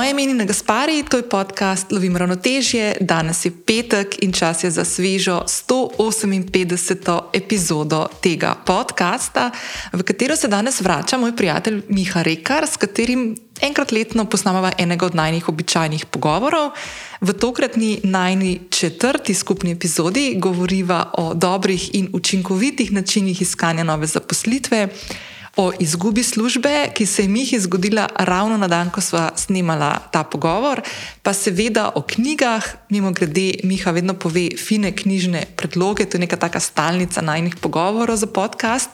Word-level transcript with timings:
Moje 0.00 0.10
ime 0.10 0.22
je 0.22 0.46
Gaspari, 0.46 1.04
to 1.10 1.16
je 1.16 1.28
podcast 1.28 1.92
Lovim 1.92 2.16
ravnotežje. 2.16 2.96
Danes 3.00 3.44
je 3.44 3.50
petek 3.66 4.22
in 4.22 4.32
čas 4.32 4.64
je 4.64 4.70
za 4.70 4.84
svežo 4.84 5.42
158. 5.46 7.20
epizodo 7.32 8.06
tega 8.22 8.54
podcasta, 8.66 9.50
v 9.92 10.02
katero 10.02 10.36
se 10.36 10.48
danes 10.48 10.80
vrača 10.80 11.18
moj 11.18 11.36
prijatelj 11.36 11.82
Miha 11.88 12.22
Rekar, 12.22 12.66
s 12.66 12.76
katerim 12.76 13.36
enkrat 13.60 13.92
letno 13.92 14.24
posnameva 14.24 14.72
enega 14.78 15.06
od 15.06 15.14
najnih 15.14 15.48
običajnih 15.48 16.06
pogovorov. 16.06 16.70
V 17.20 17.32
tokratni 17.32 18.00
najni 18.04 18.60
četrti 18.70 19.34
skupni 19.34 19.70
epizodi 19.70 20.34
govoriva 20.38 21.10
o 21.12 21.34
dobrih 21.34 21.94
in 21.94 22.08
učinkovitih 22.12 22.92
načinih 22.92 23.42
iskanja 23.42 23.84
nove 23.84 24.06
zaposlitve 24.06 24.88
o 25.60 25.72
izgubi 25.78 26.22
službe, 26.22 26.88
ki 26.94 27.06
se 27.06 27.22
je 27.22 27.28
Mihi 27.28 27.58
zgodila 27.60 28.08
ravno 28.16 28.56
na 28.56 28.68
dan, 28.68 28.90
ko 28.90 29.00
smo 29.00 29.28
snemala 29.36 29.98
ta 30.12 30.24
pogovor, 30.24 30.80
pa 31.22 31.34
seveda 31.36 31.90
o 31.94 32.02
knjigah, 32.02 32.64
mimo 32.88 33.12
grede, 33.12 33.60
Miha 33.64 33.90
vedno 33.90 34.14
pove 34.14 34.48
fine 34.56 34.92
knjižne 34.96 35.44
predloge, 35.56 36.08
to 36.08 36.16
je 36.16 36.24
neka 36.24 36.36
taka 36.36 36.60
stalnica 36.60 37.20
najnih 37.20 37.56
pogovorov 37.60 38.16
za 38.16 38.26
podcast. 38.26 38.88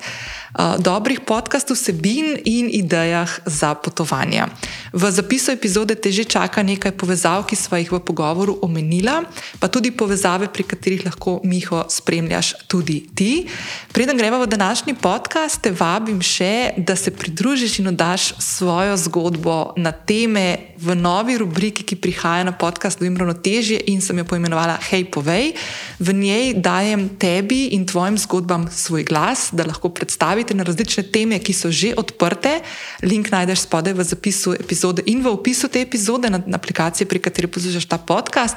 Dobrih 0.79 1.27
podkastov, 1.27 1.75
vsebin 1.75 2.39
in 2.47 2.71
idejah 2.71 3.27
za 3.51 3.75
potovanja. 3.75 4.47
V 4.95 5.03
zapisu 5.11 5.51
epizode 5.51 5.99
te 5.99 6.15
že 6.15 6.23
čaka 6.23 6.63
nekaj 6.63 6.95
povezav, 6.95 7.43
ki 7.51 7.59
smo 7.59 7.75
jih 7.75 7.91
v 7.91 7.99
pogovoru 7.99 8.63
omenila, 8.63 9.27
pa 9.59 9.67
tudi 9.67 9.91
povezave, 9.91 10.47
pri 10.47 10.63
katerih 10.63 11.03
lahko 11.03 11.43
Miho 11.43 11.91
spremljaš 11.91 12.71
tudi 12.71 13.11
ti. 13.11 13.51
Preden 13.91 14.15
gremo 14.15 14.39
v 14.39 14.47
današnji 14.47 14.95
podcast, 14.95 15.59
te 15.59 15.75
vabim 15.75 16.23
še, 16.23 16.79
da 16.79 16.95
se 16.97 17.11
pridružiš 17.11 17.83
in 17.83 17.91
oddaš 17.91 18.39
svojo 18.39 18.95
zgodbo 18.97 19.75
na 19.77 19.91
teme 19.91 20.77
v 20.79 20.95
novi 20.95 21.37
rubriki, 21.43 21.83
ki 21.83 21.99
prihaja 21.99 22.47
na 22.47 22.55
podcast 22.55 23.03
Dvim 23.03 23.17
ravnotežje 23.17 23.83
in 23.91 24.01
sem 24.01 24.19
jo 24.19 24.25
poimenovala 24.25 24.79
Hej, 24.91 25.11
povej. 25.11 25.53
V 25.99 26.15
njej 26.15 26.55
dajem 26.63 27.09
tebi 27.19 27.75
in 27.75 27.87
tvojim 27.87 28.15
zgodbam 28.19 28.71
svoj 28.71 29.05
glas, 29.05 29.51
da 29.53 29.67
lahko 29.67 29.91
predstavite 30.37 30.55
na 30.55 30.65
različne 30.65 31.03
teme, 31.03 31.39
ki 31.41 31.53
so 31.53 31.71
že 31.73 31.95
odprte. 31.97 32.61
Link 33.01 33.33
najdeš 33.33 33.65
spodaj 33.65 33.97
v 33.97 34.05
zapisu 34.05 34.53
epizode 34.53 35.01
in 35.09 35.25
v 35.25 35.33
opisu 35.33 35.69
te 35.73 35.81
epizode 35.81 36.29
na, 36.29 36.45
na 36.45 36.61
aplikaciji, 36.61 37.09
pri 37.09 37.25
kateri 37.25 37.49
poslušaš 37.49 37.89
ta 37.89 37.97
podcast. 37.97 38.53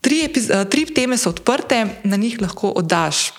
Tri, 0.00 0.32
tri 0.70 0.82
teme 0.88 1.20
so 1.20 1.28
odprte, 1.28 2.00
na 2.08 2.16
njih 2.16 2.40
lahko 2.40 2.72
oddaš 2.72 3.36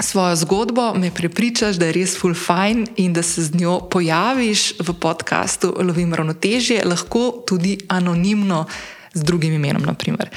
svojo 0.00 0.34
zgodbo, 0.36 0.94
me 0.94 1.14
prepričaš, 1.14 1.78
da 1.78 1.86
je 1.86 1.94
res 1.94 2.18
full 2.18 2.34
fine 2.34 2.86
in 2.98 3.14
da 3.14 3.22
se 3.22 3.46
z 3.46 3.54
njo 3.54 3.78
pojaviš 3.90 4.82
v 4.82 4.94
podkastu 4.98 5.74
Lovim 5.78 6.14
ravnotežje, 6.14 6.82
lahko 6.82 7.46
tudi 7.46 7.78
anonimno 7.86 8.66
z 9.14 9.22
drugim 9.22 9.54
imenom. 9.54 9.86
Naprimer. 9.86 10.30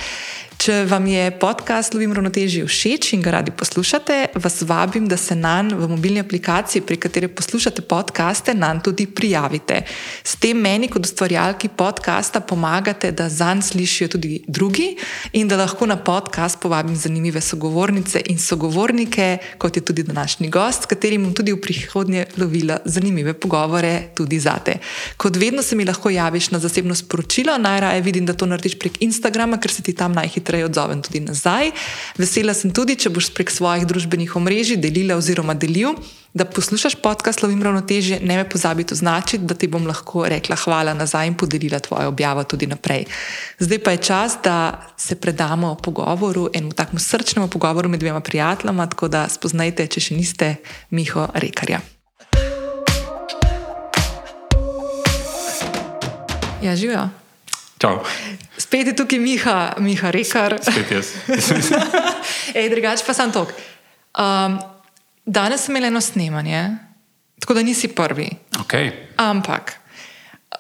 Če 0.62 0.84
vam 0.86 1.08
je 1.10 1.24
podcast 1.42 1.96
Lovim 1.96 2.12
ravnotežje 2.14 2.68
všeč 2.70 3.16
in 3.16 3.24
ga 3.26 3.32
radi 3.34 3.50
poslušate, 3.50 4.18
vas 4.44 4.60
vabim, 4.70 5.08
da 5.10 5.18
se 5.18 5.34
nam 5.34 5.72
v 5.74 5.88
mobilni 5.90 6.22
aplikaciji, 6.22 6.84
pri 6.86 7.00
kateri 7.02 7.26
poslušate 7.34 7.82
podkaste, 7.90 8.54
nam 8.54 8.78
tudi 8.78 9.08
prijavite. 9.10 9.80
S 10.22 10.38
tem 10.38 10.60
meni, 10.62 10.86
kot 10.86 11.08
ustvarjalki 11.10 11.72
podcasta, 11.74 12.44
pomagate, 12.46 13.10
da 13.10 13.26
zanj 13.26 13.64
slišijo 13.72 14.12
tudi 14.14 14.44
drugi 14.46 14.92
in 15.34 15.50
da 15.50 15.58
lahko 15.64 15.88
na 15.90 15.98
podcast 15.98 16.62
povabim 16.62 16.94
zanimive 16.94 17.42
sogovornice 17.42 18.22
in 18.30 18.38
sogovornike, 18.38 19.32
kot 19.58 19.82
je 19.82 19.86
tudi 19.90 20.06
današnji 20.06 20.52
gost, 20.54 20.86
s 20.86 20.92
katerim 20.94 21.26
bom 21.26 21.34
tudi 21.34 21.58
v 21.58 21.62
prihodnje 21.62 22.28
lovila 22.38 22.78
zanimive 22.86 23.34
pogovore 23.34 24.12
tudi 24.14 24.38
zate. 24.40 24.78
Kot 25.18 25.42
vedno 25.42 25.66
se 25.66 25.76
mi 25.76 25.90
lahko 25.90 26.14
javiš 26.14 26.52
na 26.54 26.62
zasebno 26.62 26.94
sporočilo, 26.96 27.58
najraje 27.58 28.06
vidim, 28.06 28.30
da 28.30 28.38
to 28.38 28.46
narediš 28.46 28.78
prek 28.78 29.02
Instagrama, 29.02 29.58
ker 29.58 29.74
se 29.74 29.82
ti 29.82 29.98
tam 29.98 30.14
najhitreje 30.14 30.51
hitreje 30.52 30.66
odzovem 30.66 31.02
tudi 31.02 31.20
nazaj. 31.20 31.72
Vesela 32.18 32.54
sem 32.54 32.72
tudi, 32.72 32.98
če 33.00 33.10
boš 33.10 33.32
prek 33.32 33.52
svojih 33.52 33.88
družbenih 33.88 34.36
omrežij 34.36 34.78
delila 34.78 35.16
oziroma 35.16 35.56
delil, 35.56 35.96
da 36.34 36.46
poslušaš 36.46 36.96
podcast 37.04 37.44
Lovim 37.44 37.64
ravnotežje, 37.64 38.20
ne 38.24 38.36
me 38.40 38.48
pozabi 38.50 38.84
to 38.84 38.96
značiti, 38.96 39.44
da 39.46 39.56
ti 39.56 39.68
bom 39.68 39.88
lahko 39.88 40.26
rekla 40.28 40.56
hvala 40.56 40.94
nazaj 40.94 41.28
in 41.28 41.36
podelila 41.36 41.80
tvojo 41.80 42.12
objavo 42.12 42.44
tudi 42.44 42.68
naprej. 42.68 43.06
Zdaj 43.60 43.80
pa 43.84 43.92
je 43.92 44.04
čas, 44.04 44.38
da 44.44 44.82
se 44.98 45.16
predamo 45.16 45.76
pogovoru, 45.76 46.50
enemu 46.54 46.76
takmu 46.76 47.00
srčnemu 47.00 47.48
pogovoru 47.48 47.90
med 47.90 48.00
dvema 48.00 48.20
prijateljama, 48.20 48.88
tako 48.88 49.08
da 49.08 49.28
spoznajte, 49.30 49.88
če 49.88 50.00
še 50.00 50.20
niste 50.20 50.56
Miho 50.92 51.28
Rekarja. 51.36 51.82
Ja, 56.62 56.76
živijo. 56.76 57.21
Čau. 57.82 57.98
Spet 58.62 58.92
je 58.92 58.94
tukaj 58.94 59.18
Miha, 59.18 59.74
Miha 59.82 60.12
Rekar. 60.14 60.54
Spet 60.62 60.92
jaz. 60.94 61.16
Ej, 62.58 62.70
drugače 62.70 63.06
pa 63.08 63.14
sem 63.18 63.34
tok. 63.34 63.54
Um, 64.14 64.60
danes 65.26 65.66
sem 65.66 65.74
imel 65.74 65.90
eno 65.90 66.02
snemanje, 66.02 66.62
tako 67.42 67.58
da 67.58 67.66
nisi 67.66 67.90
prvi. 67.90 68.28
Okay. 68.62 68.92
Ampak, 69.18 69.74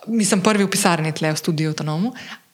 nisem 0.09 0.41
prvi 0.41 0.65
v 0.65 0.71
pisarni, 0.73 1.13
tle 1.13 1.29
v 1.35 1.37
studiu 1.37 1.69
Autonomu, 1.69 2.09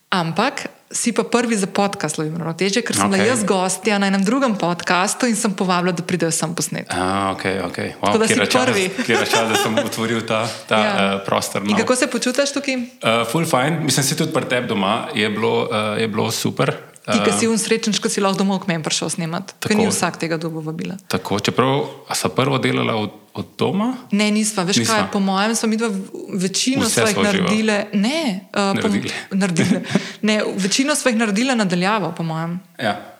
ampak 0.09 0.67
si 0.87 1.11
pa 1.11 1.23
prvi 1.27 1.55
za 1.59 1.67
podcast, 1.67 2.15
Lovim 2.15 2.39
Ravnoteže, 2.39 2.79
ker 2.79 2.95
sem 2.95 3.11
okay. 3.11 3.19
bila 3.19 3.27
jaz 3.27 3.43
gostja 3.43 3.99
na 3.99 4.07
enem 4.07 4.23
drugem 4.23 4.55
podkastu 4.55 5.27
in 5.27 5.35
sem 5.35 5.51
povabila, 5.51 5.91
da 5.91 5.99
pridejo 5.99 6.31
sem 6.31 6.47
posnet. 6.55 6.87
Ah, 6.87 7.35
ok, 7.35 7.43
ok. 7.67 7.77
Wow, 7.99 8.15
Tako 8.15 8.17
da 8.17 8.27
si 8.27 8.39
prvi. 8.39 8.85
Kjer 9.03 9.19
je 9.19 9.27
čas, 9.27 9.45
da 9.51 9.55
sem 9.59 9.75
otvoril 9.87 10.23
ta, 10.23 10.47
ta 10.67 10.77
ja. 10.79 10.91
uh, 10.95 11.27
prostor. 11.27 11.59
No. 11.63 11.75
In 11.75 11.75
kako 11.75 11.95
se 11.99 12.07
počutiš 12.07 12.55
tukaj? 12.55 12.75
Uh, 12.75 13.27
full 13.27 13.43
fine, 13.43 13.83
mislim, 13.83 14.03
si 14.07 14.15
tudi 14.15 14.31
pri 14.31 14.47
tebi 14.47 14.71
doma, 14.71 15.11
je 15.11 15.27
bilo, 15.29 15.67
uh, 15.67 15.99
je 15.99 16.07
bilo 16.07 16.31
super. 16.31 16.71
Ti, 17.07 17.21
ki 17.23 17.31
si 17.39 17.47
unsrečen, 17.47 17.95
ko 18.03 18.09
si 18.11 18.19
lahko 18.19 18.43
domov 18.43 18.65
k 18.65 18.73
meni 18.73 18.83
prišel 18.83 19.07
snemati, 19.13 19.55
ker 19.63 19.77
ni 19.79 19.87
vsak 19.87 20.19
tega 20.19 20.35
dobo 20.35 20.59
vabila. 20.59 20.97
Tako, 21.07 21.39
čeprav 21.39 21.87
so 22.11 22.27
prvo 22.35 22.59
delala 22.59 22.97
od, 22.99 23.15
od 23.31 23.53
doma? 23.55 23.93
Ne, 24.11 24.27
nisva. 24.35 24.67
Veš 24.67 24.83
nisva. 24.83 25.07
kaj, 25.07 25.11
po 25.15 25.21
mojem, 25.23 25.55
smo 25.55 25.71
mi 25.71 25.79
dva 25.79 25.87
večino 26.35 26.89
svojih 26.89 27.17
naredile. 27.23 27.85
Ne, 27.95 28.49
uh, 28.51 28.75
naredile. 28.75 29.13
Po, 29.29 29.39
naredile. 29.39 29.81
ne, 30.27 30.41
večino 30.57 30.95
svojih 30.99 31.15
naredile 31.17 31.55
nadaljavo, 31.55 32.11
po 32.11 32.27
mojem. 32.27 32.59
Ja. 32.75 33.16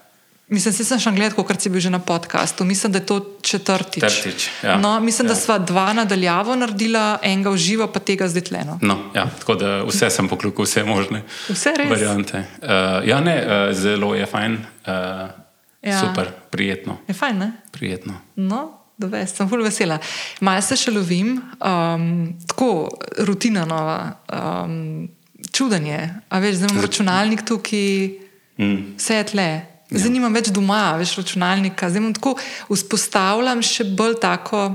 Mislim, 0.48 0.72
da 0.72 0.84
sem 0.88 1.00
še 1.04 1.12
gledal, 1.12 1.44
kot 1.44 1.60
si 1.60 1.68
bil 1.68 1.82
že 1.84 1.90
na 1.92 2.00
podkastu. 2.00 2.64
Mislim, 2.64 2.94
da 2.96 3.02
je 3.02 3.06
to 3.10 3.18
četrtič. 3.44 4.00
Četrtič, 4.00 4.46
ja. 4.64 4.78
no, 4.80 4.94
mislim, 5.04 5.28
ja. 5.28 5.34
da 5.34 5.36
sva 5.36 5.58
dva 5.60 5.92
nadaljavo 5.94 6.56
naredila, 6.56 7.20
enega 7.20 7.52
v 7.52 7.60
živo, 7.60 7.90
pa 7.92 8.00
tega 8.00 8.30
zdaj 8.32 8.46
tleno. 8.48 8.78
No, 8.82 8.96
ja, 9.16 9.26
tako 9.42 9.58
da 9.60 9.74
vse 9.84 10.08
sem 10.10 10.32
poklukal, 10.32 10.64
vse 10.64 10.86
možne 10.88 11.26
vse 11.50 11.76
variante. 11.90 12.46
Uh, 12.64 13.04
ja, 13.04 13.20
ne, 13.20 13.36
uh, 13.44 13.76
zelo 13.76 14.14
je 14.16 14.24
fajn, 14.26 14.58
uh, 14.88 15.28
ja. 15.84 16.00
super, 16.00 16.32
prijetno. 16.50 17.02
Je 17.12 17.18
fajn, 17.18 17.44
ne? 17.44 17.52
Prijetno. 17.76 18.16
No. 18.40 18.66
Dove, 18.98 19.28
sem 19.30 19.46
zelo 19.46 19.62
vesela. 19.68 20.00
Malo 20.42 20.64
se 20.66 20.74
še 20.80 20.90
lovim, 20.90 21.36
um, 21.62 22.06
tako 22.50 22.88
rutina 23.28 23.68
nova, 23.68 24.00
um, 24.32 25.04
čudanje. 25.52 26.00
A 26.32 26.40
veš, 26.42 26.64
zdaj 26.64 26.72
imam 26.72 26.86
računalnik 26.88 27.44
tukaj, 27.46 28.16
mm. 28.58 28.96
vse 28.96 29.20
je 29.20 29.34
tle. 29.36 29.52
Ja. 29.90 30.02
Zdaj 30.02 30.12
nimam 30.12 30.34
več 30.36 30.52
doma, 30.52 30.98
več 31.00 31.16
računalnika. 31.16 31.88
Zdaj 31.92 32.14
tako 32.20 32.36
vzpostavljam 32.68 33.64
še 33.64 33.88
bolj 33.98 34.20
tako 34.24 34.66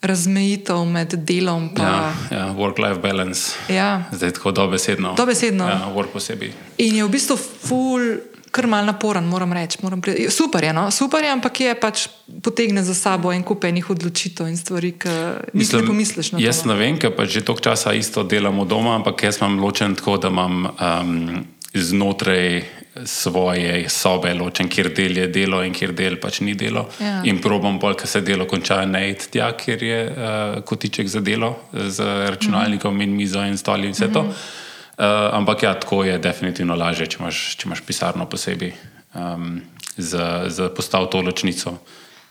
razmejitev 0.00 0.84
med 0.88 1.14
delom 1.28 1.68
in 1.76 1.82
ja, 1.82 2.12
ja, 2.30 2.44
work-life 2.56 3.02
balance. 3.02 3.52
Ja. 3.68 4.06
Zdaj 4.12 4.38
tako 4.38 4.52
dobesedno. 4.56 5.12
Dobesedno. 5.16 5.68
Ja, 5.68 5.90
work 5.94 6.14
posebej. 6.14 6.54
In 6.78 7.00
je 7.00 7.04
v 7.04 7.12
bistvu 7.12 7.36
full. 7.36 8.18
Kar 8.50 8.66
mal 8.66 8.82
naporen, 8.82 9.28
moram 9.30 9.52
reči. 9.54 9.78
Moram 9.82 10.00
super 10.34 10.64
je, 10.64 10.72
no? 10.74 10.88
super 10.90 11.22
je, 11.22 11.30
ampak 11.30 11.60
je 11.60 11.74
pač 11.78 12.08
potegne 12.42 12.82
za 12.82 12.96
sabo 12.98 13.30
en 13.30 13.44
kup 13.46 13.62
enih 13.68 13.92
odločitev 13.94 14.48
in 14.50 14.58
stvari, 14.58 14.90
ki 14.98 15.12
jih 15.54 15.70
ne 15.78 15.82
pomisliš. 15.86 16.32
Jaz 16.42 16.64
ne 16.66 16.74
vem, 16.74 16.98
ker 16.98 17.14
pač 17.14 17.30
že 17.36 17.44
toliko 17.46 17.70
časa 17.70 17.94
isto 17.94 18.26
delamo 18.26 18.66
doma, 18.66 18.96
ampak 18.98 19.22
jaz 19.22 19.38
imam 19.38 19.60
ločen 19.62 19.94
tako, 19.94 20.16
da 20.18 20.34
imam 20.34 20.66
um, 20.66 21.46
znotraj 21.74 22.62
svoje 23.04 23.88
sobe, 23.88 24.32
ločen, 24.34 24.68
kjer 24.68 24.90
del 24.94 25.16
je 25.16 25.26
delo 25.30 25.60
in 25.64 25.74
kjer 25.74 25.92
del 25.94 26.16
pač 26.20 26.40
ni 26.42 26.54
delo. 26.58 26.88
Ja. 27.00 27.20
In 27.24 27.38
probam 27.42 27.78
bolj, 27.78 27.96
ker 28.02 28.10
se 28.10 28.22
delo 28.26 28.46
konča, 28.50 28.80
ne 28.86 29.04
iti 29.12 29.30
tja, 29.36 29.52
kjer 29.56 29.82
je 29.82 30.00
uh, 30.10 30.56
kotiček 30.66 31.08
za 31.08 31.20
delo, 31.20 31.54
z 31.72 32.02
računalnikom 32.30 32.94
mm 32.94 33.00
-hmm. 33.00 33.04
in 33.04 33.16
mizo 33.16 33.44
in 33.44 33.58
stoli 33.58 33.86
in 33.86 33.92
vse 33.92 34.06
mm 34.06 34.10
-hmm. 34.10 34.14
to. 34.14 34.20
Uh, 34.20 35.34
ampak 35.34 35.62
ja, 35.62 35.74
tako 35.80 36.04
je 36.04 36.18
definitivno 36.18 36.74
lažje, 36.74 37.06
če 37.06 37.16
imaš, 37.20 37.56
če 37.56 37.66
imaš 37.66 37.80
pisarno 37.80 38.26
posebej 38.26 38.72
um, 39.14 39.60
za, 39.96 40.44
za 40.46 40.68
postaviti 40.68 41.12
to 41.12 41.20
ločnico 41.20 41.78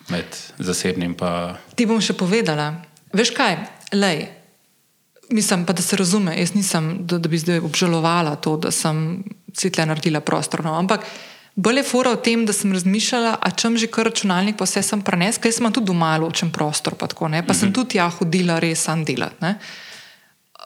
med 0.10 0.26
zasebnim. 0.58 1.14
Pa... 1.14 1.56
Ti 1.76 1.86
bom 1.86 2.02
še 2.02 2.14
povedala, 2.14 2.74
veš 3.14 3.32
kaj, 3.32 3.58
lej. 3.94 4.39
Mislim 5.30 5.66
pa, 5.66 5.74
da 5.74 5.82
se 5.82 5.96
razume. 5.96 6.40
Jaz 6.40 6.54
nisem, 6.54 6.98
da, 7.06 7.18
da 7.18 7.30
bi 7.30 7.38
zdaj 7.38 7.60
obžalovala 7.60 8.36
to, 8.36 8.58
da 8.58 8.72
sem 8.72 9.24
svetle 9.54 9.86
naredila 9.86 10.20
prostor. 10.20 10.64
No. 10.66 10.74
Ampak 10.78 11.06
bolj 11.56 11.78
je 11.78 11.84
fora 11.84 12.14
v 12.16 12.22
tem, 12.24 12.46
da 12.46 12.54
sem 12.54 12.74
razmišljala, 12.74 13.38
a 13.42 13.52
čem 13.52 13.78
že 13.78 13.88
kar 13.88 14.10
računalnik, 14.10 14.58
pa 14.58 14.66
vse 14.66 14.82
sem 14.84 15.02
prenesla, 15.02 15.44
ker 15.44 15.54
sem 15.54 15.72
tudi 15.72 15.92
doma 15.92 16.18
ločen 16.18 16.52
prostor. 16.52 16.96
Pa, 16.96 17.08
tako, 17.08 17.26
pa 17.26 17.30
mm 17.30 17.34
-hmm. 17.42 17.54
sem 17.54 17.70
mhm. 17.70 17.76
tudi 17.76 17.98
ja 17.98 18.10
hodila 18.10 18.60
res 18.60 18.84
sam 18.84 19.06
delati. 19.06 19.36
Ne. 19.42 19.56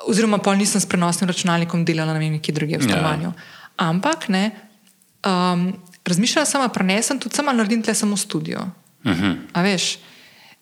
oziroma 0.07 0.37
pol 0.37 0.55
nisem 0.57 0.81
s 0.81 0.85
prenosnim 0.85 1.27
računalnikom 1.29 1.85
delala 1.85 2.13
na 2.13 2.19
neki 2.19 2.51
drugi 2.51 2.77
v 2.77 2.83
stanovanju. 2.83 3.23
Ja. 3.23 3.33
Ampak 3.75 4.27
ne, 4.29 4.51
um, 5.25 5.73
razmišljala 6.05 6.45
sem, 6.45 6.69
prenesem 6.73 7.19
tudi 7.19 7.35
sama 7.35 7.53
naredim 7.53 7.83
tle 7.83 7.93
samo 7.93 8.17
studio. 8.17 8.59
Uh 8.59 8.83
Mhm. 9.03 9.23
-huh. 9.23 9.37
A 9.53 9.61
veš? 9.61 9.97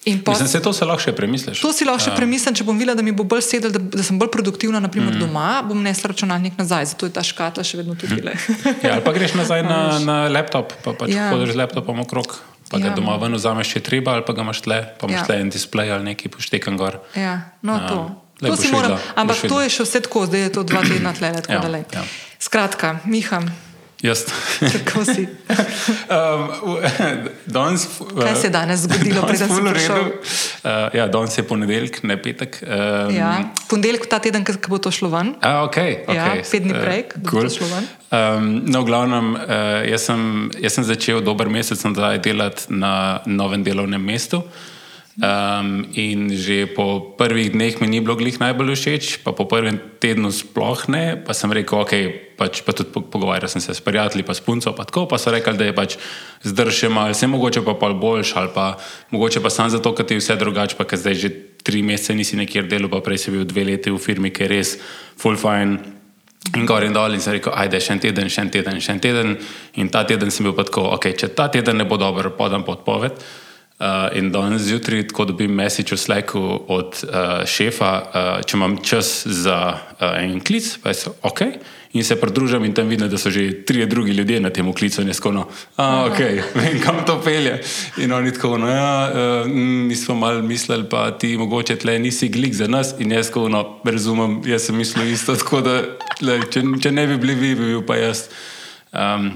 Pa, 0.02 0.32
Mislim, 0.32 0.48
se 0.48 0.60
to 0.60 0.74
se 0.74 0.82
lahko 0.82 1.04
še 1.04 1.12
premisliš. 1.14 1.60
To 1.62 1.70
si 1.70 1.86
lahko 1.86 2.02
še 2.02 2.10
ja. 2.10 2.16
premislim, 2.18 2.56
če 2.58 2.66
bom 2.66 2.74
videla, 2.74 2.96
da 2.98 3.04
mi 3.06 3.12
bo 3.14 3.22
bolj 3.24 3.44
sedel, 3.46 3.70
da, 3.70 3.78
da 3.78 4.02
sem 4.02 4.18
bolj 4.18 4.32
produktivna, 4.34 4.80
naprimer 4.82 5.14
mm. 5.14 5.20
doma, 5.22 5.62
bom 5.62 5.78
nesla 5.78 6.10
računalnik 6.10 6.58
nazaj, 6.58 6.88
zato 6.92 7.06
je 7.06 7.14
ta 7.14 7.22
škatla 7.22 7.62
še 7.62 7.78
vedno 7.78 7.94
tudi 7.94 8.18
le. 8.18 8.34
ja, 8.82 8.96
ali 8.96 9.04
pa 9.06 9.14
greš 9.14 9.36
nazaj 9.38 9.62
na, 9.62 9.78
na 10.02 10.16
laptop, 10.28 10.74
pa 10.82 10.96
pač 10.98 11.14
ja. 11.14 11.30
hodiš 11.30 11.54
z 11.54 11.62
laptopom 11.62 12.02
okrog. 12.02 12.34
Pa 12.72 12.80
ga 12.80 12.90
Ja. 12.90 12.96
doma 12.96 13.14
ven 13.20 13.36
vzameš, 13.36 13.76
če 13.76 13.80
treba, 13.84 14.16
ali 14.16 14.24
pa 14.26 14.34
ga 14.34 14.42
imaš 14.42 14.64
tle, 14.64 14.80
pa 14.98 15.06
imaš 15.06 15.22
Ja. 15.22 15.26
tle 15.28 15.36
en 15.38 15.50
displej 15.52 15.92
ali 15.92 16.04
neki 16.08 16.32
poštekan 16.32 16.80
gor. 16.80 16.98
Ja, 17.14 17.52
no, 17.62 17.76
Ja. 17.76 17.88
to. 17.88 17.98
Lej, 18.42 18.50
to 18.50 18.56
si 18.58 18.72
moram, 18.74 18.96
videla, 18.96 19.14
ampak 19.22 19.38
to 19.46 19.58
je 19.62 19.70
še 19.70 19.84
vse 19.86 20.00
tako, 20.02 20.26
zdaj 20.26 20.42
je 20.42 20.52
to 20.56 20.62
dva 20.66 20.82
tedna 20.82 21.12
tle, 21.14 21.30
tako 21.36 21.54
Ja, 21.54 21.60
da 21.62 21.70
le. 21.70 21.84
ja. 21.94 22.02
Skratka, 22.40 22.98
Miha, 23.06 23.44
Jaz. 24.02 24.26
kako 24.86 25.06
si? 25.06 25.28
um, 26.10 26.78
danes, 27.46 27.88
Kaj 28.22 28.36
se 28.36 28.48
je 28.48 28.52
danes 28.52 28.80
zgodilo, 28.80 29.22
preden 29.30 29.50
si 29.50 29.62
prišel? 29.74 30.02
Uh, 30.02 30.72
ja, 30.94 31.08
danes 31.08 31.38
je 31.38 31.44
ponedeljek, 31.44 32.04
ne 32.04 32.22
petek. 32.22 32.64
Um, 32.64 33.16
Ja, 33.16 33.54
ponedeljek 33.70 34.10
ta 34.10 34.20
teden, 34.20 34.46
ko 34.46 34.54
bo 34.68 34.78
to 34.78 34.92
šlo 34.92 35.10
ven. 35.10 35.36
A, 35.42 35.62
okay, 35.68 36.02
okay. 36.08 36.16
Ja, 36.16 36.34
pet 36.52 36.64
dni 36.64 36.74
prej, 36.74 37.06
da 37.14 37.22
bo 37.22 37.30
cool. 37.30 37.50
to 37.50 37.56
šlo 37.60 37.70
ven. 37.70 37.88
Um, 38.12 38.50
no, 38.66 38.82
v 38.82 38.90
glavnem, 38.90 39.34
uh, 39.38 39.86
jaz, 39.86 40.10
sem, 40.10 40.50
jaz 40.58 40.80
sem 40.80 40.88
začel 40.90 41.22
dober 41.22 41.50
mesec 41.50 41.84
nazaj 41.86 42.20
delati 42.26 42.74
na 42.74 43.22
novem 43.26 43.64
delovnem 43.64 44.02
mestu. 44.02 44.42
Um, 45.20 45.92
in 45.92 46.32
že 46.32 46.72
po 46.72 47.12
prvih 47.20 47.52
dneh 47.52 47.76
mi 47.84 47.92
ni 47.92 48.00
bilo 48.00 48.16
glih 48.16 48.40
najbolj 48.40 48.80
všeč, 48.80 49.06
pa 49.28 49.36
po 49.36 49.44
prvem 49.44 49.76
tednu 50.00 50.32
sploh 50.32 50.88
ne. 50.88 51.20
Pa 51.20 51.36
sem 51.36 51.52
rekel, 51.52 51.84
ok, 51.84 51.94
pač, 52.40 52.64
pa 52.64 52.72
tudi 52.72 52.96
po- 52.96 53.04
pogovarjal 53.04 53.52
sem 53.52 53.60
se 53.60 53.76
s 53.76 53.84
prijatelji, 53.84 54.24
pa 54.24 54.32
s 54.32 54.40
punco, 54.40 54.72
pa 54.72 54.88
tako. 54.88 55.12
Pa 55.12 55.20
so 55.20 55.36
rekli, 55.36 55.60
da 55.60 55.68
je 55.68 55.76
pač 55.76 56.00
zdržje 56.48 56.88
malo, 56.88 57.12
vse 57.12 57.28
mogoče 57.28 57.60
pa 57.60 57.76
pol 57.76 58.00
boljš, 58.00 58.32
ali 58.40 58.56
pa 58.56 58.80
mogoče 59.12 59.44
pa 59.44 59.52
samo 59.52 59.68
zato, 59.76 59.92
ker 59.92 60.08
ti 60.08 60.16
je 60.16 60.24
vse 60.24 60.40
drugače, 60.40 60.80
pa 60.80 60.88
ker 60.88 60.96
zdaj 60.96 61.16
že 61.20 61.30
tri 61.60 61.84
mesece 61.84 62.16
nisi 62.16 62.40
nekjer 62.40 62.72
delal, 62.72 62.88
pa 62.88 63.04
prej 63.04 63.28
si 63.28 63.36
bil 63.36 63.44
dve 63.44 63.68
leti 63.68 63.92
v 63.92 64.00
firmi, 64.00 64.32
ki 64.32 64.48
je 64.48 64.48
res 64.48 64.70
full 65.20 65.36
fine. 65.36 66.00
In 66.56 66.64
gor 66.64 66.88
in 66.88 66.96
dol, 66.96 67.12
in 67.12 67.20
sem 67.20 67.36
rekel, 67.36 67.52
ajde, 67.52 67.84
še 67.84 68.00
en 68.00 68.02
teden, 68.02 68.32
še 68.32 68.48
en 68.48 68.50
teden, 68.50 68.80
še 68.80 68.96
en 68.96 69.04
teden. 69.04 69.36
In 69.76 69.92
ta 69.92 70.08
teden 70.08 70.32
sem 70.32 70.48
bil 70.48 70.56
pa 70.56 70.64
tako, 70.64 70.88
ok, 70.96 71.12
če 71.20 71.36
ta 71.36 71.52
teden 71.52 71.78
ne 71.78 71.84
bo 71.84 72.00
dober, 72.00 72.32
podam 72.32 72.64
podpoved. 72.64 73.20
Uh, 73.82 74.14
in 74.14 74.28
danes 74.30 74.62
zjutraj, 74.62 75.08
ko 75.10 75.26
dobim 75.26 75.56
message 75.58 75.96
v 75.96 75.98
Slacku 75.98 76.40
od 76.70 77.00
uh, 77.02 77.42
šefa, 77.50 77.90
uh, 77.98 78.28
če 78.46 78.54
imam 78.54 78.76
čas 78.86 79.24
za 79.26 79.56
uh, 79.74 80.22
en 80.22 80.38
klic, 80.38 80.68
pa 80.84 80.94
je 80.94 81.10
ok. 81.26 81.42
In 81.98 82.06
se 82.06 82.14
pridružim 82.16 82.62
in 82.64 82.76
tam 82.78 82.94
vidim, 82.94 83.10
da 83.10 83.18
so 83.18 83.32
že 83.34 83.66
trije 83.66 83.86
drugi 83.90 84.14
ljudje 84.14 84.38
na 84.40 84.54
tem 84.54 84.70
klicu 84.74 85.02
in 85.02 85.10
je 85.10 85.18
skono, 85.18 85.48
a 85.82 86.06
ok, 86.12 86.20
vem, 86.62 86.78
kam 86.86 87.02
to 87.10 87.18
pelje. 87.26 87.58
In 87.98 88.14
oni 88.14 88.30
tako, 88.38 88.58
no 88.62 88.70
ja, 88.70 89.10
uh, 89.10 89.50
mi 89.50 89.96
smo 89.96 90.16
mal 90.16 90.44
mislili, 90.46 90.86
pa 90.90 91.10
ti 91.18 91.34
mogoče 91.38 91.82
tle 91.82 91.98
nisi 92.00 92.30
glik 92.30 92.54
za 92.54 92.70
nas. 92.70 92.94
In 93.00 93.12
jaz 93.12 93.34
skono, 93.34 93.82
razumem, 93.84 94.44
jaz 94.46 94.70
sem 94.70 94.78
mislil 94.78 95.10
isto, 95.10 95.36
tako 95.36 95.66
da 95.66 95.82
le, 96.22 96.38
če, 96.54 96.62
če 96.86 96.94
ne 96.94 97.10
bi 97.10 97.18
bili 97.18 97.36
vi, 97.36 97.56
bi 97.56 97.74
bil 97.74 97.82
pa 97.82 97.98
jaz. 97.98 98.28
Um, 98.92 99.32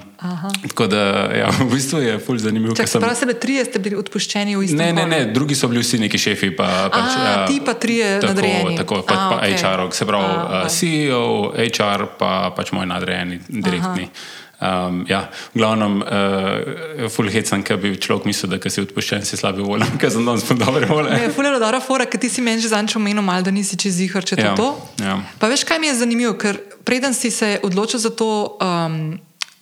tako 0.67 0.87
da, 0.87 0.97
ja, 1.31 1.47
v 1.63 1.69
bistvu 1.71 1.99
je 2.03 2.19
fulj 2.19 2.41
zanimivo. 2.43 2.75
Čak, 2.75 2.85
ker 2.85 2.91
se 2.91 2.99
pravi, 2.99 3.15
sebe 3.15 3.33
trije 3.39 3.65
ste 3.65 3.79
bili 3.79 3.95
odpuščeni 3.95 4.55
v 4.57 4.63
istem 4.67 4.81
Ne, 4.83 4.89
ne, 4.93 5.05
ne, 5.07 5.19
drugi 5.31 5.55
so 5.55 5.69
bili 5.71 5.79
vsi 5.79 5.99
neki 6.03 6.19
šefi. 6.19 6.49
Pa, 6.57 6.89
pač, 6.91 7.15
A, 7.15 7.45
ti 7.47 7.61
pa 7.63 7.73
trije 7.73 8.17
tako, 8.19 8.33
nadrejeni. 8.33 8.75
Tako, 8.77 8.95
pa, 9.07 9.13
A, 9.15 9.29
pa 9.29 9.35
okej. 9.39 9.55
HR, 9.55 9.85
se 9.95 10.05
pravi 10.05 10.25
A, 10.25 10.33
uh, 10.35 10.57
okej. 10.59 10.73
CEO, 10.75 11.21
HR, 11.55 12.03
pa 12.19 12.31
pač 12.51 12.73
moj 12.75 12.83
nadrejeni, 12.85 13.39
direktni. 13.47 14.09
Um, 14.55 15.05
ja, 15.07 15.29
v 15.55 15.59
glavnem, 15.63 15.99
uh, 16.03 17.07
full 17.11 17.31
hecam, 17.31 17.63
ker 17.63 17.79
bi 17.79 17.93
človek 17.95 18.27
mislil, 18.27 18.51
da 18.51 18.59
si 18.71 18.83
odpuščen, 18.83 19.23
si 19.27 19.39
slabi 19.39 19.63
voljen, 19.63 19.87
ker 20.01 20.11
sem 20.11 20.23
danes 20.27 20.43
po 20.47 20.55
dobre 20.59 20.87
volje. 20.87 21.15
Je 21.15 21.31
fulero 21.31 21.59
dobra 21.63 21.79
fora, 21.83 22.03
ker 22.07 22.19
ti 22.19 22.27
si 22.31 22.43
meni 22.43 22.59
že 22.63 22.71
zanč 22.75 22.95
omenil, 22.99 23.23
malo, 23.23 23.43
da 23.43 23.51
nisi 23.55 23.79
čez 23.79 23.99
zihar, 24.03 24.23
če 24.23 24.35
je 24.35 24.47
Ja, 24.47 24.55
to. 24.59 24.67
ja. 24.99 25.15
Pa 25.39 25.47
veš, 25.47 25.63
kaj 25.63 25.79
mi 25.79 25.87
je 25.91 25.95
zanimivo, 26.03 26.35
ker 26.39 26.59
preden 26.87 27.15
si 27.15 27.31
se 27.31 27.55
odločil 27.63 28.03
za 28.03 28.11
to. 28.11 28.59
Um, 28.59 29.15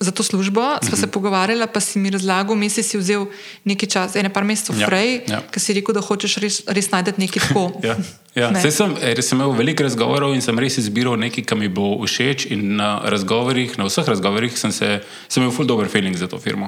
Za 0.03 0.11
to 0.11 0.19
službo 0.21 0.61
smo 0.81 0.89
Mhm. 0.89 0.99
se 0.99 1.07
pogovarjali, 1.07 1.63
pa 1.65 1.79
si 1.79 1.95
mi 1.97 2.09
razlagal, 2.09 2.55
mesec 2.55 2.83
si 2.83 2.97
vzel 2.97 3.25
nekaj 3.63 3.87
časa, 3.89 4.19
ene 4.19 4.27
par 4.27 4.43
mesecev 4.43 4.75
Ja, 4.75 4.87
prej, 4.87 5.23
ja. 5.25 5.39
ker 5.41 5.59
si 5.59 5.73
rekel, 5.73 5.93
da 5.93 6.01
hočeš 6.01 6.37
res, 6.37 6.61
res 6.67 6.91
najti 6.91 7.15
nekaj 7.17 7.41
tako. 7.41 7.71
Ja, 7.83 7.95
ja. 8.35 8.51
Ne. 8.51 8.59
Saj 8.59 8.71
sem, 8.73 8.89
eh, 8.99 9.13
res 9.13 9.25
sem 9.25 9.37
imel 9.37 9.53
veliko 9.53 9.83
razgovorov 9.83 10.33
in 10.33 10.41
sem 10.41 10.59
res 10.59 10.75
izbiral 10.77 11.15
nekaj, 11.15 11.43
kar 11.43 11.55
mi 11.55 11.67
bo 11.67 11.95
všeč. 11.97 12.51
In 12.51 12.75
na 12.75 12.99
razgovorih, 12.99 13.77
na 13.77 13.85
vseh 13.85 14.03
razgovorih, 14.03 14.51
sem, 14.53 14.71
se, 14.71 14.99
sem 15.27 15.39
imel 15.39 15.51
full 15.51 15.65
dober 15.65 15.87
feeling 15.87 16.15
za 16.15 16.27
to 16.27 16.35
firmo. 16.37 16.67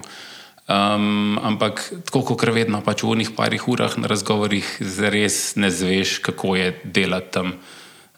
Um, 0.66 1.38
ampak 1.44 1.78
tako 2.10 2.34
kot 2.34 2.50
vedno, 2.50 2.82
pač 2.82 3.04
v 3.04 3.14
unih 3.14 3.30
parih 3.38 3.62
urah 3.68 3.94
na 3.98 4.08
razgovorih, 4.08 4.66
res 4.98 5.54
ne 5.56 5.70
zveš, 5.70 6.20
kako 6.22 6.56
je 6.56 6.72
delati 6.84 7.30
tam. 7.32 7.54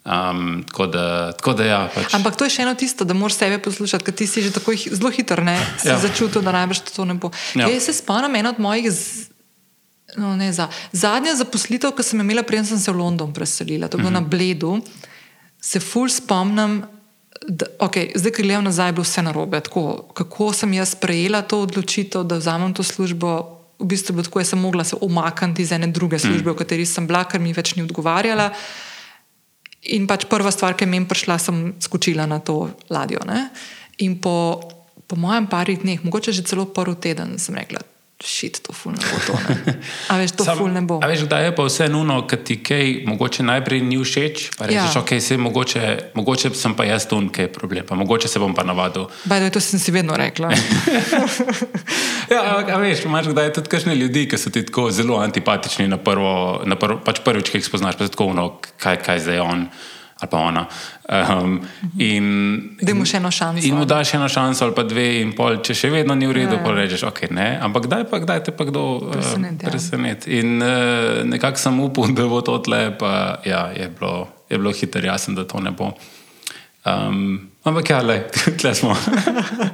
Um, 0.08 0.64
tako, 0.68 0.88
da, 0.88 1.32
tako 1.36 1.54
da, 1.54 1.64
ja. 1.68 1.80
Pač. 1.92 2.14
Ampak 2.16 2.38
to 2.40 2.48
je 2.48 2.54
še 2.56 2.62
eno 2.64 2.72
tisto, 2.80 3.04
da 3.04 3.12
moraš 3.12 3.42
sebe 3.42 3.58
poslušati, 3.60 4.08
ker 4.08 4.16
ti 4.16 4.24
si 4.24 4.40
že 4.40 4.54
tako 4.56 4.72
zelo 4.72 5.12
hiter, 5.12 5.44
ne, 5.44 5.58
si 5.82 5.92
Ja. 5.92 6.00
začutil, 6.00 6.40
da 6.40 6.56
najbrž 6.56 6.80
to 6.88 7.04
ne 7.04 7.18
bo. 7.20 7.28
Ja. 7.56 7.68
Ja. 7.68 7.76
Jaz 7.76 7.92
se 7.92 7.94
spomnim 8.00 8.40
eno 8.40 8.56
od 8.56 8.60
mojih. 8.64 8.88
Z... 8.88 9.28
No, 10.16 10.38
ne, 10.40 10.48
za. 10.56 10.72
Zadnja 10.96 11.36
zaposlitev, 11.36 11.92
ki 11.92 12.08
sem 12.08 12.24
imela, 12.24 12.48
preden 12.48 12.64
sem 12.64 12.80
se 12.80 12.88
v 12.88 12.96
London 12.96 13.36
preselila, 13.36 13.92
to 13.92 14.00
je 14.00 14.08
bilo 14.08 14.16
uh 14.16 14.16
-huh. 14.16 14.24
na 14.24 14.30
Bledu, 14.32 14.80
se 15.60 15.84
ful 15.84 16.08
spomnim, 16.08 16.88
da 17.48 17.66
okay, 17.84 18.16
zdaj, 18.16 18.32
ki 18.32 18.48
gledam 18.48 18.64
nazaj, 18.64 18.88
je 18.88 18.94
bilo 18.94 19.04
vse 19.04 19.22
narobe. 19.22 19.60
Tako, 19.60 20.08
kako 20.16 20.54
sem 20.54 20.74
jaz 20.74 20.96
sprejela 20.96 21.42
to 21.42 21.62
odločitev, 21.62 22.24
da 22.24 22.40
vzamem 22.40 22.74
to 22.74 22.84
službo. 22.84 23.60
V 23.80 23.86
bistvu 23.86 24.12
je 24.12 24.16
bilo 24.16 24.24
tako, 24.24 24.40
da 24.40 24.46
sem 24.46 24.60
mogla 24.60 24.84
se 24.84 24.96
umakniti 25.02 25.62
iz 25.62 25.72
ene 25.72 25.88
druge 25.88 26.20
službe, 26.20 26.52
mm. 26.52 26.54
v 26.54 26.58
kateri 26.58 26.86
sem 26.86 27.08
bila, 27.08 27.24
ker 27.24 27.40
mi 27.40 27.54
več 27.54 27.76
ni 27.76 27.84
odgovarjala. 27.84 28.54
In 29.84 30.08
pač 30.10 30.26
prva 30.26 30.52
stvar, 30.52 30.74
ki 30.74 30.84
je 30.84 30.92
meni 30.92 31.06
prišla, 31.08 31.38
sem 31.38 31.76
skočila 31.80 32.26
na 32.26 32.40
to 32.42 32.72
ladjo. 32.90 33.22
Ne? 33.30 33.50
In 34.04 34.18
po, 34.22 34.62
po 35.06 35.16
mojem 35.16 35.48
parih 35.48 35.80
dneh, 35.80 36.02
mogoče 36.04 36.34
že 36.34 36.44
celo 36.44 36.66
prvi 36.66 36.98
teden, 36.98 37.38
sem 37.38 37.56
rekla, 37.56 37.84
šit, 38.24 38.60
to 38.66 38.74
ful 38.74 38.92
ne 38.92 38.98
bo 38.98 39.18
to. 39.28 39.34
Ne? 39.50 39.74
A 40.12 40.18
veš, 40.18 40.32
to 40.40 40.46
Sam, 40.48 40.58
ful 40.58 40.72
ne 40.74 40.82
bo. 40.82 40.98
A 41.04 41.08
veš, 41.12 41.28
da 41.30 41.40
je 41.40 41.52
pa 41.56 41.66
vse 41.68 41.86
nuno, 41.90 42.20
ker 42.28 42.42
ti 42.42 42.58
kaj 42.64 43.04
mogoče 43.06 43.46
najprej 43.46 43.82
ni 43.86 44.00
všeč, 44.02 44.58
pa 44.58 44.66
rečeš, 44.66 44.96
Ja. 44.98 45.02
ok, 45.02 45.12
se 45.22 45.38
mogoče, 45.38 45.84
mogoče 46.18 46.50
sem 46.58 46.74
pa 46.74 46.88
jaz 46.90 47.06
tu, 47.08 47.22
kaj 47.30 47.46
je 47.46 47.52
problem, 47.54 47.86
pa 47.86 47.96
mogoče 47.96 48.28
se 48.28 48.40
bom 48.42 48.56
pa 48.58 48.66
navadil. 48.66 49.06
Baj, 49.30 49.50
to 49.54 49.62
sem 49.62 49.80
si 49.80 49.92
vedno 49.94 50.18
rekla. 50.18 50.50
Ja, 52.28 52.42
ampak, 52.44 52.70
a 52.76 52.78
veš, 52.84 53.06
imaš 53.08 53.30
kdaj 53.32 53.54
tudi 53.56 53.72
kakšne 53.72 53.94
ljudi, 53.96 54.26
ki 54.28 54.36
so 54.36 54.52
ti 54.52 54.66
tako 54.68 54.90
zelo 54.92 55.16
antipatični 55.24 55.88
na 55.88 55.96
prvo, 55.96 56.60
na 56.68 56.76
prvo 56.76 57.00
pač 57.00 57.22
prvič, 57.24 57.48
ki 57.48 57.62
jih 57.62 57.68
spoznaš, 57.70 57.96
pa 57.96 58.08
tako, 58.12 58.34
no, 58.36 58.50
kaj, 58.84 59.00
kaj 59.00 59.22
zdaj 59.24 59.40
je 59.40 59.46
on 59.46 59.62
ali 60.20 60.30
pa 60.32 60.38
ona. 60.38 60.66
Um, 61.08 61.60
in, 62.02 62.26
Daj 62.82 62.96
mu 62.98 63.06
še 63.06 63.18
eno 63.22 63.32
šanso. 63.32 63.64
In 63.68 63.78
mu 63.78 63.86
daš 63.86 64.14
eno 64.18 64.28
šanso 64.30 64.66
ali 64.66 64.76
pa 64.76 64.84
dve, 64.84 65.06
in 65.22 65.34
pol, 65.38 65.60
če 65.62 65.76
še 65.78 65.92
vedno 65.94 66.16
ni 66.18 66.28
v 66.28 66.34
redu, 66.42 66.58
Ja. 66.58 66.64
pa 66.66 66.74
rečeš, 66.74 67.04
ok, 67.08 67.30
ne, 67.32 67.48
ampak 67.62 67.86
kdaj 67.88 68.04
pa 68.10 68.20
kdaj 68.20 68.44
te 68.44 68.52
pa 68.52 68.66
kdo 68.66 69.12
Preseneti, 69.12 69.66
ja. 69.66 69.70
preseneti. 69.70 70.40
In 70.40 70.58
uh, 70.62 71.24
nekako 71.24 71.58
sem 71.62 71.80
upal, 71.80 72.12
da 72.18 72.26
bo 72.28 72.42
to 72.42 72.58
tle, 72.66 72.98
pa 72.98 73.40
ja, 73.46 73.68
je 73.78 73.90
bilo, 73.90 74.28
je 74.50 74.58
bilo 74.58 74.74
hitro 74.74 75.06
jasno, 75.06 75.36
da 75.38 75.46
to 75.48 75.60
ne 75.62 75.72
bo. 75.72 75.94
Um, 76.86 77.50
ampak 77.64 77.90
ja, 77.90 78.00
le, 78.02 78.30
tle 78.60 78.72
smo. 78.76 78.96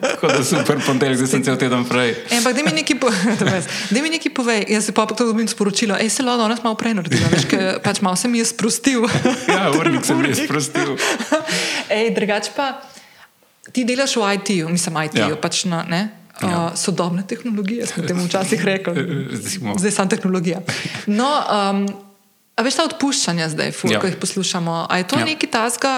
Tako 0.02 0.28
da 0.28 0.44
super 0.44 0.80
ponedeljek, 0.82 1.18
zdaj 1.18 1.30
sem 1.30 1.44
cel 1.44 1.58
teden 1.58 1.84
prej. 1.86 2.16
E, 2.32 2.38
ampak, 2.38 2.56
da 2.56 2.64
mi 2.64 2.72
nekaj, 2.74 2.98
po, 2.98 3.12
daj 3.94 4.02
mi 4.02 4.10
nekaj 4.10 4.34
povej. 4.34 4.66
Jaz 4.68 4.86
se 4.86 4.92
pa 4.92 5.06
tako 5.06 5.26
dobim 5.26 5.46
sporočilo, 5.48 5.94
hej, 5.96 6.10
se 6.10 6.24
lahko 6.24 6.42
danes 6.42 6.64
malo 6.64 6.74
prej 6.76 6.96
naredila, 6.98 7.30
veš, 7.30 7.46
ker 7.46 7.78
pač 7.86 8.02
malo 8.02 8.18
se 8.18 8.28
mi 8.28 8.42
je 8.42 8.46
sprostil. 8.46 9.06
Ja, 9.54 9.70
urnik 9.72 10.06
sem 10.06 10.22
res 10.22 10.42
sprostil. 10.42 10.96
Ej, 11.90 12.10
drugače 12.18 12.56
pa, 12.56 12.82
ti 13.70 13.86
delaš 13.86 14.18
v 14.18 14.34
IT-ju, 14.34 14.70
mislim, 14.70 14.98
IT-ju, 15.06 15.30
Ja. 15.30 15.38
pač 15.38 15.66
na 15.66 15.84
ne, 15.86 16.02
Ja. 16.42 16.50
uh, 16.50 16.74
sodobne 16.74 17.22
tehnologije, 17.24 17.86
smo 17.88 18.04
temu 18.04 18.26
včasih 18.26 18.58
rekli. 18.66 18.94
Recimo. 19.30 19.78
Zdaj 19.78 19.92
samo 19.92 20.10
tehnologija. 20.10 20.64
No, 21.06 21.30
um, 21.30 21.86
a 22.58 22.66
veš 22.66 22.76
ta 22.76 22.88
odpuščanja 22.90 23.54
zdaj, 23.54 23.70
ful, 23.72 23.94
Ja. 23.94 23.96
ja. 23.96 24.02
ko 24.02 24.10
jih 24.10 24.18
poslušamo, 24.18 24.88
a 24.90 24.98
je 24.98 25.06
to 25.06 25.16
Ja. 25.16 25.20
ja. 25.20 25.26
nekaj 25.30 25.50
tasga? 25.52 25.94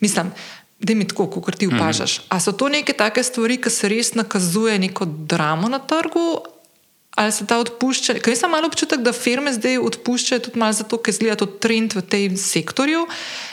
Mislim, 0.00 0.32
da 0.78 0.94
mi 0.94 1.08
tako, 1.08 1.26
kot 1.26 1.56
ti 1.56 1.66
opažaš. 1.66 2.18
Mm 2.18 2.22
-hmm. 2.22 2.36
A 2.36 2.40
so 2.40 2.52
to 2.52 2.68
neke 2.68 2.92
take 2.92 3.22
stvari, 3.22 3.56
ki 3.56 3.70
se 3.70 3.88
res 3.88 4.14
nakazuje 4.14 4.78
neko 4.78 5.04
dramo 5.04 5.68
na 5.68 5.78
trgu? 5.78 6.38
Ali 7.10 7.32
se 7.32 7.46
ta 7.46 7.58
odpušča? 7.58 8.14
Ker 8.14 8.32
jaz 8.32 8.38
sem 8.38 8.50
malo 8.50 8.66
občutek, 8.66 9.00
da 9.00 9.12
firme 9.12 9.52
zdaj 9.52 9.78
odpuščajo 9.78 10.40
tudi 10.40 10.58
malo 10.58 10.72
zato, 10.72 10.98
ker 10.98 11.14
zgleda 11.14 11.36
to 11.36 11.46
trend 11.46 11.94
v 11.94 12.02
tem 12.02 12.36
sektorju. 12.36 13.06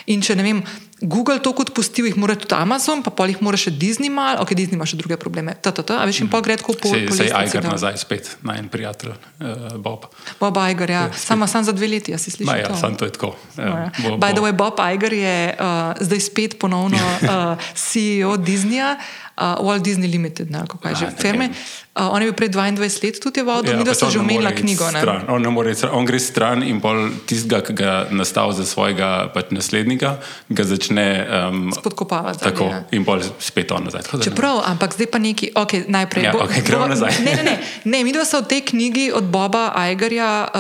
In 0.05 0.22
če 0.22 0.36
ne 0.36 0.44
vem, 0.44 0.63
Google 1.02 1.44
to 1.44 1.52
kot 1.52 1.74
pustil, 1.75 2.06
jih 2.08 2.16
mora 2.16 2.36
tudi 2.36 2.56
Amazon, 2.56 3.04
pa 3.04 3.12
pol 3.12 3.28
jih 3.28 3.42
mora 3.44 3.60
še 3.60 3.68
Disney 3.70 4.08
mal, 4.08 4.40
ok, 4.40 4.56
Disney 4.56 4.80
ima 4.80 4.88
še 4.88 4.96
druge 4.96 5.18
probleme. 5.20 5.52
Ta, 5.56 5.68
ta, 5.70 5.84
ta, 5.84 5.98
a 6.00 6.08
veš, 6.08 6.22
in 6.24 6.30
pol 6.32 6.40
gre 6.40 6.56
tako 6.56 6.72
po 6.74 6.88
po 6.88 6.88
se 6.88 7.02
je 7.02 7.04
lestvici 7.04 7.36
Iger 7.52 7.62
dol. 7.62 7.74
nazaj 7.74 7.98
spet, 7.98 8.38
naj 8.42 8.58
en 8.58 8.70
prijatelj, 8.70 9.12
uh, 9.12 9.75
Bob. 9.78 10.08
Bob 10.40 10.56
Iger, 10.58 10.88
ja. 10.90 11.04
Sama 11.12 11.48
sam 11.48 11.64
za 11.64 11.72
dve 11.72 11.88
leti, 11.90 12.12
jaz 12.12 12.24
si 12.24 12.32
slišal. 12.32 12.48
Ma, 12.48 12.64
ja, 12.64 12.72
sam 12.74 12.96
to 12.96 13.04
je 13.04 13.12
tako. 13.12 13.36
No, 13.56 13.64
ja. 13.66 13.92
bo- 14.00 14.16
By 14.16 14.32
the 14.32 14.40
way, 14.40 14.54
Bob 14.54 14.80
Iger 14.80 15.12
je 15.14 15.36
uh, 15.52 15.68
zdaj 16.00 16.20
spet 16.22 16.52
ponovno 16.56 16.96
uh, 17.22 17.60
CEO 17.75 18.40
Disneyja, 18.40 18.96
uh, 19.38 19.60
Walt 19.60 19.82
Disney 19.82 20.08
Limited, 20.08 20.51
ne, 20.51 20.60
kako 20.68 20.88
je 20.88 20.96
že, 20.96 21.06
Ah, 21.06 21.12
firme. 21.18 21.46
je. 21.46 21.51
Uh, 21.96 22.12
on 22.12 22.22
je 22.22 22.27
bil 22.27 22.36
pred 22.36 22.51
22 22.51 23.04
let 23.04 23.20
tudi 23.20 23.39
je 23.39 23.44
vodil, 23.44 23.72
ja, 23.72 23.77
mi 23.77 23.84
da 23.84 23.94
so 23.94 24.10
že 24.10 24.18
ne 24.18 24.24
omenila 24.24 24.51
knjigo. 24.51 24.84
Ne? 24.92 25.00
stran. 25.00 25.22
On, 25.27 25.42
ne 25.42 25.50
more 25.50 25.72
on 25.92 26.06
gre 26.06 26.20
stran 26.20 26.60
in 26.60 26.82
pol 26.82 26.98
tistega, 27.25 27.62
ki 27.62 27.74
ga 27.74 28.08
nastavi 28.12 28.54
za 28.54 28.65
svojega 28.65 29.32
pač 29.32 29.46
naslednika, 29.51 30.20
ga 30.50 30.63
začne 30.63 31.08
um, 31.24 31.72
Spodkopavati. 31.72 32.39
tako 32.39 32.63
ja. 32.63 32.84
in 32.92 33.06
pol 33.06 33.24
spet 33.39 33.72
on 33.72 33.84
nazaj. 33.84 34.01
Tako 34.01 34.18
da 34.18 34.22
ne- 34.22 34.25
Čeprav, 34.25 34.56
ampak 34.65 34.94
zdaj 34.94 35.08
pa 35.08 35.20
neki, 35.20 35.51
okay, 35.56 35.88
najprej. 35.88 36.24
Ja, 36.24 36.36
okej, 36.36 36.62
gremo 36.62 36.88
nazaj. 36.88 37.12
Ne, 37.24 37.32
ne, 37.34 37.44
ne, 37.44 37.56
ne 37.86 38.04
mi 38.04 38.12
dva 38.12 38.25
se 38.25 38.38
v 38.38 38.44
tej 38.44 38.62
knjigi 38.65 39.12
od 39.12 39.24
Boba 39.24 39.72
Igerja, 39.88 40.48
uh, 40.48 40.60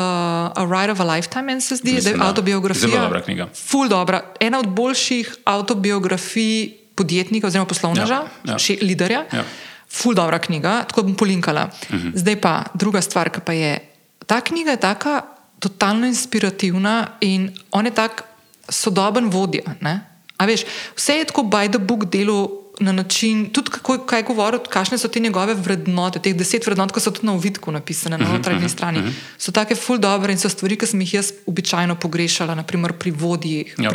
A 0.55 0.61
Ride 0.63 0.91
of 0.91 0.99
a 0.99 1.05
Lifetime, 1.05 1.43
meni 1.43 1.61
se 1.61 1.75
zdi, 1.75 1.91
da 1.91 1.91
je 1.91 1.95
Mislim, 1.95 2.19
da. 2.19 2.25
avtobiografija. 2.25 2.89
Zelo 2.89 3.01
dobra 3.01 3.21
knjiga. 3.21 3.47
Ful 3.51 3.87
dobra. 3.87 4.23
Ena 4.39 4.59
od 4.59 4.67
boljših 4.67 5.35
avtobiografij 5.45 6.84
podjetnika 6.95 7.47
oziroma 7.47 7.67
poslovneža, 7.67 8.19
Ja, 8.23 8.51
ja. 8.53 8.57
še 8.59 8.77
liderja. 8.81 9.25
Ja. 9.31 9.43
Ful 9.89 10.15
dobra 10.17 10.39
knjiga, 10.39 10.83
tako 10.89 11.03
bom 11.03 11.15
polinkala. 11.15 11.69
Uh 11.89 11.95
-huh. 11.95 12.11
Zdaj 12.15 12.41
pa 12.41 12.63
druga 12.73 13.01
stvar, 13.01 13.29
ki 13.29 13.39
pa 13.45 13.53
je. 13.53 13.79
Ta 14.25 14.41
knjiga 14.41 14.71
je 14.71 14.77
taka 14.77 15.21
totalno 15.59 16.05
inspirativna 16.07 17.07
in 17.21 17.53
on 17.71 17.85
je 17.85 17.91
tak 17.91 18.23
sodoben 18.69 19.29
vodja. 19.29 19.63
Ne? 19.81 19.99
A 20.37 20.45
veš, 20.45 20.65
vse 20.95 21.13
je 21.13 21.25
tako 21.25 21.41
by 21.43 21.69
the 21.69 21.79
book 21.79 22.05
delo 22.05 22.61
na 22.79 22.91
način, 22.91 23.45
tudi 23.49 23.71
kako, 23.71 23.97
kaj 24.03 24.23
govori, 24.23 24.57
kakšne 24.69 24.97
so 24.97 25.07
te 25.07 25.19
njegove 25.19 25.53
vrednote, 25.53 26.19
teh 26.19 26.35
deset 26.35 26.65
vrednot, 26.67 26.91
ki 26.91 26.99
so 26.99 27.11
tudi 27.11 27.23
na 27.25 27.33
uvidku 27.33 27.71
napisane 27.71 28.17
na 28.17 28.27
notranji 28.27 28.69
strani. 28.69 28.99
So 29.37 29.51
take 29.51 29.75
full 29.75 29.97
dobre 29.97 30.31
in 30.31 30.37
so 30.37 30.49
stvari, 30.49 30.75
ki 30.75 30.85
sem 30.85 30.99
jih 31.01 31.13
jaz 31.13 31.31
običajno 31.47 31.95
pogrešala, 31.95 32.55
naprimer 32.55 32.93
pri 32.93 33.11
vodjih, 33.11 33.75
Ja. 33.79 33.91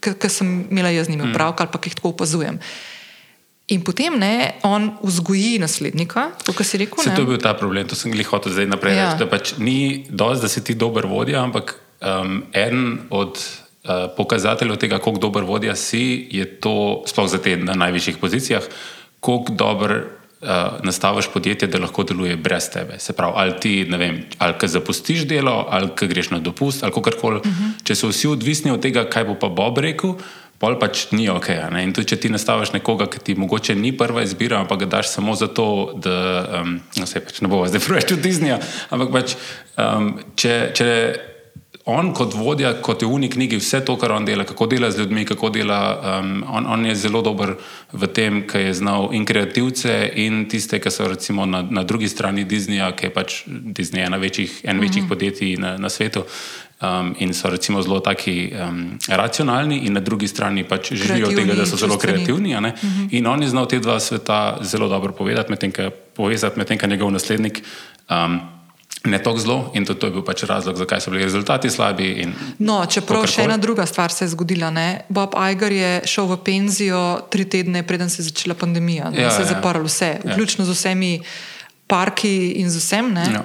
ki 0.00 0.28
sem 0.28 0.66
imela 0.70 0.88
jaz 0.88 1.06
z 1.06 1.10
njimi 1.10 1.28
opravka 1.28 1.62
ali 1.62 1.72
pa 1.72 1.78
ki 1.78 1.88
jih 1.88 1.94
tako 1.94 2.08
opazujem. 2.08 2.58
In 3.68 3.80
potem 3.80 4.18
ne, 4.18 4.54
on 4.62 4.90
vzgoji 5.02 5.58
naslednika, 5.58 6.30
kot 6.46 6.66
si 6.66 6.78
rekel. 6.78 7.04
Se 7.04 7.14
to 7.14 7.22
je 7.22 7.26
bil 7.26 7.38
ta 7.38 7.54
problem, 7.54 7.86
to 7.86 7.94
sem 7.94 8.12
jih 8.12 8.26
hotel 8.26 8.52
zdaj 8.52 8.66
naprej 8.66 8.96
Ja. 8.96 9.12
reči. 9.12 9.28
Pač 9.30 9.54
ni 9.58 10.06
dosti, 10.08 10.42
da 10.42 10.48
si 10.48 10.64
ti 10.64 10.74
dober 10.74 11.06
vodja, 11.06 11.42
ampak 11.42 11.76
um, 12.00 12.42
en 12.52 12.98
od 13.10 13.36
uh, 13.36 13.61
pokazateljev 14.16 14.76
tega, 14.76 14.98
koliko 14.98 15.20
dober 15.20 15.44
vodja 15.44 15.76
si, 15.76 16.28
je 16.30 16.46
to, 16.60 17.02
sploh 17.06 17.30
za 17.30 17.38
te 17.42 17.56
na 17.56 17.74
najvišjih 17.74 18.18
pozicijah, 18.18 18.62
koliko 19.20 19.52
dober. 19.52 20.02
Uh, 20.42 20.48
nastaviš 20.82 21.28
podjetje, 21.30 21.68
da 21.70 21.78
lahko 21.78 22.02
deluje 22.02 22.34
brez 22.36 22.64
tebe. 22.70 22.96
Se 22.98 23.12
pravi, 23.14 23.32
ali 23.36 23.52
ti, 23.60 23.84
ne 23.88 23.98
vem, 23.98 24.16
ali 24.38 24.56
ki 24.58 24.68
zapustiš 24.68 25.22
delo, 25.30 25.68
ali 25.70 25.92
ki 25.94 26.08
greš 26.10 26.32
na 26.32 26.40
dopust, 26.42 26.82
ali 26.82 26.92
kakorkoli. 26.92 27.36
Uh 27.36 27.46
-huh. 27.46 27.84
Če 27.84 27.94
so 27.94 28.08
vsi 28.10 28.26
odvisni 28.28 28.70
od 28.70 28.82
tega, 28.82 29.04
kaj 29.10 29.24
bo 29.24 29.34
pa 29.38 29.48
Bob 29.48 29.78
rekel, 29.78 30.16
pol 30.62 30.78
pač 30.78 31.10
ni 31.10 31.26
ok. 31.26 31.48
ne. 31.74 31.82
In 31.82 31.92
tudi, 31.92 32.08
če 32.08 32.16
ti 32.16 32.28
nastaviš 32.30 32.70
nekoga, 32.72 33.06
ki 33.10 33.18
ti 33.18 33.34
mogoče 33.34 33.74
ni 33.74 33.90
prva 33.96 34.22
izbira, 34.22 34.60
ampak 34.62 34.78
ga 34.84 34.86
daš 34.86 35.08
samo 35.08 35.34
zato, 35.34 35.66
da 35.98 36.14
um, 36.60 36.80
no, 36.96 37.06
se 37.06 37.20
pač 37.20 37.40
ne 37.40 37.48
bo 37.48 37.64
zdaj 37.66 37.82
preveč 37.86 38.12
od 38.12 38.22
Disneyja, 38.22 38.60
ampak 38.90 39.12
pač, 39.12 39.34
um, 39.74 40.20
če, 40.38 40.70
če 40.74 40.88
on 41.84 42.12
kot 42.14 42.34
vodja, 42.34 42.72
kot 42.82 43.02
je 43.02 43.08
v 43.08 43.14
uni 43.16 43.28
knjigi, 43.30 43.58
vse 43.58 43.80
to, 43.84 43.96
kar 43.98 44.12
on 44.14 44.24
dela, 44.24 44.44
kako 44.46 44.66
dela 44.70 44.90
z 44.90 45.02
ljudmi, 45.02 45.24
kako 45.26 45.50
dela, 45.50 45.80
um, 46.20 46.44
on, 46.48 46.66
on 46.66 46.86
je 46.86 46.94
zelo 46.94 47.22
dober 47.22 47.56
v 47.92 48.06
tem, 48.06 48.42
ki 48.46 48.68
je 48.68 48.74
znal 48.78 49.10
in 49.12 49.26
kreativce, 49.26 50.12
in 50.14 50.44
tiste, 50.48 50.78
ki 50.78 50.90
so 50.94 51.08
recimo 51.10 51.46
na, 51.46 51.62
na 51.62 51.82
drugi 51.82 52.08
strani 52.08 52.44
Disneyja, 52.46 52.92
ki 52.94 53.08
je 53.08 53.14
pač 53.14 53.42
Disney 53.46 54.06
ena 54.06 54.20
večjih, 54.22 54.60
en 54.64 54.80
večjih 54.80 55.08
podjetij 55.08 55.56
na, 55.58 55.76
na 55.78 55.90
svetu. 55.90 56.22
Um, 56.82 57.14
in 57.22 57.30
so 57.34 57.50
recimo 57.50 57.78
zelo 57.82 58.00
taki 58.02 58.50
um, 58.58 58.98
racionalni, 59.06 59.84
in 59.86 59.94
na 59.94 60.00
drugi 60.00 60.26
strani 60.28 60.64
pač 60.66 60.92
živijo 60.92 61.28
od 61.30 61.36
tega, 61.38 61.54
da 61.54 61.66
so 61.66 61.76
zelo 61.76 61.94
čustveni. 61.94 62.24
kreativni. 62.24 62.54
a 62.54 62.60
ne. 62.60 62.74
In 63.10 63.26
on 63.26 63.42
je 63.42 63.48
znal 63.48 63.66
te 63.70 63.78
dva 63.78 64.00
sveta 64.00 64.58
zelo 64.62 64.88
dobro 64.88 65.12
povedati, 65.12 65.50
medtem 65.50 65.70
ko 65.70 65.90
ko 66.16 66.86
njegov 66.86 67.10
naslednik 67.10 67.62
um, 68.10 68.40
ne 69.04 69.18
tako 69.22 69.38
zelo. 69.38 69.70
In 69.74 69.84
to, 69.84 69.94
to 69.94 70.06
je 70.06 70.12
bil 70.12 70.22
pač 70.22 70.44
razlog, 70.46 70.76
zakaj 70.76 71.00
so 71.00 71.10
bili 71.10 71.24
rezultati 71.24 71.70
slabi. 71.70 72.26
No, 72.58 72.82
čeprav 72.86 73.26
še 73.26 73.46
ena 73.48 73.56
druga 73.58 73.86
stvar 73.86 74.12
se 74.14 74.24
je 74.24 74.28
zgodila. 74.34 74.70
Ne? 74.70 75.02
Bob 75.08 75.34
Iger 75.50 75.72
je 75.72 75.90
šel 76.06 76.28
v 76.30 76.38
penzijo 76.44 77.02
tri 77.30 77.44
tedne, 77.44 77.82
preden 77.82 78.10
se 78.10 78.22
je 78.22 78.28
začela 78.30 78.54
pandemija. 78.54 79.10
Ja, 79.14 79.26
Ja, 79.26 79.30
se 79.30 79.42
je 79.42 79.48
ja. 79.50 79.54
zaprl 79.54 79.82
vse, 79.86 80.12
vključno 80.24 80.64
z 80.64 80.76
vsemi 80.78 81.12
parki 81.86 82.52
in 82.62 82.70
z 82.70 82.78
vsem. 82.78 83.10
Ne? 83.14 83.26
Ja. 83.32 83.42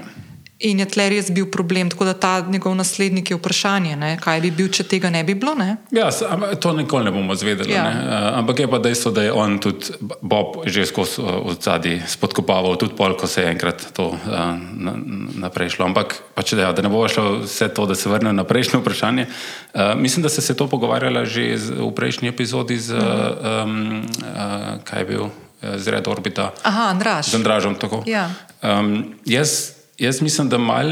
In 0.66 0.80
je 0.82 0.88
tle 0.90 1.06
res 1.14 1.28
bil 1.30 1.46
problem, 1.54 1.90
tako 1.94 2.08
da 2.08 2.16
ta 2.18 2.42
njegov 2.42 2.74
naslednik 2.76 3.30
je 3.30 3.38
vprašanje, 3.38 3.94
ne? 3.96 4.16
kaj 4.18 4.40
bi 4.42 4.50
bil, 4.50 4.72
če 4.74 4.88
tega 4.90 5.12
ne 5.14 5.22
bi 5.24 5.36
bilo. 5.38 5.54
Ne? 5.54 5.76
Ja, 5.94 6.10
ampak 6.10 6.56
to 6.58 6.72
nikoli 6.74 7.06
ne 7.06 7.14
bomo 7.14 7.36
zvedeli. 7.38 7.76
Ja. 7.76 7.84
Uh, 7.86 8.40
ampak 8.40 8.64
je 8.64 8.70
pa 8.72 8.80
dejstvo, 8.82 9.12
da 9.14 9.28
je 9.28 9.36
on 9.38 9.60
tudi 9.62 9.94
Bob 10.02 10.66
že 10.66 10.88
skozi 10.90 11.22
od 11.22 11.62
zadaj 11.62 12.02
spodkopaval, 12.10 12.74
tudi 12.82 12.98
pol, 12.98 13.14
ko 13.14 13.30
se 13.30 13.46
je 13.46 13.54
enkrat 13.54 13.86
to 13.94 14.10
uh, 14.18 14.58
na, 14.58 14.98
naprej 15.46 15.78
šlo. 15.78 15.92
Ampak 15.94 16.18
pač, 16.34 16.58
da, 16.58 16.66
ja, 16.66 16.74
da 16.74 16.82
ne 16.82 16.90
bo 16.90 17.06
šlo 17.06 17.46
vse 17.46 17.70
to, 17.70 17.86
da 17.86 17.94
se 17.94 18.10
vrne 18.10 18.34
na 18.34 18.42
prejšnje 18.42 18.82
vprašanje. 18.82 19.30
Uh, 19.78 19.94
mislim, 19.94 20.26
da 20.26 20.34
ste 20.34 20.42
se 20.42 20.58
to 20.58 20.66
pogovarjala 20.66 21.22
že 21.30 21.54
z, 21.54 21.78
v 21.78 21.94
prejšnji 21.94 22.34
epizodi 22.34 22.82
z, 22.82 22.98
um, 22.98 24.02
uh, 24.26 24.82
kaj 24.82 25.06
je 25.06 25.06
bil, 25.06 25.30
uh, 25.30 25.78
z 25.78 25.94
Red 25.94 26.10
Orbita. 26.10 26.50
Aha, 26.66 26.90
Andraš. 26.98 27.30
Z 27.30 27.38
Andražom. 27.38 27.78
tako. 27.78 28.02
Ja. 28.10 28.34
Um, 28.66 29.14
jaz, 29.22 29.76
jaz 29.98 30.22
mislim, 30.22 30.50
da 30.50 30.58
mal 30.58 30.92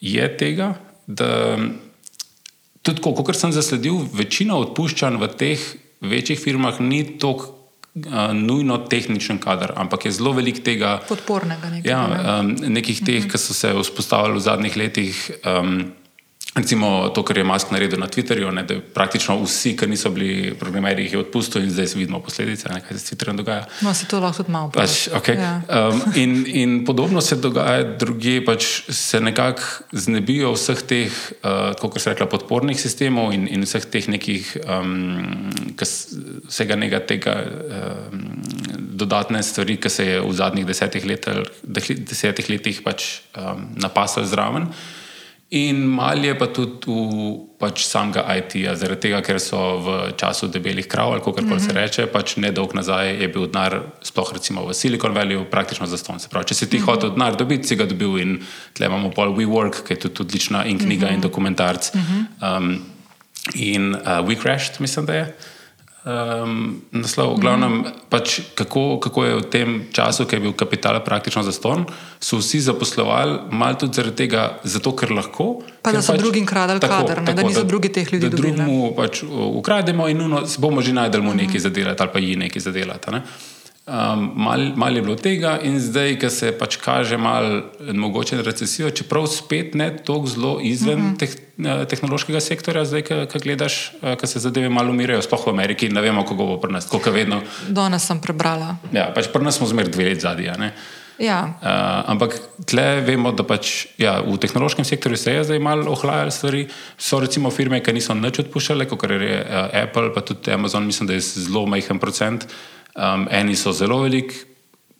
je 0.00 0.26
tega, 0.36 0.74
da 1.06 1.58
tudi, 2.82 3.00
kot 3.02 3.36
sem 3.36 3.52
zasledil, 3.52 4.02
večina 4.16 4.56
odpuščanj 4.60 5.20
v 5.20 5.30
teh 5.36 5.64
večjih 6.00 6.40
firmah 6.40 6.80
ni 6.80 7.02
tako 7.18 7.52
uh, 7.94 8.32
nujno 8.32 8.78
tehničen 8.78 9.38
kader, 9.38 9.72
ampak 9.76 10.04
je 10.04 10.12
zelo 10.12 10.32
velik 10.32 10.62
tega. 10.64 10.98
Podpornega 11.08 11.70
nekega. 11.70 11.90
Ja, 11.90 12.40
um, 12.40 12.54
nekih 12.72 13.02
teh, 13.04 13.28
ki 13.28 13.38
so 13.38 13.54
se 13.56 13.72
vzpostavili 13.76 14.38
v 14.38 14.44
zadnjih 14.44 14.76
letih. 14.76 15.30
Um, 15.44 15.92
Recimo 16.50 17.08
to, 17.14 17.22
kar 17.22 17.38
je 17.38 17.44
Musk 17.46 17.70
naredil 17.70 18.00
na 18.02 18.08
Twitterju, 18.10 18.50
ne, 18.50 18.64
da 18.66 18.80
praktično 18.94 19.36
vsi, 19.38 19.76
ki 19.78 19.86
niso 19.86 20.10
bili 20.10 20.50
programerji, 20.58 21.04
jih 21.04 21.12
je 21.12 21.20
odpustil 21.20 21.62
in 21.62 21.70
zdaj 21.70 21.92
vidimo 21.94 22.18
posledice, 22.20 22.68
ne, 22.74 22.80
kaj 22.82 22.98
se 22.98 23.04
s 23.04 23.12
Twitterjem 23.12 23.38
dogaja. 23.38 23.68
No, 23.86 23.94
se 23.94 24.08
to 24.10 24.18
lahko 24.18 24.42
tudi 24.42 24.50
malo 24.50 24.72
Pač, 24.74 25.06
okay. 25.14 25.38
Ja. 25.38 25.62
um, 25.68 26.02
in, 26.18 26.34
in 26.46 26.74
podobno 26.84 27.20
se 27.22 27.38
dogaja 27.38 27.84
drugje, 28.02 28.42
pač 28.44 28.66
se 28.88 29.20
nekako 29.22 29.62
znebijo 29.92 30.50
vseh 30.58 30.82
teh, 30.82 31.22
uh, 31.38 31.70
kot 31.78 32.02
se 32.02 32.10
rekla, 32.10 32.26
podpornih 32.26 32.80
sistemov 32.82 33.30
in, 33.36 33.46
in 33.46 33.62
vseh 33.62 33.86
teh 33.86 34.10
nekih, 34.10 34.56
um, 34.66 35.52
kas, 35.78 36.16
vsega 36.50 36.74
nekega 36.74 37.04
tega 37.06 37.40
um, 37.46 38.24
dodatne 38.98 39.42
stvari, 39.46 39.78
ki 39.78 39.92
se 39.92 40.06
je 40.08 40.18
v 40.18 40.32
zadnjih 40.34 40.66
desetih, 40.66 41.06
letel, 41.06 41.44
desetih 41.62 42.50
letih 42.50 42.82
pač 42.82 43.20
um, 43.38 43.68
napasal 43.78 44.26
zraven. 44.26 44.66
In 45.50 45.82
mal 45.82 46.24
je 46.24 46.30
pa 46.38 46.46
tudi 46.46 46.86
v 46.86 47.30
pač 47.58 47.82
samega 47.82 48.22
IT-ja, 48.38 48.76
zaradi 48.78 49.08
tega, 49.08 49.18
ker 49.18 49.40
so 49.42 49.58
v 49.82 49.88
času 50.14 50.46
debelih 50.46 50.86
krav, 50.86 51.10
ali 51.10 51.20
kako 51.20 51.42
mm 51.42 51.50
-hmm. 51.50 51.66
se 51.66 51.72
reče, 51.72 52.06
pač 52.06 52.36
nedolgo 52.36 52.72
nazaj 52.74 53.22
je 53.22 53.28
bil 53.28 53.46
denar, 53.46 53.82
sploh 54.02 54.32
recimo 54.32 54.66
v 54.66 54.74
Silicon 54.74 55.14
Valley, 55.14 55.44
praktično 55.44 55.86
za 55.86 55.98
ston. 55.98 56.20
Se 56.20 56.28
pravi, 56.28 56.46
če 56.46 56.54
si 56.54 56.70
ti 56.70 56.78
mm 56.78 56.82
-hmm. 56.82 56.86
hotel 56.86 57.10
denar 57.10 57.36
dobiti, 57.36 57.68
si 57.68 57.76
ga 57.76 57.84
dobil 57.84 58.18
in 58.18 58.38
tle 58.74 58.86
imamo 58.86 59.10
pol 59.10 59.34
WeWork, 59.34 59.82
ki 59.86 59.92
je 59.92 60.00
tudi 60.00 60.22
odlična 60.22 60.64
in 60.64 60.78
knjiga 60.78 61.06
mm 61.06 61.10
-hmm. 61.10 61.14
in 61.14 61.20
dokumentarc. 61.20 61.94
Mm 61.94 62.00
-hmm. 62.00 62.56
um, 62.56 62.82
in 63.54 63.94
uh, 63.94 64.28
We 64.28 64.36
Crashed, 64.42 64.80
mislim, 64.80 65.06
da 65.06 65.14
je. 65.14 65.36
Um, 66.00 66.80
naslov, 66.96 67.36
v 67.36 67.40
glavnem, 67.40 67.72
mm 67.72 67.84
-hmm. 67.84 67.92
pač 68.08 68.40
kako, 68.54 69.00
kako 69.00 69.24
je 69.24 69.34
v 69.34 69.42
tem 69.42 69.84
času, 69.92 70.24
ki 70.24 70.36
je 70.36 70.40
bil 70.40 70.52
kapital 70.52 71.04
praktično 71.04 71.42
zaston, 71.42 71.84
so 72.20 72.36
vsi 72.36 72.60
zaposlovali, 72.60 73.38
malo 73.50 73.74
tudi 73.74 73.94
zaradi 73.94 74.16
tega, 74.16 74.58
zato 74.64 74.96
ker 74.96 75.12
lahko. 75.12 75.60
Pa 75.82 75.92
da 75.92 75.98
ker 75.98 76.06
so 76.06 76.16
drugim 76.16 76.46
kradli 76.46 76.80
kader, 76.80 77.22
ne, 77.22 77.34
da 77.34 77.42
niso 77.42 77.64
drugi 77.64 77.92
teh 77.92 78.12
ljudi 78.12 78.28
Da 78.28 78.36
drugemu 78.36 78.94
pač 78.96 79.22
uh, 79.22 79.28
ukrademo 79.56 80.08
in 80.08 80.16
nuno, 80.16 80.42
bomo 80.58 80.82
že 80.82 80.92
najdel 80.92 81.22
mu 81.22 81.34
nekaj 81.34 81.60
zadelati 81.60 82.02
ali 82.02 82.10
pa 82.12 82.18
ji 82.18 82.36
nekaj 82.36 82.60
zadelati. 82.62 83.10
Ne? 83.10 83.22
Um, 83.90 84.30
mal, 84.38 84.60
mal 84.76 84.96
je 84.96 85.02
bilo 85.02 85.16
tega, 85.18 85.56
in 85.66 85.80
zdaj, 85.82 86.12
ko 86.22 86.28
se 86.30 86.52
pač 86.54 86.76
kaže 86.78 87.16
malo 87.18 87.64
mogoče 87.80 88.36
na 88.38 88.44
recesijo, 88.46 88.92
čeprav 88.94 89.26
spet 89.26 89.74
ne 89.74 89.88
tako 89.96 90.30
zelo 90.30 90.52
izven 90.62 91.00
uh 91.00 91.06
-huh. 91.06 91.18
teh, 91.18 91.34
eh, 91.58 91.84
tehnološkega 91.90 92.40
sektorja, 92.40 92.84
zdaj, 92.84 93.02
ko 93.02 93.38
gledaš, 93.42 93.92
ko 94.20 94.26
se 94.26 94.38
zadeve 94.38 94.68
malo 94.68 94.90
umirajo, 94.90 95.22
sploh 95.22 95.46
v 95.46 95.50
Ameriki, 95.50 95.88
ne 95.88 96.00
vemo, 96.00 96.22
kako 96.22 96.46
bo 96.46 96.60
pri 96.60 96.72
nas, 96.72 96.86
kot 96.86 97.06
vedno. 97.06 97.42
Danes 97.68 98.06
sem 98.06 98.20
prebrala. 98.20 98.76
Ja, 98.92 99.10
pač 99.14 99.26
pri 99.32 99.42
nas 99.42 99.56
smo 99.56 99.66
zmer 99.66 99.88
dve 99.88 100.04
leti 100.04 100.20
zadnji. 100.20 100.70
Ja. 101.20 101.44
Uh, 101.60 102.10
ampak 102.10 102.38
tle 102.64 103.04
vemo, 103.04 103.32
da 103.36 103.44
pač, 103.44 103.92
ja, 104.00 104.24
v 104.24 104.38
tehnološkem 104.40 104.84
sektorju 104.84 105.16
se 105.20 105.32
je 105.32 105.44
zdaj 105.44 105.58
malo 105.58 105.92
ohlajalo 105.92 106.30
stvari. 106.30 106.68
So 106.96 107.20
recimo 107.20 107.50
firme, 107.50 107.82
ki 107.84 107.92
niso 107.92 108.14
nič 108.14 108.38
odpuščale, 108.38 108.86
kot 108.88 109.04
je 109.04 109.44
uh, 109.44 109.68
Apple, 109.82 110.14
pa 110.14 110.20
tudi 110.20 110.52
Amazon, 110.52 110.86
mislim, 110.86 111.06
da 111.06 111.12
je 111.12 111.20
zelo 111.20 111.66
majhen 111.66 111.98
procent. 111.98 112.46
Um, 112.96 113.28
eni 113.30 113.56
so 113.56 113.72
zelo 113.72 114.00
veliki, 114.02 114.50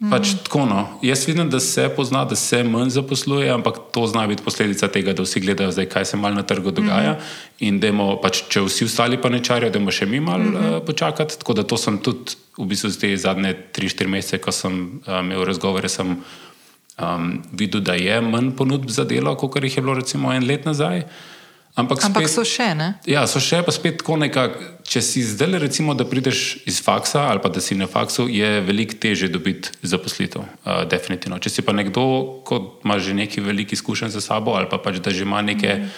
Pač 0.00 0.30
tako, 0.46 0.62
no. 0.64 0.78
Jaz 1.04 1.26
vidim, 1.28 1.50
da 1.52 1.58
se 1.60 1.82
pozna, 1.92 2.22
da 2.24 2.36
se 2.36 2.62
manj 2.64 2.88
zaposluje, 2.94 3.50
ampak 3.52 3.76
to 3.92 4.06
zna 4.08 4.22
biti 4.30 4.40
posledica 4.40 4.88
tega, 4.88 5.12
da 5.12 5.26
vsi 5.26 5.42
gledajo, 5.44 5.74
zdaj, 5.76 5.90
kaj 5.92 6.06
se 6.08 6.16
mal 6.16 6.32
na 6.32 6.40
trgu 6.40 6.72
dogaja. 6.72 7.18
Mm. 7.18 7.66
In 7.68 7.80
imamo, 7.84 8.14
pač, 8.22 8.40
če 8.48 8.62
vsi 8.64 8.88
ostali 8.88 9.18
pa 9.20 9.28
ne 9.28 9.42
čarijo, 9.44 9.68
da 9.68 9.76
moramo 9.76 9.92
še 9.92 10.06
mi 10.08 10.20
malo 10.20 10.44
mm 10.44 10.54
-hmm. 10.56 10.76
uh, 10.78 10.86
počakati. 10.86 11.38
Tako 11.38 11.52
da 11.52 11.62
to 11.62 11.76
sem 11.76 11.98
tudi 11.98 12.32
v 12.56 12.64
bistvu 12.64 12.90
te 13.00 13.16
zadnje 13.16 13.54
3-4 13.76 14.06
mesece, 14.06 14.38
ko 14.38 14.52
sem 14.52 15.02
uh, 15.06 15.20
imel 15.20 15.44
razgovore, 15.44 15.88
sem 15.88 16.16
um, 16.16 17.42
videl, 17.52 17.80
da 17.80 17.94
je 17.94 18.20
manj 18.20 18.56
ponudb 18.56 18.88
za 18.88 19.04
delo, 19.04 19.36
kot 19.36 19.62
jih 19.62 19.76
je 19.76 19.82
bilo 19.82 19.94
recimo 19.94 20.32
en 20.32 20.46
let 20.46 20.64
nazaj. 20.64 20.98
Uh, 20.98 21.39
Ampak, 21.78 22.02
Ampak 22.02 22.26
spet, 22.26 22.34
so 22.34 22.42
še 22.42 22.72
ne. 22.74 22.88
Ja, 23.06 23.22
so 23.30 23.38
še 23.38 23.60
pa 23.62 23.70
spet 23.70 24.00
tako 24.02 24.18
nekako. 24.18 24.58
Če 24.90 25.02
si 25.06 25.22
zdaj, 25.22 25.54
recimo, 25.62 25.94
da 25.94 26.02
prideš 26.08 26.64
iz 26.66 26.80
faksa 26.82 27.28
ali 27.30 27.38
pa 27.38 27.46
da 27.52 27.62
si 27.62 27.76
na 27.78 27.86
faksu, 27.86 28.26
je 28.26 28.58
veliko 28.66 28.96
teže 28.98 29.28
dobiti 29.30 29.70
zaposlitev. 29.86 30.42
Uh, 30.66 30.82
definitivno. 30.90 31.38
Če 31.38 31.52
si 31.54 31.62
pa 31.62 31.70
nekdo, 31.76 32.02
ki 32.42 32.58
ima 32.82 32.98
že 32.98 33.14
neki 33.14 33.44
veliki 33.44 33.78
izkušenj 33.78 34.10
za 34.16 34.24
sabo 34.24 34.56
ali 34.58 34.66
pa 34.66 34.80
pač 34.82 34.98
da 34.98 35.14
že 35.14 35.22
ima 35.22 35.44
neke, 35.46 35.76
mm. 35.78 35.92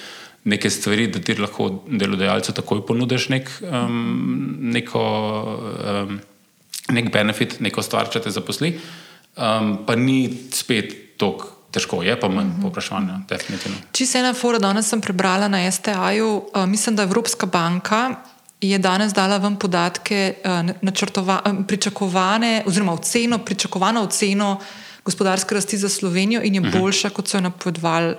neke 0.52 0.68
stvari, 0.68 1.08
da 1.08 1.24
ti 1.24 1.38
lahko 1.40 1.70
delodajalcu 1.88 2.52
takoj 2.52 2.84
ponudiš 2.84 3.30
nek, 3.32 3.48
um, 3.64 3.96
neko, 4.76 5.06
um, 5.88 6.20
nek 6.92 7.08
benefit, 7.16 7.62
neko 7.64 7.80
stvar, 7.80 8.12
če 8.12 8.26
te 8.28 8.34
zaposli, 8.34 8.76
um, 9.40 9.78
pa 9.88 9.96
ni 9.96 10.28
spet 10.52 11.16
toliko. 11.16 11.61
Težko 11.72 12.02
je, 12.04 12.12
pa 12.20 12.28
manj 12.28 12.46
uh 12.46 12.54
-huh. 12.54 12.62
povpraševanja, 12.62 13.20
definitivno. 13.28 13.78
Če 13.92 14.06
se 14.06 14.18
ena 14.18 14.34
fora, 14.34 14.58
danes 14.58 14.88
sem 14.88 15.00
prebrala 15.00 15.48
na 15.48 15.70
STA-ju, 15.70 16.28
uh, 16.54 16.66
mislim, 16.66 16.96
da 16.96 17.02
Evropska 17.02 17.46
banka 17.46 18.14
je 18.60 18.78
danes 18.78 19.12
dala 19.12 19.38
vam 19.38 19.56
podatke, 19.56 20.34
uh, 20.44 21.66
pričakovane, 21.66 22.62
oziroma 22.66 22.92
oceno, 22.92 23.38
pričakovano 23.38 24.02
oceno 24.02 24.60
gospodarske 25.04 25.54
rasti 25.54 25.78
za 25.78 25.88
Slovenijo 25.88 26.42
in 26.44 26.54
je 26.54 26.60
uh 26.60 26.66
-huh. 26.66 26.80
boljša, 26.80 27.10
kot 27.10 27.28
so 27.28 27.36
jo 27.36 27.40
napovedovali 27.40 28.14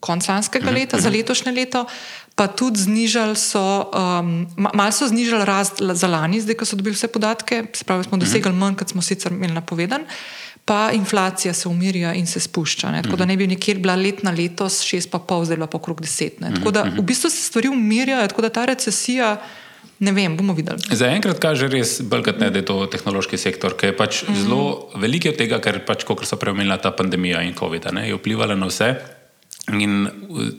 konec 0.00 0.28
lanskega 0.28 0.66
uh 0.66 0.72
-huh. 0.72 0.80
leta, 0.80 0.96
uh 0.96 1.02
za 1.02 1.10
letošnje 1.10 1.52
leto. 1.52 1.86
Pa 2.34 2.46
tudi 2.46 2.80
znižali 2.80 3.36
so, 3.36 3.90
um, 4.20 4.46
malo 4.56 4.92
so 4.92 5.08
znižali 5.08 5.44
rast 5.44 5.72
za 5.92 6.06
lani, 6.06 6.40
zdaj, 6.40 6.54
ko 6.54 6.64
so 6.64 6.76
dobili 6.76 6.94
vse 6.94 7.08
podatke, 7.08 7.64
se 7.72 7.84
pravi, 7.84 8.04
smo 8.04 8.16
dosegli 8.16 8.52
manj, 8.52 8.74
kot 8.74 8.88
smo 8.88 9.02
sicer 9.02 9.32
imeli 9.32 9.52
napovedan 9.52 10.02
pa 10.64 10.90
inflacija 10.92 11.52
se 11.54 11.68
umirja 11.68 12.14
in 12.14 12.26
se 12.26 12.40
spušča. 12.40 12.90
Ne? 12.90 13.02
Tako 13.02 13.16
da 13.16 13.24
ne 13.24 13.36
bi 13.36 13.46
nikjer 13.46 13.78
bila 13.78 13.94
letna 13.94 14.30
letos, 14.30 14.80
šest 14.82 15.10
pa 15.10 15.18
pol, 15.18 15.44
zdaj 15.44 15.60
pa 15.66 15.76
okrog 15.76 16.00
deset. 16.00 16.40
Ne? 16.40 16.54
Tako 16.54 16.70
da 16.70 16.86
v 16.88 17.02
bistvu 17.02 17.30
se 17.30 17.42
stvari 17.42 17.68
umirjajo, 17.68 18.28
tako 18.28 18.42
da 18.42 18.48
ta 18.48 18.64
recesija. 18.64 19.36
Ne 19.98 20.12
vem, 20.12 20.36
bomo 20.36 20.52
videli. 20.52 20.82
Zaenkrat 20.90 21.38
kaže 21.38 21.68
res, 21.70 22.00
ne, 22.00 22.48
da 22.50 22.58
je 22.58 22.64
to 22.66 22.74
tehnološki 22.90 23.38
sektor, 23.38 23.76
ki 23.78 23.92
je 23.92 23.96
pač 23.96 24.22
mm 24.22 24.26
-hmm. 24.26 24.42
zelo 24.42 24.90
velik 24.96 25.26
od 25.28 25.36
tega, 25.36 25.60
ker 25.60 25.84
pač, 25.86 26.04
so 26.24 26.36
preomenila 26.36 26.76
ta 26.76 26.90
pandemija 26.90 27.42
in 27.42 27.54
COVID, 27.54 27.92
ne, 27.92 28.08
je 28.08 28.14
vplivala 28.14 28.54
na 28.54 28.66
vse. 28.66 28.94
In 29.72 30.10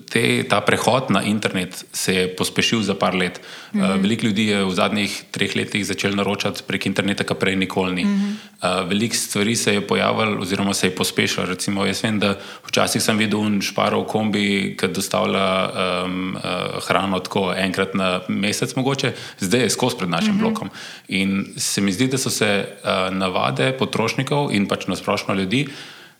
te, 0.09 0.41
ta 0.49 0.63
prehod 0.65 1.11
na 1.13 1.21
internet 1.21 1.85
se 1.93 2.13
je 2.13 2.29
pospešil 2.35 2.81
za 2.81 2.95
par 2.97 3.13
let. 3.13 3.41
Mm 3.73 3.81
-hmm. 3.81 4.01
Veliko 4.01 4.25
ljudi 4.25 4.47
je 4.47 4.63
v 4.65 4.71
zadnjih 4.71 5.23
treh 5.31 5.55
letih 5.55 5.85
začelo 5.85 6.15
naročati 6.15 6.63
prek 6.67 6.85
interneta, 6.85 7.23
kar 7.23 7.37
prej 7.37 7.55
nikoli 7.55 7.93
ni. 7.93 8.05
Mm 8.05 8.37
-hmm. 8.61 8.87
Veliko 8.87 9.15
stvari 9.15 9.55
se 9.55 9.73
je 9.73 9.87
pojavilo, 9.87 10.41
oziroma 10.41 10.73
se 10.73 10.87
je 10.87 10.95
pospešilo. 10.95 11.45
Recimo, 11.45 11.85
jaz 11.85 12.03
vem, 12.03 12.19
da 12.19 12.37
včasih 12.67 13.01
sem 13.01 13.17
videl 13.17 13.61
šparov 13.61 14.03
kombi, 14.03 14.75
ki 14.79 14.87
dostavlja 14.87 15.69
um, 16.05 16.35
uh, 16.35 16.83
hrano 16.87 17.19
tako 17.19 17.53
enkrat 17.57 17.93
na 17.93 18.21
mesec, 18.27 18.75
mogoče, 18.75 19.13
zdaj 19.39 19.61
je 19.61 19.69
skozi 19.69 19.97
pred 19.97 20.09
našim 20.09 20.33
mm 20.33 20.37
-hmm. 20.37 20.41
blokom. 20.41 20.69
In 21.07 21.45
se 21.57 21.81
mi 21.81 21.91
zdi, 21.91 22.07
da 22.07 22.17
so 22.17 22.29
se 22.29 22.67
uh, 22.83 23.15
navade 23.15 23.71
potrošnikov 23.77 24.51
in 24.51 24.67
pač 24.67 24.87
nasplošno 24.87 25.33
ljudi 25.33 25.67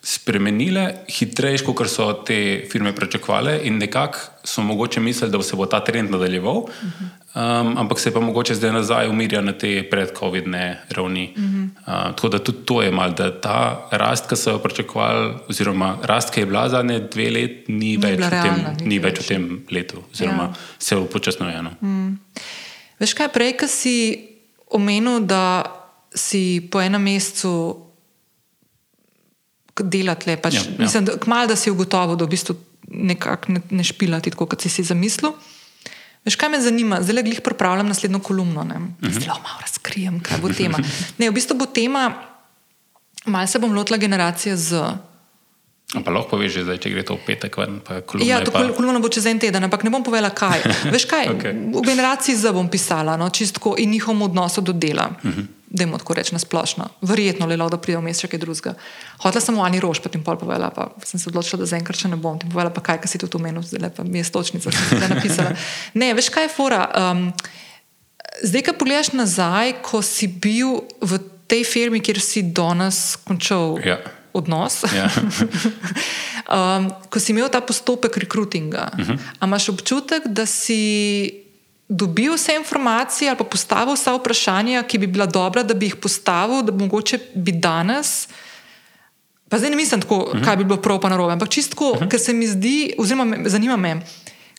spremenile 0.06 0.84
hitreje, 1.10 1.64
kot 1.66 1.90
so 1.90 2.12
te 2.28 2.38
firme 2.70 2.92
pričakovale, 2.96 3.58
in 3.66 3.80
nekako 3.82 4.20
so 4.46 4.62
mogoče 4.62 5.00
mislili, 5.02 5.32
da 5.32 5.42
se 5.44 5.56
bo 5.56 5.66
ta 5.66 5.80
trend 5.84 6.12
nadaljeval, 6.12 6.56
um, 6.56 7.78
ampak 7.78 8.00
se 8.00 8.14
pa 8.14 8.20
mogoče 8.20 8.56
zdaj 8.56 8.72
nazaj 8.72 9.10
umirja 9.10 9.42
na 9.42 9.56
te 9.58 9.90
predkovidne 9.90 10.82
ravni. 10.90 11.34
Uh, 11.36 11.94
tako 12.16 12.30
da 12.30 12.40
tudi 12.40 12.66
to 12.66 12.82
je 12.82 12.92
mal, 12.92 13.16
da 13.18 13.32
ta 13.42 13.88
rast, 13.92 14.30
ki 14.30 14.38
so 14.38 14.54
jo 14.54 14.60
pričakovali, 14.62 15.34
oziroma 15.50 15.96
rast, 16.04 16.34
ki 16.34 16.44
je 16.44 16.46
bila 16.46 16.68
zadnje 16.70 17.00
dve 17.00 17.30
leti, 17.32 17.72
ni, 17.72 17.96
ni, 17.96 17.98
več, 17.98 18.20
realna, 18.20 18.76
tem, 18.78 18.88
ni 18.88 19.00
več 19.00 19.24
v 19.24 19.28
tem 19.28 19.48
letu, 19.72 20.04
oziroma 20.14 20.52
ja. 20.52 20.54
se 20.80 20.96
je 20.96 21.00
upočasnjuje. 21.02 21.64
No. 21.66 21.74
Mm. 21.82 22.20
Veš 23.02 23.18
kaj, 23.18 23.34
prej, 23.34 23.56
ki 23.58 23.72
si 23.72 23.96
omenil, 24.70 25.26
da 25.26 25.66
si 26.16 26.62
po 26.72 26.78
enem 26.82 27.02
mesecu 27.10 27.85
delati 29.84 30.30
le. 30.30 30.38
Pač, 30.38 30.54
ja, 30.54 30.62
ja. 30.62 30.78
Mislim, 30.80 31.06
da, 31.06 31.18
kmal, 31.20 31.48
da 31.48 31.56
si 31.56 31.72
ugotovil, 31.72 32.16
da 32.16 32.26
v 32.26 32.32
bistvu 32.32 32.56
nekako 32.88 33.52
ne, 33.52 33.62
ne 33.70 33.84
špilati 33.84 34.32
tako, 34.32 34.48
kot 34.48 34.62
si 34.62 34.70
si 34.70 34.86
zamislil. 34.86 35.34
Veš, 36.26 36.38
kaj 36.42 36.50
me 36.50 36.62
zanima? 36.62 37.02
Zdaj 37.06 37.24
glih 37.24 37.42
pripravljam 37.46 37.88
naslednjo 37.88 38.20
kolumno. 38.20 38.62
Uh 38.62 38.68
mhm. 38.68 38.94
-huh. 39.02 39.12
Zelo 39.12 39.36
malo 39.44 39.60
razkrijem, 39.62 40.20
kaj 40.20 40.38
bo 40.38 40.50
tema. 40.50 40.80
Ne, 41.20 41.30
v 41.30 41.34
bistvu 41.34 41.58
bo 41.58 41.66
tema, 41.66 42.14
malo 43.26 43.48
se 43.48 43.60
bom 43.60 43.74
lotila 43.74 43.98
generacije 43.98 44.58
z. 44.58 44.82
Pa 46.06 46.12
lahko 46.12 46.30
poveš, 46.30 46.54
da 46.54 46.78
če 46.78 46.90
gre 46.90 47.04
to 47.04 47.14
v 47.14 47.20
petek, 47.26 47.58
ven, 47.58 47.80
pa 47.80 48.02
kolumna. 48.02 48.34
Ja, 48.34 48.44
to 48.44 48.52
pa... 48.52 48.68
kolumna 48.74 49.00
bo 49.00 49.10
čez 49.10 49.26
en 49.26 49.40
teden, 49.40 49.64
ampak 49.64 49.84
ne 49.84 49.90
bom 49.90 50.04
povedala, 50.04 50.30
kaj. 50.30 50.60
Veš 50.94 51.06
kaj, 51.06 51.28
okay. 51.28 51.54
v 51.54 51.82
generaciji 51.86 52.36
Z 52.36 52.52
bom 52.52 52.70
pisala, 52.70 53.18
no, 53.18 53.30
čistko 53.30 53.76
in 53.78 53.92
njihovem 53.92 54.22
odnosu 54.22 54.62
do 54.62 54.74
dela. 54.74 55.10
Uh 55.24 55.30
mhm. 55.30 55.40
-huh 55.42 55.55
da 55.70 55.84
jim 55.84 55.92
tako 55.98 56.14
rečem, 56.14 56.40
splošno. 56.40 56.88
Verjetno 57.02 57.48
le 57.50 57.58
lahko 57.58 57.80
pride 57.82 58.00
vmes 58.00 58.22
še 58.22 58.30
kaj 58.30 58.42
drugega. 58.42 58.76
Hotela 59.24 59.42
sem 59.42 59.58
v 59.58 59.66
Ani 59.66 59.82
Rož, 59.82 60.02
pa 60.04 60.12
ti 60.14 60.22
pol 60.22 60.38
povedala, 60.38 60.70
pa 60.70 60.92
sem 61.08 61.20
se 61.20 61.30
odločila, 61.32 61.64
da 61.64 61.70
zaenkrat 61.70 61.98
še 61.98 62.12
ne 62.12 62.20
bom. 62.22 62.38
Ti 62.40 62.50
povedala, 62.52 62.74
pa 62.74 62.84
kaj, 62.86 63.02
kaj 63.04 63.12
si 63.12 63.22
tu 63.22 63.30
omenil, 63.40 63.66
zdaj 63.66 63.92
pa 63.98 64.06
mi 64.06 64.22
je 64.22 64.28
stočnica, 64.30 64.70
ki 64.70 64.84
si 64.90 65.00
ga 65.02 65.10
napisala. 65.12 65.56
Ne, 66.00 66.12
veš 66.14 66.30
kaj 66.34 66.48
je 66.48 66.52
fora. 66.54 66.82
Um, 66.94 67.30
zdaj, 68.46 68.68
ko 68.68 68.78
pogledaš 68.84 69.14
nazaj, 69.18 69.80
ko 69.86 70.04
si 70.06 70.30
bil 70.30 70.86
v 71.02 71.20
tej 71.50 71.66
firmi, 71.66 72.02
kjer 72.04 72.22
si 72.22 72.46
danes 72.46 73.18
končal. 73.26 73.80
Ja. 73.82 74.00
Odnos. 74.36 74.84
Ja. 74.92 75.08
um, 76.56 76.92
ko 77.10 77.18
si 77.24 77.32
imel 77.32 77.48
ta 77.50 77.64
postopek 77.64 78.20
rekrutinga, 78.22 78.92
uh 78.94 79.00
mhm. 79.00 79.16
-huh. 79.16 79.48
imaš 79.48 79.70
občutek, 79.70 80.28
da 80.28 80.46
si 80.46 81.45
dobil 81.88 82.34
vse 82.34 82.56
informacije 82.56 83.30
ali 83.30 83.38
pa 83.38 83.44
postavil 83.44 83.94
vsa 83.94 84.16
vprašanja, 84.16 84.84
ki 84.84 84.98
bi 84.98 85.08
bila 85.08 85.26
dobra, 85.26 85.64
da 85.64 85.74
bi 85.74 85.86
jih 85.86 85.96
postavil, 85.96 86.64
da 86.64 86.72
bi 86.72 86.84
mogoče 86.84 87.20
bi 87.36 87.52
danes. 87.52 88.28
Pa 89.50 89.58
zdaj 89.58 89.70
ne 89.70 89.76
mislim 89.76 90.02
tako, 90.02 90.18
uh 90.18 90.30
mhm. 90.30 90.38
-huh. 90.38 90.46
kaj 90.46 90.58
bi 90.58 90.64
bilo 90.64 90.82
prav 90.82 91.00
pa 91.00 91.10
narobe, 91.10 91.34
ampak 91.34 91.50
čisto, 91.50 91.90
uh 91.90 91.96
mhm. 91.96 92.06
-huh. 92.06 92.12
ker 92.12 92.20
se 92.20 92.34
mi 92.34 92.48
zdi, 92.48 92.94
oziroma 92.98 93.26
me, 93.26 93.50
zanima 93.50 93.78
me, 93.78 94.02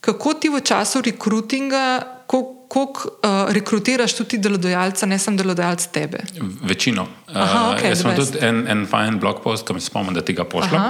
kako 0.01 0.35
ti 0.35 0.49
v 0.49 0.61
času 0.61 1.01
rekrutinga, 1.01 2.01
kako 2.27 3.09
uh, 3.13 3.53
rekrutiraš 3.53 4.15
tudi 4.15 4.39
delodajalca, 4.39 5.07
ne 5.07 5.19
samo 5.19 5.37
delodajalca 5.37 5.89
tebe. 5.91 6.19
Večino. 6.63 7.07
Aha, 7.27 7.75
okay, 7.75 7.83
uh, 7.83 7.89
jaz 7.89 8.01
sem 8.03 8.17
tudi 8.17 8.39
en, 8.41 8.69
en 8.69 8.87
fajn 8.87 9.19
blog 9.19 9.43
post, 9.43 9.67
ki 9.67 9.75
mi 9.75 9.81
spomnim, 9.81 10.15
da 10.15 10.21
ti 10.21 10.33
ga 10.33 10.45
pošljem, 10.45 10.83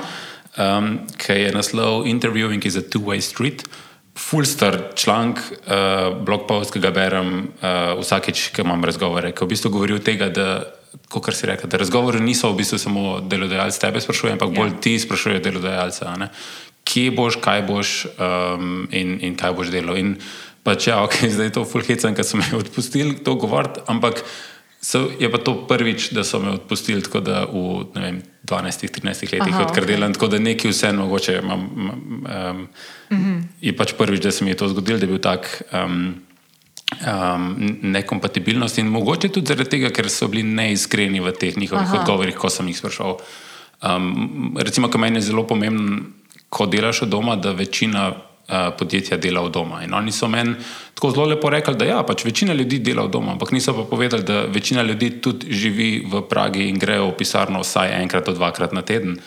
um, 0.59 0.99
ki 1.17 1.33
je 1.33 1.53
naslov 1.53 2.07
Interviewing 2.07 2.67
is 2.67 2.77
a 2.77 2.81
two-way 2.81 3.21
street. 3.21 3.63
Uh, 3.67 3.86
fulstar 4.17 4.79
članek, 4.95 5.39
uh, 5.39 6.25
blog 6.25 6.47
post, 6.49 6.73
ki 6.73 6.81
ga 6.81 6.91
berem 6.95 7.33
uh, 7.61 8.01
vsakeč, 8.01 8.49
ko 8.57 8.65
imam 8.65 8.85
razgovore, 8.85 9.33
ki 9.37 9.45
v 9.45 9.51
bistvu 9.53 9.71
govori 9.75 9.97
o 9.97 10.03
tem, 10.03 10.23
da, 10.33 10.65
kot 11.13 11.29
si 11.37 11.47
rekel, 11.47 11.69
da 11.71 11.81
razgovori 11.81 12.23
niso 12.25 12.51
v 12.53 12.63
bistvu 12.63 12.81
samo 12.81 13.21
delodajalec 13.21 13.79
tebe 13.79 14.01
sprašuje, 14.01 14.33
ampak 14.39 14.57
bolj 14.57 14.73
ja. 14.73 14.81
ti 14.81 14.97
sprašuje 14.99 15.45
delodajalca. 15.45 16.17
Kje 16.87 17.13
boš, 17.13 17.39
kaj 17.43 17.63
boš 17.67 17.95
um, 18.17 18.87
in, 18.95 19.17
in 19.27 19.37
kaj 19.37 19.57
boš 19.59 19.73
delal. 19.75 19.99
In 20.01 20.17
pač 20.65 20.89
ja, 20.89 21.03
ok, 21.05 21.21
zdaj 21.35 21.51
je 21.51 21.57
to 21.59 21.67
fulhecen, 21.69 22.17
ker 22.17 22.25
so 22.27 22.41
me 22.41 22.47
odpustili 22.63 23.19
to 23.21 23.37
govoriti, 23.41 23.85
ampak. 23.91 24.25
So, 24.87 25.11
je 25.19 25.27
pa 25.27 25.39
to 25.43 25.67
prvič, 25.67 26.13
da 26.15 26.23
so 26.25 26.39
me 26.39 26.51
odpustili 26.55 27.03
tako, 27.03 27.19
da 27.21 27.43
v 27.43 27.91
12-13 28.47 29.33
letih, 29.35 29.57
odkar 29.59 29.83
okay. 29.83 29.87
delam, 29.87 30.13
tako 30.15 30.29
da 30.31 30.39
nekaj 30.39 30.71
vseeno 30.71 31.03
mogoče 31.03 31.41
imam. 31.43 31.61
Um, 31.61 32.69
mm 33.11 33.17
-hmm. 33.17 33.43
Je 33.61 33.77
pač 33.77 33.93
prvič, 33.99 34.23
da 34.23 34.31
se 34.31 34.45
mi 34.45 34.51
je 34.51 34.57
to 34.57 34.69
zgodilo, 34.69 34.99
da 34.99 35.05
je 35.05 35.09
bil 35.09 35.19
tak 35.19 35.63
um, 35.73 36.15
um, 37.03 37.79
nekompatibilnost 37.83 38.79
in 38.79 38.87
mogoče 38.87 39.29
tudi 39.29 39.47
zaradi 39.47 39.71
tega, 39.71 39.91
ker 39.91 40.11
so 40.11 40.29
bili 40.29 40.43
neiskreni 40.43 41.21
v 41.21 41.33
teh 41.33 41.57
njihovih 41.57 41.89
Aha. 41.89 42.01
odgovorih, 42.01 42.35
ko 42.35 42.51
sem 42.51 42.69
jih 42.69 42.79
sprašal. 42.79 43.19
Um, 43.83 44.55
recimo, 44.59 44.89
kar 44.89 45.01
meni 45.01 45.17
je 45.17 45.23
zelo 45.23 45.47
pomembno, 45.47 45.99
ko 46.49 46.67
delaš 46.67 47.03
od 47.03 47.09
doma, 47.09 47.37
da 47.37 47.53
večina 47.53 48.13
podjetja 48.79 49.17
dela 49.17 49.41
od 49.41 49.53
doma. 49.53 49.83
In 49.85 49.95
oni 49.95 50.13
so 50.13 50.29
meni 50.29 50.55
tako 50.95 51.11
zelo 51.11 51.27
lepo 51.27 51.51
rekli, 51.51 51.75
da 51.75 51.85
ja, 51.85 52.03
pač 52.03 52.25
večina 52.25 52.55
ljudi 52.55 52.79
dela 52.79 53.05
od 53.05 53.11
doma, 53.11 53.33
ampak 53.33 53.51
niso 53.53 53.75
pa 53.75 53.85
povedali, 53.91 54.23
da 54.23 54.45
večina 54.45 54.83
ljudi 54.83 55.11
tudi 55.21 55.53
živi 55.53 56.07
v 56.13 56.23
Pragi 56.29 56.69
in 56.69 56.79
grejo 56.79 57.11
v 57.11 57.17
pisarno 57.19 57.61
vsaj 57.61 58.03
enkrat, 58.03 58.31
dvakrat 58.31 58.73
na 58.73 58.83
teden. 58.83 59.19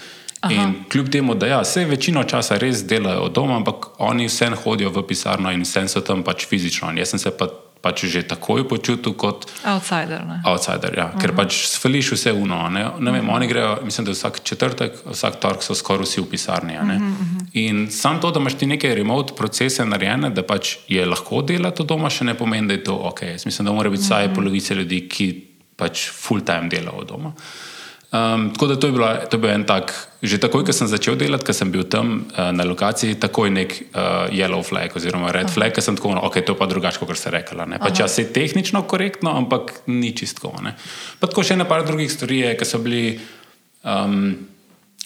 Aha. 0.41 0.53
In 0.53 0.73
kljub 0.91 1.09
temu, 1.11 1.35
da 1.35 1.47
ja, 1.47 1.61
vse 1.61 1.83
večino 1.85 2.23
časa 2.23 2.57
res 2.57 2.85
delajo 2.87 3.27
od 3.27 3.33
doma, 3.35 3.57
ampak 3.59 3.89
oni 3.97 4.27
vseeno 4.27 4.55
hodijo 4.55 4.89
v 4.89 5.03
pisarno 5.07 5.51
in 5.51 5.67
vseeno 5.67 5.91
so 5.91 6.01
tam 6.01 6.23
pač 6.23 6.47
fizično. 6.47 6.91
In 6.91 6.97
jaz 6.97 7.11
sem 7.11 7.19
se 7.19 7.31
pa 7.37 7.49
pač 7.81 8.05
že 8.05 8.23
takoj 8.27 8.67
počutil 8.67 9.13
kot 9.15 9.47
outsider. 9.63 10.21
outsider 10.45 10.91
ja. 10.97 11.05
uh 11.05 11.15
-huh. 11.15 11.21
Ker 11.21 11.35
pač 11.35 11.67
sfeliš 11.67 12.11
vse 12.11 12.31
uno. 12.33 12.69
Ne? 12.69 12.91
Ne 12.99 13.11
vem, 13.11 13.25
uh 13.25 13.31
-huh. 13.31 13.35
Oni 13.35 13.47
grejo, 13.47 13.79
mislim, 13.83 14.05
da 14.05 14.11
vsak 14.11 14.43
četrtek, 14.43 14.91
vsak 15.05 15.39
torek 15.39 15.63
so 15.63 15.75
skoraj 15.75 16.03
vsi 16.03 16.21
v 16.21 16.29
pisarni. 16.29 16.73
Uh 16.73 16.83
-huh. 16.83 17.13
In 17.53 17.91
sam 17.91 18.21
to, 18.21 18.31
da 18.31 18.39
imaš 18.39 18.53
ti 18.53 18.65
neke 18.65 18.95
remote 18.95 19.33
procese 19.37 19.85
narejene, 19.85 20.29
da 20.29 20.43
pač 20.43 20.77
je 20.87 21.05
lahko 21.05 21.41
delati 21.41 21.83
doma, 21.83 22.09
še 22.09 22.23
ne 22.23 22.33
pomeni, 22.33 22.67
da 22.67 22.73
je 22.73 22.83
to 22.83 22.95
ok. 22.95 23.21
Jaz 23.21 23.45
mislim, 23.45 23.65
da 23.65 23.71
mora 23.71 23.89
biti 23.89 24.03
vsaj 24.03 24.25
uh 24.25 24.31
-huh. 24.31 24.35
polovica 24.35 24.73
ljudi, 24.73 25.09
ki 25.09 25.47
pač 25.75 26.09
full 26.11 26.41
time 26.41 26.69
delajo 26.69 27.03
doma. 27.03 27.29
Uh, 27.29 27.69
Um, 28.09 28.49
tako 28.53 28.67
da 28.67 28.75
to 28.75 28.87
je, 28.87 28.93
bila, 28.93 29.15
to 29.15 29.37
je 29.37 29.41
bil 29.41 29.51
en 29.53 29.63
tak, 29.69 29.93
že 30.21 30.39
takoj, 30.41 30.63
ko 30.65 30.73
sem 30.73 30.89
začel 30.89 31.13
delati, 31.13 31.45
ko 31.45 31.53
sem 31.53 31.69
bil 31.69 31.85
tam 31.85 32.25
uh, 32.25 32.49
na 32.49 32.65
lokaciji, 32.65 33.19
takoj 33.21 33.53
nek 33.53 33.75
uh, 33.93 34.25
yellow 34.33 34.65
flag 34.65 34.95
oziroma 34.97 35.29
red 35.29 35.45
Aha. 35.45 35.53
flag, 35.53 35.75
ker 35.77 35.85
sem 35.85 35.93
tako, 35.93 36.15
no, 36.17 36.23
ok, 36.25 36.41
to 36.41 36.55
je 36.55 36.57
pa 36.57 36.65
drugače, 36.65 36.97
kot 36.97 37.13
ste 37.13 37.29
rekli. 37.29 37.61
Pač 37.77 38.01
ja, 38.01 38.07
se 38.09 38.25
je 38.25 38.33
tehnično 38.33 38.81
korektno, 38.89 39.35
ampak 39.37 39.85
ni 39.85 40.09
čistko. 40.17 40.55
Ne? 40.65 40.73
Pa 41.21 41.29
tako 41.29 41.45
še 41.45 41.53
ena 41.53 41.69
par 41.69 41.85
drugih 41.85 42.09
stvari, 42.09 42.47
ki 42.57 42.65
so 42.65 42.81
bili. 42.81 43.19
Um, 43.85 44.49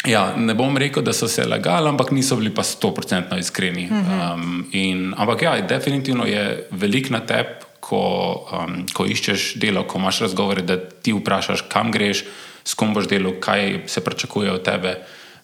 Ja, 0.03 0.33
ne 0.35 0.51
bom 0.51 0.75
rekel, 0.75 0.99
da 0.99 1.13
so 1.15 1.29
se 1.31 1.45
lagali, 1.47 1.87
ampak 1.87 2.09
niso 2.11 2.35
bili 2.35 2.49
pa 2.51 2.59
100% 2.67 3.37
iskreni. 3.39 3.85
Um, 3.87 4.65
in, 4.75 5.13
ampak 5.15 5.45
ja, 5.45 5.53
definitivno 5.63 6.25
je 6.27 6.41
velik 6.75 7.07
na 7.07 7.21
tebi, 7.23 7.63
ko, 7.79 8.01
um, 8.51 8.81
ko 8.91 9.05
iščeš 9.07 9.53
delo, 9.63 9.85
ko 9.87 10.01
imaš 10.03 10.25
razgovore, 10.25 10.65
da 10.67 10.75
ti 10.75 11.15
vprašaš, 11.15 11.69
kam 11.71 11.91
greš 11.95 12.25
s 12.63 12.73
kom 12.73 12.93
boš 12.93 13.07
delal, 13.07 13.35
kaj 13.39 13.83
se 13.87 14.03
pričakuje 14.03 14.51
od 14.51 14.63
tebe. 14.63 14.97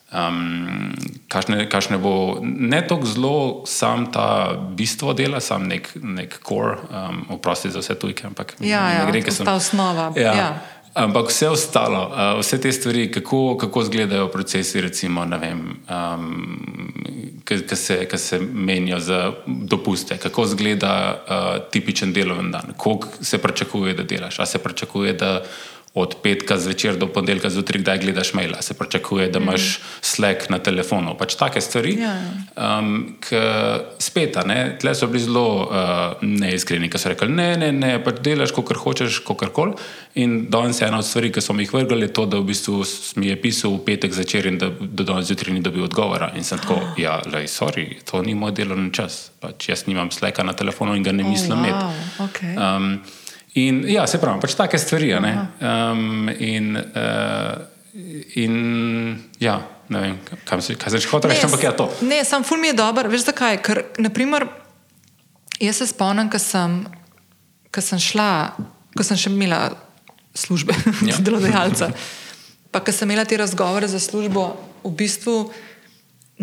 Um, 0.09 0.95
kašne, 1.27 1.69
kašne 1.69 1.97
bo 2.01 2.39
ne 2.41 2.81
tako 2.87 3.05
zelo 3.05 3.63
sam 3.65 4.11
ta 4.11 4.57
bistvo 4.77 5.13
dela, 5.13 5.39
sam 5.39 5.67
nek, 5.67 5.91
nek 6.01 6.39
core, 6.47 6.77
um, 6.89 7.25
oprosti 7.29 7.69
za 7.69 7.79
vse 7.79 7.95
tujke, 7.99 8.25
ampak 8.27 8.55
ja, 8.59 8.89
ja, 8.89 9.05
ne 9.05 9.11
gre, 9.11 9.21
ker 9.21 9.33
sem 9.33 9.45
ta 9.45 9.53
osnova. 9.53 10.09
Ja. 10.17 10.33
Ja. 10.33 10.49
Ampak 10.97 11.29
vse 11.29 11.51
ostalo, 11.53 12.01
uh, 12.09 12.39
vse 12.39 12.57
te 12.61 12.71
stvari, 12.73 13.11
kako, 13.11 13.57
kako 13.61 13.81
izgledajo 13.85 14.27
procesi, 14.33 14.81
recimo, 14.81 15.27
vem, 15.29 15.61
um, 15.85 17.39
ki 17.45 17.61
se, 17.75 18.07
se 18.17 18.39
menijo 18.39 18.99
za 18.99 19.33
dopuste, 19.45 20.17
kako 20.17 20.43
izgleda 20.49 20.93
uh, 21.13 21.69
tipičen 21.71 22.13
delovni 22.13 22.51
dan, 22.51 22.73
koliko 22.77 23.07
se 23.21 23.37
pričakuje, 23.37 23.93
da 23.93 24.03
delaš, 24.03 24.39
a 24.39 24.45
se 24.45 24.57
pričakuje, 24.57 25.13
da 25.13 25.43
od 25.93 26.15
petka 26.23 26.57
zvečer 26.57 26.97
do 26.97 27.07
ponedeljka 27.07 27.49
zjutraj, 27.49 27.81
kdaj 27.81 27.97
gledaš 27.97 28.33
mail, 28.33 28.53
se 28.61 28.73
pričakuje, 28.73 29.27
da 29.29 29.39
imaš 29.39 29.61
mm. 29.61 29.81
slek 30.01 30.49
na 30.49 30.59
telefonu. 30.59 31.15
Pač 31.17 31.35
take 31.35 31.61
stvari. 31.61 31.95
Ja. 31.97 32.13
Um, 32.55 33.17
spet, 33.99 34.37
tle 34.79 34.95
so 34.95 35.07
bili 35.07 35.23
zelo 35.23 35.45
uh, 35.65 36.21
neiskreni, 36.21 36.89
ki 36.89 37.01
so 37.01 37.09
rekli: 37.09 37.29
ne, 37.33 37.57
ne, 37.57 37.71
ne, 37.71 37.95
pač 38.03 38.21
delaš, 38.21 38.53
kot 38.53 38.69
hočeš, 38.77 39.23
kot 39.25 39.47
koli. 39.53 39.73
In 40.21 40.45
danes 40.49 40.81
je 40.81 40.87
ena 40.87 41.01
od 41.01 41.05
stvari, 41.05 41.31
ki 41.33 41.41
so 41.41 41.53
mi 41.57 41.65
jih 41.65 41.73
vrgli, 41.73 42.11
to, 42.13 42.25
da 42.29 42.37
v 42.37 42.45
bistvu 42.51 42.83
mi 43.17 43.33
je 43.33 43.41
pisal 43.41 43.73
v 43.73 43.83
petek 43.89 44.13
zvečer 44.13 44.45
in 44.45 44.61
da 44.61 44.69
do 44.69 45.03
danes 45.03 45.29
zjutraj 45.31 45.57
ni 45.57 45.65
dobil 45.65 45.89
odgovora. 45.89 46.31
In 46.37 46.45
sem 46.45 46.61
tako, 46.61 46.77
oh. 46.83 46.99
ja, 47.01 47.17
lej, 47.25 47.49
sorry, 47.49 47.87
to 48.05 48.21
ni 48.21 48.37
moj 48.37 48.53
delovni 48.53 48.93
čas. 48.93 49.31
Pač 49.41 49.71
jaz 49.71 49.87
nimam 49.89 50.11
sleka 50.13 50.45
na 50.45 50.53
telefonu 50.53 50.93
in 50.93 51.03
ga 51.03 51.15
ne 51.15 51.25
mislim 51.25 51.57
oh, 51.57 51.65
wow. 51.65 51.65
imeti. 51.65 52.29
Okay. 52.29 52.53
Um, 52.53 52.93
In 53.57 53.81
ja, 53.89 54.05
se 54.07 54.19
pravi, 54.21 54.41
pač 54.43 54.53
take 54.57 54.77
stvari. 54.77 55.09
Um, 55.15 56.29
in, 56.37 56.75
uh, 56.77 57.57
in 58.37 58.55
ja, 59.41 59.57
ne 59.89 60.03
vem, 60.03 60.17
kaj 60.45 60.61
se 60.61 60.77
hotel 61.09 61.31
reči, 61.31 61.47
ampak 61.47 61.63
je 61.63 61.69
ja, 61.69 61.73
to. 61.73 61.89
Ne, 62.05 62.21
sam 62.25 62.45
ful 62.45 62.61
mi 62.61 62.69
je 62.69 62.77
dober, 62.77 63.09
veš 63.09 63.25
zakaj? 63.31 63.57
Ker, 63.65 63.83
naprimer, 63.97 64.45
jaz 65.59 65.81
se 65.81 65.89
spomnim, 65.89 66.29
ko 66.29 66.41
sem, 66.41 66.83
sem 67.81 68.01
šla, 68.11 68.29
ko 68.93 69.05
sem 69.05 69.17
še 69.17 69.33
imela 69.33 69.71
službe, 70.37 70.77
ja. 71.09 71.17
delodajalca. 71.17 71.89
Pa, 72.69 72.83
ko 72.85 72.93
sem 72.93 73.09
imela 73.09 73.25
te 73.25 73.39
razgovore 73.41 73.89
za 73.89 73.97
službo, 73.97 74.51
v 74.85 74.93
bistvu 74.93 75.41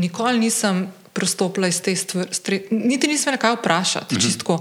nikoli 0.02 0.42
nisem 0.42 0.88
prostopila 1.16 1.70
iz 1.70 1.78
te 1.80 1.94
stvari, 1.96 2.66
niti 2.70 3.08
nisem 3.08 3.32
me 3.32 3.40
kaj 3.40 3.56
vprašati. 3.56 4.18
Mhm. 4.18 4.22
Čistko. 4.26 4.58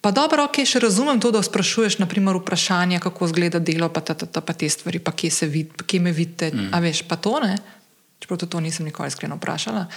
Pa 0.00 0.12
dobro, 0.14 0.44
ok, 0.46 0.62
še 0.62 0.78
razumem 0.78 1.18
to, 1.20 1.32
da 1.34 1.42
sprašuješ, 1.42 1.98
naprimer, 1.98 2.38
vprašanje, 2.38 3.00
kako 3.02 3.26
izgleda 3.26 3.58
delo, 3.58 3.88
pa, 3.90 4.00
ta, 4.00 4.14
ta, 4.14 4.28
ta, 4.30 4.40
pa 4.40 4.54
te 4.54 4.68
stvari, 4.70 5.02
pa 5.02 5.10
kje, 5.10 5.48
vid, 5.50 5.74
kje 5.82 6.00
me 6.00 6.12
vidite. 6.14 6.52
Mm. 6.54 6.70
A 6.70 6.78
veš, 6.84 7.02
pa 7.10 7.18
to 7.18 7.34
ne, 7.42 7.56
čeprav 8.22 8.38
to, 8.38 8.46
to 8.46 8.62
nisem 8.62 8.86
nikoli 8.86 9.10
iskreno 9.10 9.40
vprašala. 9.40 9.88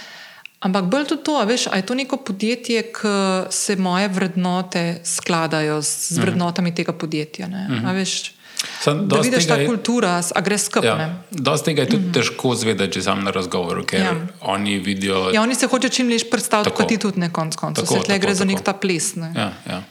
Ampak 0.62 0.90
bolj 0.90 1.08
tudi 1.10 1.26
to, 1.26 1.38
veš, 1.46 1.68
a 1.70 1.78
je 1.78 1.86
to 1.86 1.94
neko 1.98 2.18
podjetje, 2.22 2.82
ki 2.94 3.14
se 3.50 3.76
moje 3.78 4.10
vrednote 4.10 4.84
skladajo 5.06 5.80
z, 5.82 6.14
z 6.14 6.18
mhm. 6.18 6.22
vrednotami 6.26 6.70
mm. 6.70 6.74
tega 6.74 6.92
podjetja. 6.92 7.46
Mm 7.46 7.54
-hmm. 7.54 8.32
Sam, 8.80 9.08
da 9.08 9.20
vidiš 9.20 9.46
ta 9.46 9.56
je, 9.56 9.66
kultura, 9.66 10.22
a 10.34 10.40
gre 10.40 10.58
skupaj. 10.58 10.88
Ja, 10.88 11.22
dosti 11.30 11.64
tega 11.64 11.82
je 11.82 11.88
tudi 11.88 12.02
mm 12.02 12.08
-hmm. 12.10 12.14
težko 12.14 12.54
zvedeti, 12.54 12.92
če 12.92 13.02
sam 13.02 13.24
na 13.24 13.30
razgovoru, 13.30 13.84
ker 13.84 14.00
ja. 14.00 14.14
oni 14.40 14.78
vidijo. 14.78 15.30
Ja, 15.34 15.42
oni 15.42 15.54
se 15.54 15.66
hočejo 15.66 15.90
čim 15.90 16.08
več 16.08 16.24
predstaviti, 16.30 16.76
kot 16.76 16.88
ti 16.88 16.98
tudi 16.98 17.20
ne 17.20 17.32
konc 17.32 17.56
koncev. 17.56 17.86
Se 17.86 18.00
tle 18.00 18.18
gre 18.18 18.28
tako. 18.28 18.38
za 18.38 18.44
nek 18.44 18.60
ta 18.60 18.72
ples. 18.72 19.14
Ne? 19.14 19.32
Ja, 19.36 19.52
ja. 19.66 19.82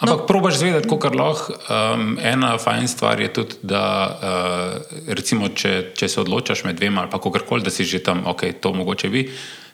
Ampak 0.00 0.18
no. 0.18 0.26
probaš 0.26 0.58
zvedeti, 0.60 0.88
kako 0.88 1.08
lahko. 1.08 1.52
Um, 1.52 2.18
ena 2.22 2.58
fajn 2.58 2.88
stvar 2.88 3.20
je 3.20 3.32
tudi, 3.32 3.54
da 3.62 3.84
uh, 4.08 4.98
recimo, 5.08 5.48
če, 5.48 5.92
če 5.96 6.08
se 6.08 6.20
odločaš 6.20 6.64
med 6.64 6.76
dvema 6.76 7.00
ali 7.00 7.10
kako 7.10 7.30
koli, 7.48 7.64
da 7.64 7.70
si 7.70 7.84
že 7.84 8.02
tam, 8.04 8.26
ok, 8.26 8.42
to 8.60 8.72
mogoče 8.72 9.08
bi. 9.08 9.30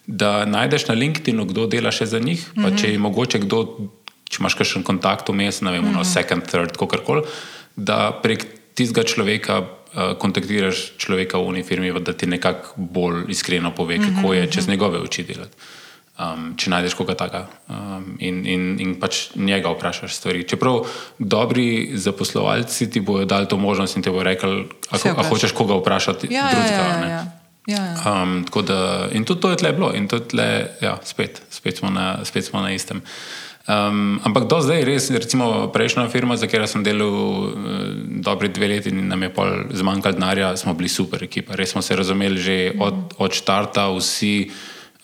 Da 0.07 0.45
najdeš 0.45 0.87
na 0.89 0.95
LinkedIn, 0.95 1.47
kdo 1.47 1.67
dela 1.67 1.91
še 1.91 2.07
za 2.07 2.19
njih, 2.19 2.47
mm 2.55 2.63
-hmm. 2.63 2.71
pa 2.71 2.77
če 2.79 2.93
je 2.93 2.99
mogoče 2.99 3.39
kdo, 3.39 3.91
če 4.31 4.39
imaš 4.41 4.55
kakšen 4.55 4.83
kontakt 4.83 5.29
vmes, 5.29 5.61
ne 5.61 5.71
vem, 5.71 5.85
mm 5.85 5.89
-hmm. 5.89 5.97
no, 5.97 6.05
second, 6.05 6.47
third, 6.47 6.77
kako 6.77 6.97
koli 7.07 7.23
da 7.77 8.21
prek 8.23 8.47
tistega 8.75 9.07
človeka 9.09 9.61
uh, 9.61 10.15
kontaktiraš 10.19 10.93
človeka 10.97 11.39
v 11.39 11.53
uniformi, 11.55 11.93
da 12.01 12.13
ti 12.13 12.27
nekako 12.27 12.75
bolj 12.77 13.25
iskreno 13.29 13.75
pove, 13.75 13.99
kako 13.99 14.11
mm 14.11 14.25
-hmm. 14.25 14.33
je 14.33 14.51
čez 14.51 14.69
njegove 14.69 14.99
oči 14.99 15.23
delati. 15.23 15.57
Um, 16.13 16.53
če 16.61 16.71
najdeš 16.71 16.95
koga 16.95 17.15
takega 17.15 17.47
um, 17.73 18.17
in, 18.21 18.43
in, 18.47 18.81
in 18.81 18.91
pač 19.01 19.31
njega 19.35 19.71
vprašaš 19.73 20.15
stvari. 20.15 20.45
Čeprav 20.45 20.85
dobri 21.19 21.91
zaposlovalci 21.95 22.91
ti 22.91 23.01
bodo 23.01 23.25
dali 23.25 23.49
to 23.49 23.57
možnost 23.57 23.97
in 23.97 24.03
ti 24.03 24.11
bodo 24.11 24.23
rekli, 24.23 24.69
da 24.91 25.23
hočeš 25.23 25.53
koga 25.53 25.75
vprašati. 25.75 26.29
Ja, 26.31 26.45
ja 26.45 26.51
drugega, 26.51 26.75
ja, 26.75 27.01
ja, 27.01 27.09
ja. 27.09 27.25
Ja, 27.67 27.79
ja. 27.79 28.23
Um, 28.23 28.45
da, 28.67 29.09
in 29.13 29.25
tudi 29.25 29.41
to 29.41 29.51
je 29.51 29.57
tle 29.57 29.73
bilo, 29.73 29.93
in 29.95 30.09
tudi 30.09 30.35
tle, 30.35 30.49
ja, 30.83 30.97
spet, 31.05 31.43
spet, 31.51 31.77
smo 31.79 31.91
na, 31.91 32.25
spet 32.25 32.45
smo 32.45 32.61
na 32.61 32.73
istem. 32.75 33.03
Um, 33.63 34.19
ampak 34.27 34.51
do 34.51 34.59
zdaj, 34.59 34.83
res, 34.83 35.07
recimo 35.15 35.71
prejšnja 35.71 36.11
firma, 36.11 36.35
za 36.35 36.51
katero 36.51 36.67
sem 36.67 36.83
delal 36.83 37.07
uh, 37.07 37.55
dobri 38.19 38.51
dve 38.51 38.67
leti 38.75 38.91
in 38.91 39.07
nam 39.07 39.23
je 39.23 39.31
pol 39.31 39.71
zmanjkalo 39.71 40.19
denarja, 40.19 40.57
smo 40.59 40.75
bili 40.75 40.91
super 40.91 41.23
ekipa. 41.23 41.55
Res 41.55 41.71
smo 41.71 41.83
se 41.83 41.95
razumeli 41.95 42.43
že 42.43 42.57
od, 42.75 43.15
od 43.23 43.31
štarta, 43.31 43.87
vsi 43.95 44.51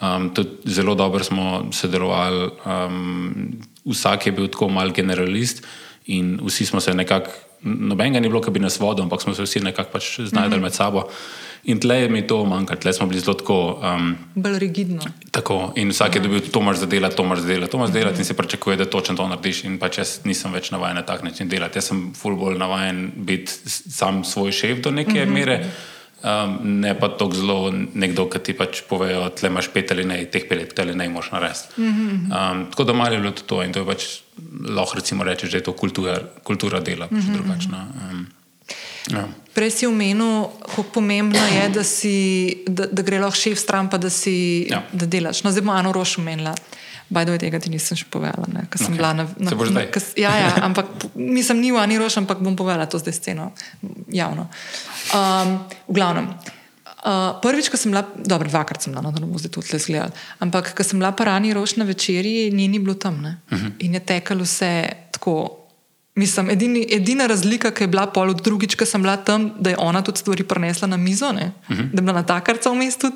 um, 0.02 0.34
tudi 0.34 0.74
zelo 0.74 0.98
dobro 0.98 1.22
smo 1.22 1.70
sodelovali. 1.70 2.50
Um, 2.66 3.62
vsak 3.86 4.26
je 4.26 4.32
bil 4.34 4.50
tako 4.50 4.68
mal 4.74 4.90
generalist 4.90 5.62
in 6.10 6.40
vsi 6.42 6.66
smo 6.66 6.80
se 6.82 6.94
nekako, 6.94 7.30
nobenega 7.62 8.18
ni 8.18 8.28
bilo, 8.28 8.42
ki 8.42 8.50
bi 8.50 8.60
nas 8.60 8.80
vodil, 8.80 9.06
ampak 9.06 9.22
smo 9.22 9.38
se 9.38 9.46
vsi 9.46 9.62
nekako 9.62 9.94
pač 9.94 10.18
znajdeli 10.20 10.58
mm 10.58 10.58
-hmm. 10.58 10.62
med 10.66 10.74
sabo. 10.74 11.06
In 11.64 11.80
tle 11.80 12.08
mi 12.08 12.26
to 12.26 12.44
manjka, 12.44 12.76
tle 12.76 12.92
smo 12.92 13.06
bili 13.06 13.20
zelo 13.20 13.34
tako. 13.34 13.80
Um, 13.82 14.16
Bolj 14.34 14.58
rigidno. 14.58 15.02
Tako. 15.30 15.72
In 15.76 15.90
vsak 15.90 16.14
je 16.14 16.20
dobil 16.20 16.40
to, 16.40 16.60
moraš 16.60 16.86
delati, 16.86 17.16
to 17.16 17.24
moraš 17.24 17.44
delati, 17.44 17.72
to 17.72 17.78
moraš 17.78 17.92
delati, 17.92 18.12
mm 18.12 18.16
-hmm. 18.16 18.20
in 18.20 18.24
se 18.24 18.36
pričakuje, 18.36 18.76
da 18.76 18.84
točno 18.84 19.16
to 19.16 19.28
narediš. 19.28 19.64
In 19.64 19.78
pač 19.78 19.98
jaz 19.98 20.20
nisem 20.24 20.52
več 20.52 20.70
navaden 20.70 20.96
na 20.96 21.02
tak 21.02 21.22
način 21.22 21.48
delati. 21.48 21.78
Jaz 21.78 21.84
sem 21.84 22.14
ful 22.14 22.36
bolj 22.36 22.58
navaden 22.58 23.12
biti 23.16 23.52
sam 23.90 24.24
svoj 24.24 24.52
šef 24.52 24.78
do 24.78 24.90
neke 24.90 25.24
mm 25.24 25.28
-hmm. 25.28 25.32
mere. 25.32 25.70
Um, 26.18 26.80
ne 26.80 26.98
pa 26.98 27.08
tako 27.08 27.34
zelo 27.34 27.72
nekdo, 27.94 28.24
ki 28.26 28.38
ti 28.38 28.52
pač 28.58 28.80
povejo, 28.88 29.28
da 29.40 29.46
imaš 29.46 29.68
pet 29.70 29.92
ali 29.94 30.04
ne, 30.04 30.24
teh 30.24 30.48
pet 30.48 30.78
ali 30.78 30.94
ne, 30.94 31.08
moš 31.08 31.30
narediti. 31.30 31.80
Mm 31.80 31.84
-hmm. 31.84 32.52
um, 32.52 32.70
tako 32.70 32.84
da 32.84 32.92
malo 32.92 33.12
je 33.12 33.20
bilo 33.20 33.32
to 33.32 33.62
in 33.62 33.72
to 33.72 33.78
je 33.78 33.86
pač 33.86 34.04
lahko 34.68 34.96
rečemo, 34.96 35.24
da 35.24 35.30
je 35.30 35.62
to 35.62 35.72
kultura, 35.72 36.18
kultura 36.42 36.80
dela, 36.80 37.06
pač 37.06 37.12
mm 37.12 37.20
-hmm. 37.20 37.32
drugačna. 37.32 37.86
Um, 38.10 38.26
Ja. 39.12 39.24
Prej 39.54 39.70
si 39.70 39.86
omenil, 39.86 40.48
kako 40.62 40.82
pomembno 40.82 41.40
je, 41.40 41.68
da, 41.74 41.84
si, 41.84 42.16
da, 42.66 42.86
da 42.86 43.02
gre 43.02 43.18
lahko 43.18 43.36
šef 43.36 43.58
stran, 43.58 43.88
pa 43.90 43.98
da 43.98 44.10
si 44.10 44.66
ja. 44.70 44.82
da 44.92 45.06
delaš. 45.06 45.42
No, 45.44 45.50
zdaj 45.50 45.64
bomo 45.64 45.78
eno 45.78 45.92
rož 45.92 46.18
omenila. 46.18 46.54
Bajdo 47.08 47.38
tega, 47.40 47.56
ti 47.56 47.72
nisem 47.72 47.96
še 47.96 48.04
povedala. 48.12 48.44
Okay. 48.68 48.92
Na, 49.00 49.14
na, 49.16 49.24
na, 49.40 49.84
kas, 49.88 50.12
ja, 50.20 50.28
ja, 50.36 50.50
ampak 50.60 51.08
nisem 51.16 51.56
ni 51.56 51.72
v 51.72 51.80
Ani 51.80 51.96
rož, 51.96 52.18
ampak 52.20 52.42
bom 52.44 52.52
povedala 52.52 52.84
to 52.84 53.00
zdaj 53.00 53.16
sceno 53.16 53.48
javno. 54.12 54.44
Um, 55.16 55.56
v 55.88 55.96
glavnem. 55.96 56.28
Uh, 56.98 57.38
prvič, 57.40 57.70
ko 57.72 57.80
sem 57.80 57.94
bila, 57.94 58.04
dobro, 58.12 58.50
dvakrat 58.52 58.84
sem 58.84 58.92
bila 58.92 59.06
na 59.06 59.14
domu, 59.14 59.40
zdaj 59.40 59.54
tudi 59.56 59.80
zgledala, 59.80 60.12
ampak 60.44 60.76
ko 60.76 60.84
sem 60.84 61.00
bila 61.00 61.14
pa 61.16 61.30
rani 61.32 61.56
rož 61.56 61.78
na 61.80 61.88
večerji, 61.88 62.52
ni, 62.52 62.68
ni 62.68 62.76
bilo 62.76 62.98
tam. 62.98 63.24
Uh 63.24 63.56
-huh. 63.56 63.72
In 63.88 63.94
je 63.96 64.00
tekalo 64.04 64.44
vse 64.44 65.08
tako. 65.16 65.64
Mislim, 66.18 66.50
edini, 66.50 66.83
edina 66.90 67.26
razlika, 67.31 67.70
ki 67.70 67.87
je 67.87 67.90
bila 67.92 68.09
pol 68.11 68.33
od 68.33 68.40
drugič, 68.42 68.74
ko 68.74 68.87
sem 68.87 69.02
bila 69.02 69.16
tam, 69.22 69.52
da 69.59 69.70
je 69.70 69.76
ona 69.78 70.02
tudi 70.02 70.18
stvari 70.18 70.44
prenesla 70.44 70.88
na 70.90 70.96
mizo, 70.96 71.28
uh 71.31 71.38
-huh. 71.38 71.90
da 71.92 72.00
je 72.00 72.02
bila 72.02 72.12
na 72.12 72.26
takarca 72.26 72.70
v 72.70 72.74
mestu, 72.74 73.12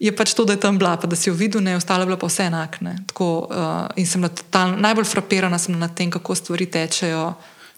je 0.00 0.16
pač 0.16 0.32
to, 0.34 0.44
da 0.44 0.56
je 0.56 0.60
tam 0.60 0.78
bila, 0.78 0.96
pa 0.96 1.06
da 1.06 1.16
si 1.16 1.28
jo 1.28 1.34
videl, 1.34 1.60
ne, 1.60 1.76
ostalo 1.76 2.02
je 2.02 2.06
bilo 2.06 2.16
pa 2.16 2.26
vse 2.26 2.42
enakne. 2.48 2.96
Tako, 3.06 3.48
uh, 3.50 3.86
in 3.96 4.06
sem 4.06 4.22
total, 4.22 4.72
najbolj 4.80 5.04
frapirana 5.04 5.58
sem 5.58 5.78
nad 5.78 5.94
tem, 5.94 6.10
kako 6.10 6.34
stvari 6.34 6.66
tečejo. 6.66 7.34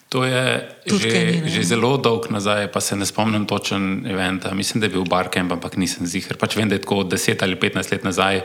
To 0.09 0.25
je 0.29 0.69
že, 0.87 1.09
ni, 1.09 1.49
že 1.49 1.63
zelo 1.65 1.97
dolg 1.97 2.29
nazaj, 2.31 2.69
pa 2.73 2.81
se 2.81 2.97
ne 2.97 3.07
spomnim 3.09 3.47
točen 3.49 4.07
event. 4.07 4.45
Mislim, 4.53 4.81
da 4.81 4.87
je 4.87 4.93
bil 4.93 5.05
Barcamp, 5.09 5.53
ampak 5.53 5.77
nisem 5.77 6.07
zihar. 6.07 6.37
Pač 6.37 6.57
vem, 6.57 6.69
da 6.69 6.77
je 6.77 6.85
tako 6.85 7.03
10 7.09 7.43
ali 7.43 7.57
15 7.57 7.93
let 7.93 8.05
nazaj. 8.05 8.43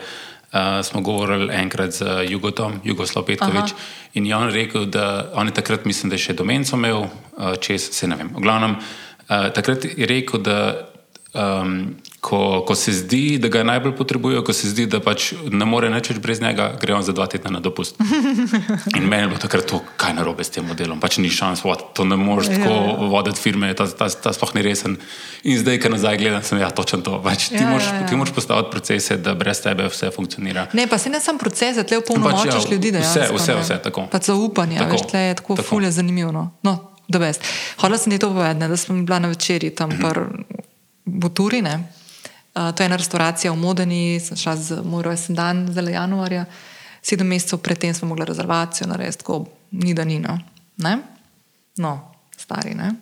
Uh, 0.47 0.79
smo 0.83 1.01
govorili 1.01 1.53
enkrat 1.53 1.91
z 1.91 2.05
Jugotom, 2.29 2.79
Jugoslav 2.83 3.25
Petkovič, 3.25 3.71
Aha. 3.75 3.81
in 4.13 4.25
je 4.25 4.35
on 4.35 4.49
rekel, 4.49 4.85
da 4.85 5.31
on 5.33 5.47
je 5.47 5.53
takrat, 5.53 5.85
mislim, 5.85 6.09
da 6.09 6.15
je 6.15 6.23
še 6.23 6.33
domenco 6.39 6.75
imel, 6.79 7.03
uh, 7.03 7.57
čez 7.59 7.89
se 7.91 8.07
ne 8.07 8.15
vem. 8.15 8.29
V 8.31 8.45
glavnem, 8.45 8.77
uh, 8.79 9.49
takrat 9.51 9.85
je 9.85 10.07
rekel, 10.07 10.39
da 10.39 10.87
um, 11.35 11.97
ko, 12.21 12.63
ko 12.67 12.75
se 12.75 12.91
zdi, 12.91 13.37
da 13.37 13.47
ga 13.47 13.61
najbolj 13.63 13.93
potrebujejo, 13.95 14.41
ko 14.43 14.53
se 14.53 14.69
zdi, 14.71 14.87
da 14.89 14.99
pač 15.03 15.29
ne 15.53 15.65
more 15.69 15.89
več 15.93 16.09
brez 16.21 16.41
njega, 16.41 16.71
gre 16.81 16.95
on 16.97 17.05
za 17.05 17.13
dva 17.13 17.27
tedna 17.29 17.51
na 17.53 17.61
dopust. 17.63 17.99
In 18.97 19.05
meni 19.05 19.23
je 19.23 19.29
bilo 19.29 19.41
takrat 19.41 19.67
to, 19.69 19.79
kaj 20.01 20.15
narobe 20.17 20.43
s 20.43 20.53
tem 20.53 20.65
modelom, 20.65 20.99
pač 21.03 21.19
ni 21.21 21.29
šans, 21.33 21.61
vod, 21.65 21.83
to 21.97 22.07
ne 22.09 22.17
moreš 22.17 22.49
tako 22.55 22.73
ja, 22.73 22.81
ja. 22.89 23.09
voditi 23.13 23.43
firme, 23.43 23.69
ta, 23.77 23.85
ta, 23.87 24.09
ta 24.09 24.33
sploh 24.33 24.55
ni 24.57 24.65
resen. 24.65 24.97
In 25.47 25.61
zdaj, 25.61 25.79
ko 25.83 25.93
nazaj 25.93 26.19
gledam, 26.19 26.43
sem 26.43 26.61
ja, 26.61 26.71
točen 26.73 27.05
to. 27.05 27.21
Pač, 27.23 27.49
ti, 27.53 27.61
ja, 27.61 27.69
moraš, 27.69 27.91
ja, 27.91 28.01
ja. 28.01 28.09
ti 28.09 28.19
moraš 28.19 28.33
postaviti 28.35 28.73
procese, 28.73 29.19
da 29.21 29.37
brez 29.37 29.61
tebe 29.63 29.87
vse 29.91 30.11
funkcionira. 30.15 30.67
Ne, 30.77 30.89
pa 30.89 30.97
se 30.97 31.13
ne 31.13 31.21
samo 31.23 31.39
procese, 31.41 31.85
tle 31.85 32.01
v 32.01 32.07
polnomočiš 32.09 32.49
pač, 32.49 32.65
ja, 32.65 32.73
ljudi, 32.73 32.95
da 32.97 33.03
je 33.03 33.07
vse, 33.07 33.27
vse, 33.37 33.59
vse 33.61 33.79
tako. 33.85 34.07
Pač 34.11 34.31
zaupanje, 34.31 34.81
tako, 34.81 34.97
veš, 34.97 35.05
tle 35.13 35.25
je 35.29 35.37
tako, 35.43 35.59
tako. 35.61 35.69
fulje 35.69 35.93
zanimivo. 35.93 36.33
No. 36.33 36.49
No, 36.65 36.79
Hvala 37.79 37.95
sem 37.95 38.11
ti 38.11 38.17
to 38.19 38.33
povedati, 38.33 38.67
da 38.67 38.77
sem 38.77 39.05
bila 39.07 39.21
na 39.23 39.29
večerji 39.31 39.69
tam. 39.71 39.93
Pr, 39.95 40.25
Boturine. 41.07 41.87
Uh, 42.57 42.73
to 42.73 42.81
je 42.81 42.89
ena 42.89 42.97
restauracija 42.97 43.51
v 43.53 43.61
Modeni, 43.61 44.17
sem 44.17 44.37
šla 44.37 44.55
z 44.57 44.81
moj 44.81 45.03
rojsten 45.05 45.37
dan, 45.37 45.67
zelo 45.69 45.93
januarja. 45.93 46.47
Sedem 47.05 47.29
mesecev 47.29 47.61
predtem 47.61 47.93
smo 47.93 48.07
mogli 48.09 48.25
rezervacijo 48.25 48.87
narediti, 48.89 49.21
tako 49.21 49.45
ni 49.71 49.93
da 49.93 50.03
ni. 50.03 50.17
No, 50.19 50.39
ne? 50.81 50.97
no 51.77 52.17
stari. 52.37 52.73
Ne? 52.73 52.95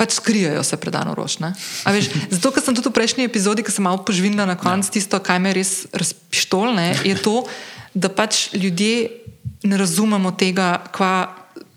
Pač 0.00 0.16
skrijajo 0.16 0.62
se 0.64 0.80
predano 0.80 1.12
ročne. 1.14 1.52
Zato, 2.32 2.52
ker 2.54 2.64
sem 2.64 2.72
tudi 2.72 2.88
v 2.88 2.96
prejšnji 2.96 3.28
epizodi, 3.28 3.60
ki 3.60 3.74
sem 3.74 3.84
malo 3.84 4.00
požvinila 4.00 4.48
na 4.48 4.56
koncu 4.56 4.88
ja. 4.88 4.96
tisto, 4.96 5.20
kaj 5.20 5.36
me 5.36 5.52
res 5.52 5.84
razpištolne, 5.92 7.04
je 7.04 7.16
to, 7.20 7.44
da 7.92 8.08
pač 8.08 8.54
ljudje 8.56 9.20
ne 9.68 9.76
razumemo 9.76 10.32
tega, 10.32 10.80
kva, 10.96 11.28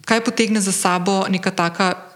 kaj 0.08 0.24
potegne 0.24 0.64
za 0.64 0.72
sabo 0.72 1.26
neka 1.28 1.52
taka 1.52 2.14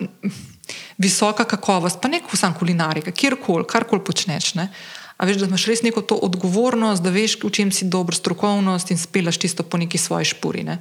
visoka 0.97 1.45
kakovost, 1.45 2.01
pa 2.01 2.07
ne 2.07 2.21
samo 2.33 2.55
kulinarika, 2.59 3.11
kjerkoli, 3.11 3.65
karkoli 3.69 4.03
počneš. 4.03 4.53
Ne? 4.55 4.69
A 5.17 5.25
veš, 5.25 5.37
da 5.41 5.49
imaš 5.49 5.65
res 5.65 5.81
neko 5.85 6.01
to 6.01 6.15
odgovornost, 6.15 7.03
da 7.03 7.13
veš, 7.13 7.37
v 7.43 7.51
čem 7.53 7.71
si 7.71 7.89
dober, 7.89 8.15
strokovnost 8.15 8.91
in 8.91 8.97
spelaš 8.97 9.37
tisto 9.37 9.63
po 9.63 9.77
neki 9.77 9.97
svoji 9.97 10.33
špuri. 10.33 10.63
Ne? 10.63 10.77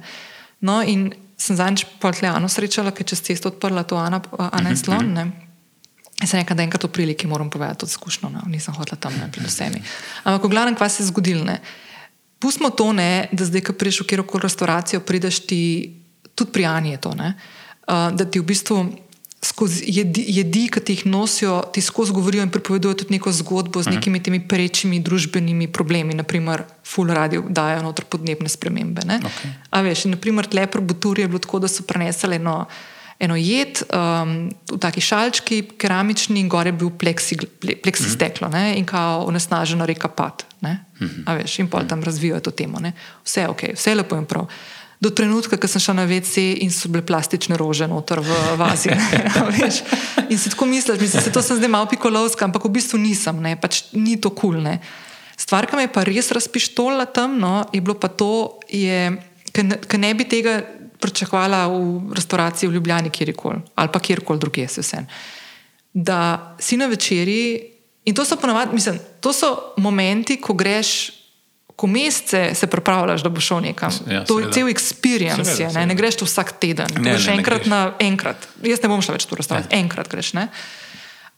No, 0.61 0.81
in 0.81 1.11
sem 1.37 1.57
zadnjič 1.57 1.85
pa 2.01 2.11
Tleano 2.13 2.49
srečala, 2.49 2.91
ker 2.91 3.05
čez 3.05 3.21
cesto 3.21 3.53
odprla 3.53 3.85
to 3.85 3.97
Ana, 3.97 4.21
Ana 4.37 4.73
in 4.73 4.77
Slon. 4.77 5.13
Ne? 5.13 5.25
Jaz 6.17 6.33
sem 6.33 6.41
rekla, 6.41 6.57
da 6.57 6.65
enkrat 6.65 6.85
v 6.85 6.89
priliki 6.89 7.29
moram 7.29 7.49
povedati, 7.53 7.85
je 7.85 7.93
izkušnjo, 7.93 8.29
no? 8.33 8.41
nisem 8.49 8.73
hotela 8.73 8.97
tam 8.97 9.13
ne 9.13 9.29
pred 9.29 9.45
vsemi. 9.45 9.83
Ampak, 10.25 10.49
v 10.49 10.49
glavnem, 10.49 10.77
kaj 10.77 10.89
se 10.89 11.03
je 11.03 11.11
zgodilo? 11.11 11.45
Pustimo 12.41 12.69
to, 12.73 12.89
ne, 12.93 13.29
da 13.33 13.45
zdaj, 13.45 13.69
ko 13.69 13.73
prideš 13.77 14.01
v 14.01 14.09
kjerkoli 14.13 14.45
restauracijo, 14.45 15.01
prideš 15.05 15.45
ti, 15.45 15.61
tudi 16.33 16.53
pri 16.53 16.65
Ani 16.65 16.93
je 16.97 17.01
to, 17.05 17.13
uh, 17.13 18.09
da 18.13 18.25
ti 18.25 18.41
v 18.41 18.49
bistvu 18.49 18.77
skozi 19.41 19.83
jedi, 19.87 20.23
jedi 20.27 20.65
ki 20.73 20.81
ti 20.81 20.95
jih 20.95 21.05
nosijo, 21.05 21.61
ti 21.73 21.81
skozi 21.81 22.13
govorijo 22.13 22.43
in 22.43 22.51
pripovedujejo 22.51 22.97
tudi 23.03 23.13
neko 23.13 23.31
zgodbo 23.31 23.83
z 23.83 23.87
mhm. 23.89 23.95
nekimi 23.95 24.23
temi 24.23 24.41
prečimi 24.47 24.99
družbenimi 24.99 25.69
problemi, 25.71 26.17
naprimer, 26.17 26.63
full 26.85 27.13
radio 27.13 27.43
dajo 27.49 27.83
noter 27.83 28.05
podnebne 28.05 28.49
spremembe. 28.49 29.01
Okay. 29.01 29.53
A 29.69 29.81
veš, 29.81 30.05
in 30.05 30.15
naprimer, 30.17 30.47
lepro 30.53 30.81
buturi 30.81 31.21
je 31.21 31.27
bilo 31.27 31.39
tako, 31.39 31.59
da 31.59 31.67
so 31.67 31.83
prenesli 31.83 32.35
eno. 32.35 32.65
Eno 33.17 33.33
jed 33.33 33.79
um, 33.89 34.51
v 34.69 34.75
taki 34.77 35.01
šalčki, 35.01 35.63
keramični, 35.81 36.37
in 36.37 36.49
gore 36.49 36.69
je 36.69 36.73
bil 36.77 36.91
pleksi, 36.93 37.37
pleksi 37.83 38.03
-hmm. 38.03 38.13
steklo 38.13 38.47
ne? 38.47 38.75
in 38.77 38.85
kao 38.85 39.25
onesnažena 39.25 39.85
reka 39.85 40.07
Pat. 40.07 40.45
Mm 40.61 40.69
-hmm. 40.99 41.37
veš, 41.37 41.59
in 41.59 41.67
pol 41.67 41.87
tam 41.87 42.03
razvijajo 42.03 42.39
to 42.39 42.51
temo. 42.51 42.79
Ne? 42.79 42.91
Vse 43.25 43.41
je 43.41 43.49
ok, 43.49 43.61
vse 43.73 43.91
je 43.91 43.95
lepo 43.95 44.17
in 44.17 44.25
prav 44.25 44.45
do 45.01 45.09
trenutka, 45.13 45.57
ko 45.61 45.69
sem 45.69 45.81
šel 45.81 45.97
na 45.99 46.07
WC 46.09 46.57
in 46.65 46.73
so 46.73 46.89
bile 46.89 47.05
plastične 47.05 47.57
rože 47.57 47.85
noter 47.85 48.21
v 48.25 48.37
vazi. 48.57 48.89
in 50.31 50.37
si 50.37 50.49
tako 50.49 50.65
misliš, 50.65 50.99
mislim, 50.99 51.33
da 51.33 51.41
sem 51.45 51.57
zdaj 51.57 51.69
malo 51.69 51.85
pikolovska, 51.91 52.45
ampak 52.45 52.65
v 52.65 52.73
bistvu 52.79 52.97
nisem, 52.97 53.37
ne, 53.41 53.53
pač 53.59 53.93
ni 53.93 54.17
to 54.17 54.33
kul. 54.33 54.57
Cool, 54.57 54.79
Stvar, 55.37 55.67
ki 55.69 55.77
me 55.77 55.85
je 55.85 55.93
pa 55.93 56.01
res 56.01 56.31
razpištola 56.33 57.05
tam, 57.13 57.37
no, 57.37 57.61
je 57.69 57.77
bilo 57.85 57.93
pa 57.93 58.09
to, 58.09 58.57
ker 58.65 59.99
ne 60.01 60.09
bi 60.17 60.25
tega 60.25 60.57
pričakovala 60.97 61.67
v 61.69 62.15
restauraciji 62.17 62.69
v 62.69 62.73
Ljubljani, 62.73 63.13
kjerkoli 63.13 63.61
ali 63.77 63.93
pa 63.93 63.99
kjerkoli 64.01 64.41
drugje, 64.41 64.67
se 64.67 64.81
vse. 64.81 65.03
Da 65.93 66.55
si 66.59 66.77
na 66.77 66.89
večerji 66.89 67.61
in 68.09 68.15
to 68.15 68.25
so 68.25 68.37
ponovadi, 68.41 68.73
mislim, 68.73 68.97
to 69.21 69.33
so 69.33 69.77
momenti, 69.77 70.41
ko 70.41 70.57
greš 70.57 71.11
ko 71.77 71.87
mesece 71.87 72.55
se 72.55 72.67
pripravljaš, 72.67 73.21
da 73.21 73.29
boš 73.29 73.51
šel 73.51 73.59
nekam. 73.61 73.93
Ja, 74.09 74.23
to 74.25 74.39
je 74.39 74.47
cel 74.51 74.69
experience, 74.71 75.45
seveda, 75.45 75.79
je, 75.79 75.85
ne? 75.85 75.93
ne 75.93 75.95
greš 75.95 76.15
tu 76.17 76.25
vsak 76.25 76.55
teden. 76.57 76.89
Ne, 76.97 77.11
greš 77.11 77.27
ne, 77.27 77.35
ne 77.35 77.37
enkrat 77.37 77.61
greš. 77.61 77.69
na 77.69 77.81
enkrat. 78.01 78.47
Jaz 78.65 78.81
ne 78.81 78.89
bom 78.89 79.03
šel 79.05 79.13
več 79.13 79.27
tu 79.29 79.37
razstavljati, 79.37 79.75
ja. 79.75 79.83
enkrat 79.85 80.09
greš. 80.09 80.31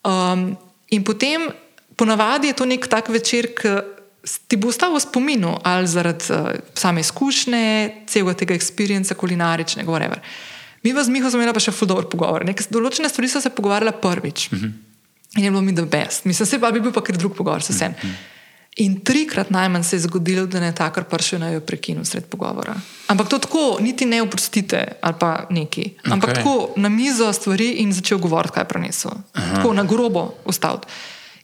Um, 0.08 0.46
in 0.96 1.04
potem, 1.04 1.50
ponavadi 2.00 2.54
je 2.54 2.56
to 2.56 2.70
nek 2.72 2.88
tak 2.88 3.12
večer, 3.12 3.52
ki 3.52 3.76
ti 4.48 4.56
bo 4.56 4.72
ostal 4.72 4.96
v 4.96 5.04
spominu, 5.04 5.58
ali 5.68 5.92
zaradi 5.92 6.32
uh, 6.32 6.56
same 6.72 7.04
izkušnje, 7.04 8.08
celega 8.08 8.40
tega 8.40 8.56
experience, 8.56 9.12
kulinaričnega, 9.20 9.92
whatever. 9.92 10.24
Mi 10.88 10.96
v 10.96 11.04
Zmihu 11.04 11.28
smo 11.28 11.44
imeli 11.44 11.52
pa 11.52 11.60
še 11.60 11.76
fuldoor 11.76 12.08
pogovor. 12.08 12.48
Nekaj 12.48 12.72
določene 12.72 13.12
stvari 13.12 13.28
so 13.28 13.44
se 13.44 13.52
pogovarjale 13.52 13.98
prvič. 14.00 14.48
Uh 14.54 14.58
mhm. 14.58 14.66
-huh. 14.66 14.86
In 15.38 15.44
je 15.44 15.52
bilo 15.52 15.62
mi 15.62 15.76
the 15.76 15.86
best. 15.86 16.26
Mislim, 16.26 16.46
se 16.48 16.60
pa 16.60 16.72
bi 16.72 16.80
bil 16.80 16.92
pa 16.92 17.02
kar 17.02 17.18
drug 17.18 17.36
pogovor, 17.36 17.62
se 17.62 17.74
vsem. 17.74 17.92
Uh 17.92 18.04
-huh. 18.04 18.39
In 18.80 19.00
trikrat 19.04 19.50
najmanj 19.50 19.84
se 19.84 19.96
je 19.96 20.00
zgodilo, 20.00 20.46
da 20.46 20.58
je 20.64 20.76
takar 20.76 21.04
prišel 21.04 21.40
na 21.40 21.50
jo 21.52 21.60
prekinil 21.60 22.06
sred 22.06 22.26
pogovora. 22.26 22.76
Ampak 23.08 23.28
to 23.28 23.40
tako, 23.40 23.78
niti 23.82 24.06
ne 24.06 24.22
oprostite 24.22 24.86
ali 25.02 25.16
pa 25.20 25.48
neki. 25.50 25.90
Ampak 26.12 26.30
okay. 26.30 26.36
tako 26.36 26.70
na 26.76 26.90
mizo 26.90 27.34
stvari 27.34 27.70
in 27.84 27.94
začel 27.94 28.18
govoriti, 28.18 28.54
kaj 28.54 28.62
je 28.62 28.68
prenesel. 28.68 29.12
Tako 29.34 29.74
na 29.74 29.84
grobo 29.84 30.34
ustaviti. 30.46 30.88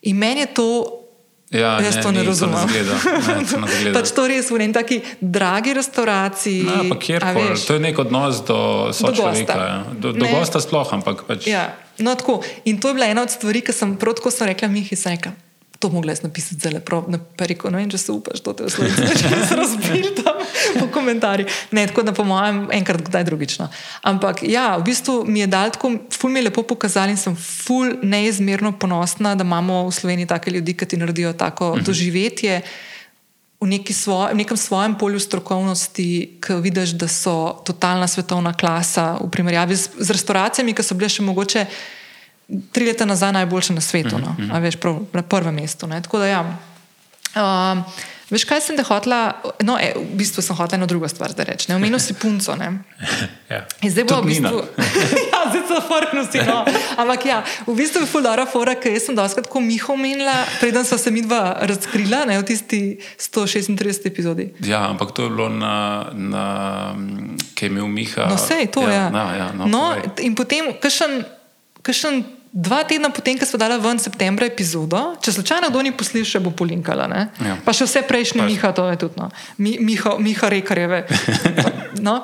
In 0.01 0.17
meni 0.17 0.39
je 0.39 0.53
to. 0.53 1.01
Ja, 1.51 1.79
jaz 1.81 1.95
ne, 1.95 2.01
to 2.01 2.11
ne 2.11 2.23
razumem. 2.23 2.69
pač 3.95 4.11
to 4.15 4.27
res 4.27 4.49
v 4.51 4.57
neki 4.57 4.73
taki 4.73 5.01
dragi 5.21 5.73
restauraciji. 5.73 6.65
Ja, 6.65 6.99
kjerkoli. 6.99 7.53
To 7.67 7.73
je 7.73 7.79
nek 7.79 7.99
odnos 7.99 8.41
do 8.47 8.89
sočloveka. 8.93 9.53
Ja. 9.53 9.83
Do, 9.93 10.11
do 10.11 10.25
gosta 10.31 10.59
sploh, 10.59 10.87
ampak 10.93 11.27
pač. 11.27 11.47
Ja. 11.47 11.75
No, 11.99 12.15
in 12.65 12.79
to 12.79 12.87
je 12.87 12.93
bila 12.93 13.11
ena 13.11 13.21
od 13.21 13.31
stvari, 13.31 13.61
ki 13.61 13.75
sem 13.75 13.95
prav 13.95 14.17
tako 14.17 14.33
rekla, 14.41 14.67
Mihi, 14.67 14.95
sem 14.95 15.19
rekla 15.19 15.44
to 15.85 15.91
mogla 15.93 16.11
jaz 16.11 16.23
napisati 16.23 16.61
zelo 16.61 16.79
prav, 16.79 17.03
na 17.07 17.19
periku. 17.37 17.69
Ne 17.69 17.77
vem, 17.77 17.89
če 17.93 17.99
se 18.01 18.11
upaš, 18.11 18.41
to 18.41 18.53
te 18.57 18.65
vse 18.65 18.87
razbil 19.59 20.07
tam 20.17 20.39
v 20.79 20.87
komentarjih. 20.93 21.59
Ne, 21.77 21.83
tako 21.91 22.01
da 22.07 22.13
po 22.15 22.25
mojem, 22.25 22.63
enkrat, 22.73 23.03
kdaj 23.05 23.27
drugično. 23.27 23.67
Ampak 24.01 24.41
ja, 24.49 24.71
v 24.79 24.87
bistvu 24.87 25.19
mi 25.29 25.43
je 25.43 25.47
dal 25.51 25.69
tako, 25.75 25.91
ful 26.09 26.33
mi 26.33 26.41
je 26.41 26.47
lepo 26.47 26.63
pokazal 26.65 27.13
in 27.13 27.21
sem 27.21 27.35
ful 27.37 27.93
neizmerno 28.01 28.73
ponosna, 28.81 29.35
da 29.37 29.45
imamo 29.45 29.83
v 29.85 29.93
Sloveniji 29.93 30.31
take 30.33 30.51
ljudi, 30.51 30.73
ki 30.73 30.89
ti 30.89 30.97
naredijo 30.97 31.35
tako 31.37 31.75
uh 31.75 31.77
mhm. 31.77 31.85
doživetje. 31.85 32.61
V, 33.61 33.67
neki 33.69 33.93
svoj, 33.93 34.33
v 34.33 34.41
nekem 34.41 34.57
svojem 34.57 34.97
polju 34.97 35.19
strokovnosti, 35.19 36.07
ki 36.41 36.57
vidiš, 36.61 36.97
da 36.97 37.07
so 37.07 37.61
totalna 37.65 38.07
svetovna 38.07 38.53
klasa, 38.53 39.19
v 39.21 39.29
primerjavi 39.29 39.75
z, 39.75 39.89
z 39.99 40.17
restauracijami, 40.17 40.73
ki 40.73 40.83
so 40.83 40.97
bile 40.97 41.09
še 41.09 41.23
mogoče 41.23 41.65
tri 42.71 42.86
leta 42.86 43.05
nazaj 43.05 43.31
najboljše 43.31 43.73
na 43.73 43.81
svetu, 43.81 44.17
no? 44.17 44.36
mm 44.39 44.49
-hmm. 44.49 44.62
veš, 44.62 44.75
prav, 44.75 44.99
na 45.13 45.21
prvem 45.21 45.55
mestu. 45.55 45.88
Da, 45.88 46.25
ja. 46.25 46.58
uh, 47.36 47.84
veš, 48.29 48.43
kaj 48.43 48.62
sem 48.62 48.77
te 48.77 48.84
hotla? 48.84 49.41
No, 49.63 49.77
e, 49.81 49.93
v 49.95 50.15
bistvu 50.15 50.41
sem 50.41 50.55
hotla 50.55 50.75
eno 50.75 50.86
drugo 50.86 51.08
stvar, 51.08 51.34
da 51.34 51.43
rečem. 51.43 51.75
Omenil 51.75 51.99
si 51.99 52.13
punco. 52.13 52.58
ja. 53.49 53.65
Zdaj 53.89 54.03
bo 54.03 54.21
v 54.21 54.25
bistvu. 54.25 54.62
ja, 55.34 55.41
zdaj 55.49 55.62
so 55.67 55.81
farknosti. 55.88 56.39
No. 56.47 56.65
Ampak 57.01 57.25
ja, 57.25 57.43
v 57.67 57.75
bistvu 57.75 58.01
je 58.01 58.05
fulara 58.05 58.45
fora, 58.45 58.75
ker 58.75 58.99
sem 58.99 59.15
doskrat 59.15 59.47
ko 59.47 59.60
Miho 59.60 59.93
omenila, 59.93 60.45
preden 60.60 60.86
so 60.86 60.97
se 60.97 61.12
mi 61.12 61.21
dva 61.21 61.58
razkrila 61.62 62.25
ne, 62.25 62.39
v 62.39 62.43
tisti 62.43 62.99
136 63.17 64.05
epizodi. 64.05 64.53
Ja, 64.60 64.89
ampak 64.89 65.12
to 65.12 65.23
je 65.23 65.29
bilo 65.29 65.49
na, 65.49 66.05
na 66.13 66.45
kaj 67.55 67.67
je 67.67 67.71
imel 67.71 67.88
Miha. 67.88 68.29
No, 68.29 68.36
vse 68.36 68.53
je 68.53 68.67
to, 68.67 68.81
ja. 68.81 68.93
ja. 68.93 69.10
Na, 69.10 69.36
ja 69.36 69.51
no, 69.53 69.65
no, 69.65 69.95
in 70.17 70.36
potem, 70.36 70.73
kakšen 70.81 71.25
kakšen 71.86 72.23
Dva 72.55 72.87
tedna 72.87 73.09
potem, 73.11 73.35
ko 73.35 73.43
smo 73.43 73.59
dali 73.59 73.75
ven 73.83 73.99
septembra 73.99 74.47
epizodo, 74.47 75.19
če 75.19 75.33
slučajno 75.35 75.67
kdo 75.67 75.81
ni 75.83 75.91
poslušal, 75.91 76.39
bo 76.39 76.53
polinkala. 76.55 77.03
Ja. 77.43 77.57
Pa 77.67 77.73
še 77.75 77.83
vse 77.83 77.99
prejšnje 78.07 78.39
Pa- 78.39 78.47
Miha, 78.47 78.69
to 78.71 78.85
je 78.87 78.99
tudi. 79.01 79.19
No. 79.19 79.27
Mi, 79.59 79.75
Miha, 79.83 80.15
Miha 80.23 80.47
Rekarjeve. 80.47 81.03
No. 81.99 82.23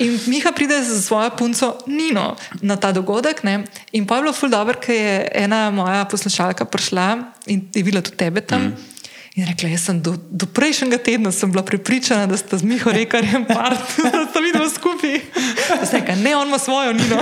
In 0.00 0.16
Miha 0.32 0.54
pride 0.56 0.80
z 0.80 0.96
svojo 1.04 1.36
punco 1.36 1.84
Nino 1.84 2.32
na 2.64 2.80
ta 2.80 2.96
dogodek. 2.96 3.44
Ne. 3.44 3.68
In 3.92 4.08
pa 4.08 4.16
je 4.16 4.24
bilo 4.24 4.32
ful 4.32 4.48
dobro, 4.48 4.72
ker 4.80 4.96
je 4.96 5.28
ena 5.44 5.68
moja 5.68 6.08
poslušalka 6.08 6.64
prišla 6.64 7.06
in 7.52 7.68
je 7.76 7.84
videla 7.84 8.00
tudi 8.00 8.16
tebe 8.16 8.40
tam. 8.40 8.72
Mm. 8.72 8.88
In 9.36 9.48
rekla, 9.48 9.68
jaz 9.68 9.84
sem 9.84 10.00
do, 10.00 10.16
do 10.16 10.48
prejšnjega 10.48 10.96
tedna 10.96 11.28
bila 11.28 11.60
pripričana, 11.60 12.24
da 12.24 12.40
sta 12.40 12.56
z 12.56 12.64
Miho 12.64 12.88
Rekarjem 12.88 13.44
part, 13.44 13.84
da 14.04 14.24
sta 14.32 14.40
videla 14.40 14.68
skupaj. 14.72 15.20
Rekla, 15.92 16.16
ne, 16.24 16.36
on 16.36 16.48
ima 16.48 16.56
svojo 16.56 16.96
Nino. 16.96 17.20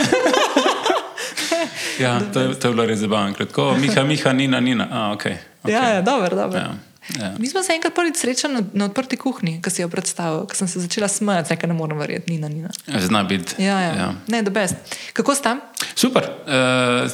Ja, 2.01 2.21
to, 2.33 2.41
je- 2.41 2.55
to 2.55 2.69
je 2.69 2.73
bilo 2.73 2.87
res 2.87 2.99
zabavno. 2.99 3.35
Kratko, 3.35 3.75
Miha, 3.77 4.03
Miha, 4.05 4.33
Nina, 4.33 4.61
Nina. 4.61 4.87
A, 4.87 5.11
okay, 5.11 5.35
okay. 5.63 5.73
Ja, 5.73 5.89
ja, 5.89 6.03
dobro, 6.03 6.37
dobro. 6.37 6.59
Ja, 6.59 6.71
ja. 7.19 7.33
Mi 7.39 7.47
smo 7.47 7.63
se 7.63 7.73
enkrat 7.73 7.95
prvič 7.95 8.17
srečali 8.17 8.55
na, 8.55 8.63
na 8.75 8.85
odprti 8.85 9.17
kuhinji, 9.17 9.63
ko 9.63 9.71
si 9.71 9.83
jo 9.83 9.89
predstavil, 9.89 10.41
ko 10.43 10.55
sem 10.55 10.69
se 10.69 10.81
začela 10.81 11.09
smejati, 11.09 11.51
nekaj 11.51 11.69
ne 11.69 11.75
morem 11.75 11.99
verjeti, 11.99 12.31
Nina, 12.31 12.49
Nina. 12.49 12.69
Zna 12.99 13.23
biti. 13.25 13.55
Ja, 13.59 13.81
ja. 13.81 13.93
ja. 13.95 14.09
Ne, 14.29 14.43
da 14.43 14.51
best. 14.53 14.75
Kako 15.13 15.35
sta? 15.35 15.57
Super. 15.95 16.23
Uh, 16.41 16.55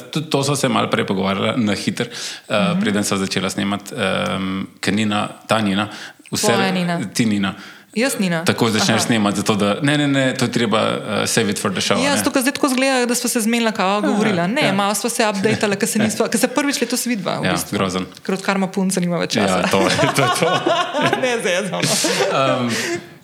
tudi 0.07 0.29
to 0.29 0.43
so 0.43 0.55
se 0.55 0.69
malo 0.69 0.89
prej 0.89 1.05
pogovarjali 1.05 1.63
na 1.63 1.73
hiter, 1.75 2.07
uh, 2.07 2.13
uh 2.49 2.55
Mhm. 2.55 2.67
-huh. 2.67 2.81
preden 2.81 3.03
so 3.03 3.17
začela 3.17 3.49
snemati, 3.49 3.95
um, 3.95 4.67
ker 4.79 4.93
Nina, 4.93 5.27
ta 5.47 5.61
Nina, 5.61 5.87
vse 6.31 6.47
Tvoja 6.47 6.71
Nina. 6.71 6.99
ti 7.07 7.25
Nina. 7.25 7.53
Jaz, 7.97 8.19
Nina. 8.19 8.43
Tako 8.45 8.69
začneš 8.69 8.89
Aha. 8.91 8.99
snemati, 9.01 9.37
zato 9.37 9.55
da 9.55 9.77
ne, 9.81 9.97
ne, 9.97 10.07
ne, 10.07 10.33
to 10.33 10.45
je 10.45 10.51
treba 10.51 10.81
uh, 10.81 11.25
save 11.25 11.49
it 11.49 11.59
for 11.59 11.71
the 11.71 11.81
show. 11.81 11.97
Ja, 11.97 12.11
ne. 12.11 12.17
zato, 12.17 12.41
zdaj 12.41 12.53
tako 12.53 12.69
zgleda, 12.69 13.05
da 13.05 13.15
smo 13.15 13.29
se 13.29 13.41
zmenila, 13.41 13.71
kao 13.71 14.01
govorila. 14.01 14.47
Ne, 14.47 14.61
ja. 14.61 14.67
ja. 14.67 14.73
malo 14.73 14.95
smo 14.95 15.09
se 15.09 15.25
updateali, 15.27 15.75
ker 15.75 15.89
se, 15.89 15.99
nisva- 15.99 16.29
ker 16.29 16.39
se 16.39 16.47
prvič 16.49 16.81
letos 16.81 17.05
vidva. 17.05 17.39
V 17.39 17.45
Ja, 17.45 17.51
bistvu. 17.51 17.73
grozen. 17.73 18.05
Ker 18.23 18.35
odkar 18.35 18.55
ima 18.55 18.67
punca, 18.69 18.99
nima 18.99 19.17
več 19.17 19.33
časa. 19.33 19.57
Ja, 19.57 19.67
to, 19.67 19.81
je- 19.81 20.13
to 20.15 20.21
je 20.21 20.29
to. 20.39 20.51
ne, 21.21 21.37
zdaj 21.39 21.53
je 21.53 21.67
znano. 21.67 21.87
Um, 22.29 22.71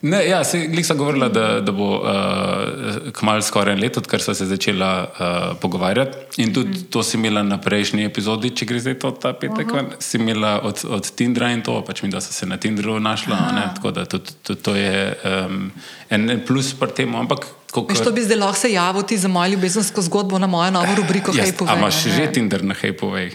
ne, 0.04 0.20
ja, 0.28 0.44
se, 0.44 0.60
glih 0.68 0.86
sem 0.86 0.98
govorila, 0.98 1.30
da, 1.32 1.46
da 1.64 1.72
bo 1.72 1.88
uh, 1.98 3.12
kmalu 3.16 3.42
skoraj 3.42 3.74
en 3.74 3.82
let, 3.82 3.98
odkar 3.98 4.22
so 4.22 4.36
se 4.36 4.46
začela 4.46 4.90
uh, 5.08 5.46
pogovarjati. 5.62 6.42
In 6.44 6.54
tudi 6.54 6.70
mm. 6.70 6.90
to 6.92 7.04
si 7.04 7.18
imela 7.18 7.44
na 7.44 7.58
prejšnji 7.62 8.06
epizodi, 8.06 8.52
če 8.52 8.68
gre 8.68 8.82
zdaj 8.84 8.98
to 9.00 9.12
ta 9.12 9.34
petek, 9.34 9.72
uh 9.72 9.80
-huh. 9.80 9.96
si 10.00 10.18
imela 10.18 10.60
od, 10.64 10.84
od 10.90 11.12
Tindra 11.16 11.52
in 11.52 11.62
to, 11.64 11.82
pač 11.88 12.04
mi, 12.04 12.10
da 12.10 12.22
so 12.22 12.34
se 12.34 12.46
na 12.46 12.58
Tindru 12.58 13.00
našla. 13.00 13.72
tako 13.76 13.92
da 13.92 14.06
tudi, 14.06 14.36
tudi 14.44 14.62
to 14.62 14.76
je 14.76 15.16
um, 15.48 15.72
en 16.10 16.42
plus 16.48 16.74
pri 16.74 16.92
tem. 16.92 17.16
Ampak, 17.16 17.48
tako 17.68 17.86
Veš, 17.90 18.04
to 18.04 18.12
bi 18.12 18.22
zdaj 18.22 18.38
lahko 18.38 18.60
se 18.60 18.72
javil 18.72 19.04
za 19.18 19.28
mojo 19.28 19.52
ljubezensko 19.52 20.02
zgodbo 20.02 20.40
na 20.40 20.48
mojo 20.48 20.72
novo 20.72 20.96
rubriko 20.96 21.32
Jaz, 21.36 21.46
Hej, 21.46 21.58
povej. 21.58 21.78
imaš 21.78 22.06
ne? 22.06 22.12
že 22.12 22.32
Tinder 22.32 22.64
na 22.64 22.74
Hej, 22.74 22.98
povej. 22.98 23.32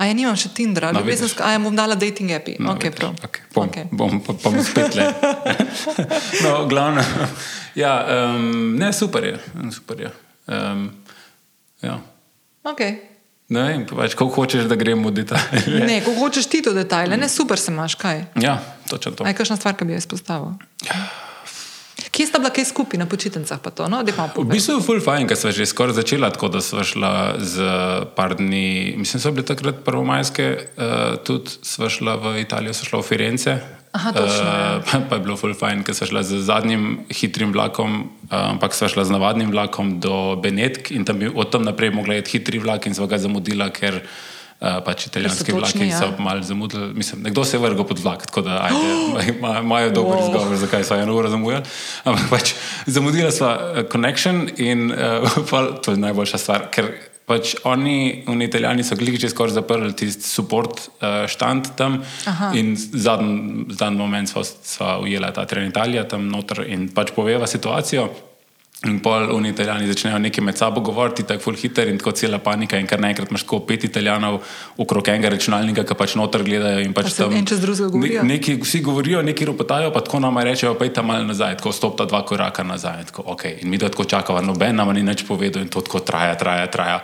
A 0.00 0.08
ja 0.08 0.16
nimam 0.16 0.36
še 0.38 0.50
Tindra, 0.56 0.90
No, 0.92 1.02
ljubezensko, 1.02 1.44
a 1.44 1.52
ja 1.54 1.60
bom 1.62 1.76
dala 1.76 1.94
dating 2.00 2.32
api. 2.34 2.56
No, 2.58 2.74
okay, 2.74 2.90
prav. 2.94 3.12
okay, 3.22 3.44
bom, 3.54 3.68
okay. 3.68 3.86
bom, 3.92 4.18
pa, 4.24 4.34
pa 4.34 4.50
bom 4.50 4.64
spet 4.64 4.96
le. 4.98 5.06
no, 6.44 6.54
glavno. 6.70 7.04
Ja, 7.78 7.92
um, 8.34 8.74
ne, 8.80 8.92
super 8.96 9.24
je. 9.24 9.38
Super 9.72 10.00
je. 10.00 10.12
Um, 10.48 10.90
ja. 11.84 12.00
Okay. 12.72 13.12
Ne 13.52 13.62
vem, 13.68 13.82
pač, 13.84 14.14
kako 14.16 14.32
hočeš, 14.42 14.64
da 14.70 14.78
gremo 14.80 15.10
v 15.10 15.20
detajle. 15.20 15.84
Ne, 15.90 16.00
ko 16.04 16.14
hočeš 16.16 16.48
ti 16.48 16.62
to 16.64 16.72
detajle, 16.72 17.18
ne 17.20 17.28
super 17.28 17.60
se 17.60 17.72
imaš, 17.72 17.98
kaj. 18.00 18.24
Ja, 18.40 18.56
točno 18.88 19.12
to. 19.18 19.28
Aj, 19.28 19.36
kakšna 19.36 19.58
stvar, 19.60 19.76
ki 19.76 19.88
bi 19.88 19.96
jo 19.96 20.00
izpostavil? 20.00 20.54
Kje 22.12 22.26
sta 22.28 22.38
bila 22.38 22.50
kaj 22.52 22.66
skupaj 22.68 23.00
na 23.00 23.06
počitnicah? 23.08 23.56
No? 23.88 24.02
V 24.36 24.44
bistvu 24.44 24.76
je 24.76 24.84
full 24.84 25.00
fajn, 25.00 25.24
ker 25.24 25.36
smo 25.36 25.48
že 25.48 25.64
skoraj 25.64 25.96
začela 25.96 26.28
tako, 26.28 26.52
da 26.52 26.60
smo 26.60 26.84
šla 26.84 27.40
z 27.40 27.56
par 28.12 28.36
dni, 28.36 29.00
mislim, 29.00 29.16
so 29.16 29.32
bile 29.32 29.48
takrat 29.48 29.80
prvomajske, 29.80 30.48
uh, 30.76 31.16
tudi 31.24 31.56
smo 31.64 31.88
šla 31.88 32.20
v 32.20 32.34
Italijo, 32.44 32.76
smo 32.76 32.90
šla 32.90 33.00
v 33.00 33.06
Firence. 33.08 33.56
Aha, 33.96 34.12
točno, 34.12 34.44
ja. 34.44 34.80
pa, 34.84 35.00
pa 35.08 35.16
je 35.16 35.24
bilo 35.24 35.38
full 35.40 35.56
fajn, 35.56 35.80
ker 35.88 35.96
smo 35.96 36.10
šla 36.12 36.20
z 36.20 36.44
zadnjim 36.44 37.00
hitrim 37.08 37.48
vlakom, 37.56 38.12
uh, 38.28 38.36
ampak 38.52 38.76
smo 38.76 38.92
šla 38.92 39.08
z 39.08 39.16
navadnim 39.16 39.48
vlakom 39.48 39.96
do 39.96 40.36
Benetk 40.36 40.92
in 40.92 41.08
tam 41.08 41.16
bi 41.16 41.32
od 41.32 41.48
tam 41.48 41.64
naprej 41.64 41.96
mogla 41.96 42.20
iti 42.20 42.36
hitri 42.36 42.60
vlak 42.60 42.92
in 42.92 42.94
smo 42.94 43.08
ga 43.08 43.16
zamudila, 43.16 43.72
ker 43.72 44.04
uh, 44.04 44.12
pač 44.84 45.06
italijanski 45.06 45.52
vlaki 45.52 45.88
ja. 45.88 45.98
so 45.98 46.12
malo 46.22 46.42
zamudili. 46.42 46.94
Mislim, 46.94 47.22
nekdo 47.22 47.44
se 47.44 47.56
je 47.56 47.60
vrgel 47.60 47.84
pod 47.84 47.98
vlak, 47.98 48.26
tako 48.26 48.40
da 48.46 48.60
ajde, 48.62 49.32
ima- 49.38 49.58
imajo 49.60 49.90
dober 49.90 50.18
Wow. 50.18 50.28
izgovor, 50.28 50.56
zakaj 50.56 50.84
so 50.84 50.94
eno 50.96 51.16
uro 51.16 51.28
zamujali. 51.28 51.64
Ampak 52.04 52.28
pač 52.30 52.52
zamudila 52.86 53.30
sva 53.30 53.54
uh, 53.58 53.82
connection 53.92 54.48
in 54.56 54.92
uh, 54.92 55.30
pol, 55.50 55.72
to 55.82 55.96
je 55.96 55.98
najboljša 55.98 56.38
stvar, 56.38 56.68
ker 56.70 56.92
pač 57.26 57.54
oni, 57.64 58.24
oni 58.26 58.44
italijani 58.44 58.82
so 58.84 58.96
glih 58.98 59.14
že 59.20 59.30
skoraj 59.30 59.54
zaprli 59.54 59.92
tisti 59.96 60.26
support 60.26 60.78
uh, 60.78 61.26
štand 61.30 61.70
tam 61.78 62.00
Aha. 62.26 62.50
in 62.54 62.74
zadnji 62.76 63.64
zadnji 63.70 63.98
moment 63.98 64.28
sva, 64.28 64.42
sva 64.44 64.98
ujela 64.98 65.30
ta 65.32 65.44
tren 65.46 65.68
Italija 65.70 66.02
tam 66.08 66.26
noter 66.28 66.64
in 66.66 66.88
pač 66.94 67.10
poveva 67.14 67.46
situacijo. 67.46 68.08
In 68.82 68.98
pol 68.98 69.28
oni 69.30 69.52
italijani 69.52 69.86
začnejo 69.86 70.18
nekaj 70.18 70.42
med 70.44 70.56
sabo 70.58 70.80
govoriti, 70.82 71.22
tako 71.22 71.44
full 71.44 71.56
hiter 71.56 71.86
in 71.88 72.00
tako 72.00 72.10
cela 72.18 72.38
panika. 72.42 72.78
In 72.82 72.86
kar 72.90 72.98
naenkrat 73.00 73.30
imaš 73.30 73.44
tako 73.46 73.60
pet 73.66 73.84
italijanov 73.86 74.40
okrog 74.76 75.08
enega 75.08 75.30
računalnika, 75.30 75.84
ki 75.86 75.96
pač 75.98 76.16
noter 76.18 76.42
gledajo. 76.42 76.80
In 76.82 76.94
pač 76.96 77.06
Pa 77.06 77.12
se 77.14 77.28
en 77.30 77.46
čez 77.46 77.60
drugega 77.62 77.92
govorijo? 77.94 78.24
Ne, 78.26 78.34
neki, 78.34 78.56
vsi 78.64 78.80
govorijo, 78.82 79.22
neki 79.22 79.46
ropotajo, 79.52 79.92
pa 79.94 80.02
tako 80.02 80.18
nama 80.26 80.42
rečejo, 80.48 80.74
pa 80.74 80.88
je 80.88 80.94
tam 80.98 81.06
malo 81.12 81.28
nazaj, 81.30 81.60
tako 81.60 81.72
stopta 81.72 82.08
dva 82.10 82.24
koraka 82.26 82.66
nazaj. 82.66 83.04
Tako, 83.12 83.22
okay. 83.36 83.60
In 83.62 83.70
mi 83.70 83.78
da 83.78 83.88
tako 83.92 84.04
čakava, 84.04 84.42
noben 84.42 84.76
nam 84.76 84.90
ni 84.90 85.06
nič 85.06 85.22
povedal 85.28 85.62
in 85.62 85.70
to 85.70 85.80
tako 85.80 86.02
traja, 86.02 86.34
traja, 86.34 86.66
traja. 86.66 86.98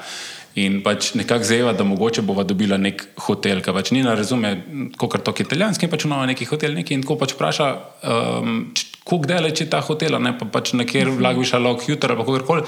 In 0.58 0.80
pač 0.82 1.12
nekako 1.18 1.44
zeva, 1.44 1.72
da 1.76 1.84
mogoče 1.86 2.22
bova 2.26 2.42
dobila 2.48 2.78
nek 2.80 3.04
hotel, 3.26 3.60
ki 3.62 3.74
pač 3.74 3.92
ni 3.94 4.02
na 4.02 4.14
razume, 4.18 4.54
kot 4.98 5.18
to 5.24 5.34
italijanski, 5.44 5.86
in 5.86 5.92
pač 5.92 6.06
ima 6.08 6.20
neki 6.26 6.48
hotel, 6.50 6.74
neki 6.78 6.96
in 6.96 7.04
tako 7.04 7.18
pač 7.20 7.34
vpraša, 7.36 7.68
um, 8.12 8.62
kako 9.08 9.28
daleč 9.28 9.62
je 9.62 9.68
ta 9.70 9.80
hotel, 9.84 10.18
ne 10.20 10.34
pa 10.36 10.48
pač 10.52 10.74
nekjer 10.76 11.10
vlak 11.16 11.38
bi 11.40 11.46
šla 11.48 11.60
lahko 11.64 11.88
jutro 11.88 12.14
ali 12.14 12.24
kakorkoli. 12.24 12.64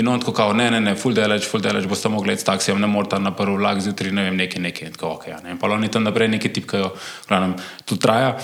In 0.00 0.08
on 0.10 0.22
tako 0.22 0.34
kao, 0.40 0.52
ne, 0.56 0.70
ne, 0.74 0.80
ne, 0.82 0.96
full 0.98 1.14
daleč, 1.14 1.46
full 1.46 1.62
daleč, 1.62 1.88
boste 1.90 2.10
mogli 2.10 2.34
iti 2.34 2.42
s 2.42 2.50
taksijem, 2.50 2.80
ne 2.82 2.90
morete 2.90 3.20
na 3.22 3.34
prvi 3.36 3.58
vlak 3.60 3.82
zjutraj, 3.84 4.14
ne 4.14 4.28
vem, 4.28 4.38
nekaj, 4.42 4.62
nekaj. 4.68 4.88
In 4.88 4.96
tako, 4.98 5.16
ok, 5.18 5.26
ja, 5.30 5.40
ne. 5.44 5.54
In 5.54 5.60
pa 5.62 5.70
oni 5.70 5.90
tam 5.92 6.06
naprej 6.06 6.32
nekaj 6.34 6.54
tipkajo, 6.58 6.94
glavnem, 7.28 7.58
tu 7.86 7.98
traja. 8.00 8.36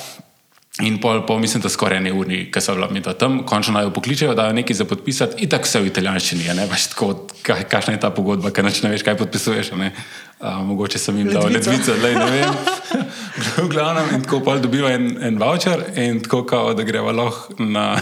In 0.83 0.97
pol, 1.01 1.27
pol 1.27 1.39
mislim, 1.39 1.63
da 1.63 1.69
skoraj 1.69 1.99
ene 2.01 2.13
uri, 2.13 2.45
ki 2.53 2.61
so 2.61 2.75
bila 2.75 2.89
mi 2.91 3.01
da 3.05 3.13
tam, 3.13 3.43
končno 3.47 3.75
naj 3.77 3.85
jo 3.89 3.93
pokličejo, 3.95 4.35
da 4.35 4.47
je 4.49 4.57
nekaj 4.61 4.77
za 4.77 4.85
podpisati, 4.85 5.43
in 5.45 5.51
tako 5.51 5.69
vse 5.69 5.81
v 5.81 5.91
italijanščini, 5.91 6.49
ne 6.57 6.67
veš 6.71 6.87
tako, 6.95 7.11
kaj, 7.43 7.67
kakšna 7.69 7.95
je 7.97 8.01
ta 8.01 8.11
pogodba, 8.15 8.53
ker 8.55 8.65
ne 8.65 8.93
veš, 8.95 9.05
kaj 9.05 9.17
podpisuješ. 9.21 9.73
a 9.73 9.77
ne. 9.77 9.93
A, 10.41 10.55
mogoče 10.65 10.99
sem 10.99 11.19
jim 11.19 11.29
dal 11.29 11.51
Ledvico. 11.53 11.93
le 12.03 12.15
ne 12.15 12.31
vem. 12.31 12.55
v 13.57 13.69
glavnem, 13.69 14.15
in 14.17 14.25
tako 14.25 14.41
pol 14.45 14.61
dobiva 14.61 14.93
en, 14.97 15.11
en 15.21 15.39
voucher, 15.39 15.85
in 16.01 16.23
tako 16.25 16.45
kao, 16.49 16.75
da 16.75 16.83
greva 16.83 17.13
lahko 17.13 17.57
na, 17.59 18.01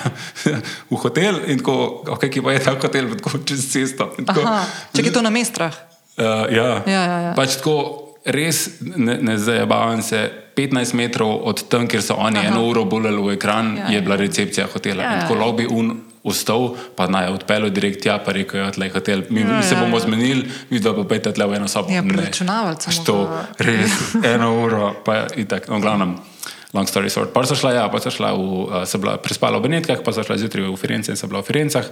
v 0.91 1.03
hotel, 1.03 1.43
in 1.51 1.59
tako, 1.59 2.05
ok, 2.14 2.29
ki 2.31 2.43
pa 2.43 2.55
je 2.55 2.64
ta 2.64 2.77
hotel, 2.79 3.11
tako 3.19 3.43
čez 3.43 3.67
cesto. 3.73 4.12
Tako, 4.23 4.47
Aha, 4.47 4.67
če 4.95 5.03
je 5.03 5.14
to 5.14 5.23
na 5.27 5.35
mestrah. 5.35 5.75
Uh, 6.19 6.47
ja. 6.51 6.83
Ja, 6.87 7.03
ja, 7.03 7.19
ja. 7.29 7.33
Pač 7.35 7.59
tako, 7.59 8.08
res 8.29 8.59
ne, 8.81 9.17
ne 9.19 9.38
zabavam 9.38 10.03
se. 10.03 10.27
15 10.55 10.91
metrov 10.93 11.47
od 11.47 11.69
tam, 11.71 11.87
kjer 11.87 12.03
so 12.03 12.17
oni 12.17 12.41
Aha. 12.41 12.49
eno 12.49 12.64
uro 12.67 12.83
boleli 12.85 13.23
v 13.23 13.31
ekran, 13.31 13.77
Ja, 13.77 13.83
ja, 13.85 13.88
je 13.88 13.95
ja. 13.95 14.01
bila 14.01 14.17
recepcija 14.17 14.67
hotela. 14.67 15.03
Ja, 15.03 15.07
Ja, 15.07 15.14
ja. 15.14 15.21
tako 15.21 15.35
lahko 15.37 15.53
bi 15.53 15.67
un 15.67 15.93
ustal, 16.25 16.64
pa 16.97 17.07
naj 17.07 17.31
odpeljal 17.31 17.71
direkt 17.71 18.03
tja, 18.03 18.19
pa 18.19 18.35
rekel, 18.35 18.67
da 18.69 18.85
je 18.85 18.91
hotel. 18.91 19.23
Mi, 19.31 19.41
Ja, 19.41 19.47
ja, 19.47 19.57
mi 19.57 19.62
se 19.62 19.75
ja, 19.75 19.81
bomo 19.81 19.95
ja. 19.95 20.03
ja. 20.03 20.07
zmenili, 20.07 20.43
vi 20.69 20.83
pa 20.83 21.05
pejte 21.05 21.31
tle 21.31 21.47
v 21.47 21.55
eno 21.55 21.69
sobo. 21.69 21.88
Ja, 21.88 22.03
Ne. 22.03 22.11
preračunavalca 22.11 22.91
Pač 22.91 22.99
To 23.07 23.14
mogo- 23.14 23.38
res, 23.61 23.91
eno 24.25 24.51
uro, 24.59 24.99
pa 24.99 25.31
je 25.31 25.47
tako. 25.47 25.73
No, 25.73 25.81
glavnem, 25.81 26.19
long 26.75 26.87
story 26.87 27.09
short. 27.09 27.31
Pa 27.31 27.47
so 27.47 27.55
šla, 27.55 27.73
ja, 27.73 27.87
pa 27.87 27.99
so 27.99 28.11
šla 28.11 28.35
v, 28.35 28.43
uh, 28.43 28.83
so 28.83 28.99
bila 28.99 29.14
prespala 29.17 29.59
v 29.59 29.62
Benetkah, 29.62 30.03
pa 30.03 30.11
so 30.11 30.21
šla 30.21 30.37
zjutraj 30.37 30.67
v 30.67 30.75
Firence 30.77 31.07
in 31.07 31.17
so 31.17 31.27
bila 31.27 31.38
v 31.38 31.47
Firencah. 31.47 31.87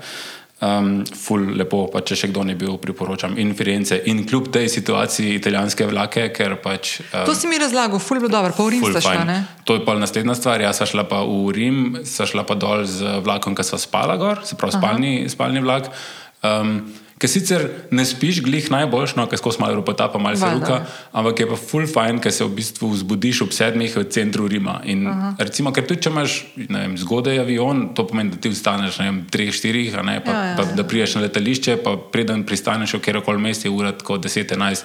Um, 0.57 1.03
ful 1.05 1.43
lepo, 1.53 1.83
pa 1.93 2.01
če 2.01 2.17
še 2.17 2.29
kdo 2.31 2.41
ne 2.49 2.55
bil, 2.57 2.79
priporočam 2.81 3.35
in 3.37 3.51
Firence. 3.53 3.99
In 4.09 4.23
kljub 4.25 4.49
tej 4.55 4.71
situaciji 4.73 5.35
italijanske 5.37 5.85
vlake, 5.91 6.31
ker 6.33 6.55
pač. 6.65 6.95
Um, 7.11 7.27
To 7.29 7.35
si 7.37 7.45
mi 7.51 7.61
razlagal, 7.61 8.01
ful 8.01 8.17
je 8.17 8.25
bilo 8.25 8.33
dobro, 8.33 8.55
pa 8.57 8.65
v 8.65 8.73
Rim 8.73 8.87
sta 8.89 9.03
šla, 9.05 9.27
ne? 9.29 9.39
To 9.69 9.77
je 9.77 9.85
pa 9.85 9.99
naslednja 10.01 10.33
stvar. 10.39 10.65
Jaz 10.65 10.81
sem 10.81 10.89
šla 10.95 11.05
pa 11.11 11.21
v 11.29 11.53
Rim, 11.53 11.83
sem 12.09 12.31
šla 12.33 12.47
pa 12.49 12.57
dol 12.57 12.89
z 12.89 13.19
vlakom, 13.27 13.53
ki 13.53 13.69
so 13.69 13.77
spala 13.77 14.17
gor, 14.17 14.41
se 14.49 14.57
pravi 14.57 14.79
spalni, 14.81 15.13
spalni 15.29 15.61
vlak. 15.61 15.93
Um, 16.41 16.89
Ker 17.17 17.31
sicer 17.33 17.63
ne 17.97 18.05
spiš 18.05 18.43
glih 18.45 18.67
najboljš, 18.69 19.15
no, 19.17 19.25
ker 19.25 19.41
skozi 19.41 19.63
malo 19.63 19.79
ropota, 19.79 20.11
pa 20.13 20.19
malo 20.21 20.37
se 20.37 20.51
ruka, 20.53 20.83
ampak 21.17 21.41
je 21.41 21.47
pa 21.49 21.57
full 21.57 21.89
fajn, 21.89 22.21
ker 22.21 22.35
se 22.35 22.45
v 22.45 22.53
bistvu 22.59 22.91
zbudiš 23.01 23.41
ob 23.47 23.55
sedmih 23.57 23.97
v 23.97 24.05
centru 24.13 24.45
Rima. 24.53 24.83
In 24.85 25.09
recimo, 25.41 25.73
ker 25.73 25.89
tudi 25.89 26.05
če 26.05 26.13
imaš 26.13 26.37
vem, 26.61 26.99
zgodaj 27.01 27.41
avion, 27.41 27.87
to 27.97 28.05
pomeni, 28.05 28.35
da 28.35 28.43
ti 28.45 28.53
vstaneš 28.53 29.01
na 29.01 29.15
treh, 29.33 29.49
štirih, 29.49 29.97
a 29.97 30.05
ne, 30.05 30.21
pa, 30.21 30.37
Ja, 30.37 30.45
ja, 30.51 30.57
pa 30.61 30.69
ja. 30.69 30.77
da 30.77 30.85
priješ 30.85 31.17
na 31.17 31.25
letališče, 31.25 31.81
pa 31.81 31.97
preden 31.97 32.45
pristaneš 32.45 32.99
v 32.99 33.05
kjerkoli 33.09 33.41
mest, 33.41 33.65
je 33.65 33.73
ura 33.73 33.97
tako 33.97 34.21
10-11. 34.21 34.85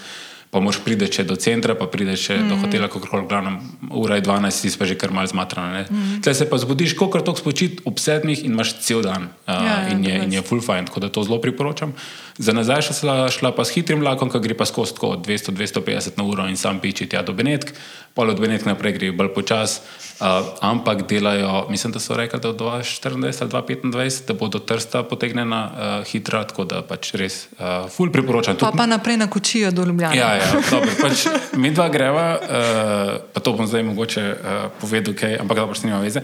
Pa 0.52 0.60
moš 0.60 0.82
priti 0.84 1.08
še 1.08 1.24
do 1.24 1.38
centra, 1.40 1.78
pa 1.80 1.88
prideš 1.88 2.26
še 2.28 2.36
mm. 2.42 2.50
do 2.52 2.60
hotela, 2.60 2.90
kako 2.92 3.08
koli, 3.08 3.28
glavno, 3.30 3.54
ura 3.96 4.18
je 4.20 4.26
12, 4.28 4.66
ti 4.66 4.72
si 4.74 4.80
pa 4.80 4.84
že 4.84 4.98
kar 5.00 5.14
mal 5.16 5.24
zmatrana. 5.24 5.86
Mm. 5.88 6.20
Tle 6.26 6.34
se 6.36 6.48
pa 6.50 6.60
zbudiš, 6.60 6.98
koliko 7.00 7.24
toliko 7.24 7.40
spočit 7.40 7.80
ob 7.88 8.04
sedmih 8.04 8.44
in 8.44 8.52
imaš 8.52 8.76
cel 8.84 9.00
dan. 9.06 9.32
Uh, 9.48 9.62
Ja, 9.62 9.64
ja, 9.64 9.78
in, 9.94 10.04
je, 10.04 10.16
in 10.26 10.34
je 10.34 10.42
full 10.44 10.62
fine, 10.62 10.86
tako 10.90 11.00
da 11.00 11.10
to 11.10 11.24
zelo 11.24 11.40
priporočam. 11.42 11.96
Za 12.38 12.54
nazaj 12.54 12.82
šla, 12.82 13.30
šla 13.30 13.52
pa 13.56 13.66
s 13.66 13.74
hitrim 13.76 14.00
vlakom, 14.00 14.30
ki 14.32 14.40
gre 14.40 14.56
pa 14.58 14.66
skozi 14.66 14.94
200-250 15.02 16.18
na 16.18 16.24
uro 16.24 16.48
in 16.48 16.58
sam 16.58 16.80
piči 16.80 17.10
tja 17.10 17.22
do 17.22 17.34
Benetk, 17.34 17.74
pol 18.14 18.30
od 18.30 18.40
Benetk 18.40 18.66
naprej 18.66 18.96
gre 18.98 19.12
bolj 19.12 19.34
počas, 19.36 19.82
uh, 20.20 20.28
ampak 20.62 21.06
delajo, 21.10 21.68
mislim, 21.70 21.94
da 21.94 22.00
so 22.00 22.16
rekli, 22.18 22.40
da 22.40 22.52
do 22.52 22.66
2024 22.66 23.42
ali 23.42 23.52
2025, 23.52 24.28
da 24.28 24.34
bodo 24.34 24.60
trsta 24.60 25.04
potegnjena 25.04 25.62
uh, 25.66 26.08
hitra, 26.08 26.44
tako 26.48 26.66
da 26.66 26.82
pač 26.82 27.14
res 27.20 27.46
uh, 27.60 27.90
ful 27.92 28.12
priporočam. 28.12 28.58
Pa 28.60 28.72
pa 28.78 28.86
naprej 28.86 29.18
na 29.18 29.30
kočijo 29.30 29.72
do 29.72 29.86
Ljubljana. 29.86 30.16
Ja, 30.16 30.34
ja, 30.36 30.50
dobro, 30.72 30.92
pač 31.02 31.28
mi 31.62 31.72
dva 31.72 31.90
greva, 31.90 32.28
uh, 32.40 33.14
pa 33.34 33.40
to 33.40 33.54
bom 33.54 33.68
zdaj 33.68 33.84
mogoče 33.84 34.28
uh, 34.32 34.68
povedal, 34.82 35.16
kaj, 35.16 35.40
ampak 35.44 35.64
dobro, 35.64 35.76
s 35.76 35.84
nima 35.84 36.00
veze. 36.04 36.24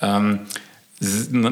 Um, 0.00 0.38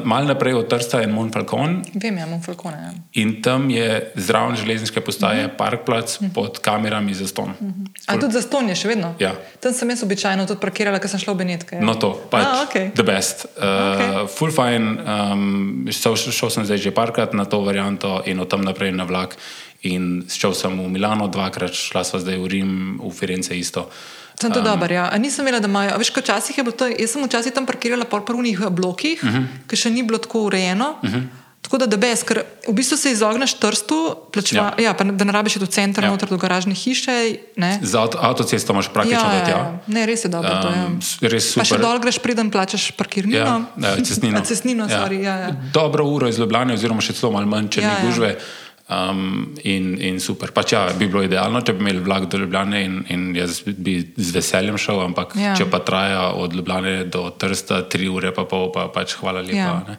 Mal 0.03 0.27
naprej 0.27 0.59
od 0.59 0.67
Trsta 0.67 0.99
je 0.99 1.07
Monfalcon. 1.07 1.79
Vem, 1.95 2.17
ja, 2.19 2.25
Monfalcon. 2.27 2.73
Ja. 2.75 2.91
In 3.23 3.41
tam 3.41 3.69
je 3.71 4.11
zraven 4.15 4.55
železniške 4.59 5.01
postaje 5.01 5.39
uh 5.39 5.43
mhm. 5.45 5.53
-huh. 5.53 5.57
parkplac 5.57 6.15
uh 6.15 6.21
mhm. 6.21 6.31
-huh. 6.31 6.35
pod 6.35 6.59
kamerami 6.59 7.13
za 7.13 7.27
ston. 7.27 7.49
Uh 7.49 7.67
-huh. 7.67 7.87
A 8.07 8.19
tudi 8.19 8.33
za 8.33 8.41
ston 8.41 8.69
je 8.69 8.75
še 8.75 8.87
vedno? 8.87 9.15
Ja. 9.19 9.35
Tam 9.59 9.73
sem 9.73 9.89
jaz 9.89 10.03
običajno 10.03 10.45
tudi 10.45 10.59
parkirala, 10.59 10.99
ker 10.99 11.09
sem 11.09 11.19
šla 11.19 11.33
v 11.33 11.37
Benetke. 11.37 11.79
No, 11.79 11.95
to, 11.95 12.21
pač, 12.29 12.45
ah, 12.45 12.67
okay. 12.69 12.91
the 12.91 13.03
best. 13.03 13.45
Uh, 13.57 13.63
okay. 13.63 14.27
Full 14.27 14.51
fine, 14.51 15.03
um, 15.31 15.87
šel, 15.91 16.15
šel 16.15 16.49
sem 16.49 16.65
zdaj 16.65 16.77
že 16.77 16.91
parkrat 16.91 17.33
na 17.33 17.45
to 17.45 17.61
varianto 17.61 18.21
in 18.25 18.39
od 18.39 18.49
tam 18.49 18.61
naprej 18.61 18.91
na 18.91 19.03
vlak. 19.03 19.37
In 19.81 20.25
šel 20.29 20.53
sem 20.53 20.79
v 20.79 20.89
Milano 20.89 21.27
dvakrat, 21.27 21.73
šla 21.73 22.03
sva 22.03 22.19
zdaj 22.19 22.37
v 22.37 22.47
Rim, 22.47 22.99
v 23.03 23.11
Firence 23.11 23.55
isto. 23.55 23.79
Uh, 23.81 24.16
Sem 24.41 24.53
to 24.53 24.59
um, 24.59 24.65
dober, 24.65 24.91
ja. 24.91 25.09
A 25.11 25.17
nisem 25.17 25.47
imela, 25.47 25.59
da 25.59 25.67
imajo. 25.67 25.97
Veš, 25.97 26.11
včasih 26.13 26.57
je 26.57 26.63
bilo 26.63 26.75
to, 26.77 26.87
jaz 26.87 27.15
sem 27.15 27.23
včasih 27.25 27.53
tam 27.53 27.65
parkirala 27.65 28.05
po 28.05 28.21
prvih 28.21 28.59
blokih, 28.69 29.19
uh 29.23 29.29
mhm. 29.29 29.37
-huh. 29.37 29.67
ki 29.67 29.75
še 29.75 29.89
ni 29.89 30.03
bilo 30.03 30.17
tako 30.17 30.45
urejeno. 30.51 30.95
Uh 31.01 31.09
mhm. 31.09 31.17
-huh. 31.17 31.45
Tako 31.67 31.77
da, 31.77 31.85
da 31.85 31.97
bes, 31.97 32.21
ker 32.23 32.39
v 32.67 32.73
bistvu 32.73 32.95
se 32.97 33.11
izogneš 33.11 33.53
trstu, 33.59 34.15
plačva, 34.31 34.73
ja. 34.77 34.83
Ja, 34.83 34.93
da 34.93 35.25
ne 35.25 35.33
rabiš 35.35 35.57
do 35.59 35.65
centra, 35.65 36.05
ja. 36.07 36.11
noter 36.11 36.29
do 36.29 36.37
garažne 36.37 36.73
hiše. 36.73 37.35
Ne. 37.55 37.79
Za 37.81 38.01
avto, 38.01 38.17
avtocesto 38.21 38.73
imaš 38.73 38.87
praktično 38.93 39.33
ja, 39.33 39.33
ja, 39.33 39.49
ja. 39.49 39.79
Ne, 39.87 40.05
res 40.05 40.23
je 40.25 40.29
dobro. 40.29 40.53
Um, 40.53 40.61
to, 40.61 40.69
ja. 40.69 41.29
Res 41.29 41.49
super. 41.49 41.65
Pa 41.65 41.65
še 41.65 41.81
dol 41.81 41.99
greš, 41.99 42.21
preden 42.23 42.51
plačaš 42.51 42.91
parkirnino. 42.91 43.65
Ja, 43.83 43.95
cestnino. 43.99 44.41
cestnino 44.49 44.87
ja. 44.87 45.01
Sorry, 45.01 45.19
ja, 45.23 45.35
ja. 45.35 45.51
Dobro 45.73 46.05
uro 46.05 46.31
iz 46.31 46.39
Ljubljana, 46.39 46.77
oziroma 46.79 47.03
še 47.03 47.17
celo 47.19 47.33
malo 47.35 47.51
manj, 47.51 47.67
če 47.75 47.83
ja, 47.83 47.97
ne 47.97 48.07
gužve. 48.07 48.31
Ja. 48.37 48.66
Um, 48.87 49.55
in, 49.67 49.97
in 49.99 50.19
super. 50.23 50.53
Pač 50.55 50.71
ja, 50.71 50.85
bi 50.95 51.09
bilo 51.11 51.19
idealno, 51.25 51.59
če 51.59 51.73
bi 51.75 51.83
imeli 51.83 51.99
vlak 52.05 52.29
do 52.31 52.39
Ljubljana 52.39 52.79
in, 52.79 53.01
in 53.11 53.25
jaz 53.35 53.59
bi 53.67 53.97
z 54.15 54.31
veseljem 54.31 54.77
šel, 54.79 55.01
ampak 55.09 55.35
ja. 55.35 55.57
če 55.59 55.67
pa 55.67 55.81
traja 55.83 56.21
od 56.39 56.55
Ljubljana 56.55 57.01
do 57.11 57.25
Trsta 57.35 57.81
tri 57.91 58.07
ure, 58.07 58.31
pa 58.31 58.47
pol, 58.47 58.69
pa 58.71 58.87
pač 58.95 59.17
hvala 59.19 59.43
lepa. 59.43 59.57
Ja. 59.59 59.97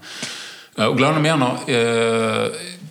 Uh, 0.78 0.86
v 0.86 0.96
glavnem, 1.02 1.28
ja, 1.28 1.36
no, 1.36 1.50
je, 1.68 1.84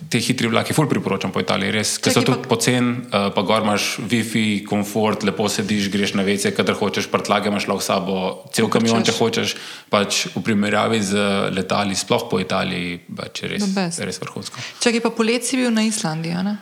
te 0.08 0.20
hitri 0.22 0.48
vlaki, 0.48 0.74
ful 0.76 0.88
priporočam 0.88 1.32
po 1.34 1.42
Italiji, 1.42 1.72
res, 1.74 1.94
ker 2.02 2.14
so 2.14 2.22
tudi 2.24 2.40
pa... 2.44 2.52
pocen, 2.54 2.90
uh, 3.08 3.28
pa 3.34 3.44
gor 3.46 3.64
imaš 3.66 3.88
Wi-Fi, 4.00 4.62
komfort, 4.68 5.26
lepo 5.28 5.48
sediš, 5.52 5.90
greš 5.92 6.14
na 6.18 6.24
vece, 6.26 6.52
kadar 6.56 6.78
hočeš, 6.78 7.10
prtlage 7.12 7.52
imaš 7.52 7.68
lahko 7.70 7.84
sabo, 7.84 8.16
cel 8.56 8.70
kamion, 8.72 9.04
če 9.04 9.16
hočeš, 9.18 9.54
pač 9.92 10.24
v 10.32 10.44
primerjavi 10.46 11.02
z 11.04 11.28
letali, 11.54 11.98
sploh 11.98 12.28
po 12.30 12.40
Italiji, 12.42 12.98
pač 13.20 13.44
res, 13.52 13.68
res 14.00 14.22
vrhunsko. 14.24 14.64
Če 14.80 14.96
je 14.96 15.04
pa 15.04 15.12
poletje 15.12 15.52
si 15.52 15.60
bil 15.60 15.70
na 15.74 15.84
Islandiji, 15.88 16.42
ne? 16.46 16.58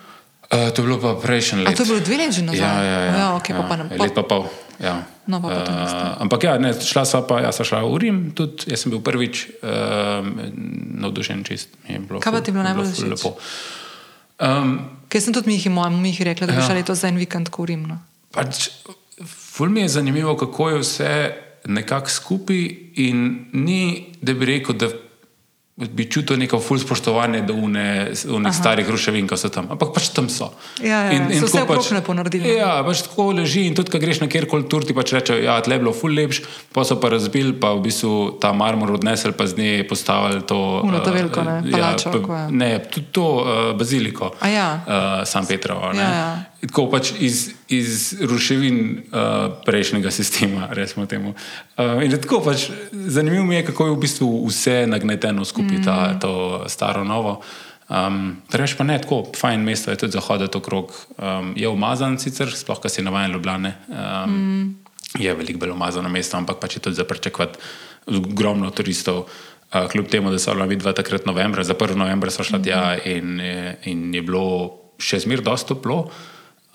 Uh, 0.46 0.70
to 0.70 0.82
je 0.82 0.86
bilo 0.86 0.98
pa 1.02 1.16
prejšnji 1.18 1.64
let. 1.64 1.74
A 1.74 1.74
to 1.74 1.82
je 1.82 1.90
bilo 1.90 2.00
dve 2.06 2.16
leti 2.22 2.42
nazaj? 2.46 2.62
Ja, 2.62 2.82
ja, 2.82 2.98
ja. 3.02 3.14
ja, 3.18 3.26
okay, 3.34 3.50
ja. 3.50 3.62
Pa 3.62 3.74
pa 3.74 3.82
ne, 3.82 3.90
let 3.98 4.14
pa 4.14 4.22
pol. 4.22 4.46
Ja. 4.82 5.06
No, 5.26 5.40
pa 5.42 5.48
uh, 5.48 6.22
ampak 6.22 6.44
ja, 6.46 6.56
ne, 6.62 6.74
šla 6.76 7.06
sva 7.08 7.22
pa, 7.26 7.40
jaz 7.42 7.58
sem 7.58 7.68
šla 7.70 7.80
v 7.86 8.00
Rim, 8.02 8.18
tudi 8.36 8.68
jaz 8.70 8.84
sem 8.84 8.92
bil 8.92 9.00
prvič 9.04 9.46
uh, 9.64 10.26
navdušen 11.02 11.42
čist. 11.48 11.72
Kaj 11.86 12.30
pa 12.32 12.42
ti 12.44 12.52
je 12.52 12.56
bilo 12.56 12.66
najbolj 12.66 12.92
všeč? 12.92 13.24
Um, 14.36 14.76
Ker 15.08 15.22
sem 15.24 15.32
tudi 15.32 15.48
mi 15.48 15.56
jih 15.56 15.70
imel, 15.70 15.96
mi 15.96 16.12
jih 16.12 16.26
rekla, 16.28 16.50
da 16.50 16.58
bi 16.58 16.60
ja. 16.60 16.68
šli 16.68 16.84
to 16.84 16.94
za 16.98 17.08
en 17.08 17.18
vikend 17.20 17.48
v 17.50 17.66
Rim. 17.72 17.88
No. 17.88 17.98
Pač, 18.36 18.68
ful 19.24 19.72
mi 19.72 19.86
je 19.86 19.96
zanimivo, 19.96 20.36
kako 20.36 20.74
je 20.74 20.84
vse 20.84 21.12
nekako 21.66 22.12
skupaj 22.12 22.62
in 23.02 23.48
ni, 23.52 24.12
da 24.20 24.34
bi 24.36 24.46
rekel, 24.52 24.76
da 24.76 24.92
bi 25.76 26.06
čutil 26.08 26.38
neko 26.40 26.56
ful 26.60 26.78
spoštovanje 26.80 27.42
do 27.44 27.54
unih 27.54 28.54
starih 28.56 28.88
ruševin, 28.88 29.26
ki 29.28 29.36
so 29.36 29.50
tam. 29.52 29.66
Ampak 29.74 29.92
pač 29.92 30.08
tam 30.16 30.30
so. 30.32 30.48
Ja, 30.80 31.02
ja, 31.04 31.10
in, 31.12 31.26
in 31.28 31.42
so 31.44 31.50
vse 31.50 31.66
pač, 31.68 31.90
lepo 31.92 32.14
naredili. 32.16 32.54
Ja, 32.56 32.78
pač 32.86 33.02
tako 33.04 33.28
leži 33.36 33.66
in 33.68 33.76
tudi, 33.76 33.92
ko 33.92 34.00
greš 34.00 34.22
na 34.24 34.30
kjerkoli 34.32 34.64
tur, 34.72 34.86
ti 34.88 34.96
pač 34.96 35.12
reče, 35.12 35.36
ja, 35.44 35.58
tle 35.60 35.76
je 35.76 35.84
bilo 35.84 35.92
ful 35.92 36.16
lepš, 36.16 36.40
pa 36.72 36.86
so 36.88 36.96
pa 36.96 37.12
razbili, 37.12 37.52
pa 37.60 37.74
v 37.76 37.84
bistvu 37.90 38.14
ta 38.40 38.54
marmor 38.56 38.96
odnesel, 38.96 39.36
pa 39.36 39.44
z 39.44 39.60
nje 39.60 39.84
postavili 39.90 40.40
to. 40.48 40.62
Uno 40.88 41.04
to 41.04 41.12
veliko, 41.12 41.44
ne? 41.44 41.60
Uh, 41.60 41.70
Palačo, 41.76 42.08
ja, 42.08 42.24
pa, 42.24 42.42
ne, 42.48 42.72
tudi 42.88 43.12
to 43.12 43.28
uh, 43.44 43.70
baziliko. 43.76 44.32
Ja. 44.48 44.68
Uh, 44.80 45.28
San 45.28 45.44
Petrovo. 45.44 45.92
Ja, 45.92 46.08
ja. 46.08 46.28
Tako 46.60 46.86
pač 46.88 47.12
iz, 47.20 47.50
iz 47.68 48.16
ruševin 48.24 48.78
uh, 49.12 49.60
prejšnjega 49.64 50.10
sistema, 50.10 50.68
rečemo 50.72 51.04
temu. 51.06 51.34
Uh, 51.76 52.00
in 52.04 52.14
tako 52.16 52.40
pač 52.40 52.70
zanimivo 52.92 53.44
mi 53.44 53.58
je, 53.58 53.66
kako 53.68 53.86
je 53.86 53.92
v 53.92 54.00
bistvu 54.00 54.28
vse 54.48 54.76
nagneteno 54.88 55.44
skupaj, 55.44 55.78
mm. 55.78 55.84
ta, 55.84 56.16
to 56.20 56.64
staro 56.72 57.04
novo. 57.04 57.42
Um, 57.86 58.40
Reč 58.50 58.74
pa 58.74 58.86
ne, 58.88 58.96
tako 58.98 59.20
fajn 59.36 59.62
mesto 59.62 59.92
je 59.92 60.00
tudi 60.00 60.16
zahoditi 60.16 60.58
okrog. 60.58 60.94
Um, 61.20 61.52
je 61.56 61.68
umazan 61.68 62.16
sicer, 62.18 62.48
sploh 62.50 62.80
kar 62.80 62.90
si 62.90 63.04
navajen 63.04 63.36
Ljubljane. 63.36 63.74
Um, 63.88 64.32
mm. 64.32 64.70
Je 65.20 65.34
veliko 65.34 65.60
bolj 65.60 65.74
umazano 65.76 66.08
mesto, 66.08 66.40
ampak 66.40 66.56
pač 66.60 66.78
je 66.78 66.82
tudi 66.88 66.96
za 66.96 67.04
pričakovati 67.04 67.60
ogromno 68.16 68.70
turistov. 68.70 69.28
Uh, 69.66 69.90
kljub 69.92 70.08
temu, 70.08 70.32
da 70.32 70.38
so 70.38 70.54
bili 70.54 70.80
dva 70.80 70.94
takrat 70.96 71.26
novembra, 71.26 71.64
za 71.64 71.74
1. 71.74 72.00
novembra 72.00 72.30
so 72.30 72.42
šla 72.46 72.62
tja 72.62 72.96
mm. 72.96 73.10
in, 73.10 73.40
in 73.84 74.14
je 74.14 74.22
bilo 74.22 74.46
še 74.98 75.20
zmeraj 75.20 75.44
dosto 75.44 75.74
toplo 75.74 76.08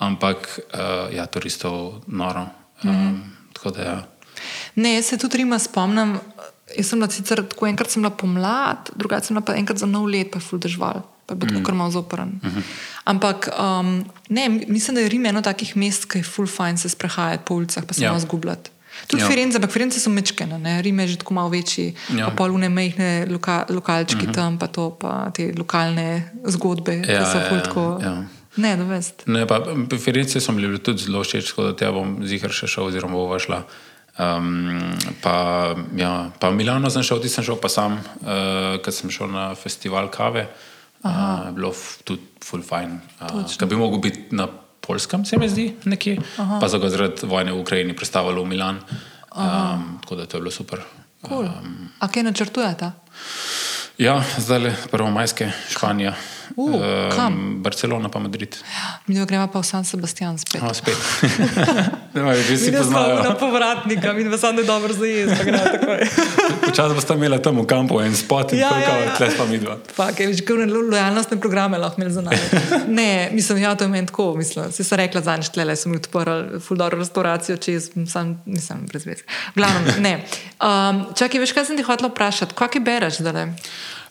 ampak 0.02 0.58
uh, 0.74 1.14
ja, 1.14 1.26
turistov 1.26 2.02
noro. 2.06 2.46
Um, 2.84 2.90
mm 2.90 3.22
-hmm. 3.62 3.76
da, 3.76 3.82
ja. 3.82 4.02
Ne, 4.74 4.94
jaz 4.94 5.06
se 5.06 5.18
tudi 5.18 5.36
Rima 5.36 5.58
spomnim. 5.58 6.18
Jaz 6.76 6.88
sem 6.88 6.98
bila 6.98 7.10
sicer 7.10 7.42
tako 7.48 7.66
enkrat 7.66 7.90
sem 7.90 8.02
bila 8.02 8.10
pomlad, 8.10 8.90
drugače 8.96 9.26
sem 9.26 9.36
bila 9.36 9.44
pa 9.44 9.54
enkrat 9.54 9.78
za 9.78 9.86
nov 9.86 10.08
let, 10.08 10.30
pa 10.30 10.38
je 10.38 10.46
ful 10.46 10.58
držal, 10.58 11.02
pa 11.26 11.34
je 11.34 11.38
bil 11.38 11.58
mm. 11.58 11.64
kar 11.64 11.74
malo 11.74 11.90
zoporen. 11.90 12.28
Mm 12.28 12.50
-hmm. 12.50 12.62
Ampak 13.04 13.48
um, 13.58 14.04
ne, 14.28 14.48
mislim, 14.48 14.94
da 14.94 15.00
je 15.00 15.08
Rim 15.08 15.26
eno 15.26 15.42
takih 15.42 15.76
mest, 15.76 16.04
ki 16.04 16.18
je 16.18 16.24
ful 16.24 16.46
fajn 16.46 16.78
se 16.78 16.88
sprehajati 16.88 17.44
po 17.44 17.54
ulicah, 17.54 17.84
pa 17.84 17.94
se 17.94 18.04
ja. 18.04 18.08
malo 18.08 18.20
zgubljati. 18.20 18.70
Tudi 19.06 19.22
ja. 19.22 19.28
Firenze, 19.28 19.56
ampak 19.58 19.70
Firenze 19.70 20.00
so 20.00 20.10
mečkene, 20.10 20.58
ne? 20.58 20.82
Rim 20.82 21.00
je 21.00 21.06
že 21.06 21.16
tako 21.18 21.34
malo 21.34 21.48
večji, 21.48 21.94
ja. 22.16 22.26
pa 22.26 22.36
polune 22.36 22.68
mehne 22.68 23.26
loka, 23.30 23.64
lokalčki 23.68 24.16
mm 24.16 24.30
-hmm. 24.30 24.34
tam, 24.34 24.58
pa 24.58 24.66
to, 24.66 24.90
pa 24.90 25.30
te 25.34 25.52
lokalne 25.58 26.30
zgodbe, 26.44 26.94
ja, 26.96 27.02
ki 27.02 27.24
so 27.32 27.40
ful 27.48 27.56
ja, 27.56 27.62
tako. 27.62 27.98
Ja. 28.02 28.24
Ne, 28.56 28.74
da 28.76 28.84
veste. 28.84 29.24
Ne, 29.32 29.46
pa 29.48 29.62
Firenze 29.98 30.40
so 30.40 30.52
mi 30.52 30.66
tudi 30.78 31.06
zelo 31.06 31.22
všeč, 31.24 31.52
tako 31.52 31.70
da 31.70 31.76
te 31.76 31.88
bom 31.92 32.18
zihar 32.28 32.52
še 32.52 32.68
šel, 32.68 32.90
oziroma 32.90 33.16
bo 33.16 33.38
šla. 33.40 33.62
Um, 34.20 34.92
pa, 35.24 35.72
ja, 35.96 36.28
pa 36.36 36.50
Milano 36.52 36.90
sem 36.92 37.04
šel, 37.06 37.22
ti 37.24 37.30
sem 37.32 37.44
šel 37.46 37.56
pa 37.62 37.70
sam, 37.72 37.96
uh, 37.96 38.76
ker 38.84 38.92
sem 38.92 39.12
šel 39.12 39.32
na 39.32 39.52
festival 39.56 40.10
kave. 40.12 40.48
Uh, 41.02 41.48
bilo 41.56 41.72
tudi 42.04 42.44
full 42.44 42.62
fine. 42.62 43.00
Uh, 43.20 43.40
Kaj 43.48 43.70
bi 43.70 43.78
mogel 43.80 44.04
biti 44.04 44.36
na 44.36 44.50
polskem, 44.82 45.24
se 45.24 45.38
mi 45.40 45.48
zdi, 45.48 45.70
nekje. 45.88 46.18
Aha. 46.42 46.60
Pa 46.60 46.68
so 46.68 46.78
ga 46.82 46.92
zaradi 46.92 47.26
vojne 47.26 47.54
v 47.56 47.62
Ukrajini 47.62 47.96
predstavili 47.96 48.42
v 48.42 48.52
Milan. 48.52 48.82
Um, 49.32 49.96
tako 50.04 50.20
da 50.20 50.26
to 50.26 50.36
je 50.36 50.40
bilo 50.44 50.52
super. 50.52 50.84
Cool. 51.24 51.48
Um, 51.48 51.88
A 51.98 52.10
kaj 52.12 52.28
načrtujete? 52.28 52.92
Ja, 53.98 54.20
zdaj 54.38 54.58
le 54.58 54.76
prvo 54.90 55.08
majske, 55.10 55.48
Španija. 55.70 56.12
Uh, 56.56 57.26
um, 57.26 57.62
Barcelona 57.62 58.08
pa 58.08 58.18
Madrid. 58.18 58.56
Mi 59.06 59.14
gremo 59.26 59.46
pa 59.48 59.60
v 59.60 59.66
San 59.66 59.84
Sebastian 59.84 60.38
spet. 60.38 60.62
No, 60.62 60.74
spet. 60.74 60.96
ne, 62.14 62.34
že 62.42 62.56
si 62.58 62.72
poznal. 62.72 63.24
Na 63.24 63.32
povratnika, 63.34 64.12
mi 64.12 64.28
pa 64.28 64.36
samo 64.36 64.62
dobro 64.62 64.92
zajez. 64.92 65.32
Počasno 66.60 66.94
boste 66.94 67.14
imeli 67.16 67.40
tam 67.42 67.60
v 67.62 67.66
kampu 67.66 68.00
en 68.04 68.12
spot 68.16 68.52
in 68.52 68.60
ja, 68.60 68.68
tako, 68.68 68.92
ja, 68.92 68.98
ja. 69.00 69.14
tle 69.16 69.28
pa 69.38 69.44
mi 69.48 69.58
dva. 69.58 69.78
Fak, 69.96 70.20
je, 70.20 70.32
že 70.36 70.44
kar 70.44 70.60
lojalnostne 70.68 71.40
programe 71.40 71.80
lahko 71.80 72.00
imeli 72.00 72.12
za 72.12 72.20
nami. 72.20 72.44
ne, 73.00 73.30
mislim, 73.32 73.64
ja, 73.64 73.72
to 73.74 73.84
je 73.84 73.88
meni 73.88 74.06
tako, 74.06 74.34
mislim. 74.36 74.72
Si 74.72 74.84
se 74.84 74.96
rekla 74.96 75.24
zadnjič, 75.24 75.52
tle 75.56 75.76
sem 75.76 75.96
odprl 75.96 76.60
fuldoro 76.60 77.00
restauracijo, 77.00 77.56
če 77.56 77.78
sem, 77.80 78.36
nisem 78.44 78.84
brez 78.90 79.08
veze. 79.08 79.24
Glavno, 79.56 79.96
ne. 80.04 80.20
Um, 80.60 81.06
čakaj, 81.16 81.40
veš, 81.40 81.56
kaj 81.56 81.70
sem 81.70 81.80
ti 81.80 81.86
hotel 81.86 82.12
vprašati? 82.12 82.56
Kaj 82.58 82.80
bereš 82.84 83.24
zdaj? 83.24 83.54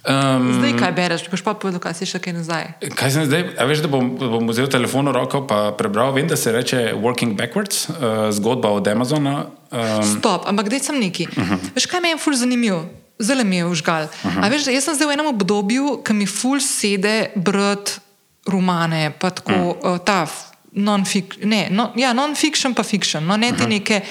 Um, 0.02 0.54
zdaj, 0.58 0.74
kaj 0.82 0.92
bereš, 0.98 1.30
boš 1.30 1.44
pa 1.46 1.54
povedal, 1.54 1.78
kaj 1.78 1.94
si 1.94 2.10
še 2.10 2.18
kaj 2.18 2.34
nazaj. 2.34 2.74
Kaj 2.98 3.10
sem 3.14 3.26
zdaj? 3.30 3.54
A 3.54 3.68
veš, 3.70 3.84
da 3.86 3.90
bom, 3.92 4.18
bom 4.18 4.50
vzel 4.50 4.66
telefon 4.66 5.06
v 5.06 5.14
roko 5.14 5.46
in 5.46 5.78
prebral. 5.78 6.10
Vem, 6.16 6.26
da 6.26 6.34
se 6.34 6.50
reče 6.50 6.98
Working 6.98 7.38
Backwards, 7.38 7.86
uh, 7.90 8.34
zgodba 8.34 8.74
od 8.74 8.88
Amazona. 8.90 9.46
Um, 9.70 10.02
Stop, 10.02 10.50
ampak 10.50 10.74
zdaj 10.74 10.90
sem 10.90 10.98
neki. 10.98 11.30
Uh 11.30 11.38
mhm. 11.38 11.54
-huh. 11.54 11.70
Veš, 11.78 11.86
kaj 11.86 12.02
me 12.02 12.10
je 12.10 12.18
ful 12.18 12.34
zanimivo? 12.34 12.86
Zelo 13.20 13.44
mi 13.44 13.62
je 13.62 13.66
užgal. 13.66 14.10
Uh 14.10 14.32
mhm. 14.32 14.42
-huh. 14.42 14.50
veš, 14.50 14.68
jaz 14.68 14.84
sem 14.84 14.96
zdaj 14.96 15.08
v 15.08 15.14
enem 15.14 15.28
obdobju, 15.28 16.02
ki 16.04 16.14
mi 16.14 16.26
ful 16.26 16.60
sede 16.60 17.30
brati 17.36 18.02
romane, 18.48 19.14
pa 19.20 19.30
tako 19.30 19.54
uh 19.54 19.78
-huh. 19.78 19.94
uh, 19.94 20.00
ta 20.00 20.28
non-fiction, 20.72 21.50
ne, 21.50 21.68
no, 21.70 21.92
ja, 21.96 22.14
non-fiction 22.14 22.74
pa 22.74 22.84
fiction, 22.84 23.26
no, 23.26 23.38
ne 23.38 23.48
te 23.48 23.54
uh 23.54 23.60
mhm. 23.60 23.66
-huh. 23.66 23.70
neke 23.70 24.02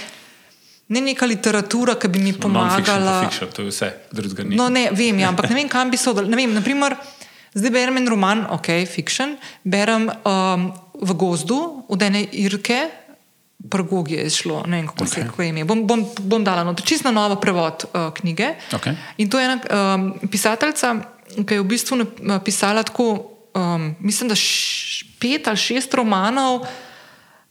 ne 0.91 1.01
neka 1.01 1.26
literatura, 1.26 1.95
ki 1.95 2.11
bi 2.11 2.18
mi 2.18 2.32
pomagala. 2.34 3.20
Fiction, 3.22 3.24
fiction, 3.24 3.55
to 3.55 3.62
je 3.62 3.70
vse, 3.70 3.91
drugega 4.12 4.45
ni. 4.45 4.59
No, 4.59 4.68
ne 4.68 4.88
vem, 4.91 5.22
ja, 5.22 5.30
ampak 5.30 5.51
ne 5.51 5.61
vem, 5.62 5.70
kam 5.70 5.91
bi 5.91 5.99
se 6.01 6.11
odvijal. 6.11 6.51
Naprimer, 6.55 6.99
Zdaj 7.51 7.70
berem 7.74 7.97
en 7.99 8.07
roman, 8.07 8.45
ok, 8.55 8.68
fiction, 8.86 9.32
berem 9.66 10.05
um, 10.07 10.68
v 11.03 11.14
gozdu 11.18 11.57
od 11.91 12.03
ene 12.03 12.22
Irke, 12.38 12.84
Prgogi 13.70 14.14
je 14.14 14.30
šlo, 14.32 14.62
ne 14.70 14.78
vem 14.78 14.86
kako 14.88 15.07
se 15.07 15.20
Ok. 15.20 15.34
okay. 15.34 15.49
ime. 15.51 15.64
Bom, 15.68 15.82
bom, 15.86 16.05
bom 16.20 16.45
dala 16.45 16.62
no, 16.64 16.72
čisto 16.74 17.11
na 17.11 17.12
novo 17.12 17.36
prevod 17.36 17.84
uh, 17.93 18.09
knjige. 18.14 18.55
Ok. 18.72 18.86
In 19.18 19.28
to 19.28 19.38
je 19.38 19.45
ena 19.45 19.59
um, 19.61 20.14
pisateljica, 20.30 20.95
ki 21.45 21.59
je 21.59 21.61
v 21.61 21.66
bistvu 21.68 21.99
napisala 22.24 22.86
tako, 22.86 23.34
um, 23.53 23.91
mislim, 24.01 24.30
da 24.30 24.38
š, 24.38 25.05
pet 25.20 25.51
ali 25.51 25.61
šest 25.61 25.95
romanov, 25.95 26.62
uh, 26.62 26.89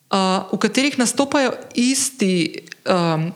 v 0.09 0.57
katerih 0.57 0.97
nastopajo 0.99 1.53
isti. 1.75 2.65
Um, 2.89 3.29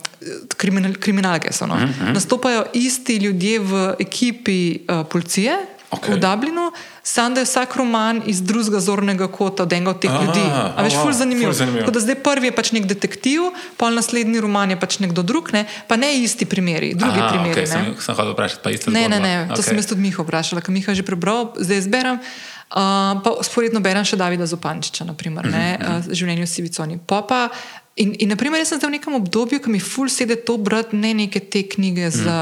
kriminal, 0.58 0.94
kriminalke 0.98 1.54
so. 1.54 1.68
No. 1.68 1.76
Uh 1.76 1.82
-huh. 1.82 2.14
Nastopajo 2.14 2.66
isti 2.74 3.18
ljudje 3.18 3.60
v 3.60 3.96
ekipi 4.00 4.80
uh, 4.90 5.06
policije 5.06 5.58
Okej. 5.94 6.16
v 6.16 6.18
Dublinu, 6.18 6.72
samo 7.04 7.36
da 7.36 7.42
je 7.42 7.46
vsak 7.46 7.76
roman 7.76 8.22
iz 8.26 8.42
drugega 8.42 8.80
zornega 8.80 9.28
kota, 9.28 9.64
od 9.64 9.74
enega 9.74 9.90
od 9.90 10.00
teh 10.02 10.12
Ah, 10.12 10.24
ljudi. 10.26 10.46
A 10.78 10.84
veš, 10.84 10.94
wow, 10.94 11.02
ful 11.04 11.14
zanimivo. 11.14 11.54
zanimivo. 11.54 11.80
Tako 11.80 11.92
da 11.92 12.00
zdaj 12.00 12.16
prvi 12.16 12.48
je 12.48 12.52
pač 12.52 12.72
nek 12.72 12.86
detektiv, 12.86 13.42
pol 13.78 13.94
naslednji 13.94 14.42
roman 14.42 14.70
je 14.70 14.80
pač 14.80 15.00
nekdo 15.00 15.22
drug, 15.22 15.54
ne? 15.54 15.66
pa 15.88 15.96
ne 15.96 16.18
isti 16.18 16.46
primeri, 16.46 16.94
drugi 16.96 17.20
Aha, 17.20 17.30
primeri. 17.30 17.62
okay, 17.62 17.70
ne. 17.70 17.94
sem, 17.94 17.96
sem 18.00 18.16
hotel 18.16 18.34
vprašati, 18.34 18.62
pa 18.64 18.70
isto. 18.72 18.92
Ne, 18.92 19.08
ne, 19.10 19.20
ne, 19.20 19.48
to 19.54 19.62
okay. 19.62 19.64
sem 19.64 19.78
jaz 19.78 19.86
tudi 19.86 20.02
Miha 20.02 20.24
vprašala, 20.24 20.62
ker 20.62 20.74
Miha 20.74 20.92
je 20.92 20.96
že 20.96 21.06
prebral, 21.06 21.54
zdaj 21.60 21.78
izberem. 21.78 22.18
Uh, 22.18 22.53
pa 22.74 23.38
sporedno 23.42 23.80
berem 23.80 24.04
še 24.04 24.18
Davida 24.18 24.46
Zupančiča, 24.46 25.06
naprimer, 25.06 25.46
ne, 25.46 25.66
uh, 25.76 26.10
življenje 26.10 26.44
v 26.44 26.50
Siviconi. 26.50 26.98
Popa, 27.00 27.48
in, 27.96 28.16
in 28.18 28.30
naprimer, 28.30 28.60
jaz 28.60 28.74
sem 28.74 28.80
zdaj 28.80 28.90
v 28.90 28.98
nekem 28.98 29.14
obdobju, 29.14 29.62
ki 29.62 29.70
mi 29.70 29.80
ful 29.80 30.10
sede 30.10 30.40
to 30.42 30.58
brati, 30.58 30.98
ne 30.98 31.14
neke 31.16 31.40
te 31.40 31.62
knjige 31.64 32.10
za 32.10 32.38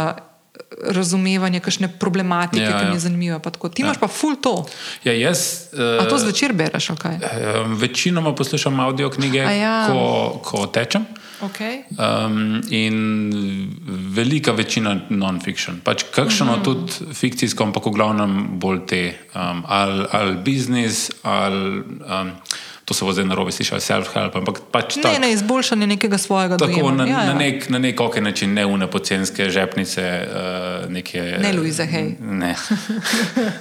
razumevanje 0.82 1.60
kakšne 1.60 1.88
problematike, 2.00 2.64
Ja, 2.64 2.70
ja, 2.70 2.80
ki 2.80 2.86
mi 2.86 2.92
ja. 2.92 2.96
je 2.96 3.00
zanimiva. 3.00 3.40
pa 3.40 3.50
tako. 3.50 3.70
Ti 3.70 3.82
imaš 3.82 4.00
pa 4.00 4.08
ful 4.08 4.36
to. 4.36 4.66
Ja, 5.04 5.14
jaz, 5.14 5.68
A 5.74 6.08
to 6.08 6.16
uh, 6.16 6.22
zvečer 6.22 6.54
bereš, 6.54 6.96
kaj? 6.98 7.20
uh, 7.20 7.28
večinoma 7.76 8.36
poslušam 8.36 8.80
audio 8.80 9.10
knjige, 9.10 9.42
A 9.42 9.52
ja. 9.52 9.76
ko, 9.88 10.00
ko 10.44 10.68
tečem. 10.68 11.06
Okay. 11.42 11.84
Um, 11.98 12.62
in 12.70 13.76
velika 14.14 14.52
večina 14.52 15.00
non-fiction. 15.10 15.80
Pač 15.84 16.04
kakšno 16.04 16.52
uh 16.52 16.58
-huh. 16.58 16.64
tudi 16.64 17.14
fikcijsko, 17.14 17.64
ampak 17.64 17.86
v 17.86 17.90
glavnem 17.90 18.48
bolj 18.60 18.80
te, 18.88 19.14
um, 19.36 19.64
ali, 19.68 20.06
ali 20.12 20.36
biznis, 20.36 21.12
ali 21.24 21.80
um, 21.80 22.32
to 22.86 22.94
se 22.94 23.06
bo 23.06 23.14
zdaj 23.14 23.26
narobe 23.26 23.52
slišal, 23.52 23.80
self-help, 23.80 24.36
ampak 24.36 24.60
pač 24.72 24.96
Ne, 24.96 25.02
tak, 25.02 25.20
ne, 25.22 25.32
izboljšanje 25.34 25.88
nekega 25.88 26.18
svojega 26.18 26.58
tako 26.58 26.72
dojema. 26.72 26.92
na, 26.92 27.06
ja, 27.06 27.24
ja. 27.24 27.34
na 27.34 27.34
nek, 27.34 27.70
na 27.70 27.80
nek 27.80 28.02
ok 28.02 28.16
način, 28.16 28.54
ne 28.54 28.66
une 28.66 28.88
pocenske 28.88 29.50
žepnice, 29.50 30.28
uh, 30.28 30.92
neke, 30.92 31.38
Ne 31.42 31.54
Louise 31.54 31.88
Hay. 31.92 32.16
Ne, 32.20 32.56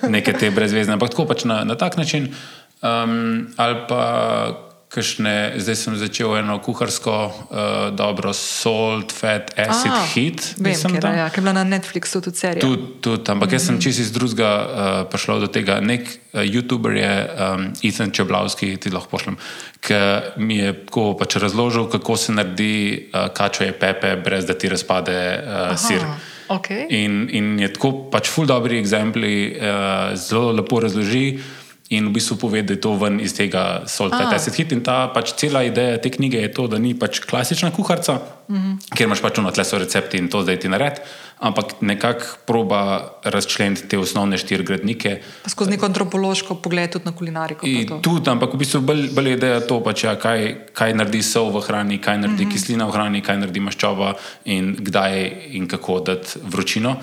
neke 0.08 0.32
te 0.32 0.50
brezvezne, 0.50 0.92
ampak 0.92 1.10
tako 1.10 1.24
pač 1.24 1.44
na, 1.44 1.64
na 1.64 1.74
tak 1.74 1.96
način. 1.96 2.34
Um, 2.82 3.48
ali 3.56 3.76
pa 3.88 4.69
kakšne, 4.90 5.54
zdaj 5.62 5.76
sem 5.78 5.94
začel 5.94 6.34
eno 6.42 6.58
kuharsko, 6.58 7.14
uh, 7.30 7.94
dobro, 7.94 8.34
salt, 8.34 9.14
fat, 9.14 9.54
acid, 9.54 9.94
A, 9.94 10.02
hit. 10.10 10.42
Vem, 10.58 10.74
tam. 10.98 11.14
ja, 11.14 11.28
ker 11.30 11.38
je 11.38 11.44
bila 11.46 11.54
na 11.62 11.64
Netflixu 11.64 12.18
tudi 12.18 12.42
serija. 12.42 12.64
Tudi, 12.64 12.98
tudi, 12.98 13.22
ampak 13.30 13.54
jaz 13.54 13.70
sem 13.70 13.78
čisto 13.78 14.02
iz 14.02 14.10
drugega 14.10 14.50
uh, 14.50 14.88
prišel 15.06 15.46
do 15.46 15.50
tega. 15.52 15.78
Nek 15.78 16.10
uh, 16.10 16.42
YouTuber 16.42 16.98
je 16.98 17.12
um, 17.22 17.70
Ethan 17.86 18.10
Čeblavski, 18.10 18.74
ti 18.82 18.90
lahko 18.90 19.14
pošljem, 19.14 19.38
ki 19.78 20.00
mi 20.42 20.58
je 20.58 20.74
tako 20.90 21.14
pač 21.14 21.38
razložil, 21.38 21.86
kako 21.94 22.18
se 22.18 22.34
naredi 22.34 22.74
uh, 23.14 23.30
kačoje 23.30 23.70
pepe, 23.78 24.16
brez 24.18 24.42
da 24.50 24.58
ti 24.58 24.68
razpade 24.74 25.16
uh, 25.38 25.78
sir. 25.78 26.02
Okay. 26.50 26.90
In, 26.90 27.28
in 27.30 27.54
je 27.62 27.70
tako 27.78 28.10
pač 28.10 28.26
ful 28.26 28.50
dobri 28.50 28.82
ekzempli, 28.82 29.54
uh, 29.54 30.18
zelo 30.18 30.50
lepo 30.58 30.82
razloži. 30.82 31.59
In 31.90 32.06
v 32.06 32.12
bistvu 32.14 32.36
pove, 32.38 32.62
da 32.62 32.76
je 32.76 32.78
to 32.78 32.92
ven 32.94 33.16
iz 33.18 33.32
tega 33.34 33.82
Salt 33.90 34.14
A. 34.14 34.18
Fat 34.22 34.36
Acid 34.36 34.54
Hit. 34.54 34.70
In 34.70 34.82
ta 34.86 35.08
pač 35.10 35.32
cela 35.34 35.64
ideja 35.66 35.98
te 35.98 36.12
knjige 36.14 36.38
je 36.38 36.50
to, 36.54 36.68
da 36.70 36.78
ni 36.78 36.92
pač 36.94 37.18
klasična 37.26 37.72
kuharica, 37.74 38.20
mm. 38.46 38.56
-hmm. 38.56 38.94
ker 38.94 39.10
imaš 39.10 39.22
pač 39.22 39.38
ono 39.42 39.50
tle 39.50 39.64
so 39.64 39.78
recepti 39.78 40.18
in 40.18 40.28
to 40.30 40.42
zdaj 40.42 40.60
ti 40.62 40.68
nared, 40.70 41.02
ampak 41.42 41.82
nekako 41.82 42.46
proba 42.46 43.10
razčleniti 43.24 43.88
te 43.88 43.98
osnovne 43.98 44.38
štiri 44.38 44.62
gradnike. 44.64 45.18
Pa 45.42 45.50
skozi 45.50 45.70
neko 45.70 45.86
antropološko 45.86 46.54
pogled 46.62 46.90
tudi 46.92 47.04
na 47.04 47.12
kulinariko. 47.12 47.66
tudi, 48.02 48.30
ampak 48.30 48.54
v 48.54 48.58
bistvu 48.58 48.80
bolj, 48.80 49.10
bolj 49.10 49.28
je 49.28 49.36
ideja 49.36 49.60
to, 49.60 49.82
pač, 49.82 50.04
ja, 50.04 50.14
kaj, 50.14 50.70
kaj 50.72 50.94
naredi 50.94 51.22
sol 51.22 51.50
v 51.50 51.60
hrani, 51.60 51.98
kaj 51.98 52.18
naredi 52.18 52.44
mm 52.44 52.48
-hmm. 52.48 52.52
kislina 52.52 52.86
v 52.86 52.90
hrani, 52.90 53.20
kaj 53.20 53.36
naredi 53.36 53.60
maščoba 53.60 54.14
in 54.44 54.76
kdaj 54.78 55.32
in 55.50 55.66
kako 55.66 56.00
dati 56.00 56.38
vročino, 56.42 56.96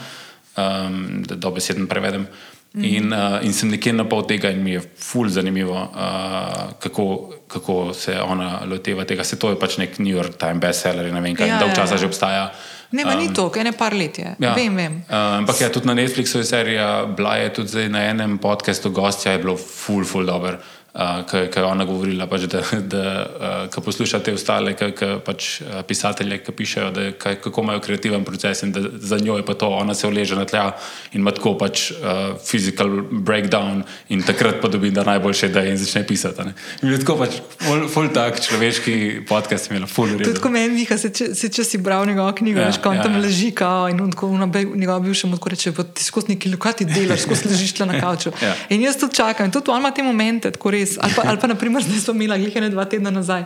um, 0.58 1.24
da 1.28 1.36
dobesedno 1.36 1.88
prevedem. 1.88 2.22
-hmm. 2.22 2.57
In, 2.74 3.12
uh, 3.14 3.40
in 3.46 3.54
sem 3.54 3.70
nekje 3.70 3.94
na 3.94 4.06
pol 4.06 4.26
tega 4.28 4.52
in 4.54 4.64
mi 4.64 4.76
je 4.76 4.82
ful 4.82 5.30
zanimivo, 5.30 5.76
uh, 5.76 6.74
kako, 6.80 7.06
kako 7.48 7.94
se 7.94 8.16
ona 8.22 8.62
loteva 8.66 9.06
tega. 9.06 9.24
Se 9.24 9.40
to 9.40 9.50
je 9.50 9.60
pač 9.60 9.78
nek 9.78 10.00
New 10.00 10.16
York 10.16 10.38
Times 10.38 10.62
bestseller 10.62 11.08
in 11.08 11.16
ne 11.16 11.22
vem 11.22 11.36
kaj, 11.36 11.48
Ja, 11.48 11.60
dolg 11.60 11.74
ja, 11.74 11.84
časa 11.84 11.96
ja. 11.96 12.02
že 12.04 12.10
obstaja. 12.12 12.50
Ne, 12.92 13.04
um, 13.04 13.20
ni 13.20 13.34
to, 13.36 13.50
ene 13.60 13.74
par 13.76 13.94
let 13.94 14.20
je. 14.20 14.36
Ja. 14.40 14.54
Vem, 14.56 14.76
vem. 14.76 15.02
Uh, 15.10 15.42
ampak 15.42 15.62
ja, 15.62 15.70
tudi 15.74 15.90
na 15.90 15.96
Netflixu 15.98 16.40
je 16.40 16.48
serija, 16.48 17.06
bila 17.18 17.36
je 17.42 17.54
tudi 17.54 17.90
na 17.92 18.06
enem 18.08 18.38
podkastu 18.40 18.92
gostja, 18.96 19.36
je 19.36 19.44
bilo 19.44 19.58
ful, 19.58 20.06
ful 20.08 20.26
dober. 20.28 20.60
Uh, 20.62 20.77
Kaj 20.98 21.50
je 21.56 21.64
ona 21.64 21.86
govorila, 21.86 22.26
pač, 22.26 22.48
da, 22.50 22.62
da 22.82 23.02
uh, 23.26 23.70
ko 23.70 23.82
poslušate 23.86 24.34
ostale 24.34 24.72
k, 24.74 24.88
k, 24.98 25.10
pač, 25.26 25.62
uh, 25.62 25.84
pisatelje, 25.86 26.40
ki 26.42 26.52
pišejo, 26.58 26.88
da, 26.92 27.04
kaj, 27.22 27.36
kako 27.44 27.62
imajo 27.62 27.84
kreativen 27.86 28.24
proces 28.26 28.64
in 28.66 28.72
da 28.74 28.82
za 28.82 29.20
njo 29.22 29.36
je 29.38 29.46
pa 29.46 29.54
to, 29.54 29.70
ona 29.70 29.94
se 29.94 30.08
uleže 30.08 30.36
na 30.36 30.46
tla 30.50 30.72
in 31.14 31.22
ima 31.22 31.32
tako 31.32 31.54
pač 31.58 31.92
uh, 31.92 32.34
physical 32.42 32.90
breakdown 33.12 33.84
in 34.10 34.24
takrat 34.26 34.58
pa 34.62 34.68
dobi 34.74 34.90
da 34.92 35.04
najboljše, 35.04 35.52
da 35.54 35.64
in 35.70 35.78
začne 35.78 36.02
pisati. 36.08 36.42
ne. 36.50 36.54
In 36.82 36.90
je 36.92 37.00
tako 37.04 37.18
pač 37.22 37.38
ful, 37.62 37.86
ful 37.94 38.10
tak 38.14 38.42
človeški 38.42 39.22
podcast, 39.30 39.70
imela 39.70 39.86
ful 39.88 40.08
To 40.08 40.14
je 40.14 40.18
redo. 40.18 40.34
tako 40.40 40.50
meni, 40.50 40.74
Miha, 40.80 40.98
se, 40.98 41.14
če, 41.14 41.30
se, 41.36 41.52
če 41.54 41.64
si 41.64 41.78
bral 41.78 42.06
njegovo 42.10 42.34
knjigo, 42.34 42.60
Ja, 42.60 42.64
ja, 42.64 42.74
veš, 42.74 42.82
ko 42.82 42.90
on 42.90 42.96
ja, 42.98 43.02
ja, 43.02 43.04
tam 43.06 43.20
ja. 43.20 43.22
leži, 43.28 43.52
kao, 43.52 43.86
in 43.94 44.02
on 44.02 44.12
tako 44.12 44.32
na 44.34 44.50
njegovem 44.50 45.04
bivšem 45.04 45.34
odkoru 45.38 45.54
reče, 45.54 45.72
"Pa 45.78 45.84
ti 45.84 46.04
skozi 46.04 46.34
neki 46.34 46.50
lukati 46.50 46.86
delaš, 46.86 47.22
skozi 47.22 47.50
ležiš 47.54 47.74
tle 47.78 47.86
na 47.86 48.02
kavču. 48.02 48.32
Ja. 48.42 48.56
In 48.74 48.82
jaz 48.82 48.98
tudi 48.98 49.16
čakam, 49.16 49.46
in 49.46 49.52
tudi 49.52 49.70
on 49.70 49.80
ima 49.80 49.92
te 49.92 50.04
momente, 50.04 50.52
tako 50.52 50.72
res. 50.72 50.87
Ali 51.02 51.14
pa, 51.16 51.26
ali 51.26 51.40
pa 51.42 51.48
naprimer, 51.48 51.84
zdaj 51.84 52.00
smo 52.00 52.14
imeli 52.14 52.40
glih 52.46 52.56
ene 52.56 52.70
dva 52.70 52.86
tedna 52.86 53.12
nazaj. 53.12 53.46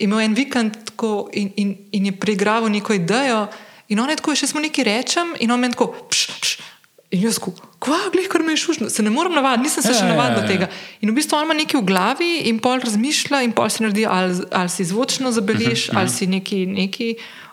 Imel 0.00 0.20
en 0.24 0.34
vikend 0.34 0.76
tako 0.92 1.28
in, 1.32 1.52
in, 1.56 1.76
in 1.92 2.06
je 2.08 2.16
preigraval 2.16 2.70
neko 2.72 2.96
idejo, 2.96 3.46
in 3.88 4.00
on 4.00 4.10
je 4.10 4.16
tako, 4.16 4.34
še 4.34 4.48
smo 4.48 4.60
nekaj 4.64 4.86
rečem, 4.86 5.34
in 5.40 5.50
on 5.52 5.60
meni 5.60 5.76
tako, 5.76 5.92
pš, 6.08 6.26
pš. 6.40 6.68
In 7.10 7.24
jaz 7.26 7.40
kva, 7.42 7.96
glih, 8.14 8.28
kar 8.30 8.42
me 8.46 8.54
je 8.54 8.60
šušno, 8.62 8.86
se 8.90 9.02
ne 9.02 9.10
morem 9.10 9.34
navaditi, 9.34 9.66
nisem 9.66 9.82
se 9.82 9.90
Ja, 9.90 9.98
še 9.98 10.04
ja, 10.06 10.12
navadil 10.12 10.36
ja, 10.36 10.38
do 10.38 10.44
ja. 10.44 10.50
tega. 10.52 10.68
In 11.02 11.10
v 11.10 11.16
bistvu 11.16 11.40
on 11.40 11.48
ima 11.48 11.56
nekaj 11.58 11.80
v 11.80 11.86
glavi, 11.88 12.30
in 12.46 12.60
pol 12.62 12.78
razmišlja, 12.78 13.42
in 13.42 13.54
pol 13.56 13.66
si 13.66 13.82
naredi, 13.82 14.04
ali, 14.06 14.46
ali 14.54 14.70
si 14.70 14.86
zvočno 14.86 15.32
zabeležiš, 15.34 15.88
Mhm, 15.90 15.98
ali 15.98 16.08
si 16.08 16.30
neki, 16.30 16.60
neki, 16.70 17.08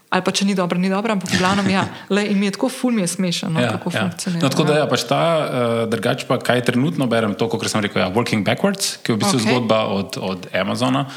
ali 0.10 0.24
pa 0.24 0.32
če 0.32 0.48
ni 0.48 0.56
dobro, 0.56 0.80
ni 0.80 0.90
dobro, 0.92 1.14
ampak 1.18 1.32
v 1.34 1.40
glavnem 1.42 1.68
ja. 1.72 1.84
Le, 2.10 2.24
in 2.32 2.40
mi 2.40 2.48
je 2.48 2.56
tako 2.56 2.70
ful, 2.72 2.96
mi 2.96 3.04
je 3.04 3.12
smešno, 3.12 3.50
no, 3.52 3.64
kako 3.76 3.92
funkcionira. 3.92 4.44
No, 4.44 4.52
tako 4.54 4.68
da 4.70 4.78
ja. 4.78 4.86
ja, 4.86 4.92
pač 4.92 5.04
ta 5.10 5.24
uh, 5.24 5.82
drugač 5.92 6.24
pa, 6.30 6.40
kaj 6.40 6.64
trenutno 6.70 7.10
berem, 7.12 7.36
to, 7.36 7.50
kot 7.52 7.68
sem 7.68 7.84
rekel, 7.84 8.06
ja, 8.06 8.08
Working 8.14 8.48
Backwards, 8.48 8.98
ki 9.04 9.14
je 9.14 9.18
v 9.18 9.24
bistvu 9.26 9.42
okay. 9.42 9.50
zgodba 9.52 9.84
od, 9.92 10.20
od 10.22 10.48
Amazona. 10.56 11.08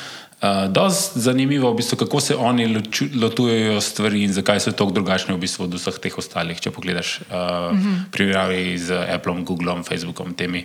Uh, 0.41 0.67
Dost 0.73 1.21
zanimivo, 1.21 1.71
v 1.71 1.83
bistvu, 1.85 2.01
kako 2.01 2.19
se 2.25 2.35
oni 2.35 2.65
lotujejo 3.15 3.77
stvari 3.85 4.25
in 4.25 4.33
zakaj 4.33 4.65
so 4.65 4.73
tako 4.73 4.97
drugačni 4.97 5.37
v 5.37 5.43
bistvu 5.43 5.69
od 5.69 5.77
vseh 5.77 6.01
teh 6.01 6.17
ostalih. 6.17 6.57
Če 6.59 6.73
pogledaš 6.73 7.21
uh, 7.29 7.35
mm. 7.71 7.77
-hmm. 7.77 7.99
primerjavi 8.11 8.79
z 8.79 9.05
Appleom, 9.15 9.45
Googlom, 9.45 9.85
Facebookom, 9.85 10.35
temi. 10.35 10.65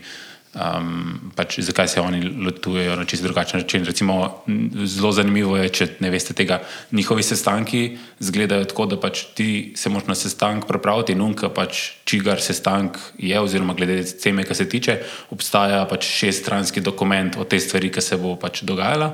Um, 0.55 1.31
pač 1.35 1.57
zakaj 1.59 1.87
se 1.91 1.99
oni 1.99 2.21
lotujejo 2.45 2.95
na 2.95 3.03
čisto 3.05 3.27
drugačen 3.27 3.59
način. 3.59 3.85
Recimo, 3.85 4.43
zelo 4.85 5.11
zanimivo 5.11 5.57
je, 5.57 5.69
če 5.69 5.87
ne 5.99 6.09
veste 6.09 6.33
tega, 6.33 6.61
njihovi 6.95 7.23
sestanki 7.27 7.97
izgledajo 8.23 8.63
tako, 8.71 8.85
da 8.87 8.99
pač 8.99 9.25
ti 9.35 9.73
se 9.75 9.91
moraš 9.91 10.07
na 10.07 10.15
sestank 10.15 10.63
pripraviti 10.67 11.11
in 11.11 11.25
unka, 11.25 11.49
pač, 11.51 11.81
čigar 12.07 12.39
sestank 12.39 13.01
je, 13.19 13.35
oziroma 13.39 13.75
glede 13.75 13.99
teme, 14.23 14.47
ki 14.47 14.55
se 14.55 14.69
tiče, 14.71 14.97
obstaja 15.35 15.83
pač 15.91 16.07
šeststranski 16.21 16.79
dokument 16.79 17.35
o 17.35 17.43
tej 17.43 17.65
stvari, 17.67 17.91
ki 17.91 18.01
se 18.01 18.15
bo 18.15 18.37
pač 18.39 18.63
dogajala. 18.63 19.11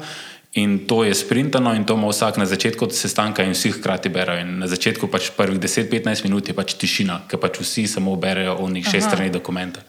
In 0.61 0.85
to 0.85 1.01
je 1.07 1.15
sprintano, 1.15 1.73
in 1.73 1.89
to 1.89 1.97
ima 1.97 2.13
vsak 2.13 2.37
na 2.37 2.45
začetku 2.45 2.91
sestanka, 2.93 3.41
in 3.41 3.57
vsi 3.57 3.79
hkrati 3.81 4.13
berejo. 4.13 4.45
In 4.45 4.57
na 4.61 4.69
začetku 4.69 5.09
pač 5.09 5.33
prvih 5.33 5.57
10-15 5.57 6.27
minut 6.29 6.53
je 6.53 6.53
pač 6.53 6.77
tišina, 6.77 7.23
ker 7.25 7.41
pač 7.41 7.63
vsi 7.65 7.89
samo 7.89 8.13
berejo 8.13 8.59
v 8.61 8.73
njih 8.77 8.93
šest 8.93 9.09
strani 9.09 9.33
dokumenta. 9.33 9.81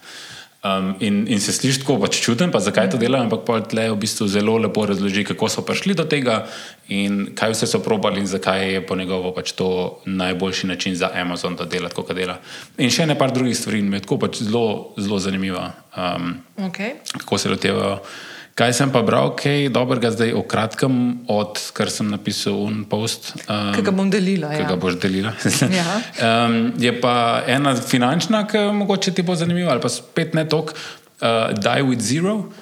Um, 0.63 0.95
in, 1.01 1.25
in 1.27 1.41
se 1.41 1.51
sliši 1.53 1.81
tako 1.83 1.97
pač 1.99 2.21
čuden, 2.23 2.53
pa 2.55 2.61
zakaj 2.63 2.93
to 2.93 2.99
delajo, 2.99 3.27
ampak 3.27 3.41
pa 3.43 3.57
tle 3.67 3.89
v 3.91 3.97
bistvu 3.99 4.29
zelo 4.31 4.55
lepo 4.63 4.85
razloži, 4.87 5.25
kako 5.27 5.49
so 5.51 5.65
prišli 5.67 5.97
do 5.99 6.05
tega 6.07 6.45
in 6.87 7.33
kaj 7.35 7.51
vse 7.51 7.67
so 7.67 7.81
probali 7.83 8.23
in 8.23 8.31
zakaj 8.31 8.63
je 8.75 8.85
po 8.87 8.95
njegovo 8.95 9.33
pač 9.35 9.57
to 9.59 9.99
najboljši 10.07 10.71
način 10.71 10.95
za 10.95 11.11
Amazon, 11.19 11.57
da 11.59 11.67
dela 11.67 11.91
tako, 11.91 12.05
kot 12.07 12.17
dela. 12.17 12.39
In 12.79 12.95
še 12.95 13.09
ne 13.11 13.19
par 13.19 13.35
drugih 13.35 13.59
stvari, 13.59 13.83
mi 13.83 13.99
je 13.99 14.05
tako 14.07 14.21
pač 14.23 14.39
zelo, 14.47 14.95
zelo 15.03 15.19
zanimiva. 15.19 15.73
Um, 15.99 16.39
Okay. 16.71 16.95
kako 17.19 17.39
se 17.39 17.51
lotevajo. 17.51 17.99
Kaj 18.53 18.75
sem 18.77 18.91
pa 18.93 19.01
bral, 19.01 19.31
kaj 19.33 19.71
dobrega 19.73 20.11
zdaj 20.13 20.35
o 20.37 20.43
kratkem, 20.45 20.97
od 21.33 21.57
kar 21.73 21.89
sem 21.89 22.11
napisal 22.13 22.67
v 22.69 22.83
post. 22.85 23.33
Um, 23.49 23.71
ki 23.73 23.85
ga 23.87 23.95
bom 23.97 24.11
delila. 24.13 24.51
Ki 24.53 24.61
ja. 24.65 24.69
ga 24.69 24.77
boš 24.77 24.99
delila. 25.01 25.33
ja. 25.81 25.87
um, 26.21 26.59
je 26.77 26.93
pa 27.01 27.15
ena 27.49 27.73
finančna, 27.77 28.45
ki 28.45 28.67
mogoče 28.77 29.15
ti 29.17 29.25
bo 29.25 29.39
zanimiva, 29.39 29.73
ali 29.73 29.81
pa 29.81 29.89
spet 29.89 30.37
ne 30.37 30.45
tok, 30.45 30.77
uh, 30.77 31.57
Die 31.57 31.89
with 31.89 32.05
Zero. 32.05 32.53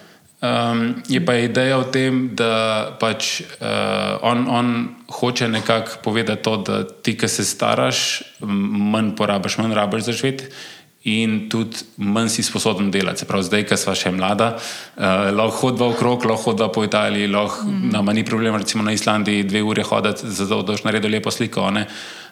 Um, 0.40 1.02
je 1.10 1.18
pa 1.20 1.34
ideja 1.42 1.82
o 1.82 1.84
tem, 1.84 2.30
da 2.38 2.94
pač 3.02 3.42
uh, 3.58 4.22
on, 4.24 4.46
on 4.48 4.68
hoče 5.10 5.50
nekako 5.50 5.98
povedati 6.06 6.46
to, 6.46 6.56
da 6.56 6.84
ti, 6.86 7.18
ki 7.18 7.28
se 7.28 7.44
staraš, 7.44 8.22
manj 8.40 9.16
porabiš, 9.18 9.58
manj 9.58 9.74
rabiš 9.74 10.06
za 10.06 10.14
živeti 10.22 10.54
in 11.08 11.48
tudi 11.48 11.76
manj 11.96 12.28
si 12.28 12.42
sposoben 12.42 12.90
delati. 12.90 13.22
Se 13.22 13.26
pravi, 13.26 13.46
zdaj, 13.48 13.64
ko 13.70 13.76
smo 13.80 13.94
še 13.96 14.12
mlada, 14.12 14.52
uh, 14.56 15.30
lahko 15.32 15.70
hodimo 15.70 15.90
okrog, 15.94 16.26
lahko 16.28 16.52
hodimo 16.52 16.68
po 16.72 16.84
Italiji, 16.84 17.30
lahko 17.32 17.64
mm 17.64 17.90
nama 17.90 18.12
ni 18.12 18.24
problem, 18.24 18.56
recimo 18.56 18.82
na 18.84 18.92
Islandiji, 18.92 19.44
dve 19.44 19.62
uri 19.62 19.82
hoditi, 19.82 20.28
zato 20.28 20.62
da 20.62 20.72
boš 20.72 20.84
naredil 20.84 21.10
lepo 21.10 21.30
sliko. 21.30 21.64
Uh, 21.64 21.84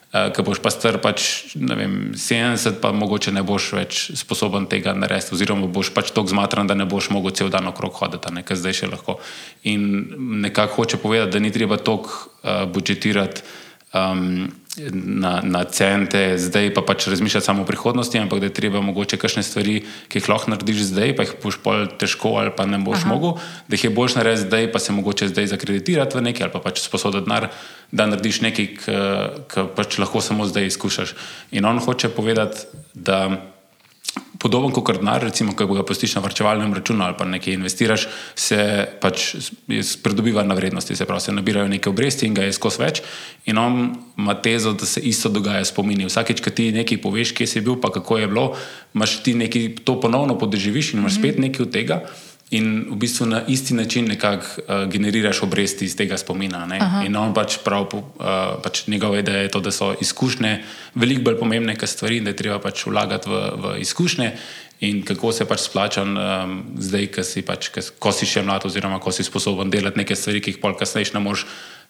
Ker 0.08 0.40
boš 0.40 0.62
pa 0.64 0.70
star 0.72 0.96
pač, 1.04 1.52
vem, 1.52 2.14
70, 2.16 2.78
pa 2.80 2.94
mogoče 2.96 3.28
ne 3.28 3.42
boš 3.44 3.66
več 3.76 3.98
sposoben 4.16 4.64
tega 4.64 4.94
narediti, 4.96 5.34
oziroma 5.36 5.68
boš 5.68 5.90
pač 5.92 6.14
tako 6.16 6.32
zmatran, 6.32 6.64
da 6.64 6.72
ne 6.72 6.86
boš 6.88 7.10
mogel 7.12 7.34
cel 7.36 7.50
dan 7.52 7.68
okrog 7.68 7.92
hoditi, 8.00 8.32
nekaj 8.32 8.56
zdaj 8.56 8.76
še 8.78 8.88
lahko. 8.88 9.18
In 9.68 9.84
nekako 10.40 10.80
hoče 10.80 11.00
povedati, 11.02 11.34
da 11.36 11.42
ni 11.44 11.52
treba 11.52 11.76
toliko 11.76 12.08
uh, 12.08 12.64
budžetirati 12.72 13.44
um, 13.92 14.48
na, 14.92 15.40
na 15.44 15.64
cente, 15.64 16.38
zdaj 16.38 16.70
pa 16.74 16.82
pač 16.86 17.08
razmišljati 17.08 17.44
samo 17.46 17.62
o 17.62 17.66
prihodnosti, 17.66 18.18
ampak 18.18 18.40
da 18.40 18.46
je 18.46 18.54
treba 18.54 18.80
mogoče 18.80 19.18
kakšne 19.20 19.42
stvari, 19.42 19.82
ki 20.08 20.20
jih 20.20 20.28
lahko 20.30 20.52
narediš 20.54 20.88
zdaj, 20.92 21.14
pa 21.16 21.26
jih 21.26 21.34
boš 21.42 21.58
pol 21.64 21.86
težko 22.00 22.36
ali 22.40 22.54
pa 22.56 22.66
ne 22.66 22.78
boš 22.78 23.04
Aha. 23.04 23.12
mogel, 23.12 23.36
da 23.68 23.76
jih 23.76 23.88
je 23.88 23.90
boljš 23.90 24.16
narediti 24.20 24.46
zdaj, 24.46 24.70
pa 24.72 24.78
se 24.78 24.92
mogoče 24.92 25.28
zdaj 25.34 25.52
zakreditirati 25.54 26.18
v 26.18 26.24
nekaj 26.30 26.48
ali 26.48 26.54
pa 26.54 26.62
pač 26.64 26.82
sposoditi 26.84 27.26
denar, 27.26 27.50
da 27.92 28.06
narediš 28.06 28.40
nekaj, 28.46 28.68
kar 29.50 29.70
pač 29.76 29.98
lahko 29.98 30.22
samo 30.24 30.46
zdaj 30.46 30.70
izkušaš. 30.72 31.14
In 31.50 31.64
on 31.64 31.80
hoče 31.82 32.08
povedati, 32.08 32.66
da 32.94 33.24
podoben 34.38 34.72
kot 34.72 34.98
denar, 34.98 35.22
recimo, 35.22 35.54
ki 35.56 35.66
ga 35.66 35.84
postiš 35.86 36.14
na 36.18 36.22
vrčevalnem 36.24 36.74
računu 36.74 37.04
ali 37.04 37.16
pa 37.18 37.24
nekaj 37.24 37.54
investiraš, 37.54 38.06
se 38.34 38.58
pač 39.00 39.34
pridobiva 40.02 40.44
na 40.46 40.54
vrednosti, 40.54 40.96
se 40.96 41.06
pravi, 41.06 41.20
se 41.20 41.32
nabirajo 41.32 41.68
neke 41.68 41.90
obresti 41.90 42.26
in 42.26 42.34
ga 42.34 42.46
je 42.46 42.54
skozi 42.56 42.82
več. 42.82 43.02
In 43.46 43.58
on 43.58 43.82
ima 44.18 44.34
tezo, 44.42 44.72
da 44.72 44.86
se 44.86 45.00
isto 45.00 45.28
dogaja 45.28 45.64
s 45.64 45.74
pomini. 45.74 46.06
Vsakeč, 46.08 46.42
ki 46.44 46.54
ti 46.54 46.70
nekaj 46.72 47.02
poveš, 47.02 47.34
kje 47.34 47.46
si 47.46 47.64
bil, 47.64 47.80
pa 47.80 47.90
kako 47.94 48.18
je 48.18 48.30
bilo, 48.30 48.46
imaš 48.94 49.20
ti 49.22 49.34
nekaj 49.34 49.84
to 49.84 49.98
ponovno 50.00 50.38
podeživiš 50.38 50.94
in 50.94 51.04
imaš 51.04 51.18
spet 51.18 51.38
nekaj 51.38 51.66
od 51.66 51.72
tega 51.74 52.02
in 52.50 52.86
v 52.90 52.96
bistvu 52.96 53.26
na 53.26 53.42
isti 53.48 53.74
način 53.74 54.08
nekako 54.08 54.46
uh, 54.58 54.90
generiraš 54.90 55.42
obresti 55.42 55.84
iz 55.84 55.96
tega 55.96 56.18
spomina. 56.18 56.64
In 57.04 57.16
on 57.16 57.34
pač 57.34 57.58
prav, 57.64 57.88
uh, 57.92 58.04
pač 58.64 58.86
njegova 58.86 59.18
ideja 59.18 59.44
je 59.44 59.50
to, 59.52 59.60
da 59.60 59.70
so 59.70 59.94
izkušnje 60.00 60.62
veliko 60.94 61.22
bolj 61.22 61.38
pomembne 61.38 61.76
kot 61.76 61.88
stvari, 61.88 62.20
da 62.20 62.30
je 62.30 62.36
treba 62.36 62.58
pač 62.58 62.86
vlagati 62.86 63.28
v, 63.28 63.42
v 63.56 63.74
izkušnje. 63.84 64.32
In 64.80 65.02
kako 65.04 65.32
se 65.32 65.44
pač 65.44 65.66
splača 65.66 66.02
um, 66.06 66.62
zdaj, 66.78 67.06
ko 67.12 67.22
si, 67.26 67.42
pač, 67.42 67.68
ko 67.98 68.12
si 68.12 68.26
še 68.26 68.42
mlad, 68.46 68.64
oziroma 68.64 69.00
ko 69.02 69.12
si 69.12 69.26
sposoben 69.26 69.70
delati 69.70 69.98
neke 69.98 70.16
stvari, 70.16 70.40
ki 70.40 70.54
jih 70.54 70.62
pol 70.62 70.78
kasneje 70.78 71.12
ne 71.14 71.20
moreš 71.20 71.44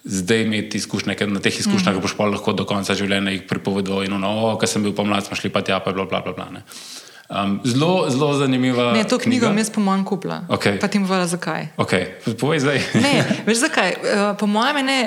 zdaj 0.05 0.47
imeti 0.47 0.79
izkušnje, 0.79 1.15
ker 1.19 1.31
na 1.31 1.41
teh 1.43 1.55
izkušnjah 1.55 1.95
mm 1.95 1.99
-hmm. 1.99 2.03
boš 2.03 2.17
pa 2.17 2.25
lahko 2.25 2.53
do 2.53 2.65
konca 2.65 2.95
življenja 2.95 3.31
jih 3.31 3.43
pripovedoval. 3.49 4.05
In 4.05 4.13
ono, 4.13 4.31
oh, 4.31 4.59
ko 4.59 4.67
sem 4.67 4.83
bil 4.83 4.95
pomlad, 4.95 5.27
smo 5.27 5.37
šli 5.37 5.51
pa 5.51 5.61
tja, 5.63 5.81
pa 5.81 5.91
je 5.91 5.95
bilo 5.95 6.07
bla 6.07 6.21
bla 6.21 6.33
bla. 6.33 6.45
bla 6.51 6.63
Um, 7.29 7.61
zelo, 7.65 8.09
zelo 8.09 8.33
zanimiva. 8.35 8.93
Ne, 8.93 9.05
to 9.05 9.19
knjigo 9.19 9.53
mi 9.53 9.61
je 9.61 9.69
po 9.75 9.81
mojem 9.81 10.05
kupila. 10.05 10.49
Okay. 10.49 10.81
Pa 10.81 10.89
ti 10.89 10.97
bom 10.97 11.05
povedala, 11.05 11.29
zakaj. 11.29 11.69
Okay. 11.77 12.17
Povej 12.41 12.65
zdaj. 12.65 12.79
ne, 12.97 13.25
veš 13.49 13.69
zakaj? 13.69 14.01
Uh, 14.01 14.33
po 14.41 14.49
mojem 14.49 14.89
je 14.89 15.01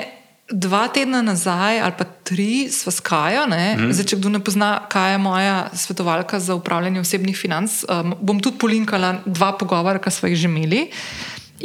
dva 0.52 0.86
tedna 0.88 1.22
nazaj 1.22 1.80
ali 1.80 1.94
pa 1.98 2.04
tri 2.04 2.70
sva 2.70 2.92
skajo. 2.94 3.46
Mm. 3.50 3.90
Zdaj, 3.90 4.06
če 4.06 4.18
kdo 4.22 4.30
ne 4.30 4.38
pozna, 4.38 4.86
kaj 4.86 5.16
je 5.16 5.18
moja 5.18 5.56
svetovalka 5.74 6.38
za 6.38 6.54
upravljanje 6.54 7.02
osebnih 7.02 7.34
financ, 7.34 7.82
um, 7.90 8.14
bom 8.20 8.38
tudi 8.38 8.58
polinkala 8.58 9.16
dva 9.26 9.52
pogovora, 9.58 9.98
ki 9.98 10.10
smo 10.14 10.30
jih 10.30 10.38
že 10.38 10.50
imeli. 10.50 10.86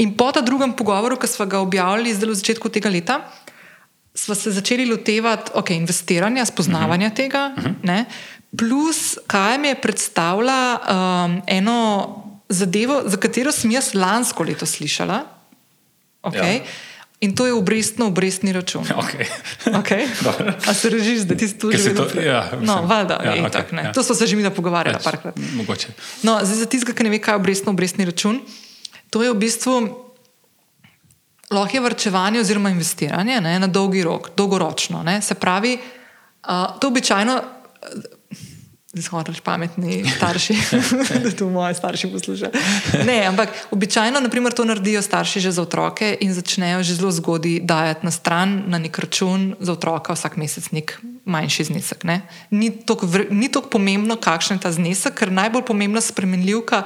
In 0.01 0.17
po 0.17 0.31
ta 0.33 0.41
drugem 0.41 0.73
pogovoru, 0.73 1.19
ki 1.21 1.29
smo 1.29 1.45
ga 1.45 1.61
objavili 1.61 2.13
zdaj 2.13 2.33
v 2.33 2.39
začetku 2.41 2.69
tega 2.73 2.89
leta, 2.89 3.21
smo 4.17 4.33
se 4.33 4.51
začeli 4.51 4.89
lotevati 4.89 5.53
okay, 5.53 5.77
investiranja, 5.77 6.45
spoznavanja 6.45 7.07
mm 7.07 7.11
-hmm. 7.11 7.15
tega. 7.15 7.53
Mm 7.57 7.75
-hmm. 7.85 8.05
Plus, 8.57 9.17
kaj 9.27 9.57
mi 9.57 9.67
je 9.67 9.81
predstavlja 9.81 10.77
um, 10.77 11.41
eno 11.47 11.79
zadevo, 12.49 13.03
za 13.05 13.17
katero 13.17 13.51
sem 13.51 13.71
jaz 13.71 13.93
lansko 13.93 14.43
leto 14.43 14.65
slišala. 14.65 15.23
Okay. 16.23 16.53
Ja. 16.55 16.63
In 17.19 17.33
to 17.35 17.45
je 17.45 17.53
obrestno-obrestni 17.53 18.53
račun. 18.53 18.85
Okay. 18.97 19.25
Okay. 19.65 20.07
A 20.69 20.73
se 20.73 20.89
režiš, 20.89 21.19
da 21.19 21.35
ti 21.35 21.49
to 21.57 21.71
že 21.71 21.93
veš? 21.93 22.25
Ja, 22.25 22.51
no, 22.61 22.81
valjda, 22.85 23.21
ja, 23.23 23.33
okay, 23.33 23.51
tak, 23.51 23.73
ja. 23.73 23.91
To 23.93 24.03
smo 24.03 24.15
se 24.15 24.27
že 24.27 24.35
mi 24.35 24.43
da 24.43 24.49
pogovarjali 24.49 24.97
parkrat. 25.03 25.35
Mogoče. 25.53 25.87
No, 26.23 26.39
zdaj, 26.43 26.55
za 26.55 26.65
tistega, 26.65 26.93
ki 26.93 27.03
ne 27.03 27.09
ve, 27.09 27.19
kaj 27.19 27.33
je 27.33 27.41
obrestno-obrestni 27.41 28.05
račun, 28.05 28.41
to 29.09 29.23
je 29.23 29.33
v 29.33 29.37
bistvu 29.37 30.05
lahko 31.51 31.77
je 31.77 31.81
vrčevanje 31.81 32.39
oziroma 32.39 32.69
investiranje 32.69 33.41
ne, 33.41 33.59
na 33.59 33.67
dolgi 33.67 34.03
rok, 34.03 34.29
dolgoročno. 34.37 35.03
Ne. 35.03 35.21
Se 35.21 35.35
pravi, 35.35 35.77
uh, 35.77 36.79
to 36.79 36.87
običajno 36.87 37.41
zhodili 39.01 39.37
pametni 39.43 40.03
starši, 40.17 40.55
da 41.23 41.31
to 41.31 41.49
moji 41.49 41.75
starši 41.75 42.11
poslušajo. 42.11 42.51
Ne, 43.05 43.25
ampak 43.25 43.49
običajno 43.71 44.19
naprimer, 44.19 44.53
to 44.53 44.65
naredijo 44.65 45.01
starši 45.01 45.39
že 45.39 45.51
za 45.51 45.61
otroke 45.61 46.17
in 46.21 46.33
začnejo 46.33 46.83
že 46.83 46.95
zelo 46.95 47.11
zgodaj 47.11 47.59
dajati 47.63 48.05
na 48.05 48.11
stran, 48.11 48.63
na 48.67 48.77
nek 48.77 48.99
račun 48.99 49.55
za 49.59 49.73
otroka 49.73 50.13
vsak 50.13 50.37
mesec 50.37 50.71
nek 50.71 50.99
manjši 51.25 51.63
znesek. 51.63 52.03
Ne. 52.03 52.21
Ni 52.51 52.71
tako 53.51 53.69
pomembno, 53.69 54.15
kakšen 54.15 54.57
je 54.57 54.63
ta 54.63 54.71
znesek, 54.71 55.13
ker 55.13 55.31
najbolj 55.31 55.65
pomembna 55.67 56.01
spremenljivka 56.01 56.83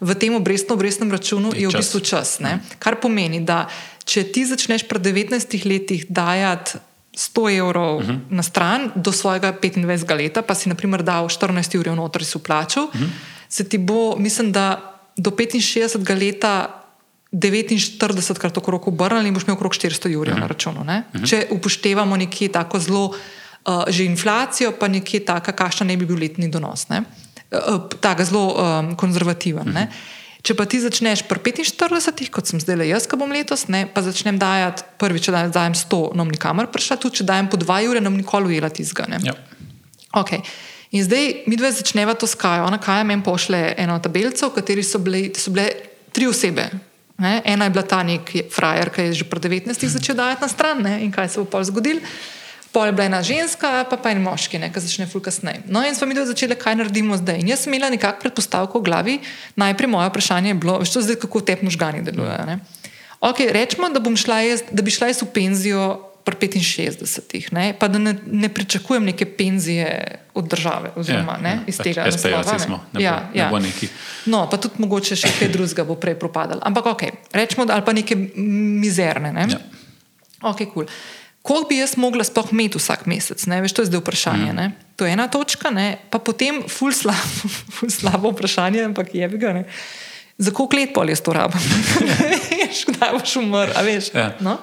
v 0.00 0.14
tem 0.18 0.34
obrestno-obrestnem 0.34 1.12
računu 1.12 1.52
je, 1.54 1.64
je 1.64 1.68
v 1.68 1.78
bistvu 1.78 2.00
čas. 2.00 2.38
Ne. 2.40 2.58
Kar 2.78 2.98
pomeni, 3.00 3.40
da 3.40 3.68
če 4.04 4.26
ti 4.28 4.44
začneš 4.44 4.88
pred 4.88 5.04
19 5.04 5.64
leti 5.64 6.02
dajati 6.08 6.80
100 7.16 7.58
evrov 7.58 7.96
uh 7.96 8.02
mhm. 8.02 8.10
-huh. 8.10 8.20
na 8.30 8.42
stran 8.42 8.90
do 8.94 9.12
svojega 9.12 9.52
25 9.52 10.16
leta, 10.16 10.42
pa 10.42 10.54
si 10.54 10.68
naprimer 10.68 11.02
dal 11.02 11.28
14 11.28 11.78
ur 11.78 11.96
noter 11.96 12.24
si 12.24 12.38
vplačal, 12.38 12.84
uh 12.84 12.94
mhm. 12.94 13.04
-huh. 13.04 13.10
se 13.48 13.68
ti 13.68 13.78
bo, 13.78 14.16
mislim, 14.18 14.52
da 14.52 14.94
do 15.16 15.30
65 15.30 16.18
leta 16.18 16.80
49 17.32 18.38
krat 18.38 18.58
okrog 18.58 18.88
obrnili 18.88 19.28
in 19.28 19.34
boš 19.34 19.42
imel 19.42 19.56
okrog 19.56 19.72
400 19.72 20.16
ur 20.16 20.28
uh 20.28 20.34
-huh. 20.34 20.40
na 20.40 20.46
računu. 20.46 20.80
Uh 20.80 20.86
mhm. 20.86 20.94
-huh. 21.12 21.28
Če 21.28 21.46
upoštevamo 21.50 22.16
nekje 22.16 22.48
tako 22.48 22.78
zelo, 22.78 23.04
uh, 23.04 23.84
že 23.88 24.04
inflacijo, 24.04 24.72
pa 24.72 24.88
nekje 24.88 25.24
taka, 25.24 25.52
kakšna 25.52 25.86
ne 25.86 25.96
bi 25.96 26.06
bil 26.06 26.18
letni 26.18 26.48
donos. 26.48 26.86
Uh, 26.90 26.96
uh, 26.96 27.88
tako 28.00 28.24
zelo 28.24 28.54
um, 28.54 28.96
konzervativen. 28.96 29.68
Uh 29.68 29.74
-huh. 29.74 29.86
Če 30.44 30.52
pa 30.58 30.66
ti 30.68 30.76
začneš 30.76 31.22
pri 31.24 31.40
45, 31.40 32.28
kot 32.28 32.50
sem 32.50 32.60
zdaj 32.60 32.76
le 32.76 32.86
jaz, 32.90 33.06
ki 33.08 33.16
bom 33.16 33.30
letos, 33.32 33.64
ne, 33.72 33.86
pa 33.88 34.02
začnem 34.04 34.36
dajati 34.36 34.84
prvič, 35.00 35.30
da 35.32 35.46
dajem 35.48 35.72
100, 35.72 36.00
nam 36.20 36.28
nikamor 36.28 36.68
prišla, 36.68 36.98
tudi 37.00 37.22
če 37.22 37.28
dajem 37.30 37.48
po 37.48 37.56
2 37.56 37.78
ure, 37.88 38.02
nam 38.04 38.18
nikoli 38.20 38.52
ujela 38.52 38.68
tizgane. 38.68 39.22
Ja. 39.24 39.32
Okay. 40.20 40.44
In 40.92 41.02
zdaj 41.02 41.48
mi 41.48 41.56
dve 41.56 41.72
začneva 41.72 42.12
to 42.14 42.28
skajo. 42.28 42.68
Ona 42.68 42.76
kaj 42.78 43.06
meni 43.08 43.24
pošle 43.24 43.72
eno 43.80 43.96
tabelico, 44.04 44.52
v 44.52 44.60
kateri 44.60 44.84
so 44.84 45.00
bile, 45.00 45.32
so 45.34 45.50
bile 45.50 45.70
tri 46.14 46.28
osebe. 46.28 46.68
Ne? 47.18 47.40
Ena 47.48 47.66
je 47.66 47.74
bila 47.74 47.86
ta 47.88 48.04
nek 48.04 48.30
frajer, 48.52 48.92
ki 48.92 49.08
je 49.08 49.18
že 49.22 49.24
pred 49.30 49.48
19 49.48 49.74
začel 49.96 50.18
dajati 50.18 50.44
na 50.44 50.48
stran 50.52 50.84
ne? 50.84 51.00
in 51.02 51.10
kaj 51.14 51.32
se 51.32 51.40
bo 51.40 51.48
pol 51.48 51.64
zgodilo 51.64 52.04
pol 52.74 52.90
je 52.90 52.92
bila 52.92 53.06
ena 53.06 53.22
ženska, 53.22 53.86
pa 53.86 53.96
pa 53.96 54.10
en 54.10 54.22
moški, 54.24 54.58
ki 54.58 54.82
začne 54.82 55.06
ful 55.06 55.22
kasneje. 55.22 55.62
No, 55.70 55.84
in 55.86 55.94
smo 55.94 56.10
mi 56.10 56.18
začeli, 56.18 56.58
kaj 56.58 56.74
naredimo 56.82 57.14
zdaj. 57.14 57.38
In 57.38 57.52
jaz 57.54 57.62
sem 57.64 57.74
imela 57.74 57.92
nekakšno 57.94 58.26
predpostavko 58.26 58.82
v 58.82 58.86
glavi. 58.90 59.14
Najprej 59.54 59.90
moje 59.94 60.10
vprašanje 60.10 60.50
je 60.50 60.58
bilo, 60.58 60.80
veš, 60.82 60.98
zdaj, 61.06 61.20
kako 61.22 61.44
te 61.46 61.54
možgani 61.62 62.02
delujejo. 62.02 62.58
Okay, 63.22 63.48
rečemo, 63.54 63.88
da, 63.94 64.02
jaz, 64.42 64.66
da 64.74 64.82
bi 64.82 64.90
šla 64.90 65.14
jaz 65.14 65.22
v 65.22 65.30
penzijo 65.32 66.10
pri 66.24 66.48
65, 66.48 67.52
ne? 67.52 67.74
pa 67.78 67.88
da 67.88 68.00
ne, 68.00 68.14
ne 68.26 68.48
pričakujem 68.48 69.04
neke 69.04 69.26
penzije 69.28 70.20
od 70.34 70.48
države. 70.48 70.90
Oziroma, 70.96 71.36
ja, 71.44 71.50
ja, 71.50 71.58
iz 71.68 71.78
tega, 71.78 72.04
da 72.04 72.18
se 72.18 72.30
lahko 72.32 72.80
ja, 72.98 73.30
ja. 73.34 73.50
nekaj. 73.52 73.88
No, 74.26 74.48
pa 74.50 74.56
tudi 74.56 74.80
mogoče 74.80 75.16
še 75.20 75.30
kaj 75.38 75.52
drugega 75.52 75.84
bo 75.84 75.98
prej 76.00 76.16
propadalo. 76.18 76.64
Ampak 76.64 76.86
ok, 76.96 77.02
rečemo, 77.32 77.68
da, 77.68 77.76
ali 77.76 77.84
pa 77.84 77.92
neke 77.92 78.16
mizerne. 78.16 79.32
Ne? 79.36 79.46
Ja. 79.52 79.60
Ok, 80.48 80.64
kul. 80.64 80.88
Cool 80.88 81.22
koliko 81.44 81.68
bi 81.68 81.76
jaz 81.76 81.98
mogla 82.00 82.24
sploh 82.24 82.52
imeti 82.56 82.80
vsak 82.80 83.04
mesec? 83.10 83.44
Ne? 83.46 83.60
Veš, 83.60 83.76
to 83.76 83.84
je 83.84 83.90
zdaj 83.92 84.00
vprašanje. 84.00 84.52
Mm. 84.52 84.72
To 84.96 85.04
je 85.04 85.12
ena 85.12 85.28
točka, 85.28 85.70
ne? 85.70 85.98
pa 86.10 86.18
potem 86.18 86.62
ful 86.72 86.94
slabo, 86.96 87.52
ful 87.76 87.92
slabo 87.92 88.32
vprašanje, 88.32 88.80
ampak 88.88 89.12
je 89.12 89.28
bi 89.28 89.40
ga. 89.42 89.52
Ne? 89.60 89.64
Za 90.40 90.50
koliko 90.50 90.80
let 90.80 90.94
pol 90.96 91.12
jaz 91.12 91.20
to 91.20 91.36
rabim? 91.36 91.60
Veš, 92.64 92.86
kdaj 92.88 93.12
boš 93.18 93.36
umrl? 93.42 93.76
Ja. 94.14 94.32
No? 94.40 94.56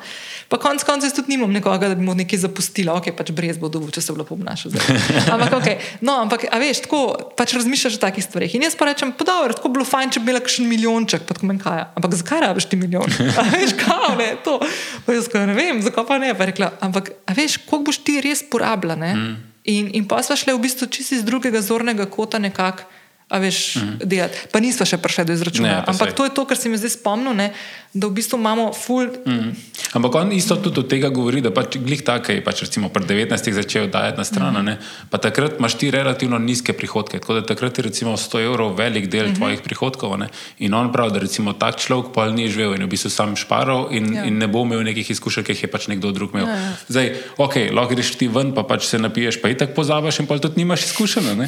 Pa 0.52 0.58
konec 0.60 0.84
koncev 0.84 1.08
jaz 1.08 1.14
tudi 1.16 1.32
nimam 1.32 1.52
nekoga, 1.56 1.88
da 1.88 1.96
bi 1.96 2.04
mu 2.04 2.12
nekaj 2.12 2.42
zapustila, 2.44 2.98
ok, 3.00 3.14
pač 3.16 3.30
brez 3.32 3.56
bo 3.60 3.70
dovolj, 3.72 3.94
če 3.96 4.02
se 4.04 4.16
bo 4.16 4.26
obnašal. 4.36 4.74
zdaj. 4.74 4.98
Ampak, 5.34 5.54
okay. 5.62 5.78
no, 6.04 6.18
ampak, 6.26 6.44
a 6.52 6.60
veš, 6.60 6.82
tako 6.84 7.00
pač 7.40 7.54
razmišljaš 7.56 7.96
o 7.96 8.02
takih 8.04 8.26
stvareh. 8.26 8.52
In 8.60 8.66
jaz 8.68 8.76
pa 8.76 8.90
rečem, 8.90 9.14
pa 9.16 9.24
dobro, 9.24 9.56
tako 9.56 9.72
bi 9.72 9.80
bilo 9.80 9.88
fajn, 9.88 10.12
če 10.12 10.20
bi 10.20 10.28
imela 10.28 10.44
kakšen 10.44 10.68
milijonček, 10.68 11.24
pa 11.24 11.38
tako 11.40 11.56
kaj. 11.64 11.86
Ampak 11.96 12.18
zakaj 12.20 12.44
rabiš 12.44 12.68
ti 12.68 12.82
milijon? 12.82 13.08
A 13.40 13.48
veš, 13.48 13.78
kaj 13.80 14.18
ne, 14.20 14.30
to. 14.44 14.58
Pa 15.08 15.16
jaz 15.16 15.32
kaj 15.32 15.48
ne 15.48 15.56
vem, 15.56 15.80
zakaj 15.88 16.10
pa 16.12 16.20
ne. 16.20 16.34
Pa 16.36 16.44
je 16.44 16.52
rekla, 16.52 16.74
ampak, 16.84 17.14
a 17.24 17.38
veš, 17.38 17.62
koliko 17.70 17.94
boš 17.94 18.04
ti 18.04 18.20
res 18.20 18.44
porabila, 18.44 19.00
ne? 19.00 19.14
Mm. 19.16 19.38
In, 19.72 19.88
in 20.02 20.10
pa 20.10 20.20
sva 20.26 20.36
šle 20.36 20.58
v 20.58 20.66
bistvu 20.68 20.92
čisto 20.92 21.16
iz 21.16 21.24
drugega 21.24 21.64
zornega 21.64 22.12
kota 22.12 22.44
nekako. 22.44 22.92
A 23.32 23.40
veš, 23.40 23.80
mm. 23.80 24.04
delati. 24.04 24.36
Pa 24.52 24.60
nismo 24.60 24.84
še 24.86 24.98
prišli 25.00 25.24
do 25.30 25.34
izračuna. 25.34 25.68
Ne, 25.68 25.76
pa 25.88 25.94
Ampak 25.96 26.12
saj. 26.12 26.16
to 26.20 26.24
je 26.28 26.32
to, 26.36 26.44
kar 26.46 26.58
se 26.60 26.70
mi 26.70 26.76
zdaj 26.76 27.00
spomnil, 27.00 27.32
ne, 27.32 27.54
da 27.94 28.08
v 28.08 28.16
bistvu 28.20 28.36
imamo 28.36 28.74
ful. 28.76 29.08
Mm. 29.24 29.56
Ampak 29.96 30.16
on 30.16 30.32
isto 30.36 30.56
tudi 30.60 30.84
od 30.84 30.88
tega 30.92 31.08
govori, 31.10 31.40
da 31.40 31.52
pač 31.52 31.78
glih 31.80 32.04
tako 32.04 32.36
je, 32.36 32.44
pač 32.44 32.64
recimo 32.68 32.90
pred 32.92 33.08
19 33.08 33.56
začel 33.56 33.88
dajati 33.88 34.20
na 34.20 34.26
stran, 34.28 34.60
mm. 34.60 35.08
pa 35.08 35.16
takrat 35.18 35.60
imaš 35.60 35.80
ti 35.80 35.92
relativno 35.92 36.36
nizke 36.40 36.76
prihodke. 36.76 37.20
Tako 37.24 37.40
da 37.40 37.46
takrat 37.46 37.80
je 37.80 37.88
recimo 37.88 38.18
100 38.20 38.44
evrov 38.44 38.76
velik 38.76 39.08
del 39.08 39.28
mm 39.28 39.32
-hmm. 39.32 39.38
tvojih 39.40 39.62
prihodkov. 39.64 40.18
Ne? 40.20 40.28
In 40.60 40.74
on 40.74 40.92
pravi, 40.92 41.12
da 41.12 41.20
recimo 41.20 41.54
tak 41.54 41.80
človek 41.80 42.12
pa 42.12 42.28
ni 42.28 42.52
živel 42.52 42.76
in 42.76 42.84
v 42.84 42.92
bistvu 42.92 43.10
sam 43.10 43.36
šparal 43.36 43.88
in, 43.92 44.14
Ja. 44.14 44.24
in 44.28 44.38
ne 44.38 44.48
bo 44.48 44.64
imel 44.68 44.84
nekih 44.84 45.12
izkušenj, 45.12 45.44
ki 45.44 45.52
jih 45.52 45.64
je 45.64 45.72
pač 45.72 45.88
nekdo 45.88 46.12
drug 46.12 46.36
imel. 46.36 46.48
Ja, 46.48 46.56
ja. 46.56 46.74
Zdaj, 46.88 47.08
ok, 47.38 47.56
lahko 47.72 47.96
greš 47.96 48.16
ti 48.20 48.28
ven, 48.28 48.52
pa 48.52 48.64
pač 48.64 48.86
se 48.92 49.00
napiješ, 49.00 49.42
pa 49.42 49.50
itak 49.50 49.72
pozabiš 49.76 50.20
in 50.20 50.28
pa 50.28 50.38
tudi 50.40 50.58
nimaš 50.58 50.84
izkušenj. 50.84 51.36
ne. 51.38 51.48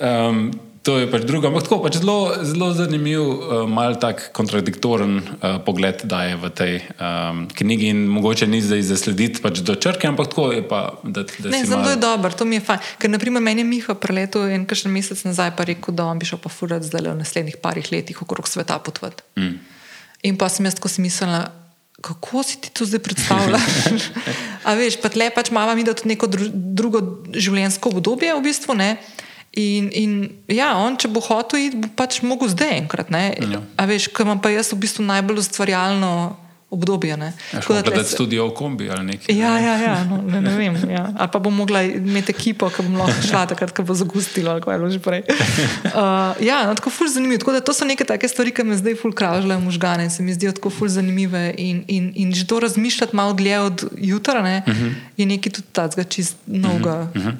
Um, 0.00 0.52
To 0.82 0.98
je 0.98 1.06
pač 1.06 1.22
drugo, 1.22 1.46
ampak 1.46 1.62
tako 1.62 1.78
pač 1.86 2.00
zelo, 2.02 2.42
zelo 2.42 2.72
zanimiv, 2.74 3.22
uh, 3.22 3.70
mal 3.70 3.94
tak 4.02 4.34
kontradiktoren 4.34 5.22
uh, 5.22 5.62
pogled 5.62 6.02
daje 6.02 6.34
v 6.34 6.50
tej 6.50 6.72
um, 6.98 7.46
knjigi 7.46 7.92
in 7.94 8.00
mogoče 8.10 8.50
ni 8.50 8.58
zdaj 8.58 8.82
zaslediti 8.90 9.38
pač 9.38 9.62
do 9.62 9.78
črke, 9.78 10.10
ampak 10.10 10.34
tako 10.34 10.50
je 10.50 10.66
pa, 10.66 10.98
da, 11.06 11.22
da 11.22 11.54
Ne, 11.54 11.62
zelo 11.62 11.86
malo- 11.86 11.94
je 11.94 12.02
dobro, 12.02 12.34
to 12.34 12.42
mi 12.42 12.58
je 12.58 12.66
fajn. 12.66 12.82
Ker, 12.98 13.14
naprimer, 13.14 13.38
meni 13.38 13.62
je 13.62 13.70
Miha 13.70 13.94
preletel 13.94 14.50
en 14.50 14.66
kakšen 14.66 14.90
mesec 14.90 15.22
nazaj 15.22 15.54
pa 15.54 15.62
rekel, 15.70 15.94
da 15.94 16.10
on 16.10 16.18
bi 16.18 16.26
šel 16.26 16.42
pa 16.42 16.50
furati 16.50 16.90
zdaj 16.90 17.14
v 17.14 17.16
naslednjih 17.22 17.62
parih 17.62 17.86
letih 17.94 18.18
okrog 18.18 18.50
sveta 18.50 18.82
potvati. 18.82 19.22
Mm. 19.38 19.62
In 20.26 20.34
pa 20.34 20.50
sem 20.50 20.66
jaz 20.66 20.74
tako 20.74 20.90
smiselna. 20.90 21.54
Kako 22.02 22.42
si 22.42 22.58
ti 22.58 22.74
to 22.74 22.82
zdaj 22.82 22.98
predstavljaš? 23.06 24.10
A 24.66 24.74
veš, 24.74 24.98
pa 24.98 25.06
tle 25.06 25.30
pač 25.30 25.54
imamo 25.54 25.78
mi 25.78 25.86
da 25.86 25.94
tudi 25.94 26.10
neko 26.10 26.26
dru, 26.26 26.50
drugo 26.50 26.98
življenjsko 27.30 27.94
obdobje, 27.94 28.34
v 28.34 28.42
bistvu. 28.42 28.74
Ne? 28.74 28.96
In, 29.52 29.90
in 29.92 30.12
ja, 30.48 30.70
on, 30.80 30.96
če 30.96 31.10
bo 31.12 31.20
hotel 31.20 31.66
iti, 31.66 31.76
bo 31.76 31.88
pač 31.96 32.22
mogel 32.24 32.48
zdaj 32.48 32.72
enkrat. 32.78 33.10
ne. 33.12 33.34
Ja. 33.36 33.60
A 33.76 33.84
veš, 33.84 34.08
ker 34.08 34.24
imam 34.24 34.40
pa 34.40 34.48
jaz 34.48 34.72
v 34.72 34.80
bistvu 34.80 35.04
najbolj 35.04 35.42
ustvarjalno 35.44 36.36
obdobje. 36.72 37.16
ne. 37.16 37.32
Ja, 37.52 37.60
da 37.60 37.66
gledati 37.68 38.08
se- 38.08 38.14
studio 38.16 38.46
v 38.48 38.54
kombi 38.56 38.88
ali 38.90 39.04
nekaj. 39.04 39.36
Ja, 39.36 39.58
ja, 39.58 39.76
ja 39.76 40.04
no, 40.04 40.22
ne, 40.24 40.40
ne 40.40 40.56
vem. 40.56 40.90
Ja. 40.90 41.12
Ali 41.18 41.28
pa 41.32 41.38
bom 41.38 41.52
mogla 41.52 41.82
imeti 41.82 42.32
ekipo, 42.32 42.70
ki 42.72 42.82
bom 42.82 42.96
lahko 42.96 43.20
šla 43.28 43.44
takrat, 43.46 43.76
ko 43.76 43.84
bo 43.84 43.94
zagustilo 43.94 44.50
ali 44.56 44.64
kaj 44.64 44.80
že 44.90 44.98
prej. 44.98 45.22
Uh, 45.92 46.32
ja, 46.40 46.64
no, 46.64 46.72
tako 46.74 46.88
ful 46.90 47.08
zanimivo. 47.12 47.38
Tako 47.44 47.52
da 47.52 47.60
to 47.60 47.76
so 47.76 47.84
neke 47.84 48.04
take 48.08 48.24
stvari, 48.28 48.54
ki 48.56 48.64
me 48.64 48.76
zdaj 48.76 48.96
ful 48.96 49.12
kravžljajo 49.12 49.60
možgane 49.60 50.08
in 50.08 50.10
se 50.10 50.22
mi 50.22 50.32
zdijo 50.32 50.52
tako 50.56 50.70
ful 50.70 50.88
zanimive. 50.88 51.52
In, 51.58 51.84
in, 51.88 52.12
in 52.16 52.32
že 52.32 52.46
to 52.48 52.60
razmišljati 52.60 53.16
malo 53.16 53.36
dlje 53.36 53.60
od 53.60 53.84
jutra 53.98 54.42
ne, 54.42 54.62
uh 54.66 54.72
-huh. 54.72 54.94
je 55.16 55.26
nekaj 55.26 55.52
tudi 55.52 55.68
tacga 55.72 56.04
čist 56.04 56.36
novega. 56.46 57.12
Uh 57.14 57.22
-huh. 57.22 57.32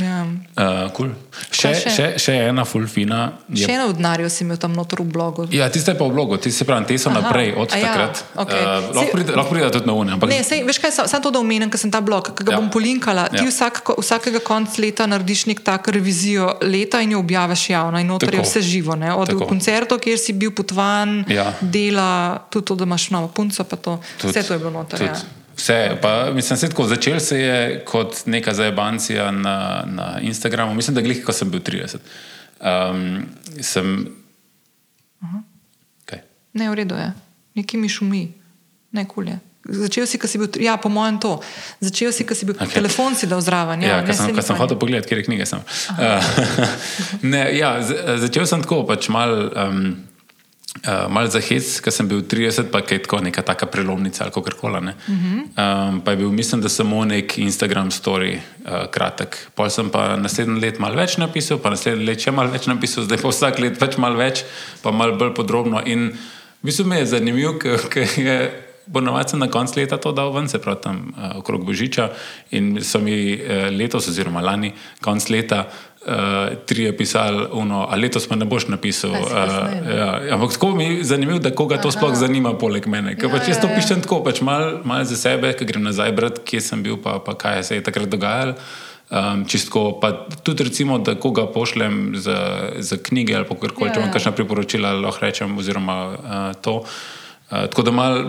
Ja. 0.00 0.24
Uh, 0.54 0.90
cool. 0.90 1.10
še, 1.50 1.70
še? 1.74 1.90
še? 1.90 2.06
Še, 2.16 2.32
ena 2.44 2.64
fulfina. 2.64 3.18
Še 3.48 3.70
eno 3.70 3.86
od 3.86 3.96
denarja 3.96 4.28
si 4.28 4.42
imel 4.42 4.56
tam 4.56 4.72
noter 4.72 4.98
v 4.98 5.06
blogu. 5.06 5.46
Ja, 5.50 5.66
tiste 5.66 5.92
pa 5.92 6.02
v 6.02 6.10
blogu, 6.10 6.36
ti 6.36 6.50
se 6.50 6.62
pravi, 6.62 6.86
te 6.86 6.96
so 6.96 7.08
Aha, 7.08 7.20
naprej 7.20 7.54
od 7.54 7.68
ja, 7.68 7.80
takrat. 7.82 8.14
okej. 8.36 8.60
Uh, 8.60 8.66
Saj- 8.66 8.94
lahko 8.94 9.12
pride- 9.12 9.34
lahko 9.34 9.50
pride 9.50 9.70
tudi 9.70 9.86
na 9.86 9.92
une, 9.94 10.10
ampak 10.12 10.28
Ne, 10.28 10.40
sej, 10.40 10.62
veš 10.62 10.78
kaj, 10.78 10.90
samo 11.04 11.20
to, 11.20 11.30
da 11.30 11.38
omenim, 11.38 11.66
ker 11.66 11.78
sem 11.78 11.88
ta 11.88 12.00
blog, 12.00 12.30
ki 12.30 12.42
ga 12.42 12.52
Ja. 12.52 12.58
bom 12.58 12.68
polinkala. 12.68 13.28
Ti 13.28 13.36
Ja. 13.38 13.46
vsak, 13.46 13.80
vsakega 13.94 14.40
konca 14.40 14.76
leta 14.78 15.04
narediš 15.04 15.46
nek 15.46 15.60
tak 15.60 15.88
revizijo 15.88 16.30
leta 16.60 17.00
in 17.00 17.10
jo 17.10 17.18
objaviš 17.20 17.70
javno. 17.70 17.96
In 17.96 18.06
noter 18.08 18.30
je 18.30 18.40
vse 18.40 18.60
živo, 18.62 18.94
ne? 18.94 19.10
od 19.10 19.28
Tako. 19.28 19.46
koncertov, 19.46 19.98
kjer 19.98 20.16
si 20.16 20.32
bil 20.32 20.50
potvan, 20.50 21.24
Ja. 21.26 21.52
dela, 21.60 22.10
tudi 22.46 22.64
to, 22.64 22.74
da 22.74 22.84
imaš 22.84 23.10
novo 23.10 23.28
punco, 23.28 23.60
pa 23.60 23.76
to. 23.76 23.98
Tudi- 24.16 24.30
vse 24.30 24.42
to 24.42 24.52
je 24.52 24.58
bilo 24.58 24.70
noter. 24.72 24.98
tudi 24.98 25.10
Ja. 25.10 25.39
Vse, 25.60 25.98
pa, 26.02 26.30
mislim, 26.32 26.56
se 26.56 26.68
tako 26.68 26.86
začel 26.88 27.20
se 27.20 27.40
je 27.40 27.84
kot 27.84 28.22
neka 28.26 28.54
zajebancija 28.54 29.30
na, 29.30 29.84
na 29.86 30.20
Instagramu. 30.20 30.74
Mislim, 30.74 30.94
da 30.94 31.00
glih, 31.00 31.20
ko 31.24 31.32
sem 31.32 31.50
bil 31.50 31.60
30. 31.60 31.96
Um, 32.60 33.26
sem. 33.60 34.06
Kaj? 36.04 36.22
Ne, 36.52 36.70
v 36.70 36.74
redu 36.80 36.96
je, 36.96 37.12
nekaj 37.60 37.80
mi 37.80 37.88
šumi, 37.88 38.22
ne 38.92 39.04
kulje. 39.08 39.36
Začel 39.68 40.08
si, 40.08 40.16
ko 40.16 40.24
si 40.24 40.40
bil, 40.40 40.48
ja, 40.64 40.78
po 40.80 40.88
mojem 40.88 41.20
to. 41.20 41.36
Začel 41.84 42.12
si, 42.16 42.24
ko 42.24 42.32
si 42.34 42.48
bil, 42.48 42.56
okay. 42.56 42.80
telefon 42.80 43.12
si 43.12 43.28
dal 43.28 43.44
zraven. 43.44 43.84
Ja, 43.84 44.00
Ja, 44.00 44.14
sem, 44.16 44.32
ko 44.32 44.40
sem 44.40 44.56
fajn. 44.56 44.64
hotel 44.64 44.80
pogledati, 44.80 45.12
kje 45.12 45.28
knjige 45.28 45.46
sem. 45.46 45.60
Uh, 45.92 46.32
ne, 47.36 47.44
ja, 47.52 47.76
z, 47.84 48.00
začel 48.24 48.48
sem 48.48 48.64
tako, 48.64 48.86
pač 48.88 49.12
mal. 49.12 49.52
Um, 49.52 50.09
Uh, 50.70 51.10
mal 51.10 51.26
za 51.26 51.40
hec, 51.42 51.66
ker 51.82 51.90
sem 51.90 52.06
bil 52.06 52.20
30, 52.22 52.68
pa 52.70 52.78
je 52.78 53.00
tako 53.02 53.18
neka 53.18 53.42
taka 53.42 53.66
prelomnica 53.66 54.22
ali 54.22 54.30
kako 54.32 54.54
koli. 54.60 54.78
Uh 54.78 54.94
-huh. 55.08 55.88
um, 55.88 56.00
pa 56.00 56.10
je 56.10 56.16
bil, 56.16 56.30
mislim, 56.30 56.60
da 56.60 56.68
samo 56.68 57.04
nek 57.04 57.38
Instagram 57.38 57.90
story, 57.90 58.38
uh, 58.64 58.86
kratek. 58.90 59.36
Pol 59.54 59.70
sem 59.70 59.90
pa 59.90 60.16
naslednji 60.16 60.60
let 60.60 60.78
malo 60.78 60.94
več 60.94 61.16
napisal, 61.16 61.58
pa 61.58 61.70
naslednji 61.70 62.06
let 62.06 62.20
še 62.20 62.30
malo 62.30 62.50
več 62.50 62.66
napisal, 62.66 63.04
zdaj 63.04 63.18
pa 63.18 63.28
vsak 63.28 63.58
let 63.58 63.78
pač 63.78 63.96
malo 63.96 64.16
več, 64.16 64.44
pa 64.82 64.90
malo 64.90 65.16
bolj 65.16 65.34
podrobno. 65.34 65.82
In 65.86 66.08
v 66.62 66.62
bistvu 66.62 66.86
me 66.86 66.98
je 66.98 67.06
zanimivo, 67.06 67.58
ker 67.90 68.08
je. 68.16 68.69
Ponovadi 68.92 69.30
sem 69.30 69.38
na 69.38 69.46
koncu 69.46 69.78
leta 69.78 70.00
to 70.00 70.12
dal 70.12 70.32
ven, 70.32 70.48
se 70.48 70.58
pravi 70.58 70.80
tam 70.82 71.12
uh, 71.12 71.38
okrog 71.38 71.64
Božiča, 71.66 72.08
in 72.50 72.80
so 72.82 72.98
mi 72.98 73.36
uh, 73.36 73.68
letos, 73.70 74.08
oziroma 74.08 74.40
lani, 74.42 74.72
konc 75.04 75.28
leta, 75.30 75.66
uh, 75.68 76.56
trije 76.66 76.96
pisali, 76.96 77.46
uno, 77.52 77.84
a 77.90 77.96
letos 77.96 78.26
pa 78.26 78.36
ne 78.40 78.48
boš 78.48 78.66
napisal. 78.72 79.14
Kasneje, 79.28 79.96
ja, 79.98 80.34
ampak 80.34 80.56
tako 80.56 80.72
mi 80.74 80.84
je 80.84 81.04
zanimivo, 81.04 81.38
da 81.38 81.54
koga 81.54 81.78
to 81.80 81.92
sploh 81.92 82.16
zanima, 82.18 82.54
poleg 82.58 82.88
mene. 82.88 83.14
Ker 83.16 83.28
Ja, 83.28 83.34
pač 83.36 83.52
jaz 83.52 83.60
ja, 83.60 83.62
to 83.62 83.70
ja. 83.70 83.76
pišem 83.76 84.02
tako, 84.02 84.22
pač 84.24 84.40
malo 84.40 84.80
mal 84.84 85.04
za 85.04 85.20
sebe, 85.20 85.52
ker 85.54 85.68
grem 85.68 85.86
nazaj 85.86 86.16
brati, 86.16 86.42
kje 86.50 86.64
sem 86.72 86.82
bil, 86.82 86.98
pa, 86.98 87.20
pa 87.22 87.36
kaj 87.38 87.62
se 87.68 87.78
je 87.78 87.84
takrat 87.86 88.10
dogajalo. 88.10 88.56
Um, 89.10 89.42
čistko, 89.42 89.98
pa 89.98 90.12
tudi 90.46 90.64
recimo, 90.64 90.98
da 91.02 91.16
koga 91.18 91.46
pošljem 91.50 92.12
za, 92.14 92.70
za 92.78 92.96
knjige 92.96 93.34
ali 93.34 93.44
kar 93.44 93.74
koli, 93.74 93.88
Ja, 93.90 93.94
če 93.94 93.98
imam 94.00 94.10
ja. 94.10 94.12
kakšna 94.14 94.32
priporočila, 94.38 94.92
lahko 95.02 95.26
rečem, 95.26 95.58
oziroma 95.58 95.96
uh, 96.10 96.36
to. 96.62 96.76
Uh, 96.86 97.19
tako 97.50 97.82
da 97.82 97.90
mal 97.90 98.24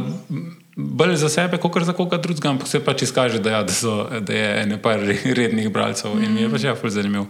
bolj 0.76 1.16
za 1.16 1.30
sebe, 1.30 1.58
kot 1.58 1.84
za 1.84 1.94
koga 1.94 2.18
drugega, 2.18 2.50
ampak 2.50 2.68
se 2.68 2.80
pač 2.84 3.02
izkaže, 3.02 3.40
da, 3.40 3.58
ja, 3.58 3.64
da, 3.64 3.74
so, 3.74 4.06
da 4.20 4.34
je 4.34 4.80
re- 4.84 5.34
rednih 5.34 5.70
bralcev 5.70 6.16
in 6.24 6.34
mi 6.34 6.42
je 6.42 6.52
pač 6.52 6.64
ja, 6.64 6.76
ful 6.76 6.90
zanimiv. 6.90 7.28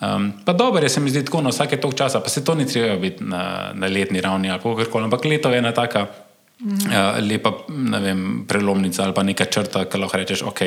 Um, 0.00 0.32
pa 0.44 0.52
dobro 0.52 0.82
je, 0.82 0.88
se 0.92 1.00
mi 1.00 1.10
zdi 1.10 1.24
tako 1.24 1.40
na 1.40 1.50
vsake 1.50 1.80
tok 1.80 1.94
časa, 1.96 2.20
pa 2.20 2.28
se 2.28 2.44
to 2.44 2.54
ni 2.54 2.66
treba 2.68 2.96
biti 3.00 3.24
na, 3.24 3.72
na 3.74 3.88
letni 3.88 4.20
ravni 4.20 4.50
ali 4.50 4.60
kako 4.60 4.84
koli, 4.92 5.04
ampak 5.04 5.24
leto 5.24 5.50
je 5.50 5.58
ena 5.58 5.72
taka 5.72 6.02
uh, 6.04 7.16
lepa 7.30 7.52
vem, 8.02 8.44
prelomnica 8.48 9.04
ali 9.04 9.14
pa 9.14 9.22
neka 9.22 9.44
črta, 9.44 9.86
ki 9.88 9.98
lahko 9.98 10.20
rečeš, 10.20 10.42
ok, 10.42 10.60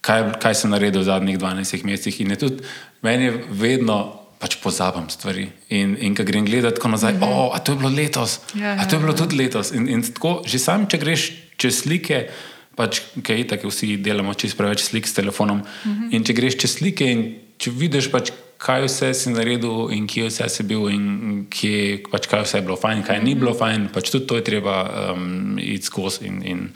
kaj, 0.00 0.32
kaj 0.38 0.54
sem 0.54 0.70
naredil 0.70 1.02
v 1.02 1.08
zadnjih 1.10 1.38
12 1.38 1.84
mesecih. 1.84 2.20
In 2.20 2.30
je 2.30 2.38
tudi 2.46 2.62
meni 3.02 3.24
je 3.24 3.44
vedno. 3.50 4.19
Pač 4.40 4.56
pozabim 4.62 5.10
stvari. 5.12 5.50
In, 5.68 5.96
in 6.00 6.14
ko 6.16 6.24
grem 6.24 6.46
gledati 6.48 6.78
tako 6.78 6.88
nazaj, 6.88 7.12
mm 7.12 7.20
-hmm. 7.20 7.46
oh, 7.46 7.56
a 7.56 7.58
to 7.58 7.72
je 7.72 7.78
bilo 7.78 7.90
letos, 7.90 8.40
Ja, 8.54 8.72
a 8.80 8.88
to 8.88 8.96
je 8.96 9.00
ja, 9.00 9.04
bilo 9.04 9.12
ja. 9.12 9.16
tudi 9.16 9.36
letos. 9.36 9.72
In, 9.72 9.88
in 9.88 10.02
tako, 10.02 10.42
že 10.46 10.58
sam, 10.58 10.86
če 10.88 10.98
greš 10.98 11.32
čez 11.56 11.82
slike, 11.82 12.28
pač, 12.76 13.00
kaj 13.22 13.46
tako 13.48 13.68
vsi 13.68 13.96
delamo 13.96 14.34
čez 14.34 14.54
preveč 14.54 14.80
slik 14.80 15.08
s 15.08 15.14
telefonom. 15.14 15.58
Mm 15.58 15.90
Mhm. 15.90 16.02
-hmm. 16.02 16.14
In 16.14 16.24
če 16.24 16.32
greš 16.32 16.56
čez 16.56 16.72
slike 16.78 17.04
in 17.04 17.34
če 17.58 17.70
vidiš, 17.70 18.10
pač, 18.10 18.32
kaj 18.60 18.84
vse 18.84 19.14
si 19.14 19.30
naredil 19.32 19.88
in 19.92 20.06
kje 20.06 20.28
vse 20.28 20.48
si 20.48 20.62
bil, 20.62 20.88
in 20.88 21.46
kje, 21.50 22.04
pač, 22.12 22.28
kaj 22.28 22.44
vse 22.44 22.58
je 22.58 22.62
bilo 22.62 22.76
fajn, 22.76 23.02
kaj 23.02 23.16
mm 23.16 23.20
-hmm. 23.20 23.24
ni 23.24 23.34
bilo 23.34 23.54
fajn, 23.54 23.88
pač 23.92 24.10
tudi 24.10 24.26
to 24.26 24.36
je 24.36 24.44
treba 24.44 24.76
um, 25.12 25.58
iti 25.58 25.86
skozi 25.86 26.26
in, 26.26 26.42
in 26.44 26.68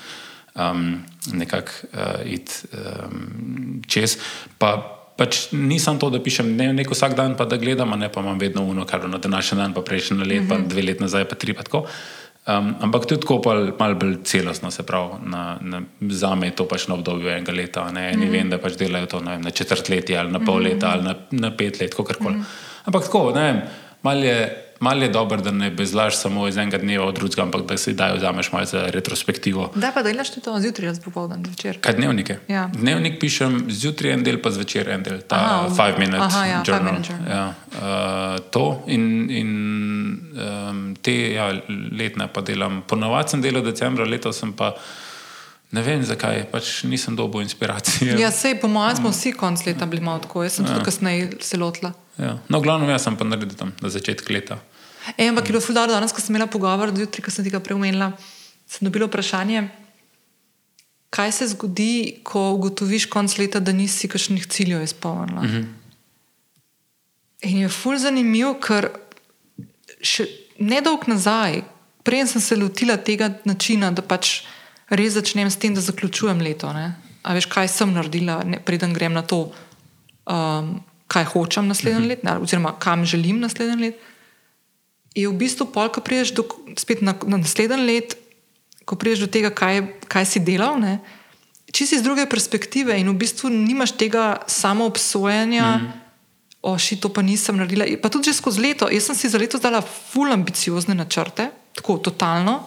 um, 0.54 1.04
nekako 1.32 1.70
uh, 1.92 2.32
iti 2.32 2.52
um, 2.72 3.82
čez. 3.86 4.16
Pa, 4.58 5.00
Pač 5.14 5.52
nisem 5.54 5.98
to, 6.02 6.10
da 6.10 6.18
pišem 6.18 6.56
dnevnik 6.56 6.90
vsak 6.90 7.14
dan, 7.14 7.36
pa 7.38 7.46
da 7.46 7.56
gledam, 7.56 7.94
ne 7.98 8.08
pa 8.10 8.20
imam 8.20 8.38
vedno 8.38 8.64
uno, 8.66 8.84
kar 8.84 9.08
na 9.08 9.18
današnji 9.18 9.58
dan, 9.58 9.74
pa 9.74 9.80
prejšnji 9.80 10.18
let, 10.18 10.42
mm 10.42 10.46
-hmm. 10.46 10.48
pa 10.48 10.68
dve 10.74 10.82
let 10.82 11.00
nazaj, 11.00 11.24
pa 11.24 11.34
tri 11.34 11.54
pa 11.54 11.62
tako. 11.62 11.86
Um, 12.46 12.74
ampak 12.80 13.06
tudi 13.06 13.20
tako, 13.20 13.40
malo 13.78 13.94
bolj 13.94 14.16
celostno, 14.24 14.70
se 14.70 14.82
pravi, 14.82 15.12
na, 15.24 15.58
na, 15.60 15.82
za 16.10 16.34
me 16.34 16.46
je 16.46 16.56
to 16.56 16.68
pač 16.68 16.88
na 16.88 16.94
obdobju 16.94 17.28
enega 17.28 17.52
leta. 17.52 17.90
Ne 17.90 18.12
mm 18.12 18.20
-hmm. 18.20 18.30
vem, 18.30 18.50
da 18.50 18.58
pač 18.58 18.76
delajo 18.76 19.06
to 19.06 19.20
ne 19.20 19.30
vem, 19.30 19.40
na 19.42 19.50
četrtletje 19.50 20.18
ali 20.18 20.32
na 20.32 20.40
pol 20.40 20.62
leta 20.62 20.90
ali 20.90 21.02
na, 21.02 21.14
na 21.30 21.56
pet 21.56 21.80
let, 21.80 21.94
kako 21.94 22.14
koli. 22.14 22.34
Mm 22.34 22.40
-hmm. 22.40 22.84
Ampak 22.84 23.02
tako, 23.02 23.32
ne 23.34 23.42
vem, 23.42 23.62
malo 24.02 24.20
je. 24.20 24.63
Mal 24.80 25.02
je 25.02 25.08
dobro, 25.08 25.40
da 25.40 25.50
ne 25.50 25.70
bezlaš 25.70 26.16
samo 26.18 26.48
iz 26.48 26.56
enega 26.56 26.78
dneva 26.78 27.06
od 27.06 27.14
drugega, 27.14 27.42
ampak 27.42 27.62
da 27.66 27.76
si 27.78 27.94
daj 27.94 28.16
vzameš 28.16 28.52
malo 28.52 28.64
za 28.64 28.86
retrospektivo. 28.90 29.70
Da 29.74 29.92
pa 29.94 30.02
delaš 30.02 30.30
ti 30.30 30.40
to 30.40 30.60
zjutraj, 30.60 30.88
jaz 30.88 31.00
popoldan, 31.00 31.44
zvečer. 31.46 31.78
Kaj 31.80 31.94
dnevnike? 31.94 32.38
Ja. 32.48 32.70
Dnevnik 32.74 33.20
pišem 33.20 33.64
zjutraj 33.70 34.12
en 34.12 34.24
del, 34.24 34.40
pa 34.42 34.50
zvečer 34.50 34.88
en 34.88 35.02
del, 35.02 35.20
ta 35.22 35.36
Aha, 35.36 35.66
v- 35.68 35.76
five 35.76 35.98
minute 35.98 36.20
aha, 36.20 36.44
ja, 36.46 36.62
five 36.64 36.74
journal. 36.74 36.92
minute 36.92 37.12
journal. 37.12 37.30
Ja, 37.36 37.54
uh, 37.78 38.40
to 38.50 38.82
in, 38.86 39.30
in 39.30 39.50
um, 40.36 40.96
te 41.02 41.32
ja, 41.32 41.48
letne 41.98 42.28
pa 42.32 42.40
delam. 42.40 42.82
Ponovadi 42.86 43.30
sem 43.30 43.42
delal 43.42 43.62
decembra, 43.64 44.04
letos 44.04 44.36
sem 44.38 44.52
pa 44.52 44.74
Ne 45.74 45.82
vem 45.82 46.02
zakaj, 46.06 46.44
pač 46.52 46.84
nisem 46.86 47.16
dobil 47.18 47.42
inspiracije. 47.42 48.14
Ja, 48.20 48.30
sej, 48.30 48.54
po 48.62 48.68
mojem, 48.70 49.00
smo 49.00 49.10
vsi 49.10 49.32
konc 49.34 49.64
leta 49.66 49.88
bili 49.90 50.04
malo 50.04 50.22
tako, 50.22 50.44
jaz 50.46 50.60
sem 50.60 50.68
tudi 50.68 50.84
kasneje 50.86 51.30
se 51.42 51.58
lotila. 51.58 51.90
Ja. 52.20 52.36
No, 52.48 52.60
glavno, 52.62 52.86
jaz 52.92 53.08
sem 53.08 53.16
pa 53.18 53.26
naredil 53.26 53.58
tam 53.58 53.72
na 53.82 53.90
začetku 53.90 54.30
leta. 54.34 54.60
E, 55.16 55.26
ampak 55.28 55.48
je 55.48 55.52
bilo 55.52 55.62
ful 55.64 55.74
dobro, 55.74 55.92
danes, 55.96 56.14
ko 56.14 56.22
sem 56.22 56.32
imela 56.32 56.46
pogovor, 56.50 56.94
jutri, 56.94 57.24
ko 57.24 57.32
sem 57.34 57.44
ti 57.44 57.52
ga 57.52 57.60
preumenila, 57.64 58.12
sem 58.70 58.86
dobila 58.86 59.08
vprašanje, 59.10 59.66
kaj 61.14 61.32
se 61.32 61.50
zgodi, 61.52 62.20
ko 62.26 62.52
ugotoviš 62.54 63.08
konc 63.10 63.34
leta, 63.38 63.60
da 63.60 63.74
nisi 63.74 64.08
kakšnih 64.10 64.46
ciljev 64.46 64.82
izpolnila. 64.86 65.42
Mhm. 65.42 65.64
In 67.50 67.64
je 67.66 67.68
ful 67.68 67.98
zanimiv, 68.00 68.54
ker 68.64 68.88
še 70.00 70.24
nedolg 70.58 71.08
nazaj, 71.10 71.64
prej 72.06 72.28
sem 72.30 72.40
se 72.40 72.56
lotila 72.56 72.96
tega 72.96 73.34
načina, 73.44 73.90
da 73.90 74.02
pač 74.02 74.44
res 74.96 75.14
začnem 75.18 75.50
s 75.50 75.60
tem, 75.60 75.74
da 75.74 75.82
zaključujem 75.84 76.40
leto. 76.40 76.72
Ne? 76.72 76.94
A 77.22 77.34
veš, 77.36 77.48
kaj 77.50 77.70
sem 77.72 77.92
naredila, 77.94 78.42
ne, 78.44 78.60
preden 78.60 78.94
grem 78.96 79.14
na 79.16 79.22
to, 79.22 79.48
um, 80.28 80.76
kaj 81.08 81.28
hočem 81.34 81.68
naslednji 81.68 82.14
let, 82.14 82.24
ne, 82.24 82.38
oziroma 82.42 82.74
kam 82.78 83.04
želim 83.04 83.40
naslednji 83.40 83.88
let. 83.88 84.00
Je 85.14 85.28
v 85.28 85.36
bistvu 85.38 85.68
pol, 85.70 85.92
ko 85.94 86.02
priješ 86.02 86.34
do, 86.34 86.46
spet 86.80 87.04
na, 87.04 87.14
na 87.26 87.38
naslednji 87.38 87.84
let, 87.86 88.16
ko 88.84 88.98
priješ 89.00 89.26
do 89.26 89.28
tega, 89.30 89.52
kaj, 89.54 89.84
kaj 90.10 90.26
si 90.28 90.42
delal, 90.44 90.80
ne, 90.82 90.98
čisto 91.74 91.96
iz 91.96 92.02
druge 92.02 92.26
perspektive 92.30 92.94
in 93.00 93.10
v 93.10 93.18
bistvu 93.18 93.50
nimaš 93.50 93.96
tega 93.98 94.44
samo 94.46 94.86
obsojanja. 94.86 95.78
Mm. 95.78 95.92
Oši, 96.64 96.96
to 96.96 97.10
pa 97.12 97.20
nisem 97.20 97.58
naredila. 97.60 97.84
Pa 98.00 98.08
tudi 98.08 98.30
že 98.30 98.38
skozi 98.38 98.62
leto. 98.62 98.88
Jaz 98.88 99.10
sem 99.10 99.16
si 99.18 99.28
za 99.28 99.36
leto 99.36 99.58
zdala 99.60 99.82
ful 99.84 100.32
ambiciozne 100.32 100.94
načrte, 100.94 101.50
tako 101.76 101.98
totalno. 101.98 102.62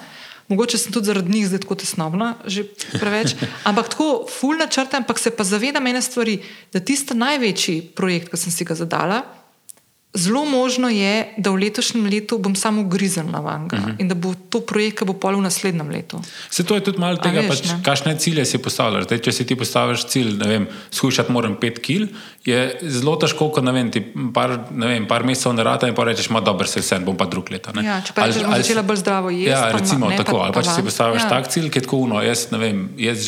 Mogoče 0.47 0.77
sem 0.77 0.93
tudi 0.95 1.09
zaradi 1.11 1.31
njih 1.31 1.47
zdaj 1.47 1.59
tako 1.65 1.75
tesnobna, 1.75 2.35
že 2.45 2.63
preveč. 2.99 3.35
Ampak 3.67 3.89
tako 3.91 4.27
ful 4.31 4.55
načrte, 4.55 4.97
ampak 4.97 5.19
se 5.19 5.31
pa 5.35 5.43
zavedam 5.43 5.87
ene 5.87 6.01
stvari, 6.01 6.39
da 6.73 6.79
tisti 6.79 7.17
največji 7.17 7.81
projekt, 7.95 8.31
ki 8.31 8.39
sem 8.39 8.53
si 8.55 8.67
ga 8.67 8.75
zadala, 8.75 9.23
zelo 10.13 10.45
možno 10.45 10.89
je, 10.89 11.33
da 11.37 11.51
v 11.51 11.55
letošnjem 11.55 12.05
letu 12.05 12.37
bom 12.37 12.55
samo 12.55 12.83
grizel 12.83 13.25
na 13.31 13.39
vanga 13.39 13.77
uh 13.77 13.83
-huh. 13.83 13.95
in 13.99 14.07
da 14.07 14.15
bo 14.15 14.33
to 14.49 14.59
projekt, 14.59 14.99
ki 14.99 15.05
bo 15.05 15.13
pol 15.13 15.35
v 15.35 15.41
naslednjem 15.41 15.89
letu. 15.89 16.21
Se 16.49 16.63
to 16.63 16.75
je 16.75 16.81
tudi 16.81 16.99
malo 16.99 17.17
tega, 17.17 17.41
veš, 17.41 17.49
pač, 17.49 17.69
kakšne 17.83 18.17
cilje 18.19 18.45
si 18.45 18.57
postavljaš. 18.57 19.03
Zdaj, 19.03 19.19
če 19.19 19.31
si 19.31 19.45
ti 19.45 19.55
postaviš 19.55 20.05
cilj, 20.05 20.37
ne 20.37 20.47
vem, 20.47 20.67
skušati 20.91 21.31
moram 21.31 21.55
pet 21.55 21.79
kil, 21.79 22.07
je 22.45 22.79
zelo 22.81 23.15
težko, 23.15 23.49
ko 23.49 23.61
ne 23.61 23.71
vem, 23.71 23.91
ti 23.91 24.01
par, 24.33 24.59
ne 24.71 24.87
vem, 24.87 25.07
par 25.07 25.23
mesecev 25.23 25.53
ne 25.53 25.63
rata 25.63 25.87
in 25.87 25.95
pa 25.95 26.03
rečeš, 26.03 26.29
ma 26.29 26.39
dobro, 26.39 26.67
se 26.67 26.79
vsem 26.79 27.05
bom 27.05 27.17
pa 27.17 27.25
drug 27.25 27.51
leta. 27.51 27.71
Ne? 27.75 27.83
Ja, 27.85 28.01
če 28.01 28.13
pa 28.13 28.25
rečeš, 28.25 28.43
bom 28.43 28.55
začela 28.55 28.81
bolj 28.81 28.97
zdravo 28.97 29.29
jesti. 29.29 29.49
Ja, 29.49 29.71
recimo 29.71 30.09
ne, 30.09 30.17
tako, 30.17 30.37
pa, 30.37 30.43
ali 30.43 30.53
pa 30.53 30.61
če 30.61 30.69
si 30.69 30.83
postaviš 30.83 31.21
ja. 31.21 31.29
tak 31.29 31.47
cilj, 31.47 31.69
ki 31.69 31.77
je 31.77 31.83
tako 31.83 31.97
uno, 31.97 32.21
jaz 32.21 32.47
ne 32.51 32.57
vem, 32.57 32.89
jaz 32.97 33.27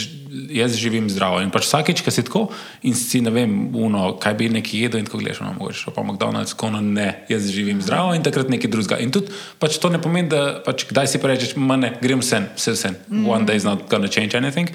jaz 0.49 0.75
živim 0.75 1.09
zdravo. 1.09 1.41
In 1.41 1.51
pač 1.53 1.65
vsakeč, 1.67 2.03
ko 2.05 2.11
si 2.13 2.23
tako 2.25 2.45
in 2.85 2.95
si 2.95 3.21
ne 3.21 3.33
vem, 3.33 3.53
uno, 3.75 4.13
kaj 4.21 4.35
bi 4.39 4.49
neki 4.53 4.83
jedel, 4.83 5.01
in 5.01 5.09
tako 5.09 5.21
gledaš, 5.21 5.41
no, 5.43 5.53
mogoče 5.57 5.93
pa 5.95 6.03
McDonald's, 6.05 6.55
ko 6.57 6.71
no, 6.73 6.81
ne, 6.81 7.25
jaz 7.29 7.49
živim 7.53 7.81
zdravo 7.81 8.13
in 8.17 8.25
takrat 8.25 8.51
nekaj 8.51 8.71
drugega. 8.71 9.01
In 9.03 9.13
tudi 9.15 9.33
pač 9.59 9.79
to 9.81 9.91
ne 9.93 10.01
pomeni, 10.01 10.29
da 10.31 10.61
pač, 10.65 10.85
kdaj 10.89 11.11
si 11.11 11.21
pa 11.21 11.31
rečeš, 11.31 11.55
manj, 11.57 11.91
grem 12.03 12.23
sen, 12.25 12.49
vse 12.57 12.75
sen, 12.75 12.95
mm 13.07 13.17
-hmm. 13.17 13.29
one 13.35 13.45
day 13.45 13.55
is 13.55 13.63
not 13.63 13.89
gonna 13.89 14.07
change 14.07 14.37
anything. 14.37 14.69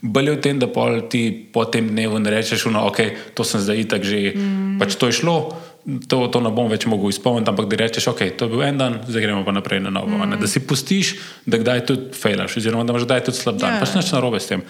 Bolje 0.00 0.32
v 0.32 0.40
tem, 0.40 0.58
da 0.58 0.64
pol 0.64 1.02
ti 1.12 1.28
po 1.52 1.64
tem 1.68 1.88
dnevu 1.88 2.18
ne 2.18 2.30
rečeš, 2.30 2.64
no, 2.72 2.86
ok, 2.88 3.00
to 3.36 3.44
sem 3.44 3.60
zdaj 3.60 3.80
itak 3.84 4.04
že, 4.04 4.32
mm. 4.32 4.78
pač 4.80 4.96
to 4.96 5.06
je 5.06 5.12
šlo. 5.12 5.52
To, 5.80 6.28
to 6.28 6.40
ne 6.44 6.52
bom 6.52 6.68
več 6.68 6.84
mogel 6.84 7.08
izpolniti, 7.08 7.48
ampak 7.48 7.64
da 7.68 7.76
rečeš, 7.76 8.12
ok, 8.12 8.36
to 8.36 8.44
je 8.44 8.52
bil 8.52 8.62
en 8.62 8.76
dan, 8.76 9.00
zdaj 9.08 9.22
gremo 9.24 9.44
pa 9.44 9.52
naprej 9.52 9.80
na 9.80 9.90
novo. 9.90 10.12
Mm. 10.12 10.36
Da 10.40 10.46
si 10.48 10.60
pustiš, 10.60 11.16
da 11.48 11.56
kdaj 11.56 11.84
tudi 11.88 12.12
fejlaš, 12.12 12.56
oziroma 12.60 12.84
da 12.84 12.92
imaš 12.92 13.08
kdaj 13.08 13.24
tudi 13.24 13.36
slab 13.40 13.56
dan. 13.56 13.76
Yeah. 13.76 13.80
Pač 13.80 13.96
nič 13.96 14.12
narobe 14.12 14.40
s 14.40 14.48
tem. 14.52 14.60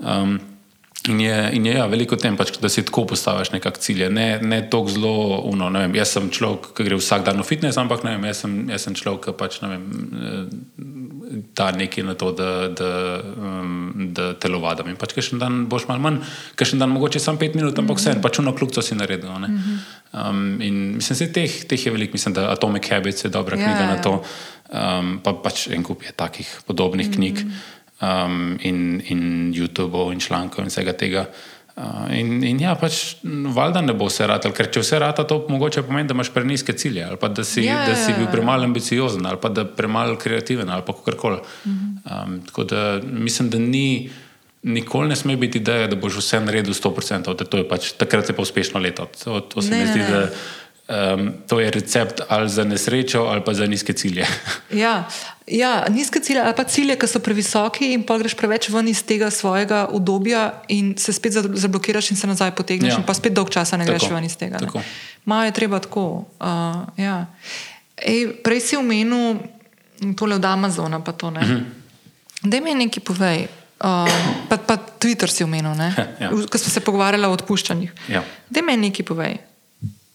Um, 0.00 0.40
in 1.08 1.20
je, 1.20 1.50
in 1.52 1.66
je 1.66 1.74
ja, 1.74 1.86
veliko 1.88 2.16
tem, 2.20 2.36
pač, 2.36 2.52
da 2.60 2.68
si 2.68 2.82
tako 2.84 3.06
postaviš 3.08 3.54
nekakšne 3.54 3.84
cilje. 3.84 4.08
Ne, 4.12 4.26
ne 4.42 4.60
tako 4.68 4.92
zelo, 4.92 5.14
uno, 5.48 5.70
ne 5.72 5.86
vem, 5.86 5.94
jaz 5.96 6.12
sem 6.16 6.28
človek, 6.32 6.72
ki 6.76 6.84
gre 6.84 6.98
vsak 7.00 7.24
dan 7.24 7.40
v 7.40 7.46
fitness, 7.48 7.80
ampak 7.80 8.04
ne 8.04 8.16
vem, 8.16 8.26
jaz 8.28 8.42
sem, 8.44 8.58
jaz 8.68 8.84
sem 8.84 8.96
človek, 8.98 9.30
ki 9.30 9.36
pač 9.40 9.60
ne 9.64 9.70
vem. 9.72 9.86
Da, 11.56 11.70
nekaj 11.72 12.04
na 12.04 12.16
to, 12.18 12.32
da, 12.36 12.50
da, 12.74 12.90
um, 13.22 14.10
da 14.16 14.32
telovadam. 14.40 14.90
In 14.92 14.98
pač, 15.00 15.14
kakšen 15.16 15.40
dan 15.40 15.64
boš 15.72 15.86
malo 15.88 16.04
manj, 16.04 16.20
kakšen 16.60 16.82
dan 16.82 16.92
mogoče 16.92 17.22
samo 17.22 17.40
pet 17.40 17.56
minut, 17.56 17.78
ampak 17.78 17.96
vse, 17.96 18.10
mm 18.10 18.18
-hmm. 18.18 18.22
pač 18.22 18.42
uno 18.42 18.52
kljub 18.52 18.72
to 18.74 18.82
si 18.82 18.94
naredil. 18.94 19.30
Mm 19.30 19.44
-hmm. 19.44 19.76
um, 20.12 20.60
in 20.60 20.74
mislim, 21.00 21.18
da 21.18 21.32
teh, 21.32 21.64
teh 21.64 21.86
je 21.86 21.92
veliko, 21.92 22.12
mislim, 22.12 22.34
da 22.34 22.50
Atomic 22.50 22.90
Habits 22.90 23.24
je 23.24 23.30
dobra 23.30 23.56
ja, 23.56 23.64
knjiga 23.64 23.80
ja. 23.80 23.86
na 23.86 24.02
to, 24.02 24.22
um, 24.68 25.20
pa 25.24 25.32
pač 25.32 25.68
en 25.68 25.82
kup 25.82 26.02
je 26.02 26.12
takih 26.12 26.60
podobnih 26.66 27.06
mm 27.06 27.12
-hmm. 27.12 27.16
knjig 27.16 27.38
um, 28.00 28.58
in, 28.62 29.00
in 29.08 29.52
YouTube-ov 29.54 30.12
in 30.12 30.20
člankov 30.20 30.64
in 30.64 30.70
vsega 30.72 30.92
tega. 30.92 31.26
Uh, 31.76 32.10
in, 32.12 32.42
in 32.44 32.58
ja, 32.60 32.74
pač 32.76 33.16
valjda 33.54 33.80
ne 33.80 33.94
bo 33.96 34.08
vse 34.10 34.26
rado, 34.28 34.50
ker 34.52 34.68
če 34.72 34.82
vse 34.82 34.98
rado, 35.00 35.24
to 35.24 35.38
mogoče 35.48 35.84
pomeni, 35.86 36.08
da 36.10 36.16
imaš 36.16 36.32
preniske 36.34 36.74
cilje, 36.76 37.04
ali 37.06 37.16
pa 37.20 37.30
da 37.32 37.44
si, 37.46 37.64
Ja, 37.64 37.84
da 37.88 37.94
si 37.96 38.10
ja, 38.10 38.16
bil 38.18 38.26
ja. 38.26 38.32
premalo 38.32 38.66
ambiciozen, 38.68 39.26
ali 39.26 39.40
pa 39.40 39.48
da 39.48 39.64
premalo 39.64 40.18
kreativen, 40.20 40.68
ali 40.68 40.84
pa 40.86 40.96
karkoli. 41.06 41.38
Um, 41.64 42.40
tako 42.46 42.64
da 42.64 43.00
mislim, 43.02 43.50
da 43.50 43.58
ni. 43.58 44.10
Nikoli 44.62 45.08
ne 45.08 45.16
sme 45.16 45.38
biti 45.40 45.56
ideja, 45.56 45.86
da 45.88 45.96
boš 45.96 46.18
vse 46.18 46.36
naredil 46.44 46.74
100%, 46.76 47.32
da 47.32 47.44
to 47.48 47.56
je 47.56 47.64
pač 47.64 47.94
takrat 47.96 48.28
je 48.28 48.34
pa 48.36 48.42
uspešno 48.44 48.80
leto. 48.80 49.06
To, 49.24 49.38
to 49.40 49.62
se 49.64 49.70
Ne, 49.70 49.78
mi 49.78 49.86
zdi, 49.88 50.02
ne. 50.02 50.10
da 50.10 51.14
um, 51.14 51.32
to 51.48 51.60
je 51.60 51.70
recept 51.70 52.20
ali 52.28 52.48
za 52.48 52.64
nesrečo 52.64 53.22
ali 53.22 53.40
pa 53.44 53.54
za 53.54 53.66
nizke 53.66 53.92
cilje. 53.92 54.26
Ja, 54.70 55.08
ja, 55.50 55.84
nizke 55.88 56.20
cilje 56.20 56.40
ali 56.40 56.54
pa 56.54 56.64
cilje, 56.64 56.94
ki 56.94 57.06
so 57.06 57.18
previsoki, 57.18 57.92
in 57.92 58.02
pa 58.02 58.16
greš 58.16 58.34
preveč 58.34 58.68
ven 58.68 58.88
iz 58.88 59.02
tega 59.02 59.28
svojega 59.28 59.88
obdobja 59.88 60.44
in 60.68 60.94
se 60.96 61.12
spet 61.12 61.32
za- 61.32 61.44
zablokiraš 61.44 62.10
in 62.10 62.16
se 62.16 62.26
nazaj 62.26 62.50
potegneš, 62.52 62.92
Ja. 62.92 62.98
in 62.98 63.04
pa 63.04 63.14
spet 63.14 63.32
dolg 63.32 63.50
časa 63.50 63.76
ne 63.76 63.84
greš 63.84 64.02
Tako, 64.02 64.14
ven 64.14 64.24
iz 64.24 64.36
tega. 64.36 64.58
Malo 65.24 65.44
je 65.44 65.52
treba 65.52 65.78
tako. 65.78 66.04
Uh, 66.38 66.46
ja. 66.96 67.26
Ej, 67.98 68.40
prej 68.40 68.60
si 68.62 68.76
omenil 68.76 69.36
tole 70.16 70.34
od 70.34 70.44
Amazona, 70.44 71.00
pa 71.00 71.12
to 71.12 71.30
ne. 71.30 71.40
Mhm. 71.40 71.58
Da 72.42 72.60
mi 72.60 72.74
nekaj 72.74 73.02
povej. 73.02 73.48
Uh, 73.80 74.08
pa, 74.48 74.56
pa 74.56 74.76
Twitter 74.76 75.26
si 75.26 75.44
omenil, 75.44 75.74
ne? 75.74 75.92
Ja. 76.20 76.28
ko 76.30 76.58
smo 76.58 76.70
se 76.70 76.80
pogovarjali 76.80 77.26
o 77.26 77.32
odpuščanjih. 77.32 77.92
Ja. 78.08 78.22
Da 78.50 78.62
mi 78.62 78.76
nekaj 78.78 79.04
povej. 79.04 79.38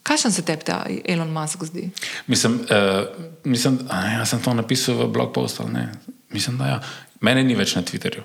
Kakšen 0.05 0.31
se 0.31 0.43
tebi 0.45 0.63
ta 0.67 0.83
Elon 1.09 1.31
Musk 1.33 1.63
zdi? 1.65 1.87
Mislim, 2.29 2.59
uh, 2.69 3.05
mislim 3.43 3.79
a, 3.89 4.03
ja, 4.19 4.25
sem 4.29 4.41
to 4.41 4.53
napisal 4.53 4.95
v 5.01 5.07
blog 5.11 5.33
postu. 5.33 5.63
ali 5.65 5.73
ne? 5.73 5.85
Mislim, 6.33 6.57
da 6.61 6.67
ja. 6.67 6.79
Mene 7.25 7.43
ni 7.43 7.55
več 7.57 7.73
na 7.75 7.81
Twitterju. 7.81 8.21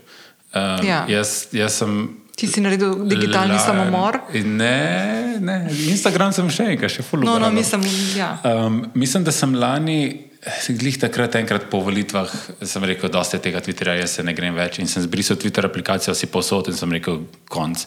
Um, 0.53 0.87
Ja. 0.87 1.05
jaz, 1.09 1.47
jaz 1.57 1.79
sem. 1.81 2.17
Ti 2.37 2.47
si 2.49 2.61
naredil 2.61 3.05
digitalni 3.09 3.55
la- 3.55 3.65
samomor? 3.65 4.19
Ne, 4.35 5.39
ne, 5.41 5.57
Instagram 5.93 6.33
sem 6.33 6.49
še 6.51 6.67
enkrat, 6.75 6.91
še 6.91 7.03
full. 7.05 7.25
No, 7.25 7.39
no, 7.39 7.51
mislim, 7.53 7.85
ja. 8.17 8.33
Um, 8.45 8.81
mislim, 8.95 9.25
da 9.25 9.33
sem 9.33 9.55
lani, 9.55 10.27
glih 10.69 10.97
takrat, 11.01 11.37
enkrat 11.37 11.69
po 11.71 11.81
volitvah, 11.85 12.29
sem 12.65 12.85
rekel, 12.85 13.13
da 13.13 13.21
je 13.29 13.39
tega 13.45 13.61
Twitterja, 13.61 13.99
jaz 14.01 14.11
se 14.19 14.23
ne 14.25 14.33
grem 14.35 14.55
več. 14.57 14.79
In 14.81 14.89
sem 14.89 15.03
zbrisal 15.05 15.37
Twitter 15.37 15.65
aplikacijo, 15.69 16.15
si 16.17 16.27
posod 16.27 16.69
in 16.69 16.77
sem 16.77 16.93
rekel, 16.93 17.23
konc. 17.49 17.85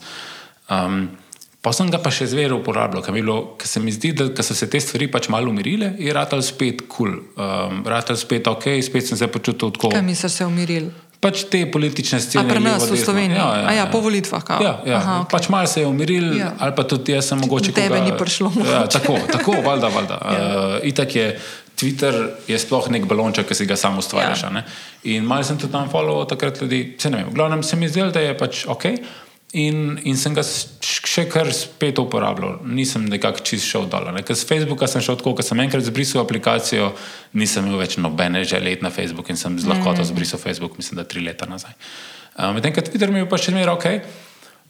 Um, 0.69 1.09
pa 1.63 1.71
sem 1.71 1.87
ga 1.87 1.99
pa 2.03 2.11
še 2.11 2.27
zmeraj 2.27 2.57
uporabljal, 2.59 2.99
ker 3.05 3.15
mi 3.15 3.23
se 3.63 3.79
mi 3.79 3.93
zdi, 3.95 4.11
da 4.19 4.43
so 4.43 4.55
se 4.57 4.67
te 4.67 4.81
stvari 4.83 5.07
pač 5.07 5.29
malo 5.31 5.47
umirile, 5.47 5.93
je 5.95 6.11
ratal 6.11 6.43
spet 6.43 6.83
kul, 6.91 7.15
cool. 7.15 7.47
um, 7.71 7.79
ratal 7.87 8.19
spet 8.19 8.49
ok, 8.51 8.67
spet 8.83 9.07
sem 9.07 9.17
se 9.17 9.31
počutil 9.31 9.71
tako. 9.71 9.93
Kaj 9.95 10.03
misliš, 10.03 10.35
se 10.41 10.45
umiril? 10.45 10.91
Pač 11.23 11.45
te 11.47 11.63
politične 11.71 12.19
scene. 12.19 12.43
pri 12.51 12.59
nas 12.59 12.83
v. 12.83 12.99
Sloveniji? 12.99 13.39
A 13.39 13.71
ja, 13.71 13.87
po 13.87 14.03
volitvah, 14.03 14.43
kao? 14.43 14.59
Ja, 14.59 14.73
ja. 14.83 14.97
Aha, 14.99 15.15
okay. 15.23 15.31
pač 15.31 15.47
malo 15.47 15.71
se 15.71 15.79
je 15.79 15.87
umiril, 15.87 16.35
Ja. 16.35 16.51
ja. 16.51 16.53
ali 16.59 16.75
pa 16.75 16.83
tudi 16.83 17.15
jaz 17.15 17.31
sem 17.31 17.39
mogoče. 17.39 17.71
Do 17.71 17.79
tebe 17.79 17.95
koga- 17.95 18.11
ni 18.11 18.11
prišlo, 18.11 18.51
Ja, 18.59 18.83
tako, 18.91 19.15
tako, 19.31 19.55
valjda, 19.63 19.87
valjda. 19.87 20.17
Ja. 20.27 20.35
ja. 20.35 20.51
uh, 20.59 20.75
itak 20.83 21.15
je 21.15 21.39
Twitter 21.79 22.35
je 22.47 22.59
sploh 22.59 22.91
nek 22.91 23.07
balonček, 23.09 23.47
ki 23.47 23.55
si 23.55 23.65
ga 23.65 23.75
sam 23.79 23.97
ustvarjaš. 23.97 24.43
Ja. 24.43 24.51
Ja. 24.51 24.63
In 25.15 25.23
malo 25.23 25.43
sem 25.47 25.57
tudi 25.57 25.71
tam 25.71 25.87
follow 25.87 26.27
takrat 26.27 26.61
ljudi, 26.61 26.95
se 26.99 27.09
ne 27.09 27.23
vem. 27.23 27.31
V 27.31 27.39
glavnem 27.39 27.63
se 27.63 27.75
mi 27.75 27.87
zdelo, 27.87 28.11
da 28.11 28.19
je 28.19 28.35
pač 28.37 28.65
ok. 28.67 28.85
In, 29.53 29.99
in 30.09 30.17
sem 30.17 30.33
ga 30.33 30.41
še 30.41 31.27
kar 31.29 31.51
spet 31.53 31.99
uporabljal, 32.01 32.55
nisem 32.65 33.03
nekako 33.05 33.43
čist 33.45 33.67
šel 33.69 33.85
dol. 33.85 34.07
Ker 34.25 34.33
z 34.33 34.47
Facebooka 34.49 34.89
sem 34.89 35.03
šel 35.05 35.19
tako, 35.19 35.35
ker 35.37 35.45
sem 35.45 35.61
enkrat 35.61 35.85
zbrisal 35.85 36.23
aplikacijo, 36.23 36.87
nisem 37.37 37.67
imel 37.69 37.83
več 37.83 37.99
nobene 38.01 38.41
želje 38.49 38.79
na 38.81 38.89
Facebook 38.89 39.29
in 39.29 39.37
sem 39.37 39.59
z 39.61 39.69
lahkoto 39.69 40.05
zbrisal 40.09 40.41
Facebook, 40.41 40.79
mislim, 40.81 40.97
da 40.97 41.05
tri 41.05 41.21
leta 41.21 41.45
nazaj. 41.45 41.77
Uh, 42.33 42.49
Medtem 42.55 42.73
ko 42.73 42.81
Twitter 42.81 43.13
mi 43.13 43.21
je 43.21 43.29
pa 43.29 43.37
še 43.37 43.53
zmeraj 43.53 43.77
ok. 43.77 43.87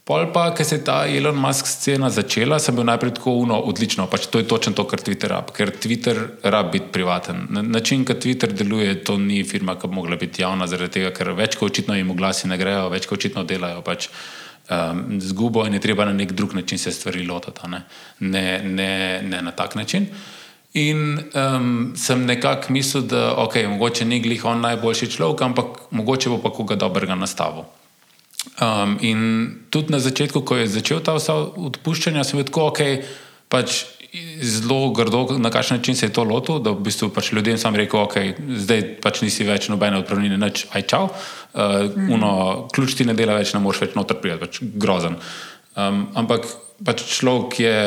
Pol 0.04 0.26
pa, 0.36 0.50
ker 0.52 0.68
se 0.68 0.82
je 0.82 0.84
ta 0.84 0.98
Elon 1.08 1.38
Musk 1.40 1.70
scena 1.72 2.10
začela, 2.12 2.58
sem 2.60 2.76
bil 2.76 2.84
najprej 2.90 3.14
tako 3.22 3.38
uno, 3.40 3.62
odlično, 3.72 4.10
pač 4.12 4.28
to 4.28 4.42
je 4.42 4.50
točno 4.52 4.76
to, 4.76 4.84
kar 4.84 5.00
Twitter 5.00 5.32
rab, 5.32 5.56
ker 5.56 5.72
Twitter 5.72 6.20
rab 6.44 6.74
biti 6.76 6.92
privaten. 6.92 7.46
Na, 7.56 7.64
način, 7.64 8.04
ki 8.04 8.20
Twitter 8.20 8.52
deluje, 8.52 8.98
to 9.08 9.16
ni 9.16 9.46
firma, 9.48 9.80
ki 9.80 9.88
bi 9.88 9.96
mogla 9.96 10.20
biti 10.20 10.44
javna, 10.44 10.68
zaradi 10.68 11.00
tega, 11.00 11.16
ker 11.16 11.32
več 11.40 11.56
kot 11.56 11.72
očitno 11.72 11.96
jim 11.96 12.12
oglasi 12.12 12.52
ne 12.52 12.60
grejo, 12.60 12.90
več 12.92 13.08
kot 13.08 13.24
očitno 13.24 13.48
delajo 13.48 13.80
pač 13.88 14.12
um, 14.70 15.22
zgubo 15.22 15.66
in 15.66 15.74
je 15.74 15.80
treba 15.80 16.05
na 16.05 16.14
nek 16.14 16.32
drug 16.32 16.53
način 16.53 16.78
se 16.78 16.91
stvari 16.91 17.26
lotiti, 17.28 17.68
ne, 17.68 17.84
ne, 18.20 18.61
ne, 18.64 19.22
ne 19.24 19.41
na 19.41 19.51
tak 19.51 19.76
način. 19.76 20.07
In 20.74 21.20
um, 21.36 21.93
sem 21.95 22.26
nekako 22.26 22.74
mislil, 22.74 23.03
da 23.03 23.36
okay, 23.38 23.68
mogoče 23.70 24.05
ni 24.05 24.20
glih 24.20 24.45
on 24.45 24.61
najboljši 24.61 25.11
človek, 25.11 25.41
ampak 25.41 25.66
mogoče 25.91 26.30
bo 26.30 26.39
pa 26.41 26.49
koga 26.49 26.76
dobrega 26.76 27.16
nastavil. 27.16 27.64
Um, 28.61 28.97
in 29.01 29.51
tudi 29.70 29.93
na 29.93 29.99
začetku, 29.99 30.41
ko 30.41 30.57
je 30.57 30.68
začel 30.68 30.99
ta 30.99 31.14
vsa 31.14 31.36
odpuščanja, 31.55 32.24
sem 32.24 32.41
da 32.41 32.66
okay, 32.66 33.03
pač 33.49 33.84
zelo 34.41 34.91
grdo, 34.93 35.28
na 35.38 35.49
kakšen 35.49 35.78
način 35.78 35.95
se 35.95 36.05
je 36.05 36.14
to 36.14 36.24
lotil, 36.24 36.59
da 36.59 36.72
v 36.72 36.84
bistvu 36.86 37.09
pač 37.09 37.32
ljudem 37.34 37.57
sam 37.57 37.76
rekel, 37.76 37.99
ok, 38.05 38.18
zdaj 38.61 38.84
pač 39.01 39.22
nisi 39.26 39.45
več 39.47 39.70
nobene 39.74 39.97
odpravnine, 40.03 40.38
nič, 40.38 40.68
aj 40.74 40.86
čau. 40.89 41.07
Uh, 41.53 41.89
mm. 41.89 42.09
uno, 42.14 42.34
ključ 42.74 42.97
ti 42.99 43.07
ne 43.09 43.18
dela 43.18 43.38
več, 43.39 43.55
ne 43.57 43.61
moreš 43.64 43.88
več 43.88 43.95
noter 43.97 44.20
prijeti, 44.22 44.41
pač 44.45 44.59
grozen. 44.61 45.18
Um, 45.74 46.05
ampak 46.20 46.49
pač 46.86 47.07
človek 47.16 47.64
je. 47.64 47.80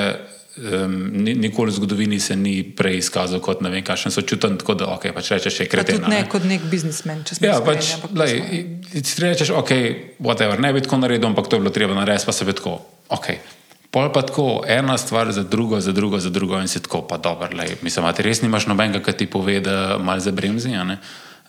Um, 0.57 0.95
nikoli 1.13 1.69
v 1.69 1.77
zgodovini 1.77 2.17
se 2.17 2.33
ni 2.33 2.63
prej 2.65 3.03
izkazal 3.03 3.43
kot 3.45 3.61
ne 3.61 3.69
vem, 3.69 3.83
kakšen 3.85 4.09
so 4.09 4.23
čuten, 4.25 4.55
tako 4.57 4.73
da 4.81 4.87
okay, 4.95 5.13
pač 5.13 5.29
rečeš, 5.35 5.53
še 5.53 5.67
kreten. 5.69 6.01
Ne, 6.09 6.23
ne 6.23 6.31
kot 6.33 6.47
nek 6.49 6.65
biznismen, 6.73 7.21
če 7.29 7.37
smeš. 7.37 7.51
Ja, 7.51 7.59
pač, 7.61 7.91
lej, 8.17 8.41
ti 8.97 9.21
rečeš, 9.21 9.53
ok, 9.53 9.75
whatever, 10.17 10.57
ne 10.65 10.73
bi 10.73 10.81
tako 10.81 11.03
naredil, 11.03 11.29
ampak 11.29 11.53
to 11.53 11.61
je 11.61 11.67
bilo 11.67 11.75
treba 11.77 11.93
narediti, 12.01 12.25
pa 12.25 12.33
se 12.33 12.49
bi 12.49 12.57
tako, 12.57 12.79
ok. 13.13 13.29
Pol 13.91 14.11
pa 14.13 14.23
tako, 14.23 14.65
ena 14.69 14.99
stvar 14.99 15.33
za 15.33 15.43
drugo, 15.43 15.81
za 15.81 15.93
drugo, 15.93 16.19
za 16.19 16.31
drugo, 16.31 16.61
in 16.61 16.69
si 16.69 16.83
tako, 16.83 17.03
pa 17.03 17.17
dobro, 17.17 17.49
mislim, 17.83 18.13
ti 18.15 18.23
res 18.23 18.43
nimaš 18.43 18.67
nobenega, 18.67 19.01
ki 19.05 19.13
ti 19.13 19.27
pove, 19.31 19.61
da 19.61 19.97
mal 19.99 20.21
za 20.21 20.33
bremzi. 20.33 20.75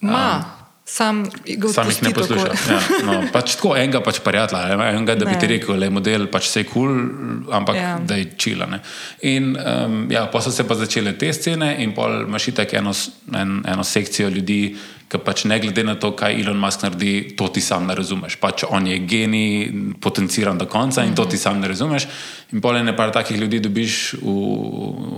Ma. 0.01 0.57
Sam, 0.89 1.25
sam 1.73 1.89
jih 1.89 2.03
ne 2.03 2.13
poslušam. 2.15 2.53
Ja, 2.69 2.79
no, 3.03 3.15
pač 3.33 3.57
tako 3.57 3.73
enega 3.75 3.99
pač 3.99 4.21
prijatelja, 4.23 4.77
enega, 4.93 5.17
da 5.19 5.25
ne. 5.27 5.33
bi 5.33 5.39
ti 5.41 5.49
rekel, 5.51 5.75
da 5.75 5.89
je 5.89 5.91
model 5.91 6.29
pač 6.31 6.47
vse 6.47 6.63
kul, 6.63 6.87
cool, 6.87 7.49
ampak 7.57 7.75
ja. 7.75 7.89
da 7.99 8.15
je 8.15 8.29
čila. 8.39 8.69
Ne. 8.71 8.79
In 9.27 9.49
um, 9.59 9.97
ja, 10.11 10.23
pa 10.31 10.39
so 10.41 10.53
se 10.55 10.63
pa 10.63 10.77
začele 10.79 11.17
te 11.19 11.33
scene, 11.35 11.73
in 11.83 11.91
pol 11.91 12.21
imaš 12.23 12.47
tako 12.55 12.79
eno, 12.79 12.95
en, 13.35 13.59
eno 13.67 13.83
sekcijo 13.83 14.29
ljudi, 14.31 14.61
ki 15.07 15.19
pač 15.23 15.45
ne 15.47 15.55
glede 15.63 15.83
na 15.87 15.95
to, 15.95 16.11
kaj 16.11 16.35
Elon 16.35 16.57
Musk 16.59 16.83
naredi, 16.83 17.35
to 17.39 17.47
ti 17.47 17.61
sam 17.63 17.85
ne 17.87 17.95
razumeš. 17.95 18.35
Pač 18.43 18.65
on 18.67 18.87
je 18.87 18.97
genij, 18.99 19.69
potenciran 20.03 20.57
do 20.59 20.67
konca 20.67 21.05
in 21.07 21.15
to 21.15 21.25
ti 21.25 21.39
sam 21.39 21.61
ne 21.63 21.69
razumeš. 21.71 22.07
In 22.51 22.61
pol 22.63 22.79
ene 22.79 22.95
par 22.95 23.13
takih 23.15 23.39
ljudi 23.39 23.61
dobiš 23.63 24.17
v, 24.19 24.35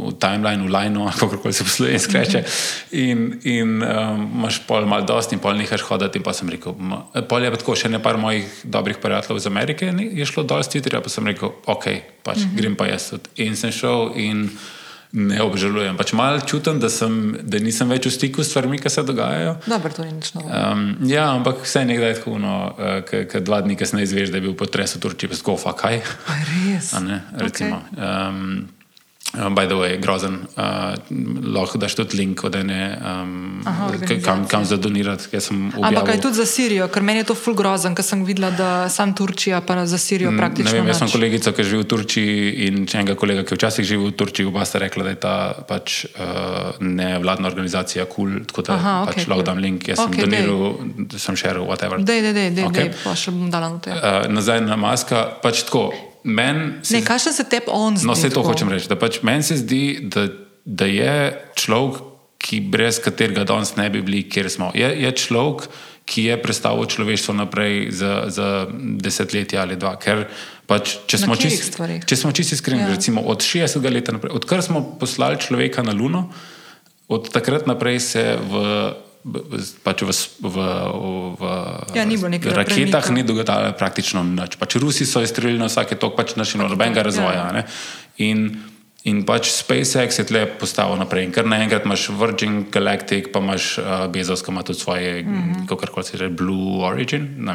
v 0.10 0.14
timeline, 0.22 0.66
v 0.66 0.70
lineu, 0.74 1.10
kako 1.20 1.42
koli 1.42 1.54
se 1.58 1.66
posloje 1.66 1.98
in 1.98 2.06
skreče. 2.06 2.44
In, 3.02 3.28
in 3.44 3.76
um, 3.82 4.26
imaš 4.40 4.62
pol 4.70 4.86
mal 4.90 5.06
dosti 5.10 5.38
in 5.38 5.42
pol 5.42 5.58
nehaš 5.58 5.86
hoditi. 5.90 6.22
In 6.22 6.26
pa 6.26 6.38
sem 6.38 6.50
rekel, 6.54 6.78
pol 7.26 7.46
je 7.46 7.54
pa 7.54 7.62
tako, 7.62 7.78
še 7.78 7.90
ne 7.90 8.02
par 8.04 8.22
mojih 8.22 8.46
dobrih 8.64 9.02
prijateljev 9.02 9.42
iz 9.42 9.50
Amerike 9.50 9.90
je 9.90 10.26
šlo 10.26 10.44
dol 10.44 10.62
s 10.64 10.70
Twitterja, 10.70 11.02
pa 11.02 11.10
sem 11.10 11.26
rekel, 11.28 11.50
ok, 11.66 11.86
pač 12.24 12.38
mm 12.38 12.44
-hmm. 12.44 12.58
grem 12.58 12.76
pa 12.76 12.86
jaz. 12.88 13.14
In 13.36 13.56
sem 13.56 13.72
šel 13.72 14.12
in 14.16 14.50
ne 15.12 15.42
obžalujem. 15.42 15.98
Pač 15.98 16.14
malo 16.14 16.42
čutim, 16.46 16.80
da, 16.80 16.90
sem, 16.94 17.38
da 17.42 17.62
nisem 17.64 17.90
več 17.90 18.06
v 18.06 18.14
stiku 18.14 18.46
s 18.46 18.54
stvarmi, 18.54 18.78
ki 18.82 18.92
se 18.94 19.04
dogajajo. 19.04 19.56
Dobro, 19.66 19.94
to 19.94 20.06
ni 20.06 20.14
nič 20.14 20.34
novega. 20.38 20.74
Um, 20.74 20.84
ja, 21.10 21.30
ampak 21.34 21.64
vse 21.66 21.86
nekdaj 21.90 22.20
tako, 22.22 22.38
no, 22.42 22.56
uh, 22.78 23.00
ker 23.06 23.42
dva 23.42 23.64
dni 23.66 23.80
kasneje 23.80 24.12
izveš, 24.12 24.34
da 24.34 24.38
je 24.42 24.46
bil 24.46 24.58
potres 24.60 24.98
v 24.98 25.04
Turčiji, 25.06 25.34
pa 25.34 25.40
skofa 25.40 25.74
kaj. 25.78 26.02
Res. 26.30 26.94
Ne, 27.02 27.24
recimo. 27.42 27.82
Okay. 27.90 28.06
Um, 28.06 28.79
Uh, 29.34 29.50
by 29.50 29.68
the 29.68 29.76
way, 29.78 29.98
grozen. 30.02 30.40
Uh, 30.58 30.98
lahko 31.54 31.78
daš 31.78 31.96
tudi 31.96 32.18
link, 32.18 32.42
da 32.50 32.64
ne 32.64 32.98
um, 32.98 33.62
kam, 34.26 34.48
kam 34.48 34.66
za 34.66 34.78
donirati. 34.78 35.38
Ampak 35.82 36.06
kaj 36.06 36.22
tudi 36.22 36.36
za 36.36 36.46
Sirijo, 36.46 36.88
ker 36.90 37.06
meni 37.06 37.22
je 37.22 37.28
to 37.30 37.36
ful 37.38 37.54
grozen, 37.54 37.94
ker 37.96 38.06
sem 38.06 38.24
videla, 38.26 38.50
da 38.50 38.90
sam 38.90 39.14
Turčija 39.14 39.62
pa 39.62 39.86
za 39.86 39.98
Sirijo 40.02 40.34
praktično. 40.38 40.72
Ne 40.72 40.80
vem, 40.80 40.90
jaz 40.90 41.04
sem 41.04 41.14
kolegica, 41.14 41.54
ki 41.54 41.64
živi 41.64 41.84
v 41.84 41.88
Turčiji 41.94 42.50
in 42.66 42.90
če 42.90 43.04
enega 43.04 43.18
kolega, 43.22 43.46
ki 43.46 43.54
včasih 43.60 43.86
živi 43.86 44.10
v 44.10 44.18
Turčiji, 44.18 44.50
oba 44.50 44.66
sta 44.66 44.82
rekla, 44.82 45.06
da 45.06 45.14
je 45.14 45.22
ta 45.22 45.38
pač 45.70 46.02
uh, 46.10 46.82
nevladna 46.82 47.54
organizacija 47.54 48.10
kul, 48.10 48.34
cool, 48.34 48.50
tako 48.50 48.66
da 48.66 48.82
Aha, 48.82 48.98
okay, 49.06 49.22
pač 49.22 49.30
lahko 49.30 49.50
dam 49.54 49.62
link. 49.62 49.92
Jaz 49.94 50.08
okay, 50.08 50.26
sem 50.26 50.34
doniral, 50.34 51.18
sem 51.22 51.38
šeril, 51.38 51.70
whatever. 51.70 52.02
Dej, 52.02 52.26
dej, 52.26 52.34
dej, 52.34 52.54
dej, 52.58 52.70
okay. 52.74 52.90
dej, 52.90 52.98
pa 53.06 53.14
še 53.14 53.38
bom 53.38 53.54
dala 53.54 53.76
na 53.78 53.84
to. 53.84 53.94
Uh, 53.94 54.26
nazaj 54.34 54.66
na 54.66 54.80
maska, 54.90 55.28
pač 55.46 55.68
tako. 55.70 55.92
Se, 56.24 56.98
ne, 56.98 57.04
kaj 57.06 57.20
se 57.20 57.44
tebi 57.50 57.72
on 57.72 57.98
zdi? 57.98 58.08
No, 58.08 58.16
vse 58.18 58.30
to 58.34 58.44
hočem 58.44 58.70
reči. 58.70 58.92
Pač 59.00 59.22
meni 59.24 59.44
se 59.44 59.60
zdi, 59.62 60.00
da, 60.12 60.28
da 60.66 60.88
je 60.90 61.14
človek, 61.56 62.02
ki 62.40 62.62
brez 62.72 63.02
katerega 63.04 63.44
danes 63.44 63.76
ne 63.76 63.90
bi 63.92 64.02
bili, 64.04 64.24
kjer 64.32 64.48
smo. 64.52 64.72
Je, 64.76 64.88
je 65.04 65.12
človek, 65.12 65.68
ki 66.10 66.24
je 66.32 66.38
predstavil 66.42 66.88
človeštvo 66.90 67.36
naprej 67.38 67.92
za, 67.94 68.14
za 68.34 68.48
desetletje 68.72 69.60
ali 69.60 69.78
dva. 69.78 69.94
Ker 70.02 70.26
pač, 70.66 70.96
če, 71.06 71.20
smo 71.22 71.38
čist, 71.38 71.78
če 71.78 72.16
smo 72.18 72.32
čisti 72.34 72.58
iskreni, 72.58 72.88
ja. 72.88 72.94
recimo 72.96 73.22
od 73.22 73.44
60 73.46 73.84
let 73.92 74.10
naprej, 74.16 74.34
odkar 74.40 74.64
smo 74.66 74.82
poslali 74.98 75.38
človeka 75.38 75.86
na 75.86 75.94
Luno, 75.94 76.30
od 77.10 77.30
takrat 77.34 77.68
naprej 77.70 78.00
se 78.02 78.24
v 78.40 78.64
pač 79.84 80.00
v, 80.02 80.12
v, 80.40 80.58
v, 81.36 81.42
ja, 81.92 82.08
ni 82.08 82.16
raketah 82.16 83.04
premika. 83.04 83.12
ni 83.12 83.22
dogajalo 83.28 83.76
praktično 83.76 84.24
nič. 84.24 84.56
Pač 84.56 84.80
Rusi 84.80 85.04
so 85.04 85.20
izstrelili 85.20 85.60
na 85.60 85.68
vsake 85.68 86.00
tok, 86.00 86.16
pač 86.16 86.40
našli 86.40 86.64
nobenega 86.64 87.04
razvoja. 87.04 87.52
Ja. 87.52 87.64
In, 88.24 88.64
In 89.08 89.22
pač 89.24 89.48
SpaceX 89.56 90.20
je 90.20 90.26
tle 90.28 90.42
postavil 90.60 91.00
naprej. 91.00 91.24
In 91.24 91.32
kar 91.32 91.48
naenkrat 91.48 91.86
imaš 91.88 92.10
Virgin 92.20 92.66
Galactic, 92.68 93.30
pa 93.32 93.40
imaš 93.40 93.78
uh, 93.80 93.86
Bezos, 94.12 94.44
ki 94.44 94.52
ima 94.52 94.64
tudi 94.68 94.80
svoje, 94.80 95.24
mm 95.24 95.28
-hmm. 95.28 95.68
kako 95.68 95.88
koli 95.88 96.04
se 96.04 96.18
reče, 96.18 96.30
Blue 96.36 96.84
Origin. 96.84 97.48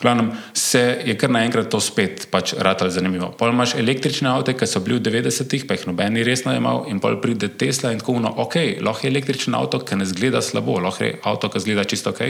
Glavnem, 0.00 0.30
se 0.52 1.02
je 1.04 1.18
kar 1.18 1.30
naenkrat 1.30 1.68
to 1.68 1.80
spet 1.80 2.28
pač 2.30 2.54
ratelj 2.58 2.90
zanimivo. 2.90 3.28
Pol 3.38 3.52
imaš 3.52 3.74
električne 3.74 4.28
avte, 4.28 4.56
ki 4.56 4.66
so 4.66 4.80
bili 4.80 4.98
v 4.98 5.02
90-ih, 5.02 5.66
pa 5.66 5.74
jih 5.74 5.86
noben 5.86 6.12
ni 6.12 6.24
resno 6.24 6.56
imel, 6.56 6.84
in 6.88 7.00
pol 7.00 7.20
pride 7.20 7.48
Tesla 7.48 7.92
in 7.92 7.98
tako 7.98 8.12
uno, 8.12 8.32
ok, 8.36 8.54
lahko 8.80 9.06
je 9.06 9.10
električen 9.10 9.54
avto, 9.54 9.78
ki 9.78 9.96
ne 9.96 10.06
zgleda 10.06 10.42
slabo, 10.42 10.80
lahko 10.80 11.04
je 11.04 11.18
avto, 11.22 11.48
ki 11.48 11.60
zgleda 11.60 11.84
čisto 11.84 12.10
ok. 12.10 12.20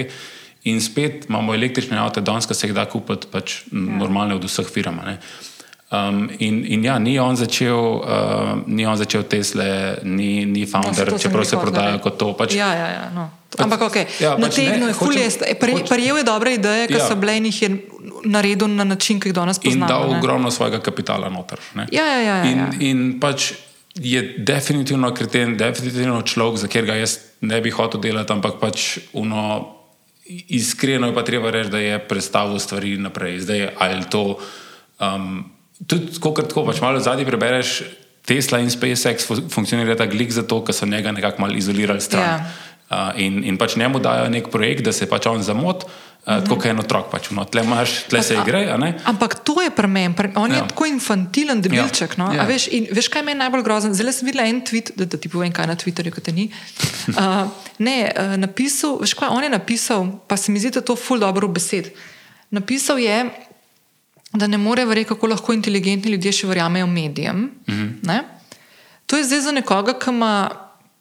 In 0.65 0.81
spet 0.81 1.29
imamo 1.29 1.55
električne 1.55 1.99
avte, 1.99 2.21
danes, 2.21 2.47
ki 2.47 2.55
se 2.55 2.67
jih 2.67 2.75
da 2.75 2.85
kupiti 2.85 3.27
pač 3.31 3.63
ja. 3.71 3.79
normalne 3.79 4.35
od 4.35 4.45
vseh 4.45 4.67
firm. 4.67 4.99
Um, 5.87 6.31
in, 6.39 6.65
in 6.67 6.85
ja, 6.85 6.99
ni 6.99 7.15
on 7.19 7.37
začel, 7.39 7.79
uh, 8.03 8.59
ni 8.67 8.87
on 8.87 8.97
začel 8.99 9.23
Tesla, 9.23 9.95
ni, 10.03 10.43
ni 10.45 10.67
founder, 10.67 11.13
no, 11.13 11.19
čeprav 11.19 11.47
se 11.47 11.61
prodaja 11.63 12.01
kot 12.03 12.17
to. 12.19 12.33
Pač, 12.35 12.57
ja, 12.59 12.73
ja, 12.75 12.89
ja, 12.91 13.05
no. 13.15 13.29
Ampak, 13.63 13.85
ok, 13.87 13.97
ja, 14.19 14.33
na 14.35 14.51
pač 14.51 14.59
tegnu 14.59 14.91
je 14.91 14.97
fulje. 14.99 15.29
Prijel 15.87 16.19
je 16.19 16.25
dobre 16.27 16.57
ideje, 16.59 16.91
ki 16.91 16.99
ja. 16.99 17.07
so 17.07 17.15
bile 17.15 17.39
in 17.39 17.47
jih 17.47 17.63
je 17.63 17.71
naredil 18.27 18.67
na 18.75 18.83
način, 18.83 19.23
ki 19.23 19.31
jih 19.31 19.39
danes 19.39 19.63
poznamo. 19.63 19.87
In 19.87 19.95
dal 19.95 20.11
ne? 20.11 20.19
ogromno 20.19 20.51
svojega 20.51 20.83
kapitala 20.83 21.31
noter. 21.31 21.63
Ja, 21.79 21.87
ja, 22.03 22.03
ja, 22.03 22.19
ja, 22.19 22.43
in, 22.51 22.59
ja. 22.59 22.69
in 22.83 23.07
pač 23.23 23.53
je 23.95 24.27
definitivno 24.43 25.15
kreten, 25.15 25.55
definitivno 25.57 26.19
človek, 26.27 26.67
za 26.67 26.67
katerega 26.67 26.99
jaz 26.99 27.21
ne 27.47 27.63
bi 27.63 27.71
hotel 27.71 28.03
delati, 28.03 28.35
ampak 28.35 28.59
pač 28.59 28.99
uno, 29.15 29.63
iskreno 30.27 31.15
je 31.15 31.15
pa 31.15 31.23
treba 31.23 31.55
reči, 31.55 31.71
da 31.71 31.79
je 31.79 32.07
predstavil 32.11 32.59
stvari 32.59 32.99
naprej. 32.99 33.45
Zdaj, 33.47 33.69
ali 33.79 34.11
to. 34.11 34.33
Um, 34.99 35.45
tudi 35.87 36.15
tako, 36.15 36.33
tako 36.43 36.65
pač 36.67 36.81
malo 36.81 37.01
zadnji 37.01 37.27
prebereš, 37.29 37.83
Tesla 38.27 38.59
in 38.59 38.71
SpaceX 38.71 39.29
funkcionirajo 39.51 39.99
tako 40.01 40.31
zato, 40.35 40.65
ker 40.65 40.75
so 40.75 40.87
njega 40.87 41.13
nekako 41.13 41.43
malo 41.43 41.55
izolirali 41.55 42.01
stran. 42.01 42.25
Yeah. 42.25 42.41
Ja. 42.41 42.67
Uh, 42.87 43.21
in, 43.21 43.45
in 43.45 43.57
pač 43.59 43.77
njemu 43.77 43.99
dajo 43.99 44.29
nek 44.31 44.47
projekt, 44.51 44.85
da 44.87 44.93
se 44.93 45.09
pač 45.11 45.27
on 45.27 45.43
zamot. 45.43 45.85
Uh, 45.85 45.91
mm 45.91 46.39
-hmm. 46.39 46.49
Tako 46.49 46.65
je 46.65 46.71
en 46.71 46.79
otrok, 46.79 47.11
pač, 47.11 47.31
no, 47.31 47.45
tle, 47.45 47.63
imaš, 47.63 47.91
tle 48.09 48.23
se 48.23 48.35
igra. 48.35 48.91
Ampak 49.05 49.35
to 49.35 49.63
je 49.63 49.71
pri 49.71 49.87
meni, 49.87 50.15
on 50.35 50.51
ja. 50.51 50.57
je 50.57 50.69
tako 50.69 50.87
infantilen, 50.87 51.63
debilček. 51.63 52.17
No? 52.17 52.33
Ja. 52.35 52.45
Veš, 52.45 52.69
veš, 52.91 53.09
kaj 53.09 53.23
me 53.23 53.31
je 53.31 53.35
najbolj 53.35 53.63
grozno? 53.63 53.95
Zelo 53.95 54.13
sem 54.13 54.27
videl 54.27 54.47
en 54.47 54.61
tweet, 54.61 54.91
da, 54.97 55.05
da 55.05 55.17
ti 55.17 55.29
povem, 55.29 55.53
kaj 55.53 55.67
na 55.67 55.77
Twitterju, 55.77 56.15
kot 56.15 56.25
te 56.25 56.33
ni. 56.33 56.51
Uh, 57.07 57.47
ne, 57.79 58.13
uh, 58.19 58.37
napisal, 58.37 58.99
veš, 59.01 59.15
kaj 59.15 59.29
on 59.29 59.43
je 59.43 59.51
napisal, 59.51 60.07
pa 60.27 60.37
se 60.37 60.53
mi 60.53 60.59
zdi, 60.59 60.71
da 60.71 60.79
je 60.79 60.85
to 60.85 60.97
ful 60.97 61.19
dobro 61.19 61.49
besed. 61.49 61.91
Napisal 62.51 62.99
je, 62.99 63.31
da 64.33 64.47
ne 64.47 64.59
more 64.59 64.85
verjeti, 64.85 65.09
kako 65.09 65.27
lahko 65.27 65.53
inteligentni 65.53 66.11
ljudje 66.11 66.33
še 66.33 66.47
verjamejo 66.47 66.87
medijem. 66.87 67.37
Mm 67.69 68.01
-hmm. 68.03 68.23
To 69.07 69.17
je 69.17 69.25
zdaj 69.25 69.41
za 69.41 69.53
nekoga, 69.53 69.99
ki 69.99 70.11
ima 70.11 70.51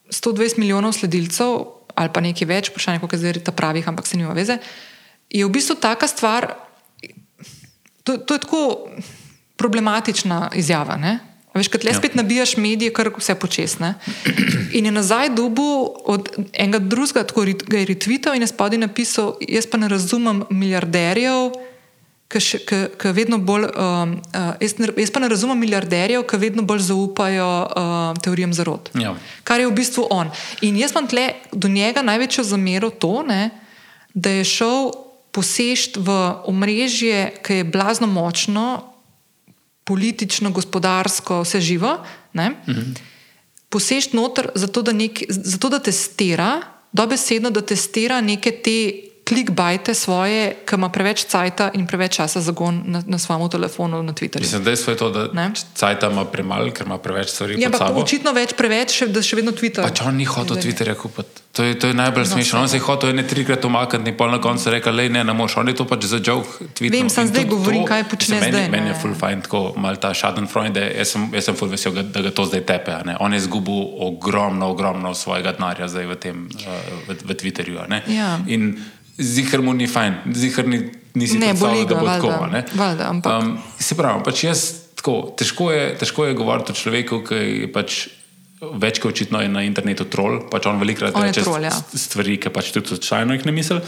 120 0.09 0.57
milijonov 0.57 0.93
sledilcev 0.93 1.57
ali 1.95 2.09
pa 2.13 2.21
nekaj 2.21 2.47
več, 2.47 2.69
vprašanje, 2.69 2.99
kako 2.99 3.15
je 3.15 3.19
zdaj 3.19 3.34
ta 3.47 3.51
pravih, 3.51 3.88
ampak 3.88 4.07
se 4.07 4.17
nima 4.17 4.34
veze. 4.34 4.57
Je 5.30 5.45
v 5.45 5.49
bistvu 5.49 5.76
taka 5.76 6.07
stvar, 6.07 6.53
to, 8.03 8.17
to 8.17 8.34
je 8.34 8.39
tako 8.39 8.89
problematična 9.55 10.51
izjava. 10.55 10.97
Ne? 10.97 11.19
Veš, 11.55 11.69
kad 11.71 11.86
le 11.88 11.93
ja. 11.93 11.97
spet 11.97 12.15
nabijaš 12.15 12.57
medije, 12.57 12.91
kar 12.93 13.09
vse 13.15 13.36
počesne. 13.39 13.93
In 14.76 14.86
je 14.86 14.91
nazaj 14.91 15.30
dubu 15.30 15.95
od 16.05 16.28
enega 16.53 16.80
drugega, 16.80 17.23
tako 17.23 17.45
ga 17.45 17.80
je 17.80 17.86
retvital 17.86 18.36
in 18.36 18.43
je 18.43 18.51
spodaj 18.51 18.80
napisal: 18.80 19.38
Jaz 19.39 19.67
pa 19.71 19.80
ne 19.80 19.88
razumem 19.88 20.43
milijarderjev, 20.49 21.55
ki 22.28 23.11
vedno 23.13 23.38
bolj, 23.38 23.67
um, 23.69 24.15
uh, 24.34 24.55
jaz, 24.59 24.76
ne, 24.82 24.89
jaz 24.97 25.11
pa 25.13 25.21
ne 25.21 25.30
razumem 25.30 25.59
milijarderjev, 25.61 26.26
ki 26.28 26.39
vedno 26.41 26.65
bolj 26.65 26.82
zaupajo 26.88 27.49
uh, 27.65 28.17
teorijam 28.23 28.53
zarod. 28.53 28.89
Ja. 28.97 29.13
Kar 29.43 29.61
je 29.61 29.69
v 29.69 29.76
bistvu 29.78 30.07
on. 30.09 30.32
In 30.65 30.78
jaz 30.78 30.95
imam 30.95 31.07
tle 31.07 31.30
do 31.51 31.69
njega 31.69 32.01
največjo 32.01 32.43
zamero 32.43 32.89
to, 32.89 33.21
ne, 33.28 33.49
da 34.13 34.34
je 34.39 34.43
šel 34.47 34.91
posešt 35.36 35.99
v 36.01 36.17
omrežje, 36.49 37.36
ki 37.43 37.61
je 37.61 37.67
blazno 37.67 38.07
močno, 38.07 38.95
politično, 39.86 40.49
gospodarsko, 40.51 41.43
vse 41.43 41.61
živo. 41.61 41.97
Mhm. 42.34 42.95
Posešt 43.69 44.13
noter, 44.13 44.49
zato 44.55 44.82
da, 44.82 44.93
nek, 44.95 45.23
zato 45.30 45.69
da 45.69 45.80
testira, 45.80 46.61
dobesedno 46.95 47.51
da 47.51 47.61
testira 47.61 48.21
neke 48.21 48.51
te 48.51 48.78
klikbajte 49.26 49.93
svoje, 49.93 50.53
ki 50.65 50.76
ima 50.76 50.89
preveč 50.89 51.26
cajta 51.26 51.71
in 51.73 51.88
preveč 51.88 52.15
časa 52.15 52.41
za 52.41 52.51
gon 52.51 52.84
na, 52.86 53.01
na 53.07 53.17
svojem 53.17 53.49
telefonu 53.49 54.03
na 54.03 54.13
Twitterju. 54.13 54.41
Mislim, 54.41 54.63
dejstvo 54.63 54.93
je 54.93 54.97
to, 54.97 55.09
da 55.09 55.21
Ne? 55.34 55.51
cajta 55.73 56.09
ima 56.09 56.26
premalo, 56.26 56.69
ker 56.71 56.86
ima 56.86 56.97
preveč 56.97 57.30
stvari. 57.30 57.57
Ja, 57.57 57.67
ampak 57.67 57.82
sabo. 57.82 57.99
očitno 57.99 58.32
več 58.32 58.53
preveč, 58.53 58.93
še, 58.93 59.07
da 59.07 59.21
še 59.21 59.36
vedno 59.36 59.51
Twitter. 59.51 59.82
Pač 59.82 60.01
on 60.01 60.15
ni 60.15 60.26
hotel. 60.26 60.57
Twitterja 60.57 60.93
kupiti. 60.95 61.41
To 61.51 61.63
je, 61.63 61.80
to 61.80 61.88
je 61.88 61.93
najbolj 61.93 62.21
No, 62.21 62.30
smešno. 62.30 62.59
On 62.59 62.67
se 62.67 62.76
je 62.76 62.84
hotel 62.84 63.09
ene 63.09 63.23
trikrat 63.23 63.65
omakniti, 63.65 64.09
in 64.09 64.17
pol 64.17 64.28
na 64.28 64.38
koncu 64.38 64.69
rekel, 64.69 64.93
le 64.93 65.09
ne, 65.09 65.23
ne 65.23 65.34
moš. 65.34 65.55
On 65.55 65.67
je 65.67 65.73
to 65.73 65.86
pač 65.86 66.03
za 66.03 66.19
joke 66.19 66.45
tweetnul. 66.69 66.91
Vem, 66.91 67.07
In 67.07 67.28
zdaj 67.28 67.45
govorim, 67.45 67.82
to- 67.82 67.88
kaj 67.88 68.03
počne 68.03 68.36
mislim, 68.36 68.51
zdaj, 68.51 68.61
Meni, 68.61 68.71
meni 68.76 68.88
je 68.88 68.95
full 68.95 69.15
fine, 69.15 69.41
tako 69.41 69.73
mal 69.78 69.95
ta 69.95 70.11
Schadenfreude. 70.13 70.84
Jaz 70.93 71.07
sem, 71.09 71.30
jaz 71.32 71.45
sem 71.45 71.55
full 71.55 71.71
vesel, 71.71 71.95
da 71.95 72.21
ga 72.21 72.30
to 72.30 72.45
zdaj 72.45 72.61
tepe. 72.61 72.91
On 73.19 73.32
je 73.32 73.39
izgubil 73.39 73.80
ogromno, 74.01 74.67
ogromno 74.67 75.15
svojega 75.15 75.51
denarja 75.51 75.88
zdaj 75.88 76.05
v 76.05 76.15
tem, 76.17 76.38
uh, 76.51 76.76
v, 77.07 77.15
v 77.23 77.32
Twitterju. 77.34 77.80
Ja. 78.07 78.38
In 78.47 78.76
zihar 79.18 79.61
mu 79.61 79.74
ni 79.74 79.88
fajn, 79.88 80.13
zihar 80.34 80.68
ni, 80.68 80.80
nisi 81.13 81.39
predstavljal, 81.39 81.86
da 81.86 81.95
bo 81.95 82.05
tako. 82.05 82.28
valjda, 82.28 82.43
a 82.43 82.47
ne. 82.47 82.63
valjda, 82.74 83.03
ampak- 83.05 83.43
Um, 83.43 83.57
se 83.80 83.95
pravi, 83.95 84.24
pač 84.24 84.43
jaz 84.43 84.63
tako, 84.95 85.34
težko 85.34 85.72
je, 85.72 85.97
težko 85.97 86.26
je 86.26 86.34
govoriti 86.34 86.72
o 86.72 86.76
človeku, 86.76 87.24
ki 87.24 87.36
je 87.36 87.72
pač 87.72 88.07
več 88.74 88.99
kot 88.99 89.11
očitno 89.11 89.41
je 89.41 89.49
na 89.49 89.61
internetu 89.61 90.05
trol, 90.05 90.49
pač 90.49 90.66
on 90.66 90.80
je 90.80 90.95
reče 91.24 91.43
trol, 91.43 91.61
ja. 91.61 91.72
st- 91.72 91.97
stvari, 91.97 92.38
ki 92.38 92.49
pač 92.49 92.72
tudi 92.72 92.88
slučajno 92.88 93.34
jih 93.34 93.45
ne 93.45 93.51
misli. 93.51 93.80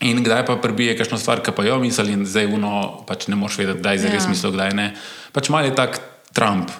In 0.00 0.22
kdaj 0.22 0.46
pa 0.46 0.56
prebije 0.56 0.94
kakšno 0.94 1.18
stvar, 1.18 1.42
ki 1.42 1.50
pa 1.50 1.64
jo 1.64 1.78
misli, 1.78 2.12
in 2.12 2.22
zdaj 2.22 2.46
uno, 2.46 3.02
pač 3.04 3.26
ne 3.26 3.34
moš 3.34 3.58
vedeti, 3.58 3.78
kdaj 3.78 3.96
je 3.96 4.04
Ja. 4.04 4.12
res 4.12 4.26
mislil, 4.26 4.52
kdaj 4.52 4.72
ne. 4.72 4.94
Pač 5.32 5.48
mal 5.48 5.64
je 5.64 5.74
tak 5.74 5.98
Trump. 6.38 6.70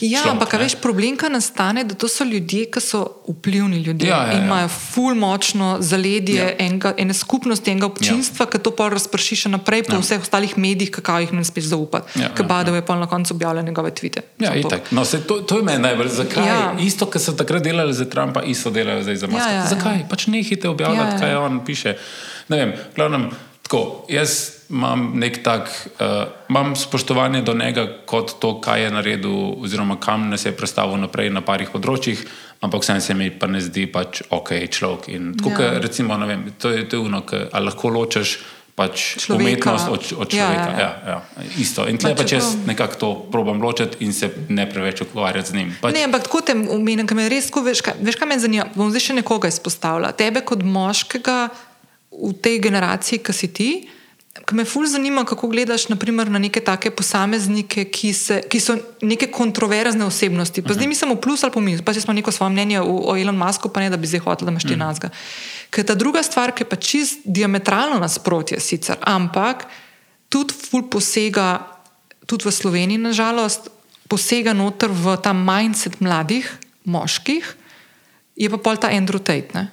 Ja, 0.00 0.20
človek, 0.20 0.32
ampak 0.32 0.56
veš, 0.56 0.74
problem, 0.76 1.14
ki 1.14 1.28
nastane, 1.28 1.84
da 1.84 1.94
to 1.94 2.08
so 2.08 2.24
ljudje, 2.24 2.66
ki 2.66 2.80
so 2.80 3.00
vplivni 3.26 3.78
ljudje 3.78 4.08
Ja, 4.08 4.22
ja, 4.22 4.32
in 4.32 4.38
ja. 4.38 4.44
imajo 4.44 4.68
ful 4.70 5.14
močno 5.14 5.76
zaledje 5.80 6.36
Ja. 6.36 6.54
enega, 6.58 6.94
ene 6.96 7.12
skupnosti, 7.12 7.68
enega 7.68 7.86
občinstva, 7.86 8.42
ja. 8.42 8.50
ki 8.50 8.58
to 8.58 8.70
pa 8.70 8.88
razprši 8.88 9.36
še 9.38 9.48
naprej 9.50 9.82
po 9.82 9.92
Ja. 9.92 9.96
ja. 9.96 10.02
vseh 10.02 10.20
ostalih 10.20 10.56
medijih, 10.56 10.90
kako 10.90 11.18
jih 11.18 11.32
ne 11.32 11.44
smeš 11.44 11.64
zaupati. 11.66 11.84
Ja, 12.14 12.22
Ja, 12.22 12.28
ja, 12.28 12.34
Ker 12.34 12.46
Badev 12.46 12.74
je 12.74 12.82
pa 12.82 12.96
na 12.96 13.06
koncu 13.06 13.34
objavljal 13.34 13.64
njegove 13.64 13.90
tvite. 13.92 14.22
Ja. 14.38 14.52
No, 14.90 15.04
se, 15.04 15.20
to, 15.20 15.36
to 15.38 15.56
je 15.56 15.62
meni 15.62 15.78
najbolj. 15.80 16.08
Zakaj? 16.08 16.42
Ja. 16.42 16.54
Ja. 16.54 16.74
Isto, 16.80 17.06
kar 17.06 17.20
so 17.20 17.32
takrat 17.32 17.62
delali 17.62 17.94
za 17.94 18.04
Trumpa, 18.04 18.42
isto 18.42 18.70
delajo 18.70 19.02
zdaj 19.02 19.16
za 19.16 19.26
Muska. 19.26 19.44
Ja, 19.44 19.54
ja, 19.54 19.66
Zakaj? 19.66 19.98
ja. 19.98 20.06
Pač 20.06 20.26
nehite 20.26 20.68
objavljati, 20.68 21.02
Ja, 21.04 21.12
ja. 21.12 21.20
kaj 21.20 21.36
on 21.36 21.64
piše. 21.64 21.96
Ne 22.48 22.56
vem, 22.56 22.72
glavnem, 22.94 23.30
tako, 23.62 24.06
jaz 24.08 24.55
imam 24.68 25.12
nek 25.14 25.42
tak, 25.42 25.68
uh, 25.94 26.06
imam 26.48 26.76
spoštovanje 26.76 27.42
do 27.42 27.54
njega 27.54 27.86
kot 28.04 28.34
to, 28.38 28.60
kaj 28.60 28.82
je 28.82 28.90
naredil, 28.90 29.36
oziroma 29.58 29.96
kam 29.96 30.28
nas 30.28 30.44
je 30.44 30.52
predstavil 30.52 30.96
naprej 30.96 31.30
na 31.30 31.40
parih 31.40 31.68
področjih, 31.68 32.24
ampak 32.60 32.82
vsem 32.82 33.00
se 33.00 33.14
mi 33.14 33.30
pa 33.30 33.46
ne 33.46 33.60
zdi 33.60 33.86
pač 33.86 34.22
ok 34.30 34.50
človek. 34.68 35.08
In 35.08 35.34
tako, 35.34 35.62
Ja. 35.62 35.78
recimo, 35.78 36.16
ne 36.16 36.26
vem, 36.26 36.52
to 36.58 36.68
je, 36.68 36.84
to 36.84 36.96
je 36.96 37.02
uno, 37.02 37.20
ki 37.22 37.48
a 37.48 37.58
lahko 37.60 37.88
ločeš. 37.90 38.38
Pač 38.76 39.16
Človeka. 39.16 39.40
umetnost 39.72 39.88
od, 39.88 40.02
od 40.20 40.34
Ja, 40.34 40.44
človeka. 40.44 40.68
ja, 40.68 40.76
Ja, 40.76 40.76
ja. 40.76 40.92
ja, 41.06 41.20
ja. 41.32 41.44
Isto. 41.56 41.88
In 41.88 41.96
tle 41.96 42.12
Pa 42.12 42.20
pač 42.20 42.32
jaz 42.32 42.60
nekako 42.66 42.94
to 42.94 43.08
probam 43.32 43.56
ločiti 43.56 44.04
in 44.04 44.12
se 44.12 44.28
ne 44.50 44.68
preveč 44.68 45.00
ukvarjati 45.00 45.48
z 45.48 45.54
njim. 45.54 45.70
Pač, 45.80 45.94
Ne, 45.94 46.04
ampak 46.04 46.22
tako 46.22 46.40
te 46.42 46.52
omenim, 46.52 47.06
ker 47.06 47.16
me 47.16 47.24
res, 47.24 47.48
tako, 47.48 47.64
veš, 47.64 47.80
kaj, 47.80 47.94
veš, 47.98 48.14
kaj 48.14 48.28
me 48.28 48.36
zanima. 48.36 48.68
Bom 48.74 48.92
zdaj 48.92 49.00
še 49.00 49.14
nekoga 49.16 49.48
izpostavila. 49.48 50.12
Tebe 50.12 50.42
kot 50.42 50.60
moškega 50.60 51.48
v 52.12 52.32
tej 52.36 52.60
generaciji, 52.60 53.18
ki 53.18 53.32
si 53.32 53.48
ti. 53.48 53.70
Ker 53.88 53.88
me 54.52 54.64
ful 54.64 54.86
zanima, 54.86 55.24
kako 55.24 55.48
gledaš 55.48 55.88
naprimer, 55.88 56.30
na 56.30 56.38
neke 56.38 56.60
take 56.60 56.90
posameznike, 56.90 57.84
ki, 57.90 58.12
se, 58.12 58.40
ki 58.50 58.60
so 58.60 58.76
neke 59.02 59.30
kontroverzne 59.32 60.04
osebnosti. 60.04 60.62
Pa 60.62 60.76
zdaj 60.76 60.88
mi 60.88 60.94
samo 60.94 61.16
plus 61.16 61.44
ali 61.44 61.52
pominus, 61.52 61.84
pa 61.84 61.94
če 61.94 62.04
smo 62.04 62.14
neko 62.16 62.32
svoje 62.32 62.52
mnenje 62.52 62.80
o, 62.80 63.12
o 63.12 63.16
Elon 63.16 63.36
Musku, 63.36 63.68
pa 63.72 63.80
ne 63.80 63.90
da 63.90 63.96
bi 63.96 64.10
zdaj 64.10 64.24
hotel, 64.26 64.48
da 64.48 64.54
imaš 64.54 64.68
ti 64.68 64.76
nazga. 64.76 65.10
Ker 65.70 65.86
ta 65.86 65.96
druga 65.98 66.22
stvar, 66.22 66.52
ki 66.54 66.64
je 66.64 66.70
pa 66.70 66.76
čist 66.76 67.24
diametralno 67.24 67.98
nasprotje 68.02 68.60
sicer, 68.60 69.00
ampak 69.02 69.66
tudi 70.32 70.54
ful 70.54 70.86
posega, 70.90 71.66
tudi 72.26 72.46
v 72.46 72.54
Sloveniji, 72.54 73.02
nažalost, 73.02 73.70
posega 74.10 74.54
noter 74.54 74.92
v 74.92 75.16
ta 75.22 75.34
mindset 75.34 75.98
mladih 76.00 76.46
moških, 76.86 77.56
je 78.36 78.52
pa 78.52 78.58
pol 78.60 78.78
ta 78.78 78.92
Andrew 78.92 79.18
Tate. 79.18 79.50
Ne? 79.56 79.72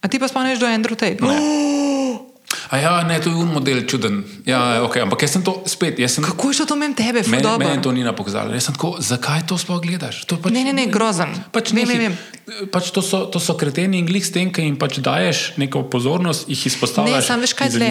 A 0.00 0.08
ti 0.08 0.22
pa 0.22 0.30
spomniš 0.30 0.62
do 0.62 0.70
Andrew 0.70 0.94
Tate? 0.94 1.18
A 2.66 2.76
ja, 2.76 3.02
ne, 3.02 3.20
to 3.20 3.30
je 3.30 3.36
un 3.36 3.48
model 3.48 3.84
čuden. 3.84 4.24
Ja, 4.42 4.82
okay, 4.82 4.98
ampak 5.00 5.22
jaz 5.22 5.32
sem 5.32 5.42
to 5.42 5.62
spet. 5.64 5.98
Sem, 6.10 6.24
Kako 6.24 6.50
je 6.50 6.54
šlo 6.54 6.66
to 6.66 6.76
meni 6.76 6.94
tebe, 6.94 7.22
Meni, 7.26 7.46
meni 7.58 7.82
to 7.82 7.92
ni 7.92 8.02
napokazalo. 8.02 8.50
Jaz 8.50 8.64
sem 8.64 8.74
tako, 8.74 8.96
zakaj 8.98 9.46
to 9.46 9.54
sploh 9.54 9.78
gledaš? 9.78 10.24
To 10.26 10.36
pač, 10.36 10.50
Ne, 10.52 10.64
ne, 10.64 10.72
ne, 10.72 10.86
grozen. 10.86 11.30
Pač, 11.52 11.70
Vem, 11.70 11.86
nekaj- 11.86 11.98
vem, 12.00 12.14
pač 12.68 12.90
to, 12.90 13.02
so, 13.02 13.26
to 13.26 13.38
so 13.38 13.54
kreteni 13.54 13.98
in 13.98 14.06
glih 14.06 14.22
s 14.22 14.30
tem, 14.30 14.50
ki 14.50 14.62
jim 14.62 14.76
pač 14.76 14.98
daješ 14.98 15.54
neko 15.56 15.86
pozornost, 15.86 16.48
jih 16.48 16.58
Ne, 16.58 16.66
izpostavljaš. 16.66 17.26
sam 17.26 17.40
veš, 17.40 17.52
kaj 17.54 17.70
tle, 17.70 17.90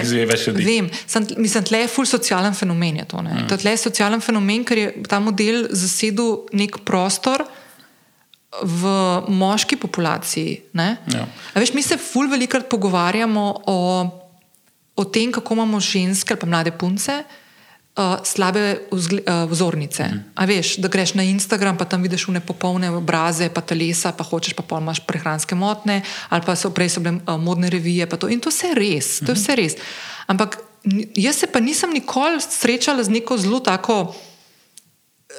vem, 0.56 0.90
sam, 1.08 1.24
mislim, 1.38 1.64
tle 1.64 1.80
je 1.80 1.88
ful 1.88 2.06
socialen 2.06 2.54
fenomen. 2.54 2.98
Je 2.98 3.06
to, 3.06 3.22
mm. 3.22 3.48
Tle 3.48 3.72
je 3.72 3.78
socialen 3.80 4.22
fenomen, 4.22 4.64
ker 4.64 4.78
je 4.78 4.88
ta 5.04 5.20
model 5.20 5.68
zasedel 5.72 6.50
nek 6.54 6.84
prostor 6.84 7.44
v 8.64 8.82
moški 9.30 9.76
populaciji. 9.76 10.62
ne. 10.74 10.98
Ja. 11.12 11.28
A 11.54 11.60
Veš, 11.60 11.74
mi 11.74 11.84
se 11.84 11.98
ful 11.98 12.28
velikrat 12.28 12.70
pogovarjamo 12.70 13.64
o, 13.68 13.78
o 14.96 15.04
tem, 15.04 15.32
kako 15.32 15.54
imamo 15.54 15.80
ženske 15.80 16.34
ali 16.34 16.40
pa 16.40 16.48
mlade 16.48 16.72
punce. 16.72 17.24
Uh, 17.96 18.20
slabe 18.28 18.92
vzgle, 18.92 19.22
uh, 19.24 19.48
vzornice. 19.48 20.04
Mm. 20.04 20.24
A 20.36 20.46
veš, 20.46 20.74
da 20.84 20.90
greš 20.92 21.14
na 21.16 21.24
Instagram, 21.24 21.78
pa 21.80 21.86
tam 21.88 22.04
vidiš 22.04 22.28
une 22.28 22.42
popolne 22.44 22.90
obraze, 22.92 23.48
pa 23.48 23.62
telesa, 23.64 24.12
pa 24.12 24.24
hočeš, 24.24 24.52
pa 24.52 24.66
pol 24.68 24.84
imaš 24.84 25.00
prehranske 25.08 25.56
motne, 25.56 26.02
ali 26.28 26.44
pa 26.44 26.58
so 26.60 26.74
prej 26.76 26.92
so 26.92 27.00
bile 27.00 27.22
uh, 27.24 27.40
modne 27.40 27.72
revije. 27.72 28.04
pa 28.04 28.20
To. 28.20 28.28
In 28.28 28.44
to 28.44 28.52
vse 28.52 28.74
je 28.74 28.76
res, 28.76 29.08
to 29.24 29.32
je 29.32 29.40
vse 29.40 29.56
res. 29.56 29.80
Ampak 30.28 30.60
jaz 31.16 31.40
se 31.40 31.48
pa 31.48 31.64
nisem 31.64 31.94
nikoli 31.96 32.44
srečala 32.44 33.04
z 33.04 33.16
neko 33.16 33.38
zelo 33.38 33.64
tako 33.64 34.12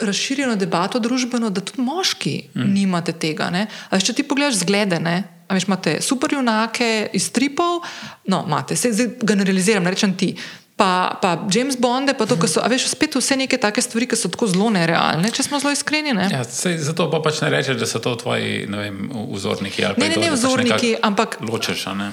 razširjeno 0.00 0.56
debato 0.56 0.98
družbeno, 0.98 1.50
da 1.50 1.60
tudi 1.60 1.82
moški 1.82 2.36
mm. 2.54 2.68
nimate 2.74 3.12
tega. 3.12 3.50
Ne? 3.50 3.66
A 3.88 3.96
veš, 3.96 4.10
če 4.10 4.18
ti 4.20 4.26
pogledaš 4.28 4.60
zglede, 4.64 5.00
ne? 5.00 5.22
A 5.48 5.54
veš, 5.54 5.68
imate 5.68 5.98
superjunake 6.02 7.08
iz 7.14 7.30
tripov, 7.32 7.82
no, 8.26 8.44
imate, 8.46 8.76
se 8.76 8.92
zdaj 8.92 9.12
generaliziram, 9.22 9.84
ne 9.86 9.94
rečem 9.94 10.16
ti. 10.18 10.34
Pa, 10.76 11.16
pa 11.22 11.46
James 11.48 11.78
Bonde, 11.80 12.12
pa 12.12 12.26
to, 12.28 12.36
kar 12.36 12.50
so, 12.52 12.60
a 12.60 12.68
veš, 12.68 12.90
spet 12.92 13.14
vse 13.16 13.38
neke 13.40 13.56
take 13.56 13.80
stvari, 13.80 14.04
ki 14.10 14.18
so 14.18 14.28
tako 14.28 14.50
zelo 14.52 14.68
nerealne, 14.74 15.30
če 15.32 15.46
smo 15.46 15.60
zelo 15.62 15.72
iskreni. 15.72 16.12
Ne, 16.12 16.28
Ja, 16.28 16.42
sej, 16.44 16.76
zato 16.84 17.06
pa 17.08 17.22
pač 17.24 17.40
ne 17.40 17.48
rečeš, 17.54 17.78
da 17.80 17.88
so 17.88 18.02
to 18.04 18.12
tvoji 18.20 18.66
ne 18.68 18.82
vem, 18.82 18.98
vzorniki. 19.32 19.86
ali 19.86 20.02
ne, 20.02 20.10
ne, 20.12 20.18
ne 20.20 20.28
pač 20.28 20.36
vzorniki, 20.36 20.90
nekako 20.98 21.06
ampak 21.08 21.38
Ločeš, 21.40 21.86
a 21.88 21.94
ne? 21.96 22.10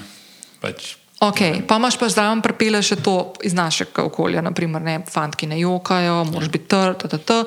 Pač, 0.64 0.94
Okay, 1.24 1.62
pa 1.66 1.76
imaš 1.76 1.96
pa 1.96 2.08
zraven 2.12 2.42
pripele 2.44 2.82
še 2.84 2.98
to 3.00 3.32
iz 3.44 3.54
našega 3.56 4.04
okolja, 4.04 4.42
naprimer, 4.44 4.82
ne, 4.84 4.98
fantki 5.08 5.48
ne 5.48 5.56
jokajo, 5.60 6.24
moraš 6.28 6.50
biti 6.52 6.68
trd, 6.68 7.06
ta, 7.08 7.18
ta. 7.18 7.44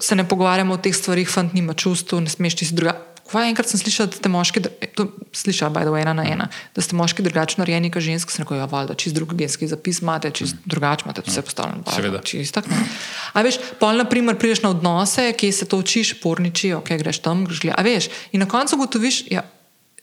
se 0.00 0.16
ne 0.16 0.24
pogovarjamo 0.28 0.74
o 0.74 0.80
teh 0.80 0.94
stvarih, 0.96 1.28
fant 1.28 1.52
nima 1.52 1.76
čustev, 1.76 2.22
ne 2.24 2.32
smeš 2.32 2.56
ti 2.60 2.70
si 2.70 2.78
druga. 2.78 2.96
Kaj 3.24 3.48
enkrat 3.48 3.66
sem 3.66 3.80
slišala, 3.80 4.12
da 4.12 4.18
ste 4.20 4.30
moški, 4.30 4.60
to 4.94 5.06
slišala, 5.34 5.72
by 5.72 5.82
the 5.86 5.92
way, 5.92 6.04
ena 6.04 6.12
na 6.14 6.26
ena, 6.28 6.46
da 6.76 6.84
ste 6.84 6.96
moški 6.96 7.24
drugače 7.24 7.56
narejeni 7.58 7.90
kot 7.90 8.04
ženske, 8.04 8.30
sem 8.30 8.44
rekel, 8.44 8.60
ja, 8.60 8.68
valjda, 8.70 8.94
čist 9.00 9.16
drug 9.16 9.32
genski 9.34 9.66
zapis 9.68 10.02
imate, 10.04 10.30
čist 10.30 10.60
drugače 10.68 11.08
imate, 11.08 11.24
vse 11.24 11.42
postavljeno. 11.42 11.82
valjda, 11.86 11.96
Seveda. 11.96 12.20
Čist 12.22 12.54
tako. 12.54 12.70
ne. 12.70 12.84
A 13.32 13.42
veš, 13.42 13.58
pol, 13.80 13.96
na 13.96 14.04
primer, 14.08 14.36
prideš 14.38 14.62
na 14.62 14.74
odnose, 14.76 15.32
kje 15.40 15.50
se 15.56 15.68
to 15.68 15.80
učiš, 15.80 16.14
porniči, 16.20 16.74
ok, 16.76 16.94
greš 17.00 17.24
tam, 17.24 17.42
greš 17.48 17.64
gledati. 17.64 17.80
A 17.80 17.84
veš, 17.88 18.10
in 18.36 18.44
na 18.44 18.48
koncu 18.50 18.76
ugotoviš, 18.76 19.24
ja, 19.32 19.42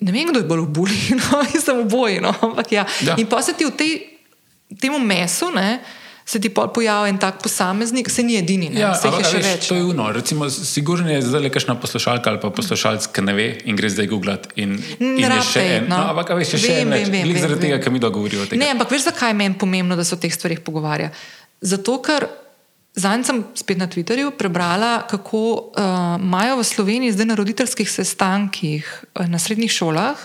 ne 0.01 0.11
vem, 0.11 0.29
kdo 0.31 0.41
je 0.41 0.47
bolj 0.49 0.65
obuli, 0.65 0.99
no, 1.21 1.41
jaz 1.53 1.65
sem 1.69 1.79
oboji, 1.79 2.19
no, 2.23 2.33
ampak 2.41 2.71
ja. 2.73 2.85
Ja. 3.05 3.15
In 3.21 3.29
pa 3.29 3.41
se 3.45 3.53
ti 3.53 3.65
v 3.65 3.73
tej, 3.77 3.91
temu 4.81 4.99
mesu, 4.99 5.51
ne, 5.53 5.79
se 6.25 6.39
ti 6.39 6.49
pojavi 6.49 7.09
en 7.09 7.17
tak 7.19 7.41
posameznik, 7.43 8.09
se 8.09 8.23
ni 8.23 8.37
edini, 8.39 8.69
ne, 8.69 8.79
Ja, 8.79 8.93
se 8.95 9.09
jih 9.09 9.17
je 9.19 9.25
še 9.25 9.37
veš, 9.37 9.47
več. 9.47 9.65
To 9.67 9.75
je 9.75 9.83
uno. 9.83 10.05
Recimo, 10.15 10.47
sigurno 10.49 11.09
je 11.11 11.21
zdaj 11.25 11.49
kakšna 11.51 11.75
poslušalka 11.81 12.29
ali 12.31 12.39
pa 12.39 12.51
poslušalec, 12.55 13.09
ki 13.11 13.23
ne 13.25 13.33
ve 13.35 13.47
in 13.67 13.75
gre 13.75 13.89
zdaj 13.91 14.07
googlati. 14.07 14.53
In, 14.63 14.77
in 15.01 15.17
je 15.19 15.27
rabite 15.27 15.49
še 15.49 15.65
en. 15.79 15.89
no. 15.89 15.97
No, 15.97 16.13
ampak 16.13 16.31
veš, 16.39 16.53
je 16.55 16.61
še 16.61 16.75
Vem, 16.77 16.85
en 16.85 16.93
več. 16.95 17.09
vem, 17.09 17.17
vem, 17.17 17.33
vem, 17.33 17.41
zaradi 17.41 17.65
tega, 17.65 17.75
vem. 17.75 17.83
ker 17.83 17.95
mi 17.97 17.99
dogovorijo 17.99 18.45
o 18.45 18.47
tem. 18.47 18.61
Ne, 18.61 18.69
ampak 18.77 18.93
veš, 18.93 19.09
zakaj 19.09 19.33
je 19.33 19.39
meni 19.41 19.59
pomembno, 19.59 19.97
da 19.99 20.05
se 20.07 20.15
o 20.15 20.21
teh 20.21 20.31
stvarih 20.31 20.61
pogovarja? 20.63 21.09
Zato, 21.73 21.97
ker 22.05 22.29
zadnjič 22.95 23.27
sem 23.27 23.43
spet 23.55 23.77
na 23.77 23.87
Twitterju 23.87 24.31
prebrala, 24.37 25.07
kako 25.07 25.37
uh, 25.53 26.19
imajo 26.19 26.59
v 26.59 26.63
Sloveniji 26.63 27.15
zdaj 27.15 27.25
na 27.25 27.35
roditeljskih 27.35 27.89
sestankih 27.91 28.83
uh, 29.15 29.27
na 29.27 29.39
srednjih 29.39 29.71
šolah 29.71 30.17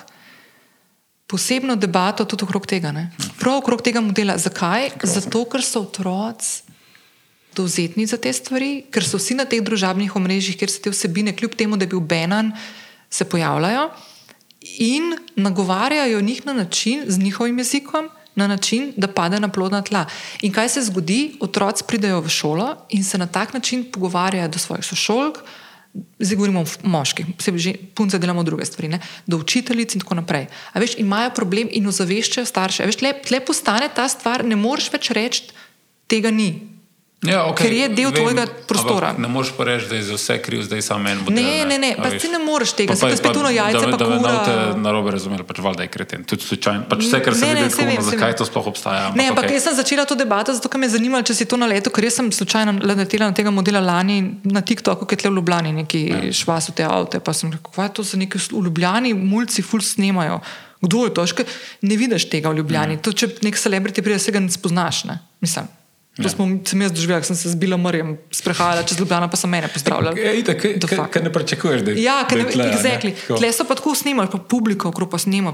posebno 1.27 1.77
debato 1.77 2.25
tudi 2.25 2.45
okrog 2.45 2.67
tega. 2.67 2.93
Ne? 2.93 3.11
Prav 3.39 3.59
okrog 3.59 3.83
tega 3.83 4.01
modela. 4.01 4.39
Zakaj? 4.39 4.91
Zato, 5.03 5.45
ker 5.51 5.63
so 5.63 5.83
otroci 5.83 6.63
dovzetni 7.57 8.05
za 8.07 8.19
te 8.21 8.33
stvari, 8.33 8.85
ker 8.93 9.05
so 9.05 9.17
vsi 9.17 9.35
na 9.39 9.47
teh 9.49 9.63
družabnih 9.65 10.13
omrežjih, 10.19 10.59
kjer 10.61 10.71
se 10.71 10.83
te 10.85 10.93
vsebine, 10.93 11.33
kljub 11.33 11.57
temu, 11.57 11.79
da 11.81 11.87
je 11.87 11.95
bil 11.95 12.03
Benan, 12.05 12.53
se 13.11 13.25
pojavljajo 13.25 13.89
in 14.83 15.15
nagovarjajo 15.41 16.21
njih 16.21 16.45
na 16.47 16.53
način, 16.53 17.05
z 17.07 17.19
njihovim 17.19 17.59
jezikom, 17.59 18.11
na 18.37 18.47
način, 18.47 18.93
da 18.97 19.09
pade 19.09 19.41
na 19.41 19.49
plodna 19.49 19.83
tla. 19.83 20.05
In 20.45 20.53
kaj 20.53 20.69
se 20.69 20.83
zgodi? 20.91 21.37
Otroci 21.41 21.85
pridejo 21.89 22.21
v 22.21 22.29
šolo 22.29 22.75
in 22.89 23.05
se 23.05 23.19
na 23.19 23.27
tak 23.27 23.55
način 23.55 23.87
pogovarjajo 23.93 24.49
do 24.49 24.59
svojih 24.59 24.85
sošolk, 24.85 25.43
zdaj 26.19 26.37
govorimo 26.37 26.61
o 26.61 26.67
moških, 26.83 27.27
posebej 27.37 27.61
že 27.61 27.73
punce 27.95 28.19
delamo 28.19 28.43
druge 28.43 28.65
stvari, 28.65 28.89
ne, 28.89 29.01
do 29.27 29.39
učiteljic 29.41 29.95
in 29.95 30.01
tako 30.01 30.15
naprej. 30.21 30.47
A 30.73 30.81
veš, 30.81 30.99
imajo 31.01 31.33
problem 31.35 31.69
in 31.73 31.87
ozaveščajo 31.89 32.47
starše. 32.47 32.83
A 32.83 32.87
veš, 32.87 33.01
tle, 33.01 33.15
tle 33.25 33.41
postane 33.41 33.89
ta 33.89 34.09
stvar, 34.09 34.45
ne 34.45 34.57
moreš 34.57 34.91
več 34.93 35.11
reči, 35.17 35.49
tega 36.07 36.31
ni. 36.31 36.76
Ja, 37.27 37.45
okay, 37.51 37.67
Ker 37.67 37.73
je 37.73 37.89
del 37.89 38.13
tvojega 38.15 38.47
prostora. 38.69 39.13
Ne 39.19 39.29
moreš 39.29 39.53
pa 39.57 39.65
reči, 39.65 39.89
da 39.91 39.99
je 39.99 40.03
za 40.03 40.15
vse 40.19 40.37
kriv 40.43 40.63
zdaj 40.63 40.83
samo 40.83 41.09
en 41.09 41.19
model. 41.25 41.45
Ne, 41.45 41.65
ne, 41.65 41.79
ne, 41.79 41.91
a 41.99 42.03
pa 42.03 42.11
ti 42.11 42.29
ne 42.29 42.39
moreš 42.39 42.73
tega, 42.79 42.95
Pa- 42.95 43.09
pa- 43.09 43.17
spet 43.17 43.37
ono 43.37 43.51
jajce 43.51 43.81
da, 43.81 43.91
pa 43.91 43.97
da 43.97 44.09
me 44.09 44.17
ne 44.17 44.23
boste 44.23 44.57
narobe 44.81 45.15
razumeli, 45.15 45.47
pač 45.47 45.61
valjda 45.65 45.87
je 45.87 45.89
kreten. 45.89 46.25
Tudi 46.25 46.43
slučajno, 46.43 46.85
pač 46.91 47.05
vse, 47.07 47.23
kar 47.25 47.35
sem 47.35 47.49
Ne, 47.49 47.55
ne, 47.55 47.63
videl, 47.69 47.87
vem, 47.87 47.97
tako, 47.97 48.11
zakaj 48.11 48.31
vem. 48.33 48.39
to 48.39 48.49
sploh 48.51 48.67
obstaja. 48.73 49.09
Ne, 49.15 49.29
ampak 49.33 49.45
okej. 49.45 49.57
jaz 49.59 49.69
sem 49.69 49.79
začela 49.79 50.05
to 50.05 50.19
debato, 50.19 50.55
zato 50.55 50.69
ker 50.69 50.81
me 50.81 50.87
je 50.87 50.97
zanimalo, 50.99 51.23
če 51.23 51.35
si 51.35 51.49
to 51.51 51.57
na 51.57 51.67
leto, 51.67 51.91
ker 51.91 52.05
jaz 52.05 52.21
sem 52.21 52.31
slučajno 52.33 52.79
letela 52.83 53.31
na 53.31 53.35
tega 53.37 53.51
modela 53.51 53.81
lani 53.81 54.21
na 54.45 54.61
TikToku, 54.61 55.07
ki 55.07 55.19
je 55.19 55.25
tle 55.25 55.31
v 55.31 55.41
Ljubljani 55.41 55.73
neki 55.83 56.05
ja. 56.11 56.21
švas 56.33 56.71
v 56.71 56.79
te 56.79 56.87
avte. 56.87 57.21
Pa 57.21 57.35
sem 57.35 57.51
rekel, 57.53 57.73
kaj 57.75 57.91
je 57.91 57.97
to 57.99 58.03
za 58.03 58.21
neki 58.21 58.39
v 58.39 58.65
Ljubljani, 58.69 59.15
mulci 59.15 59.63
ful 59.63 59.81
snemajo. 59.81 60.41
Kdo 60.81 61.05
je 61.09 61.15
to? 61.15 61.27
Ške, 61.27 61.45
ne 61.83 61.97
vidiš 61.97 62.29
tega 62.31 62.53
v 62.53 62.61
Ljubljani. 62.61 62.99
Ja. 62.99 63.03
To, 63.03 63.13
če 63.13 63.33
nek 63.43 63.57
celebrity 63.57 64.05
pride, 64.05 64.21
se 64.21 64.33
ga 64.33 64.41
ne 64.41 64.53
spoznaš. 64.53 65.05
Ne? 65.09 65.19
Mislim. 65.41 65.69
To 66.17 66.23
ja. 66.23 66.29
smo, 66.29 66.49
sem 66.65 66.81
jaz 66.81 66.93
doživela, 66.93 67.21
sem 67.23 67.37
se 67.37 67.51
z 67.51 67.55
Bilom 67.55 67.77
Murjem 67.79 68.17
sprehajala 68.31 68.83
čez 68.83 68.97
Ljubljano, 68.97 69.29
pa 69.29 69.37
so 69.37 69.47
mene 69.47 69.69
pozdravljali. 69.69 70.17
Ja, 70.19 70.33
itak, 70.33 70.57
kaj- 70.57 70.79
The 70.79 70.87
kaj- 70.87 70.97
fuck. 70.97 71.11
kaj 71.11 71.23
ne 71.23 71.31
pričakuješ, 71.31 71.81
da 71.83 71.91
je 71.91 72.03
Ja, 72.03 72.25
ker 72.25 72.39
da 72.39 72.45
ne 72.47 72.65
je 72.65 72.73
exactly. 72.73 73.13
Tako. 73.13 73.37
Tle 73.37 73.53
so 73.53 73.65
pa 73.65 73.75
tako 73.75 73.93
snimali, 73.95 74.29
pa 74.29 74.39
publika 74.41 74.89
okrog 74.89 75.11
pa 75.11 75.19
snima, 75.19 75.53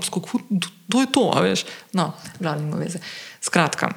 to 0.88 1.00
je 1.00 1.06
to, 1.08 1.32
veš. 1.36 1.64
No, 1.92 2.12
glavno 2.38 2.76
veze. 2.76 3.02
Skratka, 3.40 3.90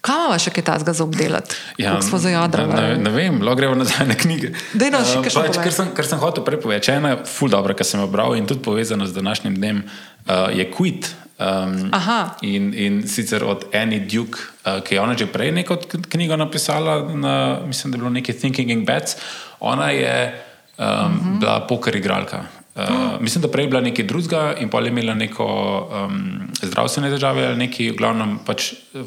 kaj 0.00 0.26
ima 0.26 0.38
še 0.38 0.50
kaj 0.50 0.64
tazga 0.64 0.92
za 0.92 1.04
obdelati? 1.04 1.54
Ja, 1.78 2.02
smo 2.02 2.18
zajadrali. 2.18 2.74
Ne, 2.74 2.96
ne, 2.98 3.10
vem, 3.12 3.38
lahko 3.38 3.56
gremo 3.56 3.74
nazaj 3.76 4.06
na 4.06 4.14
knjige. 4.16 4.50
Daj, 4.74 4.90
no, 4.90 4.98
še 5.00 5.18
Eh, 5.18 5.22
kakšno 5.22 5.40
pač, 5.40 5.54
povej. 5.54 5.64
kar, 5.64 5.72
sem, 5.72 5.94
kar 5.94 6.04
sem 6.04 6.18
hotel 6.18 6.42
prej 6.42 6.58
povedati, 6.58 6.90
ena 6.90 7.14
ful 7.24 7.48
dobra, 7.48 7.74
ki 7.74 7.84
sem 7.84 8.00
jo 8.00 8.06
bral 8.08 8.34
in 8.34 8.42
tudi 8.44 8.58
povezana 8.60 9.06
z 9.06 9.14
današnjim 9.14 9.54
dnem, 9.54 9.84
uh, 10.26 10.50
je 10.50 10.66
Quit. 10.66 11.06
Um, 11.38 11.94
Aha. 11.94 12.34
in, 12.42 12.74
in 12.74 13.06
sicer 13.06 13.44
od 13.46 13.70
Annie 13.70 14.02
Duke, 14.02 14.42
uh, 14.66 14.80
ki 14.82 14.96
je 14.96 15.00
ona 15.00 15.14
že 15.14 15.30
prej 15.30 15.52
neko 15.54 15.78
knjigo 16.10 16.34
napisala, 16.34 17.14
na, 17.14 17.62
mislim, 17.62 17.92
da 17.92 17.96
je 17.96 18.00
bilo 18.00 18.10
nekaj 18.10 18.34
Thinking 18.34 18.70
in 18.74 18.82
Bats. 18.84 19.14
Ona 19.60 19.90
je 19.90 20.34
um, 20.78 20.84
uh 20.84 20.90
-huh. 20.90 21.38
bila 21.38 21.66
poker 21.66 21.96
igralka. 21.96 22.42
Uh, 22.74 23.20
mislim, 23.20 23.42
da 23.42 23.48
prej 23.48 23.64
je 23.64 23.68
bila 23.68 23.80
nekaj 23.80 24.04
drugega 24.04 24.54
in 24.60 24.68
pa 24.68 24.80
je 24.80 24.88
imela 24.88 25.14
neko 25.14 25.46
um, 25.46 26.50
zdravstvene 26.62 27.10
težave 27.10 27.46
ali 27.46 27.56
nekaj, 27.56 27.90
v 27.90 27.96
glavnem 27.96 28.38
pač 28.46 28.72
eh, 28.94 29.06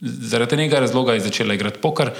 zaradi 0.00 0.56
tega 0.56 0.80
razloga 0.80 1.12
je 1.12 1.20
začela 1.20 1.54
igrati 1.54 1.80
poker 1.80 2.10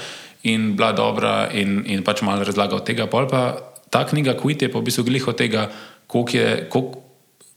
in 0.43 0.75
bila 0.75 0.91
dobra, 0.91 1.49
in, 1.53 1.83
in 1.85 2.03
pač 2.03 2.21
malo 2.21 2.43
razlaga 2.43 2.75
od 2.75 2.85
tega. 2.85 3.05
Pol 3.05 3.27
pa 3.27 3.57
ta 3.89 4.05
knjiga 4.05 4.33
Quit 4.33 4.61
je 4.61 4.71
pa 4.71 4.79
v 4.79 4.83
bistvu 4.83 5.03
glih 5.03 5.27
od 5.27 5.37
tega, 5.37 5.69
koliko 6.07 6.37
je. 6.37 6.69
Koliko 6.69 7.06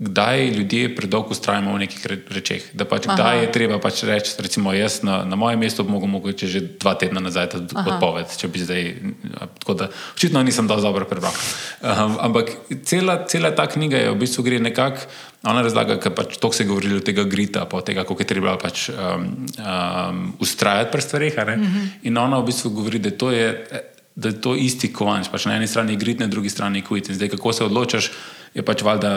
Kdaj 0.00 0.46
ljudje 0.56 0.94
predolgo 0.96 1.34
ustrajamo 1.36 1.74
v 1.74 1.82
nekih 1.82 2.06
re- 2.08 2.22
rečeh, 2.32 2.70
da 2.72 2.86
pač 2.88 3.04
kdaj 3.04 3.42
je 3.42 3.48
treba 3.52 3.76
pač 3.76 4.00
reči, 4.08 4.32
recimo 4.40 4.72
jaz 4.72 5.02
na, 5.04 5.18
na 5.28 5.36
mojem 5.36 5.60
mestu 5.60 5.84
bi 5.84 5.92
mogel 5.92 6.08
mogoče 6.08 6.48
že 6.48 6.62
dva 6.80 6.94
tedna 6.96 7.20
nazaj 7.20 7.50
odpoved, 7.68 8.32
če 8.32 8.48
bi 8.48 8.62
zdaj, 8.64 8.88
tako 9.60 9.76
da 9.76 9.90
očitno 10.16 10.40
nisem 10.40 10.64
dovolj 10.70 10.88
dobro 10.88 11.04
prebral. 11.04 11.36
Um, 11.84 12.16
ampak 12.16 12.54
cela, 12.88 13.18
cela 13.28 13.52
ta 13.52 13.68
knjiga 13.68 14.00
je 14.00 14.14
v 14.14 14.16
bistvu 14.24 14.46
gre 14.48 14.62
nekako, 14.64 15.04
ona 15.44 15.60
razlaga, 15.68 15.98
ker 16.00 16.16
pač 16.16 16.40
to 16.40 16.48
se 16.48 16.64
je 16.64 16.72
govorilo 16.72 16.96
od 17.00 17.04
tega 17.04 17.26
grita, 17.28 17.66
pa 17.68 17.84
od 17.84 17.84
tega, 17.84 18.06
koliko 18.08 18.24
je 18.24 18.30
treba 18.32 18.56
pač 18.56 18.88
um, 18.88 19.28
um, 19.60 20.24
ustrajati 20.40 20.96
pri 20.96 21.04
stvareh, 21.04 21.36
a 21.36 21.44
ne? 21.44 21.56
in 22.08 22.16
ona 22.16 22.40
v 22.40 22.48
bistvu 22.48 22.72
govori, 22.72 23.04
da 23.04 23.12
to 23.12 23.36
je 23.36 23.52
da 24.20 24.28
je 24.28 24.40
to 24.40 24.54
isti 24.56 24.92
kovanč. 24.92 25.30
Pač 25.32 25.46
na 25.48 25.56
eni 25.56 25.68
strani 25.70 25.94
je 25.94 26.00
grit, 26.00 26.20
na 26.20 26.26
drugi 26.26 26.50
strani 26.50 26.82
je 26.82 26.84
kvit. 26.84 27.08
In 27.08 27.16
zdaj, 27.16 27.30
kako 27.36 27.52
se 27.52 27.64
odločaš, 27.64 28.10
je 28.54 28.64
pač 28.66 28.82
valjda 28.84 29.12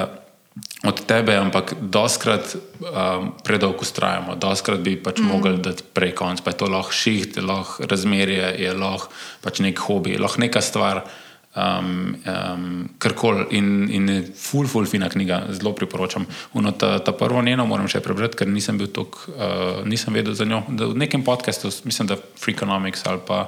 od 0.84 1.06
tebe, 1.06 1.34
ampak 1.38 1.74
doskrat 1.82 2.56
um, 2.56 3.32
predolgo 3.44 3.82
ustrajamo, 3.82 4.36
doskrat 4.36 4.84
bi 4.86 4.96
pač 5.00 5.20
mm. 5.20 5.26
mogli 5.26 5.58
dati 5.58 5.84
prej 5.94 6.14
konc. 6.18 6.44
Pa 6.44 6.54
je 6.54 6.60
to 6.62 6.70
lahko 6.70 6.94
šiht, 6.94 7.40
je 7.40 7.44
lahko 7.46 7.88
razmerje, 7.90 8.54
je 8.62 8.74
lahko 8.78 9.10
pač 9.42 9.64
nek 9.66 9.80
hobi, 9.88 10.18
lahko 10.20 10.44
neka 10.44 10.62
stvar. 10.62 11.06
Um, 11.54 12.16
um, 12.26 12.90
Karkoli 12.98 13.46
in, 13.54 13.86
in 13.94 14.08
je 14.10 14.22
full, 14.34 14.66
full 14.66 14.90
fina 14.90 15.06
knjiga, 15.10 15.54
zelo 15.54 15.76
priporočam. 15.78 16.26
Uno, 16.58 16.72
ta, 16.74 16.98
ta 16.98 17.14
prvo 17.14 17.44
njeno 17.46 17.68
moram 17.70 17.86
še 17.86 18.02
prebrati, 18.02 18.40
ker 18.42 18.50
nisem 18.50 18.82
bil 18.82 18.90
tako, 18.90 19.22
uh, 19.38 19.82
nisem 19.86 20.18
vedel 20.18 20.34
za 20.34 20.50
njo. 20.50 20.64
Da 20.74 20.90
v 20.90 20.98
nekem 20.98 21.22
podkastu, 21.26 21.70
mislim, 21.86 22.10
da 22.10 22.18
Freakonomics 22.42 23.06
ali 23.06 23.22
pa. 23.26 23.46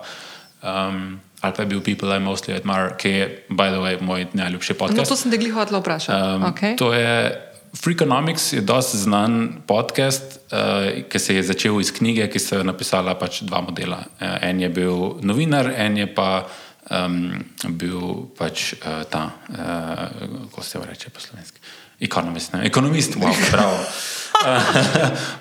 Um, 0.61 1.17
ali 1.45 1.53
pa 1.55 1.63
je 1.63 1.71
bil 1.71 1.81
People 1.85 2.09
I 2.15 2.19
Mostly 2.19 2.55
Admire, 2.57 2.95
ki 2.97 3.09
je, 3.09 3.25
by 3.49 3.69
the 3.71 3.81
way, 3.81 3.99
moj 4.01 4.27
najljubši 4.33 4.73
No, 4.73 4.79
podcast. 4.79 5.09
to 5.09 5.15
sem 5.15 5.31
te 5.31 5.37
glih 5.37 5.53
hotel 5.53 5.79
vprašati. 5.79 6.35
Um, 6.35 6.43
okay. 6.49 6.77
To 6.81 6.93
je 6.93 7.41
Freakonomics, 7.75 8.53
je 8.53 8.61
dosti 8.61 8.97
znan 8.97 9.61
podcast, 9.67 10.39
uh, 10.51 11.03
ki 11.09 11.19
se 11.19 11.35
je 11.35 11.43
začel 11.43 11.79
iz 11.81 11.91
knjige, 11.91 12.27
ki 12.31 12.39
so 12.39 12.55
jo 12.55 12.63
napisala 12.63 13.17
pač 13.19 13.41
dva 13.43 13.61
modela. 13.61 13.99
Uh, 14.19 14.37
en 14.41 14.59
je 14.63 14.69
bil 14.69 15.19
novinar, 15.21 15.67
en 15.75 15.97
je 15.97 16.07
pa 16.07 16.47
um, 16.89 17.43
bil 17.75 18.31
pač 18.37 18.73
uh, 18.79 19.03
ta, 19.11 19.25
uh, 19.49 20.47
kako 20.49 20.63
se 20.63 20.79
reče 20.87 21.09
po 21.09 21.19
slovenski. 21.19 21.59
Ekonomist, 21.99 22.53
ne? 22.53 22.65
ekonomist, 22.67 23.15
wow, 23.15 23.33
bravo. 23.51 23.79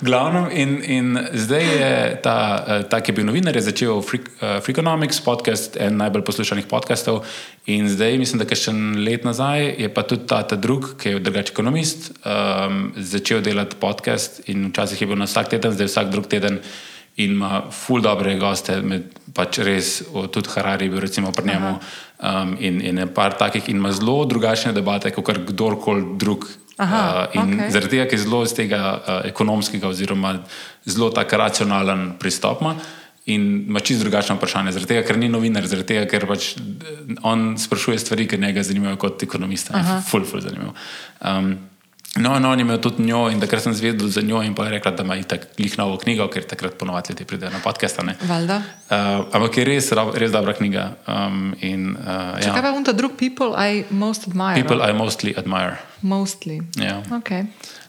V 0.01 0.05
glavnem, 0.07 0.47
in, 0.51 0.71
in 0.83 1.19
zdaj 1.35 1.65
je 1.65 2.19
ta, 2.23 2.65
eh, 2.67 2.83
ta, 2.89 3.01
ki 3.03 3.11
je 3.11 3.17
bil 3.17 3.27
novinar, 3.27 3.57
je 3.57 3.67
začel 3.67 3.99
Freak, 4.07 4.31
uh, 4.39 4.61
Freakonomics 4.63 5.21
podcast, 5.25 5.77
en 5.77 5.99
najbolj 5.99 6.23
poslušanih 6.25 6.69
podcastov. 6.71 7.25
In 7.67 7.89
zdaj, 7.91 8.17
mislim, 8.23 8.41
da 8.41 8.49
še 8.49 8.71
en 8.71 9.03
let 9.05 9.27
nazaj, 9.27 9.67
je 9.83 9.91
pa 9.91 10.07
tudi 10.07 10.29
ta, 10.31 10.43
ta 10.47 10.57
drug, 10.57 10.95
ki 11.01 11.17
je 11.17 11.21
drugačen 11.21 11.57
ekonomist, 11.57 12.13
um, 12.23 12.93
začel 12.97 13.43
delati 13.45 13.81
podcast. 13.83 14.45
In 14.49 14.71
včasih 14.71 15.03
je 15.03 15.11
bil 15.11 15.19
na 15.19 15.29
vsak 15.29 15.53
teden, 15.57 15.75
zdaj 15.75 15.91
vsak 15.91 16.13
drug 16.15 16.31
teden. 16.31 16.63
In 17.17 17.37
ima 17.37 17.63
ful 17.71 18.03
dobre 18.03 18.35
goste, 18.41 18.81
med, 18.83 19.13
pač 19.35 19.61
res, 19.63 20.01
o, 20.11 20.27
tudi 20.27 20.51
Harari 20.57 20.89
je 20.89 20.95
bil 20.95 21.03
recimo 21.05 21.31
pri 21.33 21.53
njemu. 21.53 21.77
Um, 22.19 22.57
in, 22.62 22.81
in 22.81 22.99
je 22.99 23.07
par 23.11 23.35
takih, 23.35 23.69
in 23.69 23.77
ima 23.77 23.91
zelo 23.93 24.24
drugačne 24.24 24.73
debate, 24.73 25.11
kot 25.11 25.41
kdorkoli 25.49 26.15
drug. 26.16 26.47
Aha, 26.77 27.01
uh, 27.28 27.35
in 27.35 27.55
okej. 27.55 27.70
zaradi 27.70 27.91
tega, 27.97 28.05
ker 28.11 28.19
je 28.19 28.23
zelo 28.23 28.43
iz 28.47 28.55
tega 28.55 28.82
uh, 28.95 29.16
ekonomskega, 29.27 29.89
oziroma 29.91 30.36
zelo 30.86 31.11
tak 31.11 31.32
racionalen 31.32 32.12
pristop. 32.19 32.62
Ima. 32.62 32.77
In 33.27 33.65
ima 33.69 33.81
čisto 33.81 34.05
drugačno 34.05 34.36
vprašanje, 34.36 34.73
zaradi 34.73 34.89
tega, 34.93 35.03
ker 35.09 35.19
ni 35.19 35.28
novinar, 35.32 35.66
zaradi 35.66 35.95
tega, 35.95 36.07
ker 36.11 36.27
pač 36.28 36.51
eh, 36.61 37.15
on 37.24 37.55
sprašuje 37.59 37.99
stvari, 37.99 38.27
ki 38.28 38.36
njega 38.39 38.62
zanimajo 38.62 38.99
kot 39.01 39.23
ekonomista. 39.24 39.81
Ful, 40.11 40.27
ful 40.28 40.43
zanimivo. 40.45 40.74
Um, 41.24 41.55
no, 42.16 42.39
no, 42.39 42.51
on 42.51 42.59
je 42.59 42.62
imel 42.62 42.81
tudi 42.81 43.03
njo 43.03 43.28
in 43.31 43.41
takrat 43.41 43.62
sem 43.62 43.74
zvedel 43.74 44.09
za 44.09 44.23
njo 44.23 44.43
in 44.43 44.55
pa 44.55 44.65
je 44.65 44.70
rekla, 44.70 44.91
da 44.91 45.03
ima 45.03 45.16
itak 45.16 45.47
glih 45.57 45.78
novo 45.78 45.97
knjigo, 45.99 46.28
ker 46.28 46.47
takrat 46.47 46.78
ponovadi 46.78 47.12
ljudje 47.12 47.27
pridejo 47.27 47.51
na. 47.51 48.15
Valjda. 48.23 48.57
Uh, 48.57 49.27
ampak 49.32 49.59
je 49.59 49.65
res, 49.65 49.93
res 50.15 50.32
dobra 50.32 50.53
knjiga. 50.53 50.93
Um, 51.07 51.55
in, 51.61 51.97
uh, 51.97 52.39
Če 52.41 52.49
ja. 52.49 52.55
kaj 52.55 52.62
pa 52.62 52.73
unta 52.77 52.93
drug 52.93 53.16
people 53.19 53.55
I 53.59 53.85
most 53.91 54.28
admire? 54.28 54.62
People 54.62 54.91
I 54.91 54.93
mostly 54.93 55.35
admire. 55.39 55.77
Mostly. 56.03 56.61
Ja. 56.77 57.03
Okay. 57.19 57.47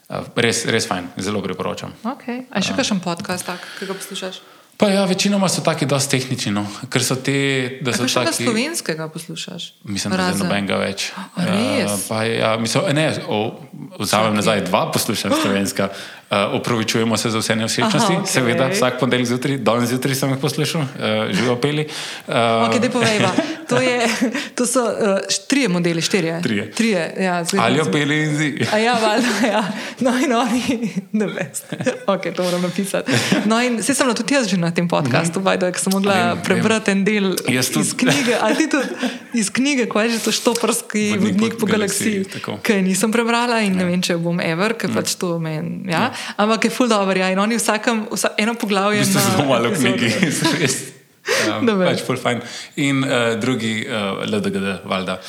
Uh, 0.09 0.25
res, 0.35 0.65
res 0.65 0.85
fajn, 0.89 1.11
zelo 1.17 1.41
priporočam. 1.41 1.93
Okay. 2.15 2.45
A 2.49 2.61
še 2.61 2.73
kakšen 2.77 3.01
podcast, 3.05 3.45
tak, 3.45 3.61
ki 3.79 3.89
ga 3.89 3.97
poslušaš? 3.97 4.41
Pa 4.77 4.89
ja, 4.91 5.05
večinoma 5.05 5.47
so 5.49 5.61
taki 5.63 5.85
dosti 5.85 6.17
tehnični, 6.17 6.51
no? 6.51 6.65
ker 6.91 7.03
so 7.03 7.15
te, 7.15 7.79
da 7.81 7.93
so 7.95 8.03
kakšnega 8.03 8.31
taki. 8.31 8.43
slovenskega 8.43 9.07
poslušaš? 9.07 9.73
Mislim, 9.83 10.11
da 10.11 10.17
je 10.17 10.33
Razen- 10.33 10.43
nobenega 10.43 10.79
več. 10.81 11.11
A 11.15 11.45
res? 11.47 11.91
Uh, 11.91 11.99
pa 12.09 12.23
ja, 12.27 12.57
mislim, 12.59 12.91
ne, 12.95 13.05
o, 13.27 13.55
vzamem 13.99 14.35
nazaj 14.35 14.65
dva 14.67 14.91
poslušam 14.91 15.31
slovenska. 15.41 15.89
Uh, 16.25 16.37
opravičujemo 16.53 17.17
se 17.17 17.29
za 17.29 17.37
vse 17.39 17.55
nevšečnosti, 17.55 18.13
Aha, 18.13 18.21
okej. 18.21 18.31
seveda, 18.33 18.67
vsak 18.67 18.99
ponedeljek 18.99 19.27
zjutraj, 19.27 19.57
danes 19.57 19.89
zjutraj 19.89 20.15
sem 20.15 20.29
jih 20.29 20.39
poslušal, 20.41 20.81
uh, 20.81 20.87
živo 21.31 21.55
peli. 21.55 21.85
Uh, 22.27 22.33
Okay, 22.65 22.89
povejva. 22.89 23.29
To, 23.69 23.81
je, 23.81 24.07
to 24.55 24.65
so 24.65 24.83
uh, 24.85 25.17
trije 25.49 25.69
modeli, 25.69 26.01
štirje. 26.01 26.41
Trije. 26.41 26.71
trije 26.71 27.13
ja, 27.19 27.45
ali 27.59 27.77
jo 27.77 27.85
peli 27.91 28.23
in 28.23 28.37
zi. 28.37 28.65
A 28.73 28.77
ja, 28.77 28.93
valjda, 28.93 29.47
ja. 29.47 29.63
No 29.99 30.13
in 30.19 30.33
oni, 30.33 30.93
ne 31.19 31.25
veš. 31.25 31.65
Ok, 32.07 32.21
to 32.35 32.43
moram 32.43 32.61
napisati. 32.61 33.11
No 33.45 33.61
in 33.61 33.83
se 33.83 33.93
sem 33.93 34.15
tudi 34.15 34.33
jaz 34.33 34.47
že 34.47 34.57
na 34.57 34.71
tem 34.71 34.87
podkastu, 34.87 35.39
mm 35.39 35.45
-hmm. 35.45 35.71
ker 35.71 35.79
sem 35.79 35.93
mogla 35.93 36.13
Vem, 36.13 36.27
vem. 36.27 36.43
prebrati 36.43 36.91
en 36.91 37.03
del 37.03 37.35
iz 37.81 37.93
knjige, 37.97 38.37
ali 38.41 38.55
ti 38.55 38.69
tudi 38.69 38.87
iz 39.33 39.49
knjige, 39.49 39.85
ko 39.85 40.01
je 40.01 40.09
že 40.09 40.19
to 40.19 40.31
štoparski 40.31 41.17
Vodnik 41.17 41.57
po 41.59 41.65
galaksiji, 41.65 42.25
ki 42.61 42.81
nisem 42.81 43.11
prebrala 43.11 43.59
in 43.59 43.75
ne 43.75 43.85
vem, 43.85 44.01
če 44.01 44.17
bom 44.17 44.39
ever, 44.39 44.73
ker 44.73 44.93
pač 44.93 45.15
to 45.15 45.39
meni, 45.39 45.91
ja. 45.91 46.13
Ampak 46.37 46.67
je 46.67 46.73
full 46.73 46.91
dobro, 46.91 47.17
ja. 47.19 47.31
In 47.33 47.39
oni 47.39 47.59
vsakem, 47.59 48.05
vsa, 48.11 48.33
eno 48.37 48.53
poglavje 48.59 49.05
na 49.05 49.25
zelo 49.29 49.47
malo 49.49 49.71
knjigi, 49.75 50.13
res. 50.59 50.81
Um, 51.25 51.65
Dobro. 51.65 51.89
pač 51.89 52.05
full 52.05 52.21
fajn. 52.21 52.41
In 52.85 53.01
uh, 53.03 53.33
drugi, 53.41 53.79
uh, 53.89 54.21
LDGD, 54.29 54.85
valjda. 54.85 55.19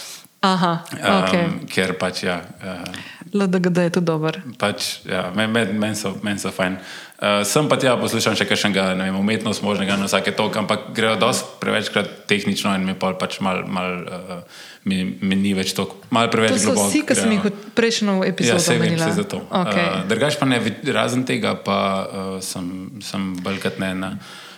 Aha, 0.45 0.73
ok. 0.93 1.33
Um, 1.35 1.55
ker 1.71 1.97
pač 1.99 2.27
ja. 2.27 2.41
Uh, 2.61 2.85
LDGD 3.33 3.89
je 3.89 3.93
to 3.97 4.03
dober. 4.05 4.39
Pač, 4.61 5.01
ja, 5.09 5.31
Meni 5.35 5.53
men, 5.53 5.73
men 5.81 5.97
so, 5.99 6.15
men 6.23 6.39
so 6.39 6.53
fajn. 6.55 6.79
Uh, 7.17 7.41
sem 7.49 7.65
pa 7.69 7.79
tja 7.81 7.97
poslušam 7.97 8.37
še 8.37 8.45
kakšnega 8.45 8.91
ne 8.99 9.09
vem, 9.09 9.17
umetnost 9.17 9.65
možnega 9.65 9.97
na 9.97 10.09
vsake 10.09 10.37
tok, 10.37 10.61
ampak 10.61 10.91
grejo 10.97 11.17
dosti 11.21 11.57
prevečkrat 11.63 12.13
tehnično 12.29 12.75
in 12.77 12.85
mi 12.85 12.95
pa 12.99 13.15
pač 13.17 13.41
mal, 13.41 13.65
mal 13.65 14.05
uh, 14.05 14.65
mi, 14.87 15.19
mi 15.19 15.35
ni 15.35 15.51
več 15.51 15.75
to, 15.75 15.91
mal 16.15 16.31
To 16.31 16.39
preveč 16.39 16.63
so 16.63 16.71
globoko. 16.71 16.87
vsi, 16.87 17.03
ki 17.03 17.15
sem 17.19 17.33
jih 17.35 17.43
v 17.43 17.51
prejšnjo 17.75 18.23
Ja, 18.55 18.63
se 18.63 18.73
vem, 18.73 18.87
omenila. 18.87 19.11
se 19.11 19.19
zato. 19.19 19.43
Okay. 19.51 19.83
Uh, 19.83 20.07
drugač 20.07 20.39
pa 20.39 20.47
ne, 20.47 20.63
razen 20.87 21.27
tega 21.27 21.59
pa 21.59 21.79
uh, 22.07 22.09
sem, 22.39 22.95
sem 23.03 23.35
balkat 23.43 23.83
ne 23.83 23.91
na. 23.95 24.11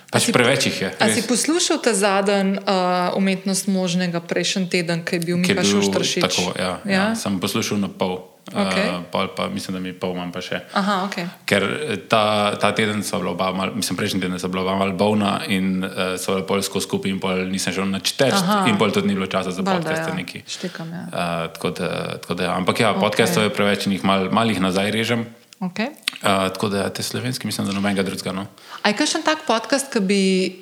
A 0.09 0.17
Pač 0.17 0.29
si- 0.29 0.33
preveč 0.33 0.65
jih 0.65 0.77
je. 0.81 0.89
A 1.01 1.05
si 1.09 1.25
poslušal 1.25 1.81
ta 1.81 1.93
zadnji 1.93 2.61
uh, 2.61 3.13
umetnost 3.13 3.65
možnega 3.67 4.21
prejšnji 4.21 4.69
teden, 4.69 5.01
ki 5.01 5.17
je 5.17 5.21
bil 5.21 5.37
je 5.37 5.41
Miha 5.49 5.61
bil 5.61 5.69
Šuštršič? 5.69 6.21
Tako, 6.21 6.53
ja. 6.53 6.81
ja? 6.85 6.93
Ja, 6.93 7.05
sem 7.17 7.37
poslušal 7.37 7.81
na 7.81 7.89
pol. 7.89 8.28
Okej. 8.49 8.87
Uh, 8.89 9.03
pol 9.11 9.27
pa 9.35 9.45
mislim, 9.49 9.77
da 9.77 9.79
mi 9.79 9.93
pol 9.93 10.15
manj 10.17 10.31
pa 10.33 10.41
še. 10.41 10.61
Aha, 10.73 10.95
ok. 11.05 11.17
Ker 11.45 11.65
eh, 11.65 11.97
ta, 12.09 12.55
ta 12.57 12.71
teden 12.73 13.03
so 13.05 13.19
bila 13.21 13.35
oba, 13.35 13.51
mal, 13.53 13.73
mislim, 13.77 13.97
prejšnji 13.99 14.23
teden 14.23 14.41
so 14.41 14.49
bila 14.49 14.63
oba 14.65 14.77
malo 14.79 14.95
bolna 14.97 15.45
in 15.47 15.83
uh, 15.85 16.15
so 16.17 16.33
bila 16.33 16.47
polsko 16.49 16.81
skupaj, 16.81 17.13
in 17.13 17.19
pol 17.21 17.45
nisem 17.51 17.75
šel 17.75 17.89
na 17.91 18.01
Aha. 18.01 18.65
in 18.71 18.79
pol 18.81 18.93
tudi 18.95 19.11
ni 19.11 19.17
bilo 19.17 19.29
časa 19.29 19.53
za 19.53 19.63
podcaste. 19.63 20.09
ja. 20.09 20.15
neki. 20.17 20.43
Štekam, 20.47 20.89
ja. 20.89 21.03
Uh, 21.09 21.45
tako 21.53 21.69
da, 21.77 21.89
tako 22.17 22.33
da, 22.33 22.49
ja. 22.49 22.57
Ampak 22.57 22.79
ja, 22.79 22.93
okay. 22.93 23.01
podcastov 23.05 23.45
je 23.45 23.53
preveč 23.53 23.85
in 23.85 23.93
jih 23.99 24.03
mal, 24.03 24.29
malih 24.33 24.57
nazaj 24.57 24.89
režem. 24.91 25.27
Okay. 25.59 25.91
Uh, 26.23 26.49
tako 26.55 26.69
da 26.73 26.89
te 26.89 27.03
slovenski, 27.03 27.47
mislim, 27.47 27.67
da 27.67 27.73
nobenega 27.75 28.03
drugega. 28.03 28.31
No. 28.31 28.47
A 28.81 28.89
je 28.89 28.97
kakšen 28.97 29.21
tak 29.27 29.43
podcast, 29.45 29.91
ki 29.93 29.99
bi 29.99 30.21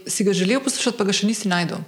si 0.09 0.25
ga 0.25 0.33
želel 0.33 0.59
poslušati, 0.59 0.97
pa 0.97 1.05
ga 1.05 1.13
še 1.13 1.29
nisi 1.29 1.47
najdel? 1.47 1.85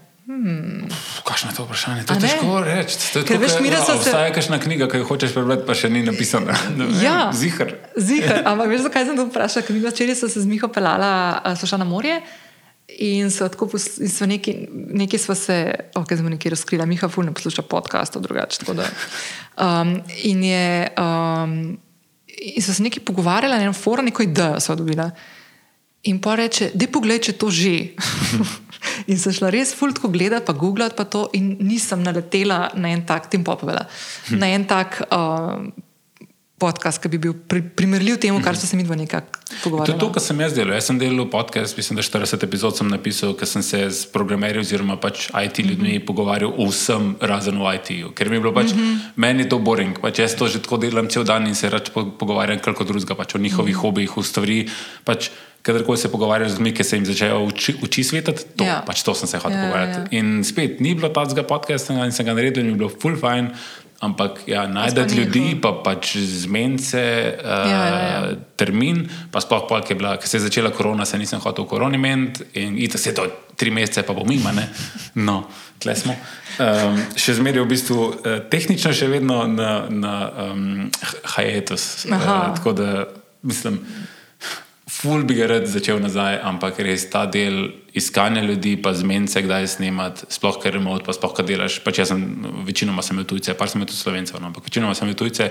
Kakšno 1.24 1.50
je 1.50 1.56
to 1.56 1.64
vprašanje? 1.66 2.04
To 2.04 2.14
je 2.14 2.22
težko 2.22 2.62
reči. 2.62 2.96
To 3.14 3.20
je 3.20 3.26
Ker 3.26 3.36
tako, 3.36 3.44
veš, 3.44 3.54
ja, 3.66 3.78
sva 3.78 3.86
se- 3.88 3.94
Obstaja 3.96 4.30
kakšna 4.30 4.60
knjiga, 4.60 4.86
ki 4.86 4.98
jo 4.98 5.06
hočeš 5.06 5.34
prebrati, 5.34 5.66
pa 5.66 5.74
še 5.74 5.90
ni 5.90 6.04
napisana. 6.04 6.54
Ja. 7.02 7.32
Zihar. 7.34 7.74
Zihar, 7.98 8.44
ampak 8.50 8.70
veš, 8.70 8.86
zakaj 8.86 9.06
sem 9.06 9.18
to 9.18 9.26
vprašala? 9.26 9.66
Ker 9.66 9.74
mi 9.74 9.82
včeraj 9.82 10.16
so 10.16 10.30
se 10.30 10.38
z 10.38 10.46
Miho 10.46 10.70
pelala, 10.70 11.10
sva 11.56 11.66
šla 11.68 11.80
na 11.80 11.88
morje. 11.88 12.20
In 13.00 13.30
so 13.30 13.46
tako, 13.46 13.70
pos- 13.70 13.98
in 13.98 14.10
sva 14.10 14.26
neki, 14.26 14.54
nekaj 14.94 15.20
sva 15.20 15.36
se, 15.36 15.58
ok, 15.94 16.06
zdaj 16.08 16.22
smo 16.22 16.30
nekaj 16.30 16.52
razkrila, 16.52 16.86
Miha 16.86 17.10
ful 17.10 17.26
ne 17.26 17.34
posluša 17.34 17.62
podcastov 17.64 18.22
drugače. 18.22 18.66
Um, 19.60 19.98
in 20.24 20.40
je, 20.44 20.68
um, 20.96 21.76
in 22.32 22.64
so 22.64 22.72
se 22.72 22.80
nekaj 22.80 23.04
pogovarjala, 23.04 23.58
na 23.58 23.66
enem 23.66 23.76
foru, 23.76 24.00
neko 24.02 24.24
idejo 24.24 24.56
sva 24.58 24.76
dobila. 24.76 25.10
In 26.08 26.22
pa 26.24 26.38
reče, 26.40 26.72
da 26.74 26.88
poglej, 26.88 27.20
če 27.28 27.34
to 27.36 27.50
že. 27.52 27.76
in 29.12 29.20
sem 29.20 29.36
šla 29.36 29.52
res 29.52 29.74
fultko 29.76 30.08
gledati, 30.14 30.46
pa 30.48 30.56
googlati 30.56 30.96
pa 30.96 31.04
to, 31.04 31.28
in 31.36 31.58
nisem 31.60 32.04
naletela 32.04 32.70
na 32.80 32.94
en 32.96 33.04
tak, 33.06 33.28
tem 33.28 33.44
popovela, 33.44 33.84
na 34.32 34.48
en 34.56 34.64
tak 34.70 35.02
uh, 35.12 35.60
podcast, 36.60 37.02
ki 37.02 37.10
bi 37.10 37.18
bil 37.18 37.34
pri, 37.34 37.62
primerljiv 37.76 38.18
temu, 38.20 38.42
kar 38.44 38.58
so 38.58 38.68
se 38.68 38.78
mi 38.78 38.84
dva 38.84 38.96
nekako 38.96 39.40
To 39.50 39.56
je 39.56 39.62
pogovarjali. 39.64 40.00
to, 40.00 40.12
kar 40.12 40.22
sem 40.22 40.40
jaz 40.40 40.54
delal. 40.54 40.74
Jaz 40.74 40.86
sem 40.86 41.00
delal 41.00 41.30
podcast, 41.32 41.78
mislim, 41.78 41.96
da 41.98 42.04
40 42.04 42.44
epizod 42.44 42.78
sem 42.78 42.88
napisal, 42.88 43.34
ker 43.34 43.48
sem 43.48 43.64
se 43.64 43.80
s 43.90 44.06
programerji 44.06 44.60
oziroma 44.60 44.98
pač 45.00 45.30
IT 45.46 45.60
ljudmi 45.60 45.90
mm 45.90 45.96
-hmm. 45.96 46.06
pogovarjal 46.06 46.54
o 46.58 46.68
vsem, 46.70 47.16
razen 47.22 47.62
o 47.62 47.74
IT-ju. 47.74 48.12
Ker 48.12 48.30
mi 48.30 48.36
je 48.36 48.40
bilo 48.40 48.54
pač, 48.54 48.74
mm 48.74 48.80
-hmm. 48.80 48.98
meni 49.16 49.44
je 49.44 49.50
to 49.50 49.60
boring. 49.60 50.00
Pač 50.02 50.20
jaz 50.20 50.36
to 50.36 50.48
že 50.48 50.60
tako 50.62 50.78
delam 50.78 51.08
cel 51.10 51.24
dan 51.24 51.48
in 51.48 51.56
se 51.56 51.70
rač 51.70 51.90
po, 51.94 52.06
pogovarjam 52.06 52.60
kako 52.60 52.84
drugega, 52.84 53.16
pač 53.16 53.36
o 53.36 53.38
njihovih 53.38 53.76
mm 53.76 53.78
-hmm. 53.78 53.82
hobijih, 53.82 54.18
o 54.18 54.24
stvari. 54.24 54.68
Pač, 55.04 55.30
Kadarkoli 55.62 55.98
se 55.98 56.12
pogovarjaš 56.12 56.52
z 56.52 56.54
ljudmi, 56.54 56.72
ki 56.74 56.84
se 56.84 56.96
jim 56.96 57.06
začnejo 57.06 57.44
uči, 57.44 57.76
uči 57.84 58.04
svetati, 58.04 58.44
to, 58.56 58.64
Ja. 58.64 58.70
ja. 58.70 58.84
pač 58.88 59.04
to 59.04 59.14
sem 59.14 59.28
se 59.28 59.38
hotel 59.38 59.52
Ja, 59.52 59.58
ja, 59.58 59.64
pogovarjati. 59.66 60.00
ja. 60.00 60.20
Ja. 60.20 60.20
In 60.20 60.44
spet, 60.44 60.80
ni 60.80 60.96
bilo 60.96 61.10
tazga 61.10 61.44
podcasta 61.44 62.06
in 62.06 62.12
sem 62.12 62.26
ga 62.26 62.34
naredil 62.34 62.64
in 62.64 62.70
je 62.70 62.76
bilo 62.76 62.90
full 63.02 63.16
fine, 63.16 63.52
ampak 64.00 64.40
ja, 64.48 64.68
najdete 64.68 65.16
ljudi, 65.16 65.46
ful. 65.52 65.62
pa 65.62 65.72
pač 65.84 66.16
zmence, 66.18 67.04
uh, 67.36 67.50
Ja, 67.70 67.82
ja, 67.86 68.00
ja. 68.00 68.36
termin, 68.56 69.04
pa 69.32 69.42
sploh 69.44 69.66
pol, 69.68 69.84
ki 69.84 69.94
je 69.94 70.00
bila, 70.00 70.16
ker 70.20 70.28
se 70.28 70.40
je 70.40 70.46
začela 70.48 70.72
korona, 70.72 71.06
se 71.06 71.20
nisem 71.20 71.42
hotel 71.44 71.66
v 71.66 71.72
koroni 71.72 72.00
meniti 72.00 72.48
in 72.64 72.78
itak 72.80 73.02
se 73.02 73.14
to 73.16 73.28
tri 73.60 73.72
mesece, 73.76 74.06
pa 74.08 74.16
bo 74.16 74.24
mima, 74.28 74.54
ne. 74.56 74.70
No, 75.20 75.44
tle 75.84 75.96
smo. 76.00 76.16
Um, 76.60 77.00
še 77.20 77.36
zmeraj 77.40 77.64
v 77.64 77.70
bistvu 77.72 78.00
uh, 78.00 78.40
tehnično 78.52 78.92
še 78.96 79.08
vedno 79.12 79.44
na, 79.48 79.88
na 79.92 80.16
um, 80.48 80.88
hiatus. 81.36 82.08
Aha. 82.12 82.40
Uh, 82.52 82.56
tako 82.60 82.76
da 82.76 82.90
mislim. 83.44 83.80
Ful 84.90 85.24
bi 85.24 85.38
ga 85.38 85.48
rad 85.48 85.68
začel 85.70 86.02
nazaj, 86.04 86.40
ampak 86.44 86.80
res 86.84 87.06
ta 87.12 87.24
del 87.30 87.70
iskanja 87.94 88.42
ljudi, 88.42 88.76
pa 88.82 88.94
zmence, 88.94 89.42
kdaj 89.42 89.68
snemati, 89.68 90.28
sploh 90.30 90.60
ker 90.62 90.74
remote, 90.78 91.04
pa 91.06 91.14
sploh 91.16 91.34
kar 91.36 91.46
delaš. 91.46 91.80
Pač 91.84 92.02
jaz 92.02 92.12
sem 92.14 92.22
večinoma 92.68 93.02
sem 93.06 93.18
tujce, 93.26 93.54
par 93.58 93.72
sem 93.72 93.82
tudi 93.82 93.98
slovencev, 93.98 94.40
no, 94.42 94.52
ampak 94.52 94.66
večinoma 94.66 94.96
sem 94.98 95.10
tujce 95.18 95.50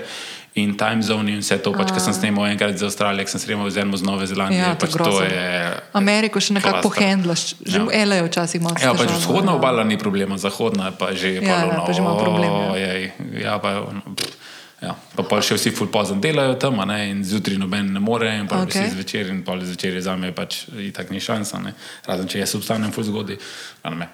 in 0.59 0.75
time 0.79 1.03
zone 1.05 1.33
in 1.35 1.43
vse 1.43 1.59
to. 1.63 1.73
Pač, 1.75 1.91
ker 1.95 2.03
sem 2.03 2.15
snemal 2.15 2.47
enkrat 2.49 2.77
za 2.79 2.87
Avstralijo, 2.89 3.27
ker 3.27 3.35
sem 3.35 3.43
snemal 3.43 3.69
z 3.69 3.83
enim 3.83 3.97
z 3.97 4.07
Nove 4.07 4.27
Zelandije. 4.29 4.63
Ja, 4.63 4.75
pač 4.79 4.95
to 4.95 5.23
je. 5.23 5.73
Ameriko 5.99 6.41
še 6.43 6.55
nekako 6.57 6.89
pohendlaš, 6.89 7.53
že 7.63 7.79
Ja. 7.79 8.05
L.A. 8.05 8.23
včasih 8.27 8.61
malo 8.61 8.75
Ja, 8.81 8.91
pač 8.95 9.11
vzhodna 9.13 9.55
ja. 9.55 9.59
obala 9.59 9.83
ni 9.87 9.95
problema, 9.99 10.35
zahodna 10.39 10.91
pa 10.91 11.13
že 11.15 11.39
je 11.39 11.43
Ja, 11.43 11.63
ja, 11.63 11.79
pa 11.79 11.87
pa 11.87 11.91
že 11.95 12.03
ima 12.03 12.15
problem, 12.19 12.75
ja. 12.75 12.91
Ja, 13.39 13.53
pa, 13.59 13.87
pff, 14.15 14.48
ja, 14.81 14.93
pa 15.15 15.25
pol 15.27 15.41
še 15.43 15.57
vsi 15.57 15.71
ful 15.75 15.89
pozno 15.91 16.19
delajo 16.23 16.55
tam, 16.61 16.79
ne, 16.87 16.99
in 17.11 17.23
zjutraj 17.27 17.59
noben 17.59 17.91
ne 17.95 18.01
more, 18.03 18.29
in 18.41 18.47
pa 18.49 18.61
okay. 18.63 18.85
vsi 18.85 18.95
zvečer, 18.95 19.31
in 19.33 19.41
pol 19.47 19.63
zvečer 19.65 19.97
je 19.99 20.05
za 20.05 20.15
me 20.19 20.31
pač 20.35 20.63
itak 20.89 21.11
ni 21.13 21.21
šansa, 21.23 21.59
ne, 21.63 21.75
razen 22.07 22.29
če 22.31 22.41
jaz 22.43 22.55
obstanem 22.59 22.93
ful 22.95 23.07
zgodaj. 23.07 23.39
Um, 23.85 24.05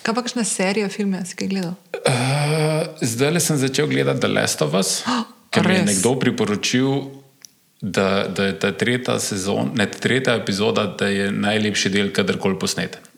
Kaj 0.00 0.16
pa 0.16 0.22
kakšna 0.24 0.46
serija, 0.48 0.88
filme 0.88 1.20
si 1.28 1.36
gledal? 1.36 1.74
Uh, 2.00 2.86
zdaj 3.04 3.34
le 3.34 3.42
sem 3.44 3.58
začel 3.60 3.90
gledati 3.90 4.22
The 4.24 4.30
Last 4.32 4.62
of 4.64 4.76
Us, 4.78 5.00
ker 5.52 5.66
mi 5.66 5.76
je 5.76 5.82
res? 5.82 5.90
nekdo 5.94 6.14
priporočil, 6.22 6.94
da, 7.80 8.28
da 8.28 8.46
je 8.50 8.58
ta 8.60 8.72
tretja 8.76 9.18
sezona, 9.20 9.72
ne 9.74 9.86
tretja 9.90 10.36
epizoda, 10.36 10.86
da 11.00 11.08
je 11.08 11.30
najlepši 11.32 11.92
del, 11.92 12.12
kadarkoli 12.16 12.58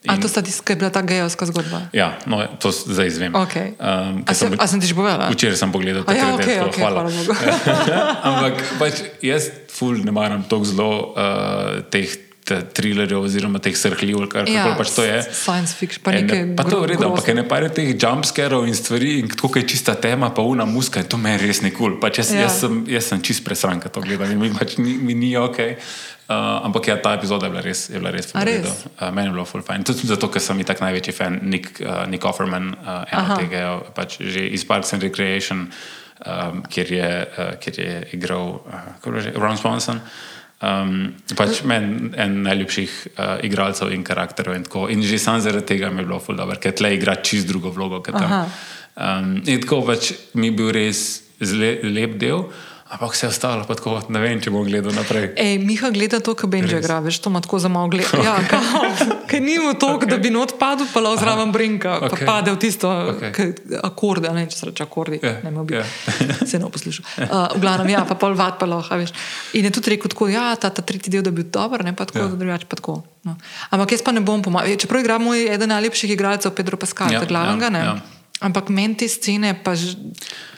posnet. 0.02 0.18
A 0.18 0.18
to 0.18 0.26
sta 0.28 0.42
tiska, 0.42 0.64
ki 0.64 0.72
je 0.72 0.76
bila 0.76 0.90
ta 0.90 1.02
gejovska 1.02 1.46
zgodba? 1.46 1.78
Ja, 1.92 2.18
no, 2.26 2.42
to 2.58 2.70
zdaj 2.70 3.06
izvem. 3.06 3.34
Okej. 3.34 3.78
Um, 3.78 4.24
A, 4.26 4.34
se, 4.34 4.50
a 4.50 4.66
sem 4.66 4.80
ti 4.80 4.86
že 4.86 4.94
povedala? 4.94 5.30
Včeraj 5.30 5.56
sem 5.56 5.70
pogledal 5.70 6.02
A 6.02 6.12
ja, 6.12 6.34
takrat, 6.34 6.42
okej, 6.42 6.56
tako, 6.58 6.68
okej, 6.68 6.82
hvala. 6.82 7.00
hvala. 7.06 8.14
Ampak 8.28 8.54
pač 8.78 8.94
jaz 9.22 9.42
ful 9.70 10.02
ne 10.02 10.10
maram 10.10 10.42
tako 10.42 10.64
zelo 10.66 10.90
uh, 11.14 11.86
teh 11.86 12.10
te 12.42 12.58
trilerjev 12.74 13.22
oziroma 13.22 13.62
teh 13.62 13.70
srhljiv, 13.70 14.26
kar 14.26 14.48
Ja, 14.50 14.66
ja, 14.66 14.74
pač 14.74 14.90
to 14.90 15.06
je. 15.06 15.22
science 15.30 15.78
fiction, 15.78 16.02
pa 16.02 16.10
nekaj 16.10 16.58
pa 16.58 16.66
to 16.66 16.74
je 16.74 16.82
v 16.82 16.88
redu, 16.90 17.06
ampak 17.06 17.30
ne 17.38 17.44
pare 17.46 17.70
teh 17.70 17.94
jumpscarov 17.94 18.66
in 18.66 18.74
stvari, 18.74 19.22
in 19.22 19.30
tako 19.30 19.62
je 19.62 19.70
čista 19.70 19.94
tema, 19.94 20.34
pa 20.34 20.42
una 20.42 20.66
muska, 20.66 20.98
in 20.98 21.06
to 21.06 21.22
meni 21.22 21.38
res 21.38 21.62
ne 21.62 21.70
kul. 21.70 21.94
Cool. 21.94 22.00
Pač 22.02 22.18
jaz, 22.18 22.34
Ja. 22.34 22.42
ja. 22.42 22.50
jaz, 22.50 22.58
sem, 22.66 22.82
jaz 22.90 23.06
sem 23.14 23.22
čist 23.22 23.46
presran, 23.46 23.78
ko 23.78 23.86
to 23.94 24.02
gledam 24.02 24.26
in 24.34 24.42
mi 24.42 24.50
pač 24.50 24.74
ni, 24.82 24.98
mi 24.98 25.14
ni 25.14 25.30
ok. 25.38 25.78
Uh, 26.30 26.64
ampak 26.64 26.86
ja, 26.86 26.96
ta 27.02 27.14
epizoda 27.18 27.46
je 27.46 27.50
bila 27.50 27.62
res, 27.64 27.88
je 27.90 27.98
bila 27.98 28.12
res 28.14 28.30
A 28.30 28.30
ful 28.30 28.40
v 28.40 28.44
res? 28.46 28.62
redu. 28.62 28.72
Uh, 28.94 29.10
meni 29.10 29.26
je 29.28 29.32
bilo 29.34 29.44
full 29.44 29.64
fine. 29.66 29.84
Tudi 29.84 30.06
zato, 30.06 30.30
ker 30.30 30.40
sem 30.40 30.60
itak 30.62 30.78
največji 30.80 31.12
fan 31.12 31.40
Nick, 31.42 31.80
uh, 31.82 32.04
Nick 32.06 32.24
Offerman, 32.24 32.70
uh, 32.78 33.02
ena 33.10 33.36
tega, 33.36 33.82
pač 33.96 34.20
že 34.22 34.46
iz 34.46 34.62
Parks 34.64 34.94
and 34.94 35.02
Recreation, 35.02 35.66
um, 36.22 36.62
kjer, 36.70 36.92
je, 36.94 37.10
uh, 37.26 37.50
kjer 37.58 37.80
je 37.82 37.96
igral 38.14 38.62
uh, 38.62 39.18
je 39.18 39.34
Ron 39.34 39.58
Swanson. 39.58 39.98
Um, 40.62 41.10
pač 41.34 41.64
meni 41.66 42.12
en 42.22 42.38
najljubših 42.46 42.92
uh, 43.18 43.42
igralcev 43.42 43.90
in 43.90 44.06
karakterov. 44.06 44.54
In, 44.54 44.62
tako. 44.62 44.86
in 44.94 45.02
že 45.02 45.18
sam 45.18 45.42
zaradi 45.42 45.74
tega 45.74 45.90
mi 45.90 46.06
je 46.06 46.06
bilo 46.06 46.22
ful 46.22 46.38
dobro, 46.38 46.54
ker 46.54 46.70
tle 46.70 46.94
igra 46.94 47.18
čist 47.18 47.50
drugo 47.50 47.74
vlogo. 47.74 47.98
kot 47.98 48.14
tam. 48.14 48.30
Aha. 48.30 48.46
Um, 48.94 49.42
in 49.42 49.58
tako 49.58 49.82
pač 49.90 50.12
mi 50.38 50.52
je 50.52 50.54
bil 50.54 50.70
res 50.70 51.24
zle, 51.42 51.80
lep 51.82 52.14
del, 52.20 52.46
ampak 52.92 53.14
vse 53.16 53.26
ostalo 53.32 53.64
pa 53.64 53.74
tako, 53.74 53.94
ne 54.12 54.20
vem, 54.20 54.40
če 54.42 54.52
bom 54.52 54.64
gledal 54.68 54.92
naprej. 54.92 55.30
Ej, 55.40 55.56
Miha 55.64 55.88
gleda 55.94 56.20
to, 56.20 56.34
kar 56.36 56.50
Benji 56.52 56.76
igra, 56.76 56.98
veš, 57.00 57.22
to 57.24 57.32
ima 57.32 57.40
tako 57.40 57.58
za 57.58 57.70
malo 57.72 57.88
gleda. 57.88 58.20
Ja, 58.20 58.34
kao, 58.52 58.82
ker 59.30 59.40
ni 59.42 59.56
mu 59.58 59.72
to, 59.74 59.94
okay. 59.96 60.10
da 60.10 60.18
bi 60.20 60.30
not 60.30 60.54
padel, 60.60 60.86
pa 60.92 61.00
lahko 61.00 61.22
zraven 61.24 61.52
brinka, 61.54 61.96
pa 62.04 62.10
Okej. 62.12 62.26
pade 62.28 62.52
v 62.52 62.60
tisto 62.60 62.90
okay. 63.16 63.54
akorde, 63.82 64.28
a 64.28 64.36
ne 64.36 64.44
če 64.46 64.58
se 64.60 64.68
reče 64.70 64.84
akordi, 64.84 65.20
Ja, 65.24 65.38
ne 65.44 65.50
me 65.54 65.64
bi 65.64 65.78
ja. 65.80 65.86
se 66.50 66.60
ne 66.60 66.68
poslušal. 66.68 67.08
Uh, 67.16 67.56
v 67.56 67.64
glavnem, 67.64 67.92
ja, 67.96 68.04
pa 68.08 68.14
pol 68.14 68.36
vat 68.36 68.60
pa 68.60 68.68
lahko, 68.68 68.92
a 68.92 69.00
veš. 69.00 69.16
In 69.56 69.64
je 69.68 69.72
tudi 69.72 69.96
rekel 69.96 70.12
tako, 70.12 70.28
ja, 70.28 70.52
ta, 70.60 70.68
ta 70.68 70.84
tretji 70.84 71.12
del, 71.16 71.24
da 71.24 71.32
bi 71.32 71.40
bil 71.42 71.50
dober, 71.54 71.84
ne 71.88 71.96
pa 71.96 72.04
tako, 72.04 72.22
Ja. 72.22 72.28
ja. 72.28 72.36
drugače 72.36 72.66
pa 72.68 72.76
tako. 72.76 73.00
No. 73.24 73.36
Ampak 73.70 73.92
jaz 73.96 74.02
pa 74.02 74.12
ne 74.12 74.20
bom 74.20 74.42
pomagal, 74.42 74.76
čeprav 74.76 75.00
igra 75.00 75.16
moj 75.22 75.46
eden 75.48 75.70
najlepših 75.72 76.10
igralcev, 76.12 76.52
Pedro 76.58 76.76
Pascal, 76.76 77.08
Ja, 77.14 77.22
ja, 77.22 77.28
glavnega, 77.30 77.70
ja, 77.70 77.70
ne. 77.70 77.82
ja. 77.88 78.21
Ampak 78.42 78.68
meni 78.68 78.94
te 78.94 79.06
scene, 79.06 79.54
pa 79.54 79.72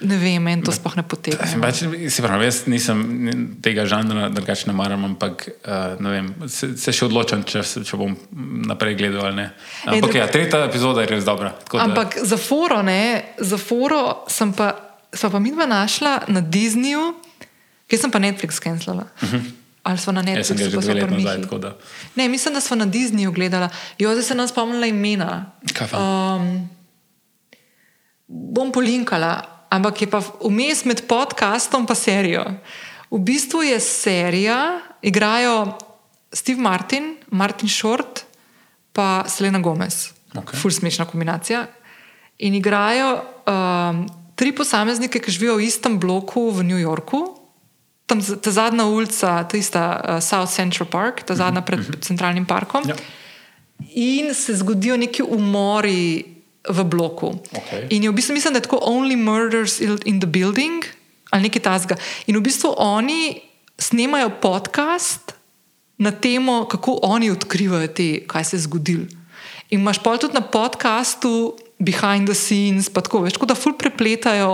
ne 0.01 0.17
vem, 0.17 0.43
meni 0.43 0.63
to 0.63 0.73
sploh 0.73 0.97
ne 0.97 1.03
potegne. 1.03 1.61
Pač, 1.61 1.83
se 2.09 2.23
pravi, 2.23 2.45
jaz 2.45 2.63
nisem 2.67 2.99
ni- 3.21 3.35
tega 3.61 3.85
žanra, 3.85 4.29
drugače 4.29 4.67
ne 4.67 4.73
maram, 4.73 5.05
ampak 5.05 5.45
uh, 5.59 5.73
ne 5.99 6.11
vem, 6.11 6.27
se, 6.49 6.77
se 6.77 6.91
še 6.91 7.05
odločam, 7.05 7.45
če, 7.45 7.61
če 7.83 7.97
bom 7.97 8.17
naprej 8.65 8.97
gledal 8.97 9.27
ali 9.27 9.37
ne. 9.37 9.47
Ampak 9.85 10.01
drug- 10.03 10.17
ja, 10.17 10.27
tretja 10.29 10.65
epizoda 10.65 11.01
je 11.01 11.07
res 11.09 11.25
dobra. 11.25 11.53
tako 11.61 11.77
da- 11.77 11.85
Ampak 11.85 12.19
za 12.23 12.37
foro, 12.39 12.83
ne, 12.83 13.01
za 13.39 13.59
foro 13.59 14.01
sem 14.29 14.53
pa, 14.53 14.73
sva 15.13 15.31
pa 15.31 15.39
midva 15.39 15.67
našla 15.67 16.25
na 16.29 16.41
Disneyju, 16.43 17.15
kjer 17.87 18.01
sem 18.01 18.11
pa 18.11 18.19
Netflix 18.19 18.59
cancelala. 18.59 19.07
Uh 19.21 19.29
-huh. 19.29 19.43
Ali 19.85 19.99
smo 19.99 20.13
na 20.15 20.23
Mhm. 20.23 20.43
Sem 20.43 20.57
Netflixu, 20.57 20.77
nazaj, 20.81 21.05
Mihi. 21.11 21.43
tako 21.43 21.59
da. 21.59 21.77
Ne, 22.15 22.29
mislim, 22.29 22.55
da 22.55 22.61
smo 22.61 22.77
na 22.77 22.87
Disneyju 22.87 23.31
gledala. 23.31 23.69
Jo, 23.99 24.11
zdaj 24.11 24.23
se 24.23 24.35
nam 24.35 24.49
spomnila 24.49 24.87
imena. 24.87 25.53
Kaj 25.75 25.89
pa? 25.89 25.99
Um, 25.99 26.69
bom 28.29 28.73
polinkala. 28.73 29.55
ampak 29.75 30.07
je 30.07 30.07
pa 30.07 30.23
vmes 30.23 30.85
med 30.87 31.03
podcastom 31.11 31.83
in 31.83 31.97
serijo. 31.99 32.45
V 33.11 33.19
bistvu 33.19 33.63
je 33.63 33.79
serija, 33.81 34.81
igrajo 35.03 35.79
Steve 36.33 36.61
Martin, 36.61 37.17
Martin 37.31 37.69
Short, 37.69 38.25
pa 38.93 39.25
Selena 39.27 39.59
Gomez. 39.59 40.15
Okay. 40.35 40.59
Ful 40.59 40.71
smešna 40.71 41.07
kombinacija. 41.07 41.67
In 42.39 42.55
igrajo 42.55 43.23
um, 43.47 44.07
tri 44.35 44.51
posameznike, 44.55 45.23
ki 45.23 45.31
živijo 45.31 45.59
v 45.59 45.67
istem 45.67 45.99
bloku 45.99 46.51
v 46.51 46.67
New 46.67 46.79
Yorku. 46.79 47.39
Tam 48.07 48.19
ta 48.19 48.51
zadnja 48.51 48.87
ulica, 48.91 49.43
ta 49.47 49.57
ista 49.57 49.83
uh, 49.95 50.19
South 50.19 50.51
Central 50.51 50.91
Park, 50.91 51.23
ta 51.23 51.39
zadnja 51.39 51.63
pred 51.63 51.87
centralnim 52.03 52.47
parkom. 52.47 52.83
Ja. 52.87 52.99
In 53.95 54.35
se 54.35 54.55
zgodijo 54.59 54.97
neki 54.99 55.23
umori 55.23 56.34
v 56.69 56.85
bloku. 56.85 57.35
Okej. 57.53 57.89
In 57.91 58.03
je 58.03 58.11
v 58.11 58.17
bistvu, 58.17 58.35
mislim, 58.35 58.55
da 58.55 58.59
je 58.59 58.67
tako 58.69 58.81
Only 58.83 59.17
Murders 59.17 59.81
in 59.81 60.21
the 60.21 60.27
Building 60.29 60.85
ali 61.35 61.51
nekaj 61.51 61.63
tasga. 61.63 61.95
In 62.31 62.39
v 62.39 62.47
bistvu 62.47 62.75
oni 62.79 63.43
snemajo 63.79 64.31
podcast 64.39 65.35
na 65.99 66.15
temo, 66.15 66.65
kako 66.71 67.03
oni 67.03 67.31
odkrivajo 67.31 67.91
te, 67.91 68.23
kaj 68.27 68.45
se 68.45 68.57
je 68.57 68.61
zgodilo. 68.71 69.07
In 69.71 69.81
imaš 69.81 69.99
pa 69.99 70.15
tudi 70.17 70.35
na 70.35 70.41
podkastu 70.41 71.59
behind 71.79 72.31
the 72.31 72.35
scenes, 72.35 72.87
pa 72.87 73.03
tako 73.03 73.25
več, 73.27 73.35
tako 73.35 73.51
da 73.51 73.59
ful 73.59 73.75
prepletajo 73.79 74.51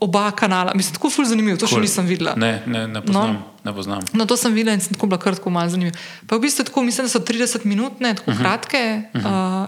oba 0.00 0.30
kanala. 0.30 0.72
Mislim, 0.74 0.94
tako 0.94 1.10
ful 1.10 1.26
zanimivo, 1.26 1.58
to 1.58 1.66
cool. 1.66 1.82
še 1.82 1.88
nisem 1.88 2.06
videla. 2.06 2.36
Ne, 2.38 2.62
ne, 2.66 2.86
ne 2.88 3.02
poznam. 3.02 3.34
No. 3.34 3.46
Ne 3.66 3.74
poznam. 3.76 4.04
No, 4.16 4.24
to 4.24 4.38
sem 4.40 4.54
videla 4.56 4.72
in 4.78 4.80
sem 4.80 4.94
tako 4.94 5.10
bila 5.10 5.20
kratko 5.20 5.50
malo 5.52 5.68
zanimiva. 5.68 5.98
Pa 6.30 6.38
v 6.38 6.46
bistvu 6.46 6.64
tako, 6.70 6.86
mislim, 6.86 7.10
da 7.10 7.12
so 7.12 7.20
30 7.20 7.66
minut, 7.68 8.00
ne 8.00 8.14
tako 8.14 8.30
uh 8.30 8.36
-huh. 8.36 8.40
kratke. 8.40 8.82
Uh, 9.18 9.66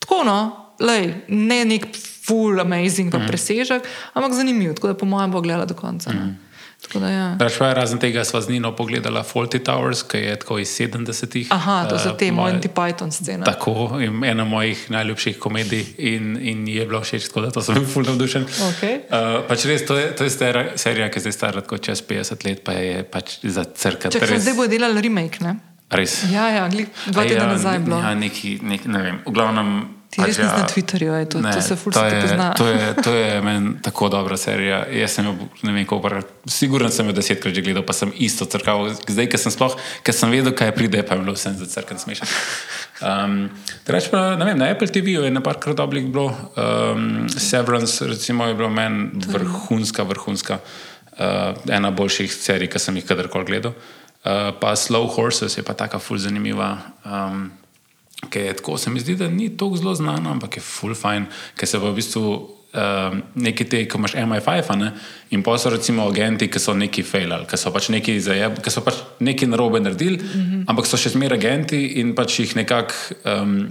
tako 0.00 0.24
no, 0.24 0.59
lej, 0.80 1.14
ne 1.28 1.64
nek 1.64 1.86
full 2.26 2.60
amazing, 2.60 3.14
uh 3.14 3.20
-huh. 3.20 3.28
presežek, 3.28 3.82
ampak 4.14 4.32
zanimiv, 4.32 4.74
tako 4.74 4.86
da 4.86 4.94
po 4.94 5.06
mojem 5.06 5.30
bo 5.30 5.40
gledala 5.40 5.64
do 5.64 5.74
konca. 5.74 6.10
Uh. 6.10 6.50
Tako 6.80 6.98
da 6.98 7.08
ja. 7.08 7.36
Račvaj, 7.40 7.74
razen 7.74 7.98
tega 7.98 8.24
sva 8.24 8.40
z 8.40 8.48
Nino 8.48 8.76
pogledala 8.76 9.22
Faulty 9.22 9.58
Towers, 9.64 10.02
ki 10.02 10.16
je 10.16 10.36
tako 10.36 10.58
iz 10.58 10.68
70-ih. 10.68 11.46
Aha, 11.50 11.84
to 11.90 11.98
so 11.98 12.08
Eh, 12.08 12.16
te 12.18 12.32
moje- 12.32 12.52
Monty 12.54 12.68
Python 12.68 13.10
scene. 13.10 13.44
Tako, 13.44 14.00
ena 14.24 14.44
mojih 14.44 14.90
najljubših 14.90 15.38
komedij 15.38 15.84
in, 15.98 16.38
in 16.42 16.68
je 16.68 16.86
bilo 16.86 17.00
všeč, 17.00 17.28
tako 17.28 17.40
da 17.40 17.50
to 17.50 17.62
sem 17.62 17.74
bil 17.74 17.84
fulno 17.84 18.08
navdušen. 18.08 18.46
Okej. 18.70 18.94
Uh, 18.94 19.48
pač 19.48 19.64
res, 19.64 19.86
to 19.86 19.96
je, 19.96 20.16
to 20.16 20.24
je 20.24 20.30
stara, 20.30 20.66
serija, 20.76 21.10
ki 21.10 21.18
je 21.18 21.20
zdaj 21.20 21.32
stara 21.32 21.60
tako 21.60 21.78
čez 21.78 22.02
50 22.08 22.44
let, 22.44 22.64
pa 22.64 22.72
je 22.72 23.04
pač 23.04 23.38
za 23.42 23.64
crkati. 23.64 24.18
Čakaj, 24.18 24.38
zdaj 24.38 24.54
bo 24.54 24.66
delala 24.66 25.00
remake, 25.00 25.44
ne? 25.44 25.56
Res. 25.90 26.22
Ja, 26.32 26.48
ja, 26.48 26.68
dva 27.06 27.22
A 27.22 27.28
tedna 27.28 27.44
ja, 27.44 27.52
nazaj 27.52 27.74
je 27.74 27.78
bilo. 27.78 27.98
Ja, 27.98 28.14
neki, 28.14 28.58
neki, 28.62 28.88
ne 28.88 29.02
vem, 29.02 29.22
v 29.26 29.32
glavnem. 29.32 29.99
Ti 30.10 30.24
res 30.26 30.38
nisi 30.38 30.50
na 30.50 30.66
Twitterju, 30.66 31.12
je 31.14 31.26
to- 31.26 31.38
ful 31.78 31.92
to 31.92 32.00
se 32.02 32.08
ti 32.10 32.16
je- 32.16 32.22
pozna. 32.22 32.50
To 32.58 32.66
je, 32.66 32.94
to 33.04 33.12
je 33.14 33.40
meni 33.42 33.74
tako 33.82 34.08
dobra 34.10 34.36
serija. 34.36 34.86
Jaz 34.90 35.10
sem 35.14 35.24
jo, 35.24 35.36
ne 35.62 35.72
vem, 35.72 35.86
koliko, 35.86 36.10
siguren 36.50 36.90
sem 36.90 37.06
jo 37.06 37.12
desetkrat 37.12 37.54
že 37.54 37.62
gledal, 37.62 37.86
pa 37.86 37.92
sem 37.92 38.10
isto 38.18 38.42
crkal. 38.44 38.90
Zdaj, 39.06 39.30
ker 39.30 39.38
sem 39.38 39.52
sploh, 39.54 39.76
ker 40.02 40.14
sem 40.14 40.30
vedel, 40.30 40.50
kaj 40.52 40.72
pride, 40.74 41.02
pa 41.06 41.14
je 41.14 41.20
bilo 41.22 41.32
vse 41.38 41.52
za 41.54 41.66
crkven 41.66 41.98
smešen. 41.98 42.26
Um, 43.06 43.50
Reč 43.86 44.10
pa, 44.10 44.34
ne 44.36 44.44
vem, 44.44 44.58
na 44.58 44.66
Apple 44.74 44.90
TV-ju 44.90 45.22
je 45.22 45.30
nekajkrat 45.30 45.76
dobrih 45.78 46.04
bilo. 46.10 46.34
Um, 46.58 47.28
Severance, 47.30 48.02
recimo, 48.06 48.46
je 48.50 48.54
bilo 48.54 48.68
meni 48.68 49.10
vrhunska, 49.30 50.02
vrhunska. 50.02 50.58
Uh, 51.20 51.54
ena 51.70 51.90
boljših 51.90 52.32
serij, 52.34 52.66
ki 52.68 52.78
sem 52.82 52.96
jih 52.96 53.06
kadarkoli 53.06 53.44
gledal. 53.44 53.72
Uh, 54.26 54.50
pa 54.60 54.74
Slow 54.74 55.06
Horses 55.14 55.54
je 55.56 55.62
pa 55.62 55.72
taka 55.74 55.98
ful 55.98 56.18
zanimiva. 56.18 56.78
Um, 57.06 57.52
Ki 58.28 58.38
je 58.38 58.56
tako, 58.56 58.76
se 58.78 58.90
mi 58.90 59.00
zdi, 59.00 59.16
da 59.16 59.28
ni 59.28 59.48
tako 59.56 59.76
zelo 59.80 59.94
znana, 59.94 60.34
ampak 60.34 60.56
je 60.56 60.62
full 60.62 60.94
fine, 60.94 61.30
ker 61.56 61.68
se 61.68 61.78
v 61.80 61.92
bistvu 61.96 62.24
um, 62.74 63.22
neki 63.34 63.64
te, 63.64 63.82
ki 63.88 63.98
imaš 63.98 64.14
MI5, 64.14 64.70
a 64.70 64.76
ne, 64.78 64.90
in 65.34 65.44
pa 65.46 65.56
so 65.58 65.72
recimo 65.72 66.06
agenti, 66.08 66.50
ki 66.50 66.62
so 66.62 66.74
neki 66.76 67.04
failali, 67.06 67.48
ki 67.50 67.58
so 67.60 67.72
pač 67.74 67.90
neki 67.94 68.18
zajeb, 68.22 68.60
ki 68.62 68.72
so 68.72 68.84
pač 68.86 69.00
neki 69.24 69.50
narobe 69.50 69.80
naredili, 69.80 70.18
mm 70.18 70.40
-hmm. 70.40 70.64
ampak 70.68 70.86
so 70.86 70.96
še 70.96 71.14
zmeraj 71.16 71.38
agenti 71.38 72.00
in 72.00 72.14
pač 72.14 72.40
jih 72.40 72.56
nekako. 72.56 72.94
Um, 73.24 73.70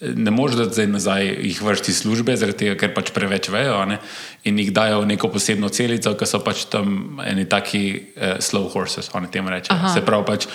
Ne 0.00 0.30
moreš 0.30 0.56
da 0.56 0.64
zdaj 0.64 0.86
nazaj 0.86 1.26
jih 1.26 1.62
vršiti 1.62 1.92
službe, 1.92 2.36
zaradi 2.36 2.58
tega, 2.58 2.74
ker 2.80 2.94
pač 2.94 3.10
preveč 3.12 3.48
vejo 3.52 3.74
a 3.76 3.84
ne, 3.84 3.98
in 4.44 4.58
jih 4.58 4.72
dajo 4.72 5.00
v 5.00 5.06
neko 5.06 5.28
posebno 5.28 5.68
celico, 5.68 6.14
ki 6.16 6.26
so 6.26 6.40
pač 6.40 6.64
tam 6.72 7.20
eni 7.20 7.44
taki 7.44 8.00
uh, 8.16 8.40
slow 8.40 8.72
horses, 8.72 9.10
oni 9.12 9.28
temu 9.28 9.50
rečejo. 9.50 9.92
Se 9.92 10.00
pravi, 10.00 10.24
pač, 10.24 10.46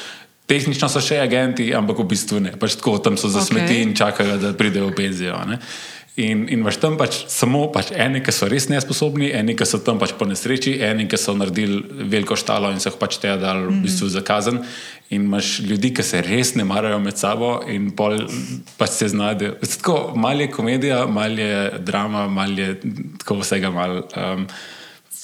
tehnično 0.46 0.90
so 0.92 1.02
še 1.02 1.20
agenti, 1.24 1.72
ampak 1.76 2.00
v 2.04 2.08
bistvu 2.14 2.40
ne. 2.44 2.56
Pač 2.60 2.78
tako 2.80 2.98
tam 3.04 3.18
so 3.18 3.32
za 3.32 3.42
Okej. 3.42 3.52
smeti 3.52 3.82
in 3.82 3.96
čakajo, 3.98 4.38
da 4.42 4.54
pridejo 4.54 4.92
v 4.92 4.98
penzijo. 4.98 5.36
a 5.36 5.46
ne. 5.46 5.60
In, 6.16 6.46
in 6.48 6.62
imaš 6.62 6.78
tam 6.80 6.94
pač 6.96 7.26
samo 7.28 7.66
pač 7.76 7.90
eni, 7.92 8.22
ki 8.24 8.32
so 8.32 8.48
res 8.48 8.70
nesposobni, 8.72 9.34
eni, 9.36 9.52
ki 9.60 9.66
so 9.68 9.82
tam 9.84 9.98
pač 10.00 10.14
po 10.16 10.24
nesreči, 10.24 10.78
eni, 10.80 11.10
ki 11.12 11.20
so 11.20 11.34
naredili 11.36 11.82
veliko 12.08 12.38
štalo 12.40 12.70
in 12.72 12.80
so 12.80 12.88
jih 12.88 12.96
pač 13.02 13.18
te 13.20 13.34
dali 13.42 13.66
v 13.68 13.82
bistvu 13.84 14.08
za 14.14 14.24
kazen. 14.24 14.62
In 15.12 15.28
imaš 15.28 15.60
ljudi, 15.68 15.92
ki 15.92 16.06
se 16.08 16.22
res 16.24 16.54
ne 16.56 16.64
marajo 16.64 17.02
med 17.04 17.20
sabo 17.20 17.58
in 17.68 17.92
pol 18.00 18.16
pač 18.80 18.96
se 18.96 19.12
znajdejo. 19.12 19.58
Tako 19.76 19.98
mal 20.16 20.40
je 20.40 20.48
komedija, 20.56 21.04
mal 21.04 21.36
je 21.36 21.84
drama, 21.84 22.30
mal 22.32 22.56
je 22.64 22.78
tako 23.20 23.42
vsega 23.44 23.76
mal. 23.76 24.06
Um, 24.16 24.48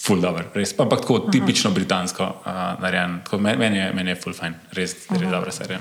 Ful 0.02 0.18
dobro, 0.18 0.48
res. 0.54 0.74
Ampak 0.74 1.02
tako 1.02 1.20
Aha. 1.20 1.32
tipično 1.32 1.72
britansko 1.72 2.24
uh, 2.24 2.46
narejen. 2.80 3.20
Tako, 3.24 3.38
men- 3.38 3.60
Meni 3.60 3.78
je, 3.78 3.92
meni 3.94 4.10
je 4.10 4.18
ful 4.18 4.34
fajn, 4.34 4.56
res, 4.72 4.96
res 5.10 5.30
dobra 5.30 5.52
serija. 5.52 5.80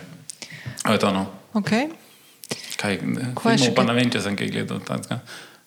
A 0.84 0.92
je 0.92 0.98
to 0.98 1.10
no. 1.10 1.26
Okay. 1.54 1.88
Kaj, 2.76 2.98
Kaj 3.34 3.56
še 3.58 3.70
pa 3.72 3.82
ne 3.82 3.92
vem, 3.92 4.10
če 4.10 4.20
sem 4.20 4.36
kaj 4.36 4.50
gledal. 4.50 4.80
takega. 4.80 5.20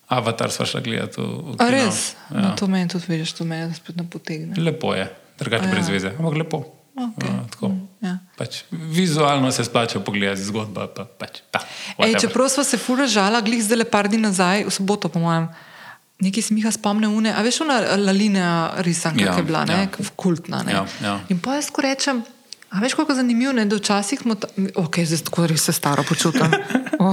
Avatar 0.08 0.52
sva 0.52 0.66
šla 0.66 0.80
gledati 0.80 1.18
v, 1.18 1.24
v 1.24 1.54
A 1.54 1.66
kino. 1.66 1.70
res? 1.72 1.98
Ja. 2.28 2.40
No, 2.40 2.48
to 2.54 2.66
meni 2.66 2.86
tudi 2.86 3.08
vidiš, 3.08 3.32
to 3.32 3.44
me 3.44 3.58
spet 3.72 3.96
ne 3.96 4.04
potegne. 4.04 4.54
Lepo 4.54 4.94
je, 4.94 5.06
drugače 5.38 5.64
A 5.64 5.66
ja. 5.66 5.72
brez 5.72 5.88
veze, 5.88 6.12
ampak 6.12 6.36
lepo. 6.36 6.62
Okej. 6.94 7.26
Ja, 7.26 7.42
tako. 7.50 7.66
Ja. 8.00 8.12
Pač, 8.36 8.60
vizualno 8.70 9.50
se 9.50 9.64
splača 9.64 9.98
pogledati 9.98 10.44
zgodba. 10.44 10.86
Pa, 10.86 11.08
pač, 11.08 11.42
pa, 11.50 11.58
Ej, 11.98 12.20
čeprav 12.20 12.46
smo 12.48 12.62
se 12.62 12.78
fura 12.78 13.08
žala, 13.08 13.40
glih 13.40 13.58
zdaj 13.58 13.76
le 13.76 13.86
par 13.86 14.06
dni 14.06 14.20
nazaj, 14.20 14.62
v 14.62 14.70
soboto, 14.70 15.08
po 15.08 15.18
mojem, 15.18 15.48
nekaj 16.20 16.42
smiha 16.42 16.70
spomne 16.70 17.08
une, 17.08 17.26
a 17.28 17.42
veš, 17.42 17.60
ona 17.60 17.80
Lalina 17.96 18.46
risanka, 18.78 19.20
Ja, 19.20 19.32
ki 19.32 19.40
je 19.40 19.44
bila, 19.44 19.64
ne, 19.64 19.72
ja. 19.74 19.80
ja. 19.90 20.10
kultna. 20.16 20.62
Ne? 20.62 20.72
Ja, 20.72 20.86
ja. 21.02 21.20
In 21.28 21.38
pa 21.38 21.54
jaz 21.54 21.70
ko 21.70 21.82
rečem, 21.82 22.22
a 22.70 22.78
veš, 22.78 22.94
koliko 22.94 23.14
zanimivo 23.14 23.52
je, 23.52 23.64
da 23.64 23.76
včasih 23.76 24.20
smo, 24.20 24.34
ta, 24.34 24.48
ok, 24.76 24.98
zdaj 25.00 25.24
tako 25.24 25.46
res 25.46 25.62
se 25.62 25.72
staro 25.72 26.02
počutim. 26.02 26.50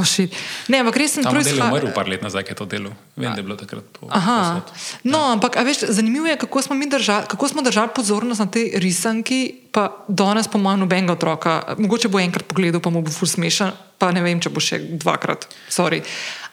shit. 0.06 0.32
ne, 0.68 0.80
ampak 0.80 0.98
res 0.98 1.14
sem 1.14 1.23
model 1.23 1.44
je 1.44 1.53
izha- 1.53 1.68
umrl 1.68 1.91
par 1.91 2.07
let 2.07 2.22
nazaj, 2.22 2.44
ki 2.44 2.52
je 2.52 2.56
to 2.56 2.65
delo. 2.65 2.91
Vem, 3.15 3.30
da 3.30 3.38
je 3.38 3.44
bilo 3.44 3.56
takrat 3.56 3.84
po. 3.91 4.07
Aha. 4.10 4.61
No, 5.03 5.19
ampak 5.30 5.57
a 5.57 5.61
veš, 5.61 5.84
zanimivo 5.90 6.26
je, 6.26 6.38
kako 6.38 6.61
smo, 6.61 6.76
mi 6.76 6.88
držali, 6.88 7.28
kako 7.28 7.48
smo 7.48 7.61
držali 7.61 7.90
pozornost 7.91 8.40
na 8.40 8.48
tej 8.48 8.72
risanki, 8.76 9.41
pa 9.72 10.06
danes, 10.07 10.48
po 10.48 10.57
mojem, 10.57 10.80
nobenega 10.80 11.14
otroka. 11.14 11.76
Mogoče 11.78 12.07
bo 12.07 12.19
enkrat 12.19 12.44
pogledal, 12.44 12.80
pa 12.80 12.90
mu 12.90 13.02
bo 13.02 13.11
fur 13.11 13.28
smešen, 13.28 13.72
pa 13.98 14.11
ne 14.11 14.22
vem, 14.22 14.40
če 14.40 14.49
bo 14.49 14.60
še 14.60 14.80
dvakrat. 14.95 15.45
Sorry. 15.69 16.02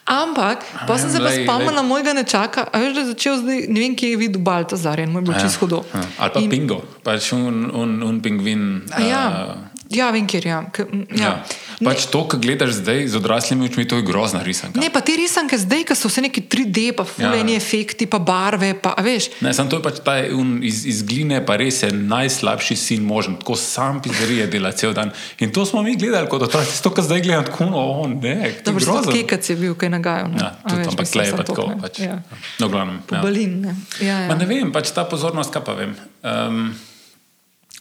Ampak, 0.09 0.65
pa 0.89 0.97
sem 0.97 1.09
se 1.13 1.21
pa 1.21 1.29
glej, 1.29 1.45
spomnila 1.45 1.83
mojega 1.85 2.17
nečaka, 2.17 2.65
a 2.65 2.79
veš, 2.81 2.93
da 2.97 2.99
je 3.05 3.09
začel 3.13 3.33
zdaj, 3.45 3.59
ne 3.69 3.79
vem, 3.79 3.93
kje 3.93 4.09
je 4.09 4.17
videl 4.17 4.41
Baltazar 4.41 4.97
in 4.97 5.13
moj 5.13 5.21
bo 5.21 5.37
čisto 5.37 5.61
hudo. 5.61 5.83
Ja. 5.93 6.01
Ali 6.17 6.33
pa 6.33 6.39
In- 6.41 6.49
Pingo, 6.49 6.81
pač 7.05 7.29
un, 7.37 7.69
un, 7.69 8.01
un 8.01 8.17
pingvin. 8.17 8.89
Ja, 8.97 9.21
uh, 9.29 9.68
ja, 9.89 10.09
vem, 10.09 10.25
kjer 10.25 10.43
je. 10.43 10.49
Ja. 10.49 10.61
K- 10.65 10.87
Ja. 11.11 11.23
Ja. 11.23 11.33
Pač 11.81 12.05
to, 12.05 12.25
kar 12.25 12.37
gledaš 12.37 12.75
zdaj 12.75 13.07
z 13.07 13.15
odraslimi 13.15 13.63
očmi, 13.63 13.85
to 13.85 13.95
je 13.95 14.03
grozna 14.03 14.41
risanka. 14.41 14.75
Ne, 14.75 14.89
pa 14.89 14.99
te 14.99 15.13
risanke 15.13 15.55
zdaj, 15.55 15.83
ki 15.83 15.95
so 15.95 16.05
vse 16.05 16.21
neki 16.21 16.41
3D, 16.43 16.91
pa 16.91 17.05
fuleni 17.05 17.53
Ja. 17.53 17.55
ja. 17.55 17.57
efekti, 17.57 18.03
pa 18.05 18.19
barve, 18.19 18.73
pa 18.75 18.91
a 18.91 19.01
veš. 19.01 19.29
Ne, 19.39 19.49
samo 19.49 19.67
to 19.67 19.77
je 19.77 19.83
pač 19.83 20.01
ta 20.01 20.17
un, 20.29 20.59
iz, 20.61 20.83
iz 20.85 20.99
gline, 21.01 21.39
pa 21.41 21.55
res 21.55 21.79
je 21.79 21.89
najslabši 21.89 22.75
sin 22.75 23.01
možen, 23.01 23.35
tako 23.35 23.55
sam 23.55 23.97
pizzerije 23.99 24.47
dela 24.49 24.71
cel 24.73 24.91
dan. 24.91 25.09
In 25.37 25.49
to 25.49 25.63
smo 25.63 25.79
mi 25.81 25.95
gledali 25.95 26.27
kot 26.27 26.41
otroci, 26.41 26.77
to, 26.77 26.91
kar 26.91 27.01
zdaj 27.01 27.21
gledam, 27.21 27.45
tako 27.45 27.65
no, 27.65 27.79
oh, 27.95 28.07
ne, 28.07 28.35
Dobro, 28.61 28.83
grozno. 28.83 29.11
kekac 29.11 29.43
je 29.45 29.55
bil, 29.55 29.73
kaj 29.73 29.89
nagajal. 29.89 30.27
ne. 30.29 30.37
Ja, 30.37 30.51
tudi, 30.61 30.75
veš, 30.77 30.87
ampak 30.89 31.07
tle 31.07 31.23
je 31.23 31.33
pa 31.33 31.43
tako. 31.45 31.63
ne. 31.65 31.79
Pač. 31.79 31.99
Ja. 31.99 32.19
No, 32.57 32.67
glavnem. 32.67 32.99
Ja. 33.07 33.21
Balin, 33.21 33.61
ne. 33.61 33.73
Ja, 33.99 34.19
Ma 34.21 34.33
ja. 34.33 34.35
ne 34.35 34.45
vem, 34.45 34.69
pač 34.69 34.91
ta 34.91 35.05
pozornost, 35.05 35.49
kaj 35.49 35.63
pa 35.63 35.73
vem. 35.73 35.95
Um, 36.21 36.75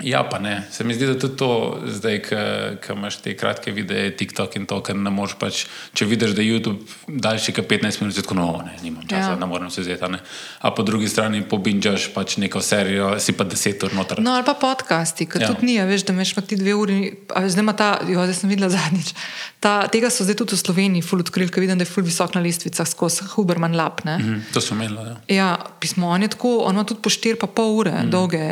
ja, 0.02 0.22
pa 0.22 0.38
ne. 0.38 0.62
Se 0.70 0.84
mi 0.84 0.94
zdi, 0.94 1.06
da 1.06 1.18
tudi 1.18 1.36
to, 1.36 1.80
zdaj, 1.86 2.18
ko 2.86 2.92
imaš 2.92 3.16
te 3.16 3.34
kratke 3.36 3.72
videe, 3.74 4.10
TikTok 4.16 4.56
in 4.56 4.66
to, 4.66 4.78
ker 4.82 4.96
ne 4.96 5.10
moreš 5.10 5.34
pač, 5.40 5.64
če 5.94 6.06
vidiš, 6.06 6.34
da 6.38 6.42
je 6.42 6.52
YouTube 6.54 6.84
daljši 7.08 7.54
kot 7.56 7.68
15 7.70 8.02
minut, 8.02 8.16
tako, 8.22 8.34
no, 8.38 8.46
ne, 8.66 8.76
nimam 8.82 9.06
časa, 9.08 9.34
Ja. 9.34 9.36
ne 9.36 9.46
morem 9.46 9.70
se 9.70 9.80
vzeti. 9.80 10.04
a 10.60 10.70
po 10.70 10.82
drugi 10.82 11.08
strani 11.08 11.42
pobinčaš 11.42 12.14
pač 12.14 12.36
neko 12.36 12.60
serijo, 12.60 13.18
si 13.20 13.32
pa 13.32 13.44
10 13.44 13.84
ur 13.84 13.94
noter. 13.94 14.20
No, 14.22 14.32
ali 14.34 14.44
pa 14.44 14.54
podcasti, 14.54 15.26
ki 15.26 15.38
Ja. 15.42 15.48
tudi 15.48 15.66
ni, 15.66 15.78
veš, 15.78 16.04
da 16.04 16.12
imaš 16.12 16.34
ti 16.46 16.56
dve 16.56 16.74
uri, 16.74 17.14
a 17.34 17.40
veš, 17.40 17.52
zdaj 17.52 17.62
ima 17.62 17.72
ta, 17.72 18.00
jo, 18.08 18.22
zdaj 18.22 18.34
sem 18.34 18.50
videla 18.50 18.68
zadnjič. 18.68 19.14
Ta, 19.60 19.88
tega 19.88 20.10
so 20.10 20.24
zdaj 20.24 20.36
tudi 20.36 20.54
v 20.54 20.58
Sloveniji 20.58 21.02
ful 21.02 21.18
odkrili, 21.20 21.50
ker 21.50 21.60
vidim, 21.60 21.78
da 21.78 21.82
je 21.82 21.90
ful 21.90 22.04
visok 22.06 22.34
na 22.34 22.40
lestvicah 22.40 22.86
skozi 22.86 23.24
Huberman 23.34 23.74
Lab. 23.76 24.00
Ne? 24.04 24.18
Mhm, 24.18 24.40
to 24.54 24.60
sem 24.60 24.78
imel. 24.80 24.94
Ja. 25.06 25.16
Ja, 25.28 25.48
pismo, 25.80 26.06
on 26.08 26.22
je 26.22 26.28
tako, 26.28 26.58
on 26.64 26.74
ima 26.74 26.84
tudi 26.84 27.02
po 27.02 27.10
4 27.10 27.34
pa 27.40 27.46
pol 27.46 27.78
ure 27.82 27.90
mm. 28.04 28.10
dolge 28.10 28.44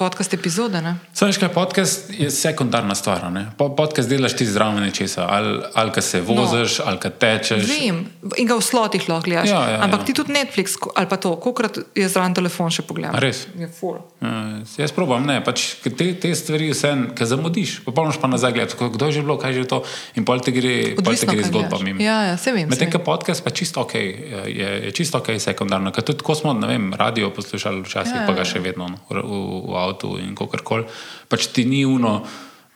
podcast 0.00 0.32
epizode. 0.34 0.80
Ne? 0.80 0.94
Saj, 1.12 1.36
kaj, 1.36 1.50
podcast 1.52 2.08
je 2.16 2.30
sekundarna 2.32 2.94
stvar. 2.96 3.28
ne. 3.32 3.44
Po, 3.58 3.68
podcast 3.76 4.08
delaš 4.08 4.36
ti 4.40 4.46
zraven 4.48 4.80
nečesa, 4.82 5.26
ali, 5.28 5.60
ali 5.74 5.92
ka 5.92 6.00
se 6.00 6.20
voziš, 6.24 6.78
no. 6.80 6.84
ali 6.88 6.98
ka 7.02 7.10
tečeš. 7.12 7.68
Vem, 7.68 8.00
in 8.40 8.48
ga 8.48 8.56
v 8.56 8.64
slotih 8.64 9.04
lahko 9.08 9.28
gledaš. 9.28 9.52
Ja, 9.52 9.60
ja, 9.70 9.78
Ampak 9.84 10.00
ja. 10.00 10.06
ti 10.08 10.16
tudi 10.16 10.32
Netflix 10.32 10.78
ali 10.96 11.08
pa 11.10 11.16
to, 11.20 11.34
kolikrat 11.36 11.78
je 11.94 12.08
zraven 12.08 12.34
telefon 12.34 12.72
še 12.72 12.86
pogledal. 12.88 13.20
Res? 13.20 13.44
Je 13.58 13.68
full. 13.68 14.00
Uh, 14.24 14.64
jaz 14.80 14.92
probam, 14.96 15.26
ne, 15.28 15.40
pač 15.44 15.76
te, 15.84 15.92
te 15.92 16.32
stvari 16.36 16.70
vse, 16.72 16.90
ki 17.16 17.28
zamudiš, 17.28 17.76
popolnoma 17.84 18.16
pa 18.20 18.30
nazaj 18.32 18.56
gledati, 18.56 18.78
kdo 18.96 19.10
je 19.10 19.18
že 19.18 19.24
bilo, 19.26 19.36
kaj 19.40 19.52
je 19.52 19.62
že 19.62 19.68
to, 19.68 19.78
in 20.16 20.24
pol 20.28 20.40
te 20.40 20.54
gre, 20.54 20.74
pol 20.96 21.04
te 21.04 21.12
Odvisno, 21.12 21.34
gre 21.34 21.44
zgodba 21.48 21.76
gledaš. 21.76 21.84
mimo. 21.84 22.00
Ja, 22.04 22.16
ja, 22.32 22.34
saj 22.40 22.56
vem, 22.56 22.68
Medtem, 22.70 22.88
ko 22.92 23.02
podcast 23.04 23.44
pa 23.44 23.52
čisto 23.52 23.84
ok, 23.84 23.94
je, 23.96 24.70
je 24.88 24.92
čisto 24.96 25.20
ok 25.20 25.36
sekundarno, 25.40 25.92
ker 25.92 26.04
tudi 26.06 26.24
ko 26.24 26.36
smo, 26.36 26.52
ne 26.56 26.68
vem, 26.70 26.90
radio 26.96 27.30
poslušali 27.34 27.84
včasih, 27.84 28.16
Ja, 28.16 28.22
ja, 28.22 28.26
pa 28.26 28.34
ga 28.36 28.44
ja. 28.44 28.48
še 28.48 28.60
vedno 28.64 28.88
no, 28.88 28.96
v, 29.08 29.20
v, 29.20 29.34
v 29.70 29.89
avtu 29.90 30.14
in 30.20 30.34
kakorkoli, 30.38 30.86
pač 31.28 31.50
ti 31.54 31.64
ni 31.68 31.84
uno. 31.86 32.20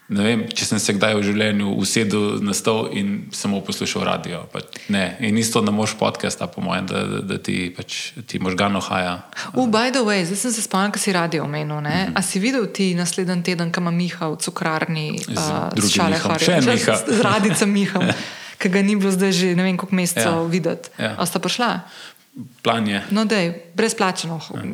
Vem, 0.04 0.42
če 0.52 0.66
sem 0.68 0.80
se 0.82 0.92
kdaj 0.92 1.14
v 1.16 1.22
življenju 1.24 1.70
usedel 1.80 2.42
na 2.44 2.52
stol 2.52 2.90
in 2.92 3.30
samo 3.32 3.62
poslušal 3.64 4.04
radio. 4.04 4.42
Pač 4.52 4.76
ne, 4.92 5.16
in 5.24 5.38
isto 5.40 5.62
ne 5.64 5.72
moš 5.72 5.94
podcasta, 5.96 6.44
po 6.44 6.60
mojem, 6.60 6.84
da, 6.90 7.00
da, 7.08 7.20
da 7.24 7.38
ti, 7.40 7.72
pač, 7.72 8.12
ti 8.28 8.36
možgan 8.36 8.76
ohaja. 8.76 9.14
Uh, 9.54 9.64
by 9.64 9.88
the 9.96 10.04
way, 10.04 10.20
zdaj 10.28 10.42
sem 10.42 10.52
se 10.52 10.66
spomnil, 10.66 10.92
kaj 10.92 11.06
si 11.06 11.16
radio 11.16 11.48
omenil. 11.48 11.80
Mm 11.80 11.88
-hmm. 11.88 12.12
A 12.14 12.22
si 12.22 12.36
videl 12.38 12.68
ti 12.68 12.92
naslednji 12.94 13.42
teden, 13.42 13.72
kam 13.72 13.88
ima 13.88 13.90
Miha 13.90 14.28
v 14.28 14.36
cukrarni 14.36 15.18
Z 15.24 15.40
uh? 15.40 16.38
Še 16.38 16.52
en 16.52 16.62
Z- 16.62 16.68
Miha. 16.68 16.94
Radicem 17.22 17.70
Mihom, 17.72 18.04
ki 18.60 18.68
ga 18.68 18.82
ni 18.82 18.96
bilo 18.96 19.10
zdaj 19.10 19.32
že 19.32 19.56
ne 19.56 19.62
vem 19.62 19.76
koliko 19.76 19.96
mesecev 19.96 20.36
ja. 20.36 20.48
videti. 20.48 20.88
Ja. 20.98 21.16
A 21.16 21.26
sta 21.26 21.38
prišla? 21.38 21.80
Plan 22.62 22.88
je. 22.88 22.98
No, 23.14 23.24
da 23.24 23.36
je 23.36 23.50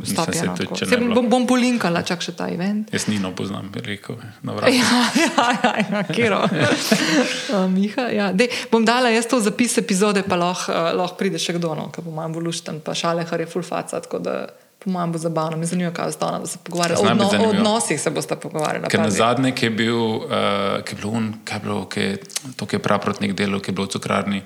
vstop. 0.03 0.31
saj 0.33 0.47
No, 0.49 0.55
tako. 0.57 0.77
če 0.81 0.87
ne 0.87 0.91
Saj 0.91 0.99
bi 0.99 1.05
bilo. 1.05 1.15
bom, 1.19 1.27
bom 1.29 1.45
polinkala, 1.45 2.01
čak 2.09 2.25
še 2.25 2.33
ta 2.33 2.47
event. 2.49 2.89
Jaz 2.89 3.05
nino 3.13 3.35
poznam, 3.37 3.69
rekel. 3.85 4.17
vratu. 4.57 4.73
Ja, 4.73 5.01
ja, 5.21 5.49
ja, 5.61 5.73
ja 5.85 6.03
kero. 6.09 6.39
Uh, 6.49 7.69
Miha, 7.77 8.07
ja. 8.17 8.31
Dej, 8.33 8.49
bom 8.73 8.81
dala 8.89 9.13
jaz 9.13 9.29
to 9.29 9.43
zapis 9.45 9.77
epizode, 9.77 10.25
pa 10.25 10.41
lahko 10.41 10.73
uh, 10.73 10.89
lahko 10.97 11.21
pride 11.21 11.37
še 11.37 11.59
kdo, 11.59 11.75
no, 11.77 11.91
ki 11.93 12.01
bo 12.07 12.17
manj 12.17 12.33
volušten, 12.39 12.81
pa 12.81 12.97
šale, 12.97 13.29
kar 13.29 13.45
je 13.45 13.51
full 13.53 13.67
faca. 13.67 14.01
tako 14.01 14.25
da 14.25 14.41
Po 14.81 14.89
mojem 14.89 15.13
bo 15.13 15.19
zabavno, 15.21 15.59
me 15.61 15.67
zanima, 15.69 15.91
kaj 15.93 16.09
ostane, 16.09 16.39
da 16.41 16.47
se 16.49 16.59
pogovarjamo. 16.65 17.03
Biti 17.03 17.37
odno, 17.37 17.47
o 17.47 17.51
odnosih 17.51 18.01
se 18.01 18.11
boste 18.11 18.37
pogovarjali. 18.41 18.89
Ker 18.89 19.01
na 19.05 19.11
zadnje, 19.13 19.53
ki 19.53 19.67
je 19.67 19.71
bil, 19.77 19.99
uh, 20.01 20.81
ki 20.81 20.97
je 20.97 21.01
bil, 21.03 21.11
un, 21.13 21.27
kaj 21.45 21.59
je 21.61 21.65
bilo, 21.67 21.83
ki 21.85 22.01
je, 22.01 22.15
to, 22.57 22.65
ki 22.65 22.79
je 22.79 22.81
prav 22.81 23.03
proti 23.05 23.27
nek 23.27 23.37
delu, 23.37 23.61
ki 23.61 23.69
je 23.69 23.77
bil 23.77 23.85
v 23.85 23.93
cukrarni, 23.93 24.41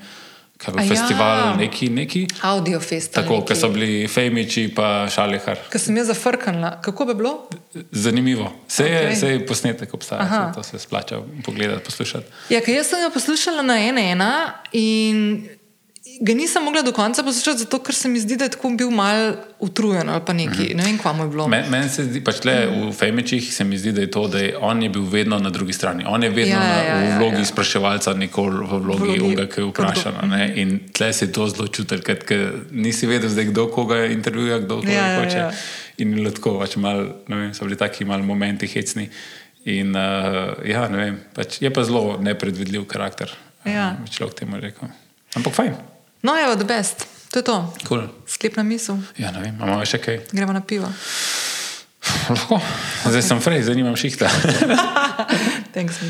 ki 0.59 0.71
je 0.71 0.75
bil 0.75 0.85
ja. 0.85 0.89
festival, 0.89 1.57
neki, 1.59 1.89
neki. 1.91 2.27
Audio 2.43 2.81
festival. 2.81 3.25
Tako, 3.25 3.41
ki 3.47 3.57
so 3.59 3.69
bili 3.75 4.09
Fejmiči 4.09 4.69
pa 4.75 5.09
Šalihar. 5.11 5.59
Ker 5.73 5.83
sem 5.83 5.97
jaz 5.99 6.13
zafrknila, 6.13 6.77
kako 6.85 7.09
bi 7.11 7.17
bilo? 7.19 7.35
Zanimivo. 7.91 8.53
Vse 8.69 8.87
je, 8.87 9.03
okay. 9.11 9.33
je 9.33 9.43
posnetek 9.47 9.95
obstaja, 9.95 10.23
Aha. 10.23 10.53
to 10.55 10.63
se 10.63 10.79
splača 10.79 11.21
pogledati, 11.45 11.85
poslušati. 11.85 12.55
Ja, 12.55 12.63
ker 12.65 12.75
jaz 12.75 12.93
sem 12.93 13.03
ga 13.03 13.11
poslušala 13.15 13.67
na 13.67 13.79
ena 13.89 14.01
ena 14.15 14.33
in 14.73 15.49
ga 16.21 16.35
nisem 16.35 16.63
mogla 16.63 16.83
do 16.83 16.93
konca 16.93 17.23
poslušati, 17.23 17.59
zato 17.59 17.79
ker 17.79 17.95
se 17.95 18.09
mi 18.09 18.21
zdi, 18.21 18.37
da 18.37 18.45
je 18.45 18.51
tako 18.51 18.71
bil 18.71 18.91
mal 18.91 19.33
utrujen 19.59 20.09
ali 20.09 20.21
pa 20.27 20.33
neki. 20.33 20.75
Ne 20.75 20.85
vem, 20.85 20.99
kam 20.99 21.21
je 21.21 21.27
bilo. 21.29 21.47
Meni 21.49 21.69
men 21.71 21.89
se 21.91 22.05
zdi, 22.05 22.21
pač 22.21 22.43
le 22.45 22.55
v 22.67 22.93
Fejmičih 22.93 23.55
se 23.55 23.65
mi 23.65 23.79
zdi, 23.79 23.93
da 23.93 24.01
je 24.01 24.11
to, 24.11 24.27
da 24.29 24.39
je 24.39 24.57
on 24.59 24.83
je 24.83 24.89
bil 24.89 25.03
vedno 25.03 25.39
na 25.39 25.51
drugi 25.51 25.73
strani. 25.73 26.05
On 26.07 26.23
je 26.23 26.31
vedno 26.31 26.55
Ja, 26.55 26.65
ja, 26.65 26.83
ja, 26.85 26.95
na, 26.95 27.01
v 27.01 27.09
ja, 27.09 27.19
vlogi 27.19 27.35
ja. 27.35 27.41
ja. 27.41 27.45
spraševalca, 27.47 28.15
nikoli 28.15 28.67
v 28.67 28.81
vlogi 28.81 29.21
unga, 29.21 29.47
ki 29.47 29.61
je 29.61 29.69
vprašan. 29.71 30.15
a 30.21 30.27
ne. 30.27 30.53
In 30.57 30.75
tle 30.93 31.13
se 31.13 31.25
je 31.25 31.33
to 31.33 31.47
zelo 31.49 31.69
čutil, 31.69 32.03
ker 32.03 32.53
nisi 32.71 33.07
vedel, 33.07 33.29
zdaj, 33.29 33.45
kdo 33.45 33.67
koga 33.69 34.05
intervjuja, 34.07 34.59
kdo 34.59 34.81
koga 34.83 34.93
Ja, 34.93 35.07
ja, 35.09 35.25
hoče. 35.25 35.39
ja. 35.39 35.51
In 35.99 36.11
je 36.11 36.21
bilo 36.21 36.31
tako, 36.31 36.59
pač 36.61 36.77
mal, 36.77 37.01
ne 37.29 37.37
vem, 37.37 37.55
so 37.55 37.65
bili 37.65 37.77
taki 37.81 38.05
mali 38.05 38.23
momenti 38.23 38.67
hecni. 38.67 39.09
In 39.65 39.97
uh, 39.97 40.53
ja, 40.69 40.85
ne 40.93 40.99
vem, 41.01 41.17
pač 41.35 41.63
je 41.65 41.71
pa 41.73 41.85
zelo 41.85 42.19
nepredvidljiv 42.21 42.85
karakter, 42.87 43.33
Ja. 43.65 43.97
bi 44.05 44.11
človek 44.13 44.35
temu 44.35 44.61
rekel. 44.61 44.89
Ampak 45.35 45.55
fajn, 45.57 45.75
No, 46.25 46.33
evo, 46.41 46.57
the 46.57 46.65
best. 46.65 47.07
To 47.31 47.39
je 47.39 47.45
to. 47.45 47.75
cool. 47.89 48.09
Sklepna 48.27 48.63
misel. 48.63 48.97
Ja, 49.21 49.29
ne 49.31 49.43
vem, 49.45 49.53
imamo 49.53 49.85
še 49.85 49.99
kaj. 50.01 50.23
Gremo 50.33 50.55
na 50.57 50.63
pivo. 50.65 50.89
Lahko. 52.31 52.61
Zdaj 53.05 53.25
sem 53.27 53.41
frej, 53.45 53.65
zdaj 53.67 53.77
nimam 53.77 53.97
šihta. 53.99 54.31
Thanks. 55.75 56.01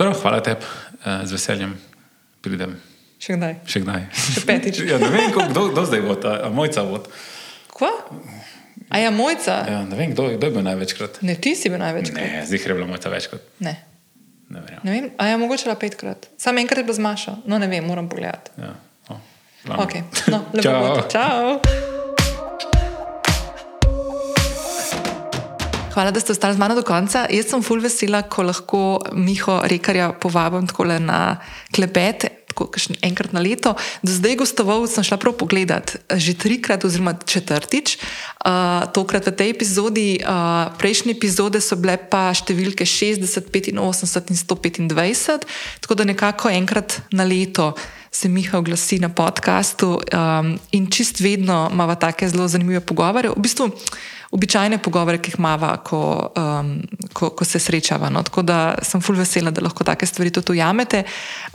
Prav, 0.00 0.14
hvala 0.22 0.40
tebi, 0.40 0.64
uh, 1.04 1.20
z 1.28 1.36
veseljem 1.36 1.76
pridem. 2.40 2.72
Še 3.20 3.36
kdaj? 3.36 3.54
Še 3.68 3.84
kdaj? 3.84 4.08
Še 4.16 4.46
petič. 4.48 4.80
ja, 4.94 4.96
ne 5.02 5.12
vem, 5.12 5.28
kdo, 5.36 5.68
kdo 5.74 5.84
zdaj 5.84 6.04
bo, 6.08 6.16
a, 6.24 6.48
mojca 6.48 6.88
bo. 6.88 7.04
Kva? 7.76 7.92
A 8.88 9.04
ja, 9.04 9.12
mojca? 9.12 9.60
Ja, 9.68 9.84
ne 9.84 10.00
vem, 10.00 10.16
kdo, 10.16 10.30
kdo 10.40 10.48
je 10.48 10.54
bil 10.56 10.64
največkrat. 10.64 11.20
Ne, 11.28 11.36
ti 11.36 11.52
si 11.52 11.68
bil 11.68 11.82
največkrat. 11.82 12.16
Ne, 12.16 12.44
zdaj 12.48 12.64
je 12.64 12.76
bila 12.80 12.88
mojca 12.88 13.12
večkrat. 13.12 13.44
Ne. 13.60 13.76
Ne 14.48 14.64
ne 14.80 14.94
vem, 14.94 15.12
a 15.20 15.28
ja, 15.28 15.36
mogoče 15.38 15.68
la 15.68 15.76
petkrat. 15.78 16.32
Sam 16.40 16.58
enkrat 16.58 16.80
je 16.80 16.88
bila 16.88 16.96
zmaša. 16.96 17.42
No, 17.44 17.60
ne 17.60 17.68
vem, 17.70 17.84
moram 17.84 18.08
pogledati. 18.08 18.56
Ja, 18.58 18.72
Ok, 19.68 19.92
no, 20.32 20.44
lepo. 20.52 20.62
Čau. 20.62 20.80
bo. 20.80 21.02
Čau. 21.08 21.60
Hvala, 25.90 26.14
da 26.14 26.20
ste 26.22 26.32
ostali 26.32 26.54
z 26.54 26.58
mano 26.58 26.78
do 26.78 26.86
konca. 26.86 27.26
Jaz 27.28 27.50
sem 27.50 27.60
full 27.66 27.82
vesela, 27.82 28.22
ko 28.22 28.46
lahko 28.46 29.04
Miho 29.12 29.60
Rekarja 29.66 30.14
povabim 30.16 30.64
tako 30.64 30.86
na 30.86 31.42
klepet. 31.74 32.24
tako 32.48 32.70
Enkrat 33.02 33.32
na 33.32 33.40
leto. 33.40 33.76
Do 34.02 34.08
zdaj 34.08 34.40
gostoval 34.40 34.86
sem 34.88 35.04
šla 35.04 35.20
prav 35.20 35.36
pogledat, 35.36 36.00
že 36.08 36.34
trikrat, 36.34 36.84
oziroma 36.84 37.14
četrtič, 37.20 37.98
uh, 38.00 38.88
tokrat 38.96 39.28
v 39.28 39.36
tej 39.36 39.48
epizodi. 39.50 40.24
Uh, 40.24 40.72
prejšnje 40.78 41.12
epizode 41.14 41.60
so 41.60 41.76
bile 41.76 42.00
pa 42.00 42.32
številke 42.32 42.88
60, 42.88 43.76
85 43.76 44.80
in 44.80 44.88
125, 44.88 45.44
tako 45.84 45.94
da 45.94 46.08
nekako 46.08 46.48
enkrat 46.48 47.02
na 47.12 47.28
leto 47.28 47.76
se 48.10 48.28
Miha 48.28 48.58
oglasi 48.58 48.98
na 48.98 49.08
podkastu 49.08 50.00
um, 50.00 50.58
in 50.70 50.90
čist 50.90 51.20
vedno 51.20 51.68
imamo 51.72 51.94
take 51.94 52.28
zelo 52.28 52.48
zanimive 52.48 52.80
pogovore. 52.80 53.28
V 53.28 53.38
bistvu, 53.38 53.70
običajne 54.30 54.78
pogovore, 54.78 55.18
ki 55.18 55.30
jih 55.30 55.38
imamo, 55.38 55.70
ko, 55.86 56.02
um, 56.38 56.72
ko, 57.12 57.30
ko 57.30 57.44
se 57.44 57.58
srečava. 57.58 58.10
No? 58.10 58.22
Tako 58.22 58.42
da 58.42 58.74
sem 58.82 59.00
ful 59.00 59.18
vesela, 59.18 59.50
da 59.50 59.62
lahko 59.62 59.84
take 59.84 60.06
stvari 60.06 60.30
tudi 60.30 60.58
ujamete. 60.58 61.04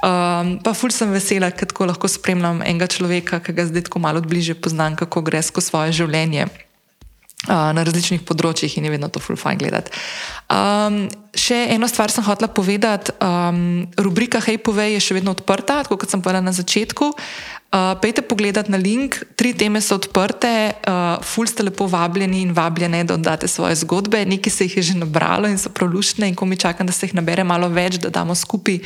Um, 0.03 0.57
pa 0.64 0.73
ful 0.73 0.91
sem 0.95 1.11
vesela, 1.11 1.52
ker 1.52 1.72
tako 1.72 1.91
lahko 1.91 2.07
spremljam 2.07 2.64
enega 2.64 2.88
človeka, 2.88 3.40
ki 3.44 3.56
ga 3.56 3.68
zdaj 3.68 3.90
tako 3.90 4.03
malo 4.03 4.22
bliže 4.22 4.56
poznam, 4.56 4.95
kako 4.95 5.22
gre 5.27 5.44
skozi 5.44 5.72
svoje 5.72 5.99
življenje. 6.03 6.48
Na 7.47 7.84
različnih 7.85 8.23
področjih 8.26 8.77
in 8.80 8.88
je 8.88 8.93
vedno 8.95 9.09
to 9.13 9.22
ful 9.22 9.38
fajn 9.38 9.59
gledati. 9.61 9.93
Um, 10.49 11.05
še 11.38 11.57
eno 11.76 11.89
stvar 11.89 12.13
sem 12.13 12.26
hotela 12.26 12.49
povedati. 12.49 13.13
Um, 13.22 13.85
rubrika 14.01 14.41
Hej, 14.41 14.61
povej 14.65 14.97
je 14.97 15.03
še 15.09 15.17
vedno 15.19 15.35
odprta, 15.35 15.84
tako 15.85 15.99
kot 16.01 16.09
sem 16.09 16.23
povedala 16.26 16.49
na 16.49 16.55
začetku. 16.55 17.11
Uh, 17.76 17.93
pejte 17.99 18.23
pogledat 18.23 18.69
na 18.72 18.80
link, 18.80 19.19
tri 19.35 19.51
teme 19.57 19.81
so 19.84 19.97
odprte, 19.99 20.73
uh, 20.88 21.19
ful 21.26 21.49
ste 21.49 21.65
lepo 21.67 21.89
vabljeni 21.91 22.45
in 22.45 22.53
vabljene, 22.55 23.03
da 23.03 23.17
oddate 23.19 23.49
svoje 23.51 23.76
zgodbe. 23.84 24.23
Nekaj 24.26 24.53
se 24.53 24.69
jih 24.69 24.77
je 24.80 24.84
že 24.93 24.95
nabralo 25.01 25.49
in 25.51 25.59
so 25.59 25.69
prav 25.69 25.91
luštne, 25.91 26.30
in 26.31 26.38
ko 26.39 26.47
mi 26.47 26.57
čakam, 26.57 26.88
da 26.88 26.95
se 26.95 27.09
jih 27.09 27.17
nabere 27.19 27.43
malo 27.43 27.69
več, 27.69 27.99
da 27.99 28.09
damo 28.09 28.35
skupaj 28.35 28.80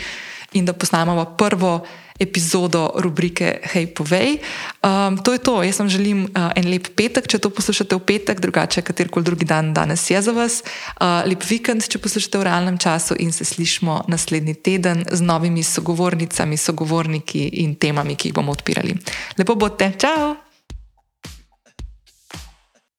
in 0.53 0.65
da 0.65 0.73
posnamemo 0.73 1.25
prvo 1.37 1.85
epizodo 2.19 2.91
rubrike 2.99 3.59
Hej, 3.63 3.95
povej. 3.95 4.43
Um, 4.83 5.17
to 5.17 5.33
je 5.33 5.39
to. 5.39 5.63
Jaz 5.63 5.79
vam 5.79 5.89
želim 5.89 6.23
uh, 6.23 6.51
en 6.55 6.67
lep 6.67 6.91
petek, 6.95 7.27
če 7.31 7.39
to 7.39 7.49
poslušate 7.49 7.95
v 7.95 8.03
petek, 8.03 8.43
drugače 8.43 8.83
katerkoli 8.83 9.25
drugi 9.25 9.47
dan 9.47 9.71
danes 9.73 10.03
je 10.11 10.19
za 10.21 10.35
vas. 10.35 10.59
Uh, 10.99 11.23
lep 11.23 11.43
vikend, 11.47 11.87
če 11.87 12.01
poslušate 12.03 12.41
v 12.41 12.47
realnem 12.49 12.77
času 12.77 13.15
in 13.19 13.31
se 13.31 13.47
slišmo 13.47 14.03
naslednji 14.11 14.59
teden 14.59 15.07
z 15.07 15.21
novimi 15.23 15.63
sogovornicami, 15.63 16.59
sogovorniki 16.59 17.63
in 17.63 17.79
temami, 17.79 18.19
ki 18.19 18.29
jih 18.29 18.35
bomo 18.35 18.51
odpirali. 18.51 18.99
Lepo 19.39 19.55
bodite, 19.55 19.93
čau! 19.95 20.48